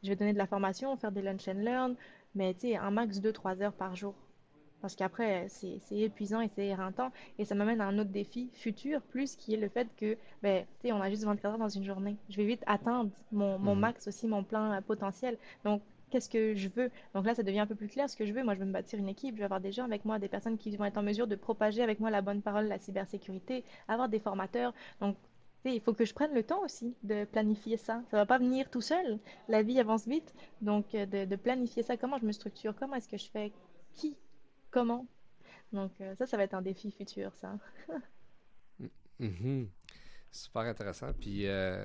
Je 0.02 0.08
vais 0.08 0.16
donner 0.16 0.32
de 0.32 0.38
la 0.38 0.46
formation, 0.46 0.96
faire 0.96 1.12
des 1.12 1.20
lunch 1.20 1.46
and 1.46 1.60
learn, 1.60 1.94
mais 2.34 2.56
un 2.80 2.90
max 2.90 3.18
2-3 3.18 3.60
heures 3.60 3.74
par 3.74 3.94
jour 3.94 4.14
Parce 4.82 4.96
qu'après, 4.96 5.46
c'est 5.48 5.80
épuisant 5.92 6.40
et 6.40 6.48
c'est 6.48 6.66
éreintant. 6.66 7.10
Et 7.38 7.44
ça 7.44 7.54
m'amène 7.54 7.80
à 7.80 7.86
un 7.86 7.98
autre 7.98 8.10
défi 8.10 8.50
futur, 8.52 9.00
plus 9.00 9.36
qui 9.36 9.54
est 9.54 9.56
le 9.56 9.68
fait 9.68 9.88
que, 9.96 10.18
ben, 10.42 10.64
tu 10.80 10.88
sais, 10.88 10.92
on 10.92 11.00
a 11.00 11.08
juste 11.08 11.24
24 11.24 11.52
heures 11.52 11.58
dans 11.58 11.68
une 11.68 11.84
journée. 11.84 12.16
Je 12.28 12.36
vais 12.36 12.44
vite 12.44 12.62
atteindre 12.66 13.10
mon, 13.30 13.58
mon 13.58 13.74
mhm. 13.74 13.80
max 13.80 14.08
aussi, 14.08 14.26
mon 14.26 14.44
plein 14.44 14.82
potentiel. 14.82 15.38
Donc, 15.64 15.82
qu'est-ce 16.10 16.28
que 16.28 16.54
je 16.54 16.68
veux? 16.68 16.90
Donc 17.14 17.24
là, 17.24 17.34
ça 17.34 17.42
devient 17.42 17.60
un 17.60 17.66
peu 17.66 17.74
plus 17.74 17.88
clair 17.88 18.08
ce 18.10 18.16
que 18.16 18.26
je 18.26 18.32
veux. 18.32 18.44
Moi, 18.44 18.54
je 18.54 18.60
veux 18.60 18.66
me 18.66 18.72
bâtir 18.72 18.98
une 18.98 19.08
équipe, 19.08 19.34
je 19.34 19.40
veux 19.40 19.46
avoir 19.46 19.60
des 19.60 19.72
gens 19.72 19.84
avec 19.84 20.04
moi, 20.04 20.18
des 20.18 20.28
personnes 20.28 20.58
qui 20.58 20.76
vont 20.76 20.84
être 20.84 20.98
en 20.98 21.02
mesure 21.02 21.26
de 21.26 21.36
propager 21.36 21.82
avec 21.82 22.00
moi 22.00 22.10
la 22.10 22.20
bonne 22.20 22.42
parole, 22.42 22.66
la 22.66 22.78
cybersécurité, 22.78 23.64
avoir 23.88 24.08
des 24.08 24.18
formateurs. 24.18 24.74
Donc, 25.00 25.16
il 25.64 25.80
faut 25.80 25.94
que 25.94 26.04
je 26.04 26.12
prenne 26.12 26.34
le 26.34 26.42
temps 26.42 26.62
aussi 26.62 26.94
de 27.02 27.24
planifier 27.24 27.76
ça. 27.76 28.02
Ça 28.10 28.16
va 28.16 28.26
pas 28.26 28.38
venir 28.38 28.68
tout 28.68 28.80
seul. 28.80 29.18
La 29.48 29.62
vie 29.62 29.78
avance 29.78 30.06
vite. 30.06 30.34
Donc, 30.60 30.94
euh, 30.94 31.06
de, 31.06 31.36
planifier 31.36 31.82
ça, 31.82 31.96
comment 31.96 32.18
je 32.18 32.26
me 32.26 32.32
structure, 32.32 32.74
comment 32.76 32.96
est-ce 32.96 33.08
que 33.08 33.16
je 33.16 33.30
fais, 33.30 33.52
qui, 33.92 34.16
comment? 34.72 35.06
Donc, 35.72 35.92
euh, 36.00 36.16
ça, 36.16 36.26
ça 36.26 36.36
va 36.36 36.42
être 36.42 36.54
un 36.54 36.62
défi 36.62 36.90
futur, 36.90 37.32
ça. 37.36 37.56
Mm-hmm. 39.20 39.68
Super 40.32 40.62
intéressant. 40.62 41.12
Puis, 41.12 41.46
euh, 41.46 41.84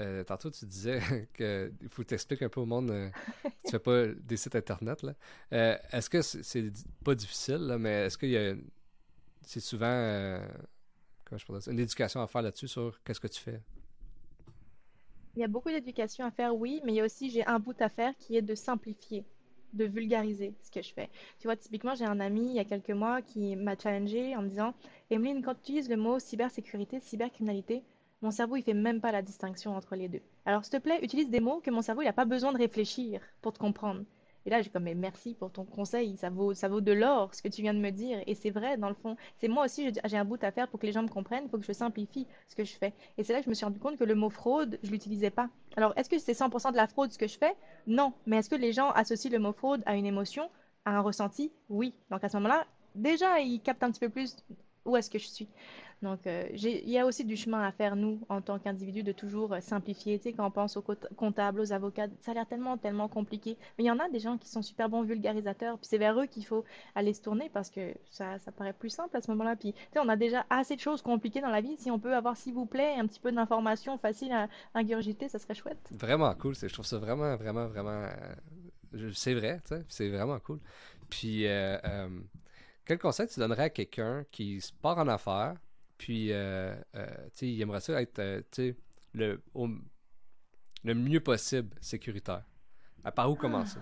euh, 0.00 0.22
tantôt, 0.24 0.50
tu 0.50 0.64
disais 0.66 1.00
qu'il 1.34 1.88
faut 1.90 2.04
t'expliquer 2.04 2.44
un 2.44 2.48
peu 2.48 2.60
au 2.60 2.66
monde. 2.66 2.90
Euh, 2.90 3.10
tu 3.64 3.70
fais 3.70 3.78
pas 3.78 4.06
des 4.06 4.36
sites 4.36 4.54
internet. 4.54 5.02
là. 5.02 5.14
Est-ce 5.90 6.08
que 6.08 6.22
c'est 6.22 6.70
pas 7.04 7.14
difficile, 7.14 7.66
là, 7.66 7.78
mais 7.78 8.06
est-ce 8.06 8.18
qu'il 8.18 8.30
y 8.30 8.36
a. 8.36 8.54
C'est 9.42 9.60
souvent. 9.60 10.40
comment 11.24 11.38
je 11.38 11.46
pourrais 11.46 11.60
dire, 11.60 11.72
une 11.72 11.80
éducation 11.80 12.20
à 12.20 12.26
faire 12.26 12.42
là-dessus 12.42 12.68
sur 12.68 13.02
qu'est-ce 13.02 13.20
que 13.20 13.28
tu 13.28 13.40
fais? 13.40 13.60
Il 15.36 15.40
y 15.40 15.44
a 15.44 15.48
beaucoup 15.48 15.70
d'éducation 15.70 16.26
à 16.26 16.30
faire, 16.30 16.54
oui, 16.54 16.80
mais 16.84 16.92
il 16.92 16.96
y 16.96 17.00
a 17.00 17.04
aussi, 17.04 17.30
j'ai 17.30 17.46
un 17.46 17.58
bout 17.58 17.80
à 17.80 17.88
faire 17.88 18.14
qui 18.18 18.36
est 18.36 18.42
de 18.42 18.54
simplifier, 18.54 19.24
de 19.72 19.84
vulgariser 19.84 20.54
ce 20.62 20.70
que 20.70 20.82
je 20.82 20.92
fais. 20.92 21.08
Tu 21.38 21.46
vois, 21.46 21.56
typiquement, 21.56 21.94
j'ai 21.94 22.04
un 22.04 22.20
ami 22.20 22.46
il 22.46 22.54
y 22.54 22.58
a 22.58 22.64
quelques 22.64 22.90
mois 22.90 23.22
qui 23.22 23.56
m'a 23.56 23.76
challengé 23.76 24.36
en 24.36 24.42
me 24.42 24.48
disant 24.48 24.74
Emeline, 25.10 25.42
quand 25.42 25.54
tu 25.54 25.60
utilises 25.60 25.88
le 25.88 25.96
mot 25.96 26.18
cybersécurité, 26.18 27.00
cybercriminalité, 27.00 27.82
mon 28.20 28.30
cerveau, 28.30 28.56
il 28.56 28.62
fait 28.62 28.74
même 28.74 29.00
pas 29.00 29.12
la 29.12 29.22
distinction 29.22 29.76
entre 29.76 29.94
les 29.94 30.08
deux. 30.08 30.22
Alors, 30.44 30.64
s'il 30.64 30.72
te 30.72 30.82
plaît, 30.82 30.98
utilise 31.02 31.30
des 31.30 31.40
mots 31.40 31.60
que 31.60 31.70
mon 31.70 31.82
cerveau, 31.82 32.02
il 32.02 32.06
n'a 32.06 32.12
pas 32.12 32.24
besoin 32.24 32.52
de 32.52 32.58
réfléchir 32.58 33.20
pour 33.42 33.52
te 33.52 33.58
comprendre. 33.58 34.02
Et 34.46 34.50
là, 34.50 34.62
j'ai 34.62 34.70
comme, 34.70 34.84
mais 34.84 34.94
merci 34.94 35.34
pour 35.34 35.50
ton 35.50 35.64
conseil, 35.64 36.16
ça 36.16 36.30
vaut, 36.30 36.54
ça 36.54 36.68
vaut 36.68 36.80
de 36.80 36.92
l'or 36.92 37.34
ce 37.34 37.42
que 37.42 37.48
tu 37.48 37.62
viens 37.62 37.74
de 37.74 37.80
me 37.80 37.90
dire. 37.90 38.22
Et 38.26 38.34
c'est 38.34 38.50
vrai, 38.50 38.76
dans 38.76 38.88
le 38.88 38.94
fond. 38.94 39.16
C'est 39.38 39.48
moi 39.48 39.64
aussi, 39.64 39.92
j'ai 40.04 40.16
un 40.16 40.24
bout 40.24 40.42
à 40.42 40.50
faire 40.50 40.68
pour 40.68 40.80
que 40.80 40.86
les 40.86 40.92
gens 40.92 41.02
me 41.02 41.08
comprennent, 41.08 41.44
il 41.44 41.50
faut 41.50 41.58
que 41.58 41.64
je 41.64 41.72
simplifie 41.72 42.26
ce 42.48 42.56
que 42.56 42.64
je 42.64 42.74
fais. 42.74 42.94
Et 43.16 43.24
c'est 43.24 43.32
là 43.32 43.40
que 43.40 43.44
je 43.44 43.50
me 43.50 43.54
suis 43.54 43.64
rendu 43.64 43.78
compte 43.78 43.98
que 43.98 44.04
le 44.04 44.14
mot 44.14 44.30
fraude, 44.30 44.78
je 44.82 44.90
l'utilisais 44.90 45.30
pas. 45.30 45.50
Alors, 45.76 45.92
est-ce 45.96 46.08
que 46.08 46.18
c'est 46.18 46.32
100% 46.32 46.72
de 46.72 46.76
la 46.76 46.86
fraude 46.86 47.12
ce 47.12 47.18
que 47.18 47.28
je 47.28 47.38
fais? 47.38 47.54
Non. 47.86 48.12
Mais 48.26 48.38
est-ce 48.38 48.50
que 48.50 48.56
les 48.56 48.72
gens 48.72 48.90
associent 48.90 49.30
le 49.30 49.38
mot 49.38 49.52
fraude 49.52 49.82
à 49.86 49.96
une 49.96 50.06
émotion, 50.06 50.50
à 50.84 50.92
un 50.92 51.00
ressenti? 51.00 51.52
Oui. 51.68 51.94
Donc 52.10 52.24
à 52.24 52.28
ce 52.28 52.36
moment-là, 52.38 52.66
déjà, 52.94 53.40
ils 53.40 53.60
captent 53.60 53.82
un 53.82 53.90
petit 53.90 54.00
peu 54.00 54.08
plus 54.08 54.36
où 54.84 54.96
est-ce 54.96 55.10
que 55.10 55.18
je 55.18 55.26
suis. 55.26 55.48
Donc, 56.02 56.26
euh, 56.26 56.48
il 56.54 56.88
y 56.88 56.98
a 56.98 57.06
aussi 57.06 57.24
du 57.24 57.36
chemin 57.36 57.62
à 57.62 57.72
faire, 57.72 57.96
nous, 57.96 58.20
en 58.28 58.40
tant 58.40 58.58
qu'individus, 58.58 59.02
de 59.02 59.12
toujours 59.12 59.52
euh, 59.52 59.60
simplifier. 59.60 60.18
Tu 60.18 60.24
sais, 60.24 60.32
quand 60.32 60.46
on 60.46 60.50
pense 60.50 60.76
aux 60.76 60.84
comptables, 61.16 61.60
aux 61.60 61.72
avocats, 61.72 62.06
ça 62.20 62.30
a 62.30 62.34
l'air 62.34 62.46
tellement, 62.46 62.76
tellement 62.76 63.08
compliqué. 63.08 63.56
Mais 63.76 63.84
il 63.84 63.86
y 63.88 63.90
en 63.90 63.98
a 63.98 64.08
des 64.08 64.20
gens 64.20 64.38
qui 64.38 64.48
sont 64.48 64.62
super 64.62 64.88
bons 64.88 65.02
vulgarisateurs. 65.02 65.76
Puis 65.78 65.88
c'est 65.90 65.98
vers 65.98 66.18
eux 66.20 66.26
qu'il 66.26 66.46
faut 66.46 66.64
aller 66.94 67.12
se 67.14 67.22
tourner 67.22 67.50
parce 67.52 67.68
que 67.68 67.94
ça, 68.10 68.38
ça 68.38 68.52
paraît 68.52 68.72
plus 68.72 68.90
simple 68.90 69.16
à 69.16 69.20
ce 69.20 69.30
moment-là. 69.32 69.56
Puis, 69.56 69.72
tu 69.72 69.78
sais, 69.92 69.98
on 69.98 70.08
a 70.08 70.16
déjà 70.16 70.46
assez 70.50 70.76
de 70.76 70.80
choses 70.80 71.02
compliquées 71.02 71.40
dans 71.40 71.50
la 71.50 71.60
vie. 71.60 71.76
Si 71.78 71.90
on 71.90 71.98
peut 71.98 72.14
avoir, 72.14 72.36
s'il 72.36 72.54
vous 72.54 72.66
plaît, 72.66 72.94
un 72.96 73.06
petit 73.06 73.20
peu 73.20 73.32
d'informations 73.32 73.98
faciles 73.98 74.32
à 74.32 74.48
ingurgiter, 74.74 75.28
ça 75.28 75.40
serait 75.40 75.54
chouette. 75.54 75.90
Vraiment 75.90 76.32
cool. 76.34 76.54
Je 76.54 76.72
trouve 76.72 76.86
ça 76.86 76.98
vraiment, 76.98 77.36
vraiment, 77.36 77.66
vraiment. 77.66 78.06
Euh, 78.94 79.10
c'est 79.14 79.34
vrai, 79.34 79.60
tu 79.64 79.74
sais. 79.74 79.84
C'est 79.88 80.08
vraiment 80.08 80.38
cool. 80.38 80.60
Puis, 81.10 81.46
quel 82.84 82.98
conseil 82.98 83.26
tu 83.26 83.40
donnerais 83.40 83.64
à 83.64 83.70
quelqu'un 83.70 84.24
qui 84.30 84.60
se 84.60 84.72
part 84.72 84.98
en 84.98 85.08
affaires? 85.08 85.56
Puis, 85.98 86.32
euh, 86.32 86.74
euh, 86.94 87.06
tu 87.32 87.38
sais, 87.38 87.48
il 87.48 87.60
aimerait 87.60 87.80
ça 87.80 88.00
être, 88.00 88.20
euh, 88.20 88.40
sais, 88.52 88.76
le, 89.12 89.42
le 90.84 90.94
mieux 90.94 91.20
possible 91.20 91.76
sécuritaire. 91.80 92.44
À 93.04 93.12
part 93.12 93.30
où 93.30 93.34
commencer? 93.34 93.80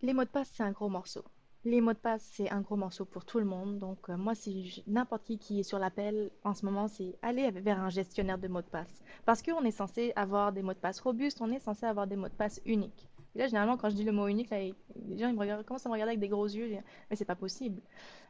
Les 0.00 0.14
mots 0.14 0.24
de 0.24 0.28
passe, 0.28 0.50
c'est 0.54 0.62
un 0.62 0.72
gros 0.72 0.88
morceau. 0.88 1.24
Les 1.64 1.80
mots 1.80 1.92
de 1.92 1.98
passe, 1.98 2.28
c'est 2.32 2.50
un 2.50 2.60
gros 2.60 2.76
morceau 2.76 3.04
pour 3.04 3.24
tout 3.24 3.38
le 3.38 3.44
monde. 3.44 3.78
Donc, 3.78 4.08
moi, 4.08 4.34
si 4.34 4.82
n'importe 4.86 5.24
qui 5.24 5.38
qui 5.38 5.60
est 5.60 5.62
sur 5.62 5.78
l'appel 5.78 6.30
en 6.42 6.54
ce 6.54 6.64
moment, 6.64 6.88
c'est 6.88 7.16
aller 7.22 7.50
vers 7.50 7.80
un 7.80 7.90
gestionnaire 7.90 8.38
de 8.38 8.48
mots 8.48 8.62
de 8.62 8.66
passe. 8.66 9.02
Parce 9.24 9.42
qu'on 9.42 9.64
est 9.64 9.70
censé 9.70 10.12
avoir 10.16 10.52
des 10.52 10.62
mots 10.62 10.74
de 10.74 10.78
passe 10.78 11.00
robustes, 11.00 11.40
on 11.40 11.50
est 11.52 11.60
censé 11.60 11.86
avoir 11.86 12.06
des 12.06 12.16
mots 12.16 12.28
de 12.28 12.34
passe 12.34 12.60
uniques. 12.66 13.08
Et 13.34 13.38
là, 13.38 13.46
généralement, 13.46 13.76
quand 13.76 13.90
je 13.90 13.94
dis 13.94 14.04
le 14.04 14.12
mot 14.12 14.26
unique, 14.26 14.50
les 14.50 14.74
gens 15.18 15.28
ils 15.28 15.34
me 15.34 15.38
regardent, 15.40 15.64
commencent 15.64 15.86
à 15.86 15.88
me 15.88 15.94
regarder 15.94 16.10
avec 16.10 16.20
des 16.20 16.28
gros 16.28 16.46
yeux. 16.46 16.68
Mais 17.08 17.16
c'est 17.16 17.24
pas 17.24 17.36
possible. 17.36 17.80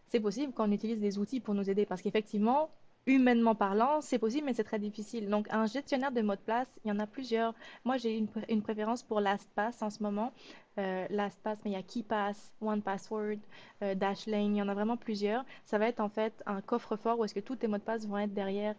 C'est 0.08 0.20
possible 0.20 0.52
quand 0.52 0.68
on 0.68 0.72
utilise 0.72 1.00
des 1.00 1.18
outils 1.18 1.40
pour 1.40 1.54
nous 1.54 1.68
aider. 1.68 1.86
Parce 1.86 2.02
qu'effectivement, 2.02 2.70
humainement 3.06 3.54
parlant, 3.54 4.00
c'est 4.00 4.18
possible, 4.18 4.46
mais 4.46 4.54
c'est 4.54 4.64
très 4.64 4.78
difficile. 4.78 5.28
Donc, 5.28 5.46
un 5.50 5.66
gestionnaire 5.66 6.12
de 6.12 6.20
mots 6.20 6.36
de 6.36 6.40
place, 6.40 6.68
il 6.84 6.88
y 6.88 6.92
en 6.92 6.98
a 6.98 7.06
plusieurs. 7.06 7.54
Moi, 7.84 7.96
j'ai 7.96 8.16
une, 8.48 8.62
préférence 8.62 9.02
pour 9.02 9.20
LastPass 9.20 9.82
en 9.82 9.90
ce 9.90 10.02
moment. 10.02 10.32
Euh, 10.78 11.06
LastPass, 11.10 11.58
mais 11.64 11.72
il 11.72 11.74
y 11.74 11.76
a 11.76 11.82
KeyPass, 11.82 12.52
OnePassword, 12.60 13.38
euh, 13.82 13.94
Dashlane, 13.94 14.56
il 14.56 14.58
y 14.58 14.62
en 14.62 14.68
a 14.68 14.74
vraiment 14.74 14.96
plusieurs. 14.96 15.44
Ça 15.64 15.78
va 15.78 15.88
être 15.88 16.00
en 16.00 16.08
fait 16.08 16.32
un 16.46 16.60
coffre-fort 16.60 17.18
où 17.18 17.24
est-ce 17.24 17.34
que 17.34 17.40
tous 17.40 17.56
tes 17.56 17.66
mots 17.66 17.78
de 17.78 17.82
passe 17.82 18.06
vont 18.06 18.18
être 18.18 18.32
derrière 18.32 18.74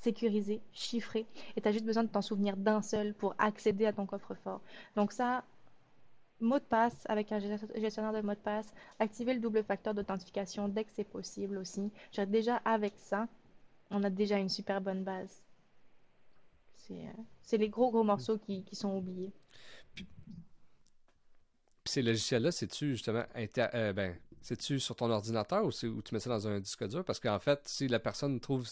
sécurisés, 0.00 0.60
chiffrés, 0.72 1.26
et 1.56 1.60
tu 1.60 1.68
as 1.68 1.72
juste 1.72 1.84
besoin 1.84 2.04
de 2.04 2.08
t'en 2.08 2.22
souvenir 2.22 2.56
d'un 2.56 2.82
seul 2.82 3.14
pour 3.14 3.34
accéder 3.38 3.86
à 3.86 3.92
ton 3.92 4.06
coffre-fort. 4.06 4.60
Donc 4.96 5.12
ça, 5.12 5.44
mot 6.40 6.58
de 6.58 6.64
passe 6.64 7.04
avec 7.08 7.32
un 7.32 7.38
gestionnaire 7.38 8.12
de 8.12 8.20
mot 8.20 8.34
de 8.34 8.38
passe, 8.38 8.72
activer 8.98 9.34
le 9.34 9.40
double 9.40 9.64
facteur 9.64 9.94
d'authentification 9.94 10.68
dès 10.68 10.84
que 10.84 10.90
c'est 10.92 11.04
possible 11.04 11.58
aussi. 11.58 11.90
Déjà 12.28 12.56
avec 12.64 12.94
ça, 12.96 13.26
on 13.90 14.02
a 14.04 14.10
déjà 14.10 14.38
une 14.38 14.48
super 14.48 14.80
bonne 14.80 15.04
base. 15.04 15.42
C'est 16.76 17.06
euh, 17.06 17.58
les 17.58 17.68
gros 17.68 17.90
gros 17.90 18.04
morceaux 18.04 18.38
qui, 18.38 18.64
qui 18.64 18.76
sont 18.76 18.96
oubliés. 18.96 19.32
Puis, 19.94 20.06
ces 21.84 22.02
logiciels-là, 22.02 22.52
c'est-tu 22.52 22.90
justement 22.90 23.24
euh, 23.36 23.92
ben, 23.92 24.16
c'est-tu 24.48 24.80
sur 24.80 24.96
ton 24.96 25.10
ordinateur 25.10 25.62
ou, 25.62 25.68
ou, 25.68 26.02
tu 26.02 26.14
mets 26.14 26.20
ça 26.20 26.30
dans 26.30 26.48
un 26.48 26.58
disque 26.58 26.88
dur? 26.88 27.04
Parce 27.04 27.20
qu'en 27.20 27.38
fait, 27.38 27.60
si 27.66 27.86
la 27.86 27.98
personne 27.98 28.40
trouve 28.40 28.66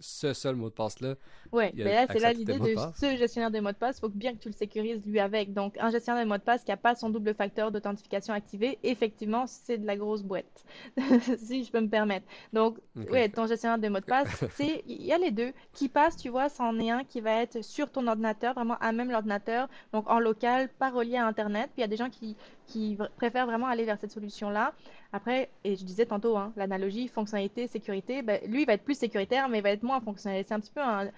ce 0.00 0.32
seul 0.32 0.56
mot 0.56 0.70
de 0.70 0.74
passe-là. 0.74 1.14
Oui, 1.52 1.66
mais 1.72 1.84
là, 1.84 2.06
c'est 2.10 2.18
là 2.18 2.32
l'idée 2.32 2.58
de, 2.58 2.74
ce 2.96 3.16
gestionnaire 3.16 3.52
de 3.52 3.60
mot 3.60 3.70
de 3.70 3.76
passe. 3.76 3.98
Il 3.98 4.00
faut 4.00 4.08
bien 4.08 4.32
que 4.32 4.38
tu 4.38 4.48
le 4.48 4.54
sécurises 4.54 5.06
lui 5.06 5.20
avec. 5.20 5.54
Donc, 5.54 5.78
un 5.78 5.90
gestionnaire 5.90 6.24
de 6.24 6.28
mot 6.28 6.36
de 6.36 6.42
passe 6.42 6.64
qui 6.64 6.72
n'a 6.72 6.76
pas 6.76 6.96
son 6.96 7.10
double 7.10 7.32
facteur 7.32 7.70
d'authentification 7.70 8.34
activé, 8.34 8.80
effectivement, 8.82 9.46
c'est 9.46 9.78
de 9.78 9.86
la 9.86 9.96
grosse 9.96 10.24
boîte. 10.24 10.64
si 11.38 11.62
je 11.62 11.70
peux 11.70 11.80
me 11.80 11.88
permettre. 11.88 12.26
Donc, 12.52 12.78
oui, 12.96 13.30
ton 13.30 13.46
gestionnaire 13.46 13.78
de 13.78 13.88
mot 13.88 14.00
de 14.00 14.04
passe, 14.06 14.44
c'est 14.56 14.82
il 14.88 15.04
y 15.06 15.12
a 15.12 15.18
les 15.18 15.30
deux. 15.30 15.52
Qui 15.74 15.88
passe, 15.88 16.16
tu 16.16 16.28
vois, 16.28 16.48
c'en 16.48 16.76
est 16.80 16.90
un 16.90 17.04
qui 17.04 17.20
va 17.20 17.40
être 17.40 17.62
sur 17.62 17.88
ton 17.88 18.08
ordinateur, 18.08 18.54
vraiment 18.54 18.78
à 18.80 18.90
même 18.90 19.12
l'ordinateur, 19.12 19.68
donc 19.92 20.10
en 20.10 20.18
local, 20.18 20.68
pas 20.80 20.90
relié 20.90 21.18
à 21.18 21.26
Internet. 21.28 21.70
Puis 21.72 21.78
il 21.78 21.82
y 21.82 21.84
a 21.84 21.88
des 21.88 21.96
gens 21.96 22.10
qui, 22.10 22.36
qui 22.70 22.96
préfèrent 23.16 23.46
vraiment 23.46 23.66
aller 23.66 23.84
vers 23.84 23.98
cette 23.98 24.12
solution-là. 24.12 24.72
Après, 25.12 25.50
et 25.64 25.74
je 25.74 25.84
disais 25.84 26.06
tantôt, 26.06 26.36
hein, 26.36 26.52
l'analogie 26.56 27.08
fonctionnalité, 27.08 27.66
sécurité, 27.66 28.22
ben, 28.22 28.40
lui, 28.46 28.62
il 28.62 28.66
va 28.66 28.74
être 28.74 28.84
plus 28.84 28.96
sécuritaire, 28.96 29.48
mais 29.48 29.58
il 29.58 29.62
va 29.62 29.70
être 29.70 29.82
moins 29.82 30.00
fonctionnel. 30.00 30.44
C'est 30.46 30.54
un 30.54 30.60
petit 30.60 30.70
peu 30.70 30.80
un, 30.80 31.10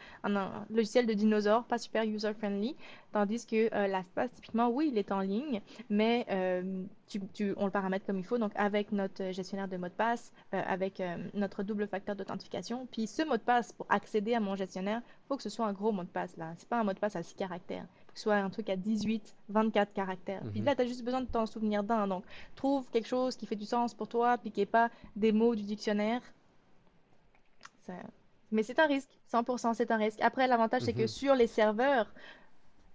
logiciel 0.70 1.06
de 1.06 1.12
dinosaure, 1.12 1.64
pas 1.64 1.78
super 1.78 2.04
user-friendly. 2.04 2.74
Tandis 3.12 3.44
que 3.44 3.74
euh, 3.74 3.86
LastPass, 3.86 4.32
typiquement, 4.32 4.70
oui, 4.70 4.88
il 4.90 4.96
est 4.96 5.12
en 5.12 5.20
ligne, 5.20 5.60
mais 5.90 6.24
euh, 6.30 6.84
tu, 7.06 7.54
on 7.58 7.66
le 7.66 7.70
paramètre 7.70 8.06
comme 8.06 8.18
il 8.18 8.24
faut, 8.24 8.38
donc 8.38 8.52
avec 8.54 8.90
notre 8.90 9.32
gestionnaire 9.32 9.68
de 9.68 9.76
mot 9.76 9.88
de 9.88 9.92
passe, 9.92 10.32
euh, 10.54 10.62
avec 10.66 11.02
notre 11.34 11.62
double 11.62 11.86
facteur 11.86 12.16
d'authentification. 12.16 12.88
Puis 12.90 13.06
ce 13.06 13.22
mot 13.22 13.36
de 13.36 13.42
passe, 13.42 13.72
pour 13.72 13.86
accéder 13.90 14.32
à 14.32 14.40
mon 14.40 14.56
gestionnaire, 14.56 15.02
il 15.04 15.28
faut 15.28 15.36
que 15.36 15.42
ce 15.42 15.50
soit 15.50 15.66
un 15.66 15.74
gros 15.74 15.92
mot 15.92 16.04
de 16.04 16.08
passe. 16.08 16.34
là. 16.38 16.54
C'est 16.56 16.68
pas 16.68 16.80
un 16.80 16.84
mot 16.84 16.94
de 16.94 16.98
passe 16.98 17.16
à 17.16 17.22
6 17.22 17.34
caractères 17.34 17.86
soit 18.14 18.36
un 18.36 18.50
truc 18.50 18.68
à 18.68 18.76
18, 18.76 19.36
24 19.48 19.92
caractères. 19.92 20.42
Puis 20.50 20.60
mhm. 20.60 20.66
là, 20.66 20.74
tu 20.74 20.82
as 20.82 20.86
juste 20.86 21.04
besoin 21.04 21.20
de 21.20 21.26
t'en 21.26 21.46
souvenir 21.46 21.82
d'un. 21.82 22.06
Donc, 22.06 22.24
trouve 22.54 22.88
quelque 22.90 23.08
chose 23.08 23.36
qui 23.36 23.46
fait 23.46 23.56
du 23.56 23.64
sens 23.64 23.94
pour 23.94 24.08
toi, 24.08 24.38
puis 24.38 24.50
qui 24.50 24.60
n'est 24.60 24.66
pas 24.66 24.90
des 25.16 25.32
mots 25.32 25.54
du 25.54 25.62
dictionnaire. 25.62 26.20
Mais 28.50 28.62
c'est 28.62 28.78
un 28.78 28.86
risque, 28.86 29.10
100% 29.32 29.74
c'est 29.74 29.90
un 29.90 29.96
risque. 29.96 30.20
Après, 30.20 30.46
l'avantage, 30.46 30.82
c'est 30.82 30.92
que 30.92 31.02
mhm. 31.02 31.08
sur 31.08 31.34
les 31.34 31.46
serveurs, 31.46 32.12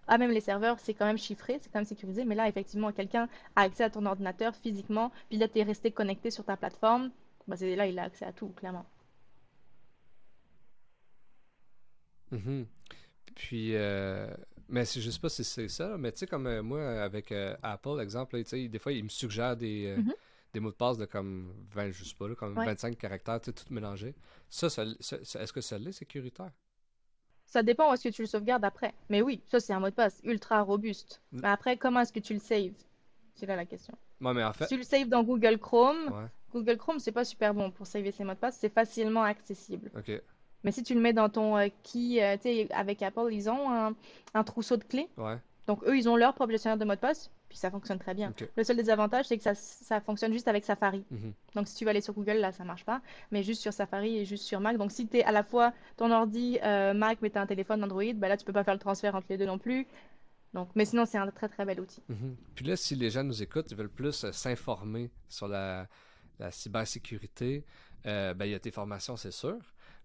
ah, 0.08 0.18
même 0.18 0.32
les 0.32 0.42
serveurs, 0.42 0.80
c'est 0.80 0.94
quand 0.94 1.06
même 1.06 1.18
chiffré, 1.18 1.58
c'est 1.62 1.72
quand 1.72 1.80
même 1.80 1.86
sécurisé, 1.86 2.24
mais 2.24 2.36
là, 2.36 2.48
effectivement, 2.48 2.92
quelqu'un 2.92 3.28
a 3.56 3.64
accès 3.64 3.84
à 3.84 3.90
ton 3.90 4.06
ordinateur 4.06 4.56
physiquement, 4.56 5.12
puis 5.30 5.38
là, 5.38 5.48
tu 5.48 5.60
es 5.60 5.64
resté 5.64 5.92
connecté 5.92 6.32
sur 6.32 6.46
ta 6.46 6.56
plateforme, 6.56 7.12
bah, 7.48 7.56
là, 7.60 7.88
il 7.88 8.00
a 8.00 8.04
accès 8.04 8.26
à 8.26 8.32
tout, 8.32 8.50
clairement. 8.50 8.86
Mhm. 12.32 12.66
Puis, 13.36 13.76
euh, 13.76 14.34
mais 14.70 14.86
je 14.86 15.10
sais 15.10 15.20
pas 15.20 15.30
si 15.30 15.44
c'est 15.44 15.70
ça, 15.70 15.98
mais 15.98 16.12
tu 16.12 16.20
sais, 16.20 16.28
comme 16.28 16.48
euh, 16.48 16.62
moi, 16.62 16.82
avec 17.02 17.32
euh, 17.32 17.56
Apple, 17.64 18.00
exemple, 18.02 18.42
des 18.42 18.80
fois, 18.80 18.92
il 18.92 19.04
me 19.04 19.10
suggère 19.10 19.56
des, 19.56 19.88
euh, 19.88 19.98
mm-hmm. 19.98 20.14
des 20.54 20.60
mots 20.60 20.72
de 20.72 20.76
passe 20.76 20.98
de 20.98 21.06
comme 21.06 21.54
20, 21.72 21.92
je 21.92 22.04
sais 22.04 22.16
pas, 22.16 22.34
comme 22.36 22.54
25 22.54 22.98
caractères, 22.98 23.42
tout 23.42 23.54
mélangé. 23.70 24.16
Ça, 24.50 24.70
ça, 24.70 24.84
est-ce 24.84 25.54
que 25.54 25.62
ça 25.62 25.78
l'est 25.78 25.92
sécuritaire? 25.92 26.52
Ça 27.46 27.64
dépend 27.64 27.90
où 27.90 27.94
est-ce 27.94 28.10
que 28.10 28.14
tu 28.14 28.24
le 28.24 28.28
sauvegardes 28.28 28.66
après. 28.66 28.94
Mais 29.10 29.22
oui, 29.22 29.42
ça, 29.48 29.62
c'est 29.62 29.72
un 29.72 29.80
mot 29.80 29.90
de 29.90 29.96
passe 29.96 30.20
ultra 30.24 30.62
robuste. 30.62 31.22
Mm. 31.32 31.40
Mais 31.42 31.48
après, 31.48 31.78
comment 31.78 32.02
est-ce 32.02 32.12
que 32.12 32.20
tu 32.20 32.34
le 32.34 32.40
saves? 32.40 32.74
C'est 33.36 33.46
là 33.46 33.56
la 33.56 33.66
question. 33.66 33.94
Ouais, 34.20 34.34
mais 34.34 34.44
en 34.44 34.52
fait. 34.52 34.66
Si 34.66 34.74
tu 34.74 34.78
le 34.78 34.84
saves 34.84 35.08
dans 35.08 35.24
Google 35.24 35.58
Chrome, 35.58 36.12
Ouais. 36.12 36.28
Google 36.52 36.78
Chrome, 36.78 37.00
c'est 37.00 37.12
pas 37.12 37.26
super 37.26 37.54
bon 37.54 37.72
pour 37.72 37.88
saver 37.88 38.12
ses 38.12 38.24
mots 38.24 38.34
de 38.34 38.38
passe. 38.38 38.58
C'est 38.60 38.74
facilement 38.74 39.24
accessible. 39.24 39.92
Ok. 39.96 40.22
Mais 40.68 40.74
si 40.74 40.84
tu 40.84 40.94
le 40.94 41.00
mets 41.00 41.14
dans 41.14 41.30
ton 41.30 41.56
euh, 41.56 41.70
key, 41.82 42.22
euh, 42.22 42.36
tu 42.36 42.42
sais, 42.44 42.68
avec 42.74 43.02
Apple, 43.02 43.30
ils 43.32 43.50
ont 43.50 43.72
un, 43.72 43.96
un 44.34 44.44
trousseau 44.44 44.76
de 44.76 44.84
clés. 44.84 45.08
Ouais. 45.16 45.38
Donc, 45.66 45.82
eux, 45.86 45.98
ils 45.98 46.10
ont 46.10 46.18
leur 46.18 46.34
propre 46.34 46.52
gestionnaire 46.52 46.78
de 46.78 46.84
mots 46.84 46.96
de 46.96 47.00
passe, 47.00 47.32
puis 47.48 47.58
ça 47.58 47.72
fonctionne 47.72 48.00
très 48.00 48.14
bien. 48.14 48.34
Le 48.58 48.64
seul 48.66 48.76
désavantage, 48.76 49.28
c'est 49.28 49.38
que 49.38 49.44
ça, 49.44 49.56
ça 49.56 50.02
fonctionne 50.02 50.34
juste 50.34 50.50
avec 50.50 50.66
Safari. 50.66 51.06
Mhm. 51.10 51.32
Donc, 51.56 51.70
si 51.70 51.76
tu 51.76 51.86
vas 51.86 51.92
aller 51.92 52.02
sur 52.02 52.14
Google, 52.14 52.34
là, 52.34 52.52
ça 52.52 52.66
marche 52.66 52.84
pas. 52.84 53.00
Mais 53.32 53.44
juste 53.44 53.62
sur 53.62 53.72
Safari 53.72 54.18
et 54.18 54.26
juste 54.26 54.44
sur 54.44 54.60
Mac. 54.60 54.76
Donc, 54.76 54.92
si 54.92 55.08
tu 55.08 55.20
es 55.20 55.24
à 55.24 55.32
la 55.32 55.44
fois 55.44 55.72
ton 55.96 56.12
ordi 56.12 56.60
euh, 56.62 56.94
Mac, 56.94 57.20
mais 57.22 57.30
tu 57.30 57.38
as 57.38 57.42
un 57.44 57.48
téléphone 57.48 57.82
Android, 57.82 58.14
ben 58.16 58.28
là, 58.28 58.36
tu 58.36 58.44
peux 58.44 58.52
pas 58.52 58.66
faire 58.66 58.74
le 58.74 58.80
transfert 58.82 59.16
entre 59.16 59.28
les 59.30 59.38
deux 59.38 59.46
non 59.46 59.60
plus. 59.60 59.88
Donc, 60.54 60.68
mais 60.76 60.84
sinon, 60.84 61.06
c'est 61.06 61.18
un 61.18 61.32
très 61.32 61.48
très 61.48 61.64
bel 61.64 61.80
outil. 61.80 62.04
Mhm. 62.10 62.36
Puis 62.56 62.66
là, 62.66 62.76
si 62.76 62.94
les 62.96 63.10
gens 63.10 63.24
nous 63.24 63.42
écoutent, 63.42 63.72
ils 63.72 63.78
veulent 63.78 63.88
plus 63.88 64.26
euh, 64.26 64.34
s'informer 64.34 65.12
sur 65.30 65.48
la, 65.48 65.88
la 66.40 66.52
cybersécurité, 66.52 67.64
ben, 68.04 68.36
il 68.42 68.52
y 68.52 68.54
a 68.54 68.60
tes 68.60 68.72
formations, 68.72 69.16
c'est 69.16 69.32
sûr. 69.32 69.58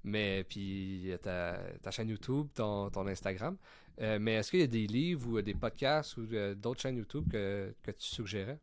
Mais 0.05 0.45
puis 0.45 1.13
ta, 1.23 1.59
ta 1.83 1.91
chaîne 1.91 2.09
YouTube, 2.09 2.49
ton, 2.55 2.91
Instagram. 3.07 3.57
Euh, 4.01 4.19
mais 4.21 4.35
est-ce 4.35 4.51
qu'il 4.51 4.61
y 4.61 4.65
a 4.65 4.69
des 4.69 4.87
livres 4.87 5.29
ou 5.29 5.39
euh, 5.39 5.43
des 5.43 5.55
podcasts 5.55 6.17
ou 6.17 6.27
euh, 6.33 6.55
d'autres 6.55 6.81
chaînes 6.81 6.97
YouTube 6.97 7.31
que, 7.31 7.75
que 7.83 7.91
tu 7.91 8.07
suggérais? 8.07 8.59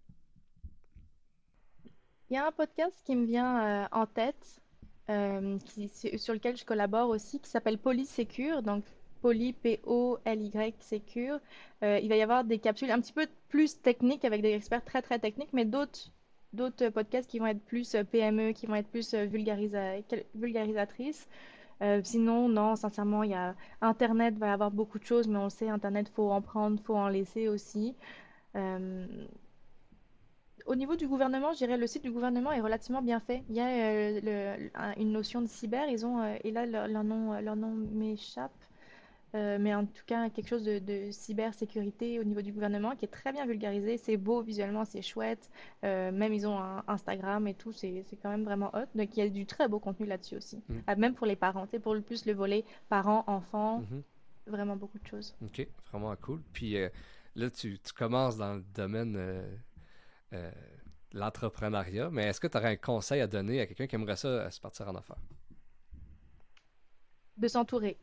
Il 2.29 2.35
y 2.35 2.37
a 2.37 2.47
un 2.47 2.51
podcast 2.51 3.01
qui 3.05 3.15
me 3.15 3.25
vient 3.25 3.87
en 3.91 4.05
tête, 4.05 4.61
sur 5.07 6.33
lequel 6.33 6.55
je 6.55 6.63
collabore 6.63 7.09
aussi, 7.09 7.39
qui 7.39 7.49
s'appelle 7.49 7.79
Polysecure. 7.79 8.61
Donc, 8.61 8.85
Poly, 9.21 9.53
P-O-L-Y, 9.53 10.75
Secure. 10.79 11.39
Il 11.81 12.07
va 12.07 12.15
y 12.15 12.21
avoir 12.21 12.43
des 12.43 12.59
capsules 12.59 12.91
un 12.91 13.01
petit 13.01 13.13
peu 13.13 13.25
plus 13.47 13.81
techniques 13.81 14.25
avec 14.25 14.43
des 14.43 14.53
experts 14.53 14.85
très 14.85 15.01
très 15.01 15.17
techniques, 15.17 15.53
mais 15.53 15.65
d'autres 15.65 16.11
d'autres 16.53 16.89
podcasts 16.89 17.29
qui 17.29 17.39
vont 17.39 17.47
être 17.47 17.63
plus 17.63 17.95
euh, 17.95 18.03
PME, 18.03 18.53
qui 18.53 18.65
vont 18.65 18.75
être 18.75 18.89
plus 18.89 19.13
euh, 19.13 19.25
vulgarisatrices. 19.25 21.27
Euh, 21.81 22.01
sinon, 22.03 22.49
non, 22.49 22.75
sincèrement, 22.75 23.23
y 23.23 23.33
a 23.33 23.55
Internet 23.81 24.37
va 24.37 24.53
avoir 24.53 24.71
beaucoup 24.71 24.99
de 24.99 25.05
choses, 25.05 25.27
mais 25.27 25.37
on 25.37 25.45
le 25.45 25.49
sait, 25.49 25.69
Internet, 25.69 26.09
faut 26.09 26.31
en 26.31 26.41
prendre, 26.41 26.81
faut 26.83 26.95
en 26.95 27.07
laisser 27.07 27.47
aussi. 27.47 27.95
Au 30.65 30.75
niveau 30.75 30.95
du 30.95 31.07
gouvernement, 31.07 31.53
je 31.53 31.59
dirais 31.59 31.77
le 31.77 31.87
site 31.87 32.03
du 32.03 32.11
gouvernement 32.11 32.51
est 32.51 32.61
relativement 32.61 33.01
bien 33.01 33.19
fait. 33.19 33.43
Il 33.49 33.55
y 33.55 33.61
a 33.61 34.57
une 34.97 35.11
notion 35.11 35.41
de 35.41 35.47
cyber, 35.47 35.87
ils 35.89 36.05
ont, 36.05 36.23
et 36.43 36.51
là 36.51 36.65
leur, 36.65 37.03
nom, 37.03 37.39
leur 37.39 37.55
nom 37.55 37.71
m'échappe, 37.71 38.51
Euh, 39.35 39.57
mais 39.59 39.75
en 39.75 39.85
tout 39.85 40.03
cas 40.07 40.29
quelque 40.29 40.47
chose 40.47 40.63
de, 40.63 40.79
de 40.79 41.11
cybersécurité 41.11 42.19
au 42.19 42.23
niveau 42.23 42.41
du 42.41 42.51
gouvernement 42.51 42.95
qui 42.95 43.05
est 43.05 43.09
très 43.09 43.31
bien 43.31 43.45
vulgarisé. 43.45 43.97
C'est 43.97 44.17
beau 44.17 44.41
visuellement, 44.41 44.85
c'est 44.85 45.01
chouette. 45.03 45.49
Euh, 45.83 46.11
même 46.11 46.33
ils 46.33 46.47
ont 46.47 46.57
un 46.57 46.83
Instagram 46.87 47.47
et 47.47 47.53
tout, 47.53 47.71
c'est 47.71 48.03
c'est 48.07 48.17
quand 48.17 48.29
même 48.29 48.43
vraiment 48.43 48.71
hot. 48.75 48.85
Donc 48.95 49.15
il 49.15 49.19
y 49.19 49.21
a 49.23 49.29
du 49.29 49.45
très 49.45 49.67
beau 49.67 49.79
contenu 49.79 50.05
là-dessus 50.07 50.37
aussi. 50.37 50.63
Mm. 50.67 50.77
Ah, 50.87 50.95
même 50.95 51.13
pour 51.13 51.27
les 51.27 51.35
parents, 51.35 51.67
sais, 51.67 51.79
pour 51.79 51.93
le 51.93 52.01
plus 52.01 52.25
le 52.25 52.33
volet 52.33 52.65
parents, 52.89 53.23
enfants, 53.27 53.79
Mhm. 53.81 54.03
vraiment 54.47 54.75
beaucoup 54.75 54.97
de 54.99 55.05
choses. 55.07 55.35
Ok, 55.43 55.67
vraiment 55.91 56.15
cool. 56.15 56.41
Puis 56.53 56.75
euh, 56.77 56.89
là, 57.35 57.49
tu, 57.51 57.77
tu 57.79 57.93
commences 57.93 58.37
dans 58.37 58.55
le 58.55 58.63
domaine 58.73 59.13
de 59.13 59.41
l'entrepreneuriat, 61.13 62.09
mais 62.11 62.25
est-ce 62.25 62.39
que 62.39 62.47
tu 62.47 62.57
aurais 62.57 62.71
un 62.71 62.75
conseil 62.75 63.21
à 63.21 63.27
donner 63.27 63.61
à 63.61 63.67
quelqu'un 63.67 63.87
qui 63.87 63.95
aimerait 63.95 64.15
ça 64.15 64.49
se 64.51 64.59
partir 64.59 64.87
en 64.89 64.95
affaires? 64.95 65.17
De 67.37 67.47
s'entourer. 67.47 67.97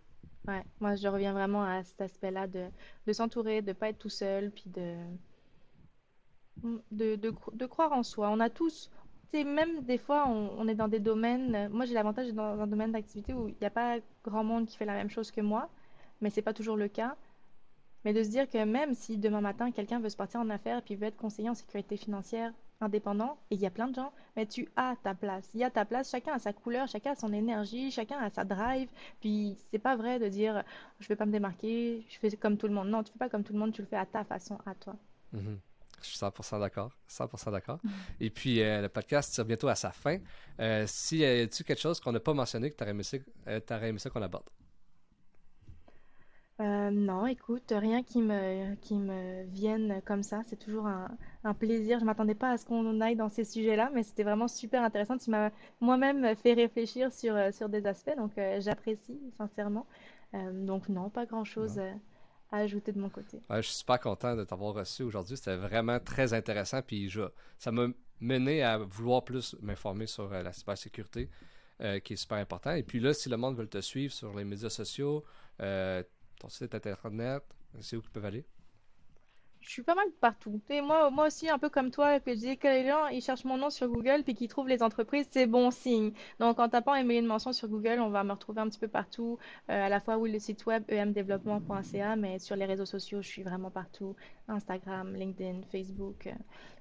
Ouais, 0.49 0.65
moi 0.81 0.95
je 0.97 1.07
reviens 1.09 1.33
vraiment 1.33 1.63
à 1.65 1.83
cet 1.85 2.01
aspect-là 2.01 2.47
de, 2.47 2.67
de 3.07 3.13
s'entourer, 3.13 3.63
de 3.63 3.73
pas 3.73 3.89
être 3.91 3.99
tout 3.99 4.09
seul, 4.09 4.51
puis 4.53 4.65
de, 4.71 4.97
de, 6.91 7.17
de, 7.17 7.31
cro- 7.31 7.55
de 7.55 7.67
croire 7.67 7.93
en 7.93 8.03
soi. 8.03 8.31
On 8.31 8.41
a 8.41 8.51
tous, 8.51 8.91
tu 9.33 9.45
même 9.45 9.83
des 9.85 9.99
fois, 9.99 10.27
on, 10.29 10.69
est 10.69 10.75
dans 10.75 10.89
des 10.89 11.01
domaines. 11.01 11.69
Moi 11.71 11.85
j'ai 11.87 11.95
l'avantage 11.95 12.27
d'être 12.27 12.37
dans 12.37 12.61
un 12.61 12.67
domaine 12.67 12.93
d'activité 12.93 13.35
où 13.35 13.49
il 13.49 13.57
n'y 13.61 13.67
a 13.67 13.71
pas 13.71 13.99
grand 14.25 14.45
monde 14.45 14.67
qui 14.67 14.77
fait 14.77 14.85
la 14.85 14.95
même 14.95 15.11
chose 15.11 15.31
que 15.31 15.41
moi, 15.41 15.69
mais 16.21 16.31
c'est 16.31 16.43
pas 16.43 16.55
toujours 16.55 16.77
le 16.77 16.89
cas. 16.89 17.17
Mais 18.05 18.15
de 18.15 18.23
se 18.25 18.31
dire 18.31 18.49
que 18.51 18.65
même 18.65 18.95
si 18.95 19.19
demain 19.19 19.41
matin 19.43 19.73
quelqu'un 19.73 20.01
veut 20.01 20.11
se 20.11 20.17
partir 20.17 20.41
en 20.41 20.51
affaires 20.51 20.83
puis 20.83 20.97
veut 20.97 21.07
être 21.09 21.17
conseiller 21.17 21.51
en 21.51 21.55
sécurité 21.55 21.97
financière 21.99 22.53
indépendant, 22.81 23.39
et 23.51 23.55
il 23.55 23.61
y 23.61 23.67
a 23.67 23.71
plein 23.71 23.89
de 23.89 23.95
gens, 23.95 24.13
mais 24.37 24.47
tu 24.47 24.69
as 24.77 24.97
ta 25.03 25.15
place. 25.15 25.49
Il 25.55 25.61
y 25.61 25.65
a 25.65 25.71
ta 25.71 25.85
place, 25.85 26.11
chacun 26.11 26.35
a 26.35 26.39
sa 26.39 26.53
couleur, 26.53 26.89
chacun 26.89 27.13
a 27.13 27.15
son 27.15 27.33
énergie, 27.33 27.91
chacun 27.91 28.19
a 28.19 28.31
sa 28.31 28.45
drive. 28.45 28.89
Puis 29.21 29.57
c'est 29.71 29.79
pas 29.79 29.97
vrai 29.97 30.19
de 30.19 30.29
dire 30.29 30.63
je 31.01 31.09
vais 31.09 31.17
pas 31.17 31.27
me 31.27 31.33
démarquer, 31.33 32.05
je 32.09 32.19
fais 32.19 32.31
comme 32.37 32.57
tout 32.57 32.67
le 32.67 32.75
monde. 32.75 32.89
Non, 32.89 33.03
tu 33.03 33.13
fais 33.13 33.19
pas 33.19 33.29
comme 33.29 33.45
tout 33.45 33.53
le 33.53 33.59
monde, 33.59 33.73
tu 33.73 33.83
le 33.83 33.89
fais 33.89 33.97
à 33.97 34.07
ta 34.07 34.25
façon, 34.25 34.59
à 34.67 34.75
toi. 34.75 34.97
Mhm. 35.33 35.59
Je 36.03 36.09
suis 36.09 36.19
100% 36.19 36.61
d'accord. 36.61 36.93
100% 37.09 37.51
d'accord. 37.51 37.81
Et 38.21 38.31
puis, 38.31 38.61
euh, 38.61 38.83
le 38.83 38.89
podcast 38.89 39.33
tire 39.33 39.45
bientôt 39.45 39.69
à 39.69 39.75
sa 39.75 39.91
fin. 39.91 40.19
Euh, 40.61 40.85
si 40.87 41.19
y 41.19 41.25
a-tu 41.25 41.65
quelque 41.65 41.81
chose 41.81 42.01
qu'on 42.01 42.13
n'a 42.13 42.21
pas 42.21 42.35
mentionné 42.35 42.71
que 42.71 42.77
tu 42.77 42.85
aurais 42.85 42.91
euh, 42.93 43.89
aimé 43.89 43.99
ça 43.99 44.11
qu'on 44.11 44.23
aborde? 44.23 44.49
Euh, 46.59 46.91
non, 46.91 47.27
écoute, 47.27 47.71
rien 47.71 48.03
qui 48.03 48.23
me, 48.23 48.75
qui 48.77 48.95
me 48.95 49.45
vienne 49.45 50.01
comme 50.07 50.23
ça. 50.23 50.41
C'est 50.47 50.57
toujours 50.59 50.87
un, 50.87 51.09
un 51.45 51.53
plaisir. 51.53 51.99
Je 52.01 52.05
m'attendais 52.07 52.35
pas 52.35 52.53
à 52.53 52.57
ce 52.57 52.65
qu'on 52.65 52.99
aille 53.03 53.17
dans 53.17 53.29
ces 53.29 53.45
sujets-là, 53.45 53.91
mais 53.93 54.03
c'était 54.03 54.23
vraiment 54.23 54.49
super 54.49 54.83
intéressant. 54.83 55.19
Tu 55.19 55.31
m'as 55.31 55.51
moi-même 55.81 56.35
fait 56.37 56.55
réfléchir 56.55 57.13
sur, 57.13 57.35
euh, 57.37 57.53
sur 57.53 57.69
des 57.69 57.87
aspects, 57.87 58.17
donc 58.17 58.39
euh, 58.39 58.59
j'apprécie 58.61 59.21
sincèrement. 59.37 59.87
Euh, 60.35 60.65
donc 60.67 60.89
non, 60.89 61.11
pas 61.11 61.27
grand-chose 61.27 61.79
à 62.51 62.57
ajouter 62.59 62.93
de 62.93 63.01
mon 63.01 63.11
côté. 63.11 63.39
Ouais, 63.51 63.61
je 63.63 63.69
suis 63.69 63.77
super 63.79 64.01
content 64.01 64.35
de 64.35 64.45
t'avoir 64.45 64.73
reçu 64.75 65.03
aujourd'hui. 65.03 65.37
C'était 65.37 65.57
vraiment 65.57 66.01
très 66.01 66.33
intéressant. 66.33 66.81
Puis 66.81 67.11
je- 67.11 67.29
ça 67.59 67.71
m'a 67.71 67.89
mené 68.21 68.63
à 68.63 68.79
vouloir 68.79 69.25
plus 69.25 69.55
m'informer 69.61 70.07
sur 70.07 70.31
la 70.31 70.53
cybersécurité, 70.55 71.29
qui 72.03 72.15
est 72.15 72.17
super 72.17 72.39
important. 72.39 72.73
Et 72.73 72.83
puis 72.83 72.99
là, 72.99 73.13
si 73.13 73.29
le 73.29 73.37
monde 73.37 73.57
veut 73.59 73.67
te 73.67 73.81
suivre 73.83 74.13
sur 74.13 74.35
les 74.35 74.45
médias 74.45 74.71
sociaux, 74.71 75.23
euh, 75.61 76.03
ton 76.39 76.49
site 76.49 76.75
internet, 76.75 77.43
c'est 77.81 77.97
où 77.97 78.03
qu'ils 78.03 78.11
peuvent 78.11 78.25
aller? 78.25 78.45
Je 79.67 79.73
suis 79.73 79.83
pas 79.83 79.97
mal 79.97 80.07
partout. 80.21 80.61
Et 80.71 80.81
moi, 80.81 81.11
moi 81.11 81.27
aussi, 81.27 81.51
un 81.51 81.59
peu 81.59 81.69
comme 81.69 81.91
toi, 81.91 82.21
que 82.21 82.31
je 82.33 82.39
dis 82.39 82.57
que 82.57 82.69
les 82.69 82.87
gens, 82.87 83.09
ils 83.09 83.21
cherchent 83.21 83.45
mon 83.45 83.57
nom 83.59 83.69
sur 83.69 83.89
Google 83.89 84.23
puis 84.23 84.35
qu'ils 84.35 84.47
trouvent 84.49 84.69
les 84.69 84.81
entreprises, 84.81 85.27
c'est 85.33 85.47
bon 85.47 85.73
signe. 85.73 86.13
Donc, 86.39 86.61
en 86.61 86.69
tapant 86.69 86.95
Emily 86.95 87.19
une 87.19 87.27
mention 87.27 87.53
sur 87.53 87.67
Google, 87.69 87.99
on 88.01 88.09
va 88.09 88.23
me 88.23 88.31
retrouver 88.33 88.61
un 88.61 88.69
petit 88.69 88.79
peu 88.79 88.87
partout. 88.87 89.39
Euh, 89.69 89.87
à 89.87 89.89
la 89.89 89.99
fois, 89.99 90.19
oui, 90.19 90.31
le 90.31 90.39
site 90.39 90.65
web 90.67 90.85
emdeveloppement.ca, 90.91 92.15
mais 92.15 92.39
sur 92.39 92.55
les 92.55 92.65
réseaux 92.65 92.87
sociaux, 92.87 93.21
je 93.23 93.27
suis 93.29 93.43
vraiment 93.43 93.71
partout. 93.73 94.15
Instagram, 94.47 95.15
LinkedIn, 95.17 95.63
Facebook. 95.73 96.29
euh, 96.29 96.33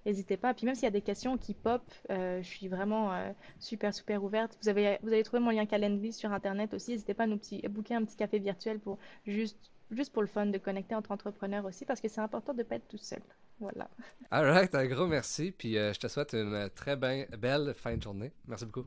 N'hésitez 0.06 0.38
pas. 0.38 0.54
Puis 0.54 0.68
même 0.68 0.76
s'il 0.76 0.84
y 0.84 0.88
a 0.88 0.92
des 0.92 1.02
questions 1.02 1.38
qui 1.40 1.56
pop, 1.56 1.82
euh, 2.12 2.40
je 2.44 2.48
suis 2.48 2.68
vraiment 2.68 3.12
super, 3.60 3.96
super 3.96 4.24
ouverte. 4.24 4.56
Vous 4.62 4.70
avez, 4.70 5.00
vous 5.02 5.12
avez 5.12 5.24
trouvé 5.24 5.42
mon 5.42 5.50
lien 5.50 5.66
Calendly 5.66 6.14
sur 6.14 6.32
Internet 6.32 6.76
aussi. 6.76 6.92
N'hésitez 6.92 7.16
pas 7.16 7.24
à 7.24 7.28
nous 7.28 7.38
petit, 7.38 7.68
booker 7.68 7.96
un 7.96 8.06
petit 8.06 8.16
café 8.16 8.38
virtuel 8.38 8.80
pour 8.80 9.00
juste 9.26 9.72
juste 9.92 10.12
pour 10.14 10.22
le 10.22 10.28
fun 10.28 10.48
de 10.48 10.58
connecter 10.58 10.96
entre 10.96 11.12
entrepreneurs 11.12 11.66
aussi, 11.66 11.86
parce 11.86 12.02
que 12.02 12.08
c'est 12.08 12.22
important 12.22 12.54
de 12.54 12.60
ne 12.60 12.64
pas 12.64 12.76
être 12.76 12.88
tout 12.88 12.98
seul. 12.98 13.22
Voilà. 13.60 13.90
Alright, 14.32 14.76
un 14.76 14.86
gros 14.86 15.08
merci. 15.08 15.52
Puis 15.52 15.78
euh, 15.78 15.94
je 15.94 16.00
te 16.00 16.08
souhaite 16.08 16.34
une 16.34 16.70
très 16.76 16.96
ben- 16.96 17.26
belle 17.38 17.74
fin 17.76 17.96
de 17.96 18.02
journée. 18.04 18.32
Merci 18.48 18.66
beaucoup. 18.66 18.86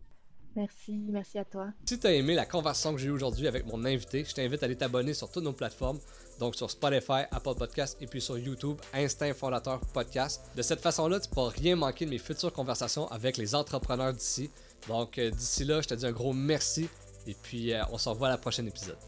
Merci, 0.56 0.92
merci 1.08 1.38
à 1.38 1.44
toi. 1.44 1.68
Si 1.84 2.00
tu 2.00 2.06
as 2.06 2.12
aimé 2.12 2.34
la 2.34 2.44
conversation 2.44 2.92
que 2.92 2.98
j'ai 2.98 3.06
eue 3.08 3.12
aujourd'hui 3.12 3.46
avec 3.46 3.66
mon 3.66 3.84
invité, 3.84 4.24
je 4.24 4.34
t'invite 4.34 4.60
à 4.62 4.66
aller 4.66 4.76
t'abonner 4.76 5.14
sur 5.14 5.30
toutes 5.30 5.44
nos 5.44 5.52
plateformes, 5.52 6.00
donc 6.40 6.56
sur 6.56 6.68
Spotify, 6.70 7.22
Apple 7.30 7.54
Podcast 7.56 7.96
et 8.00 8.06
puis 8.06 8.20
sur 8.20 8.36
YouTube, 8.38 8.76
Instinct 8.92 9.34
Fondateur 9.34 9.80
Podcast. 9.92 10.50
De 10.56 10.62
cette 10.62 10.80
façon-là, 10.80 11.20
tu 11.20 11.28
ne 11.28 11.34
pourras 11.34 11.50
rien 11.50 11.76
manquer 11.76 12.06
de 12.06 12.10
mes 12.10 12.18
futures 12.18 12.52
conversations 12.52 13.06
avec 13.08 13.36
les 13.36 13.54
entrepreneurs 13.54 14.12
d'ici. 14.12 14.50
Donc 14.88 15.18
euh, 15.18 15.30
d'ici 15.30 15.64
là, 15.64 15.80
je 15.80 15.88
te 15.88 15.94
dis 15.94 16.06
un 16.06 16.12
gros 16.12 16.32
merci 16.32 16.88
et 17.26 17.36
puis 17.40 17.72
euh, 17.72 17.82
on 17.92 17.98
se 17.98 18.08
revoit 18.08 18.26
à 18.28 18.30
la 18.32 18.38
prochaine 18.38 18.66
épisode. 18.66 18.98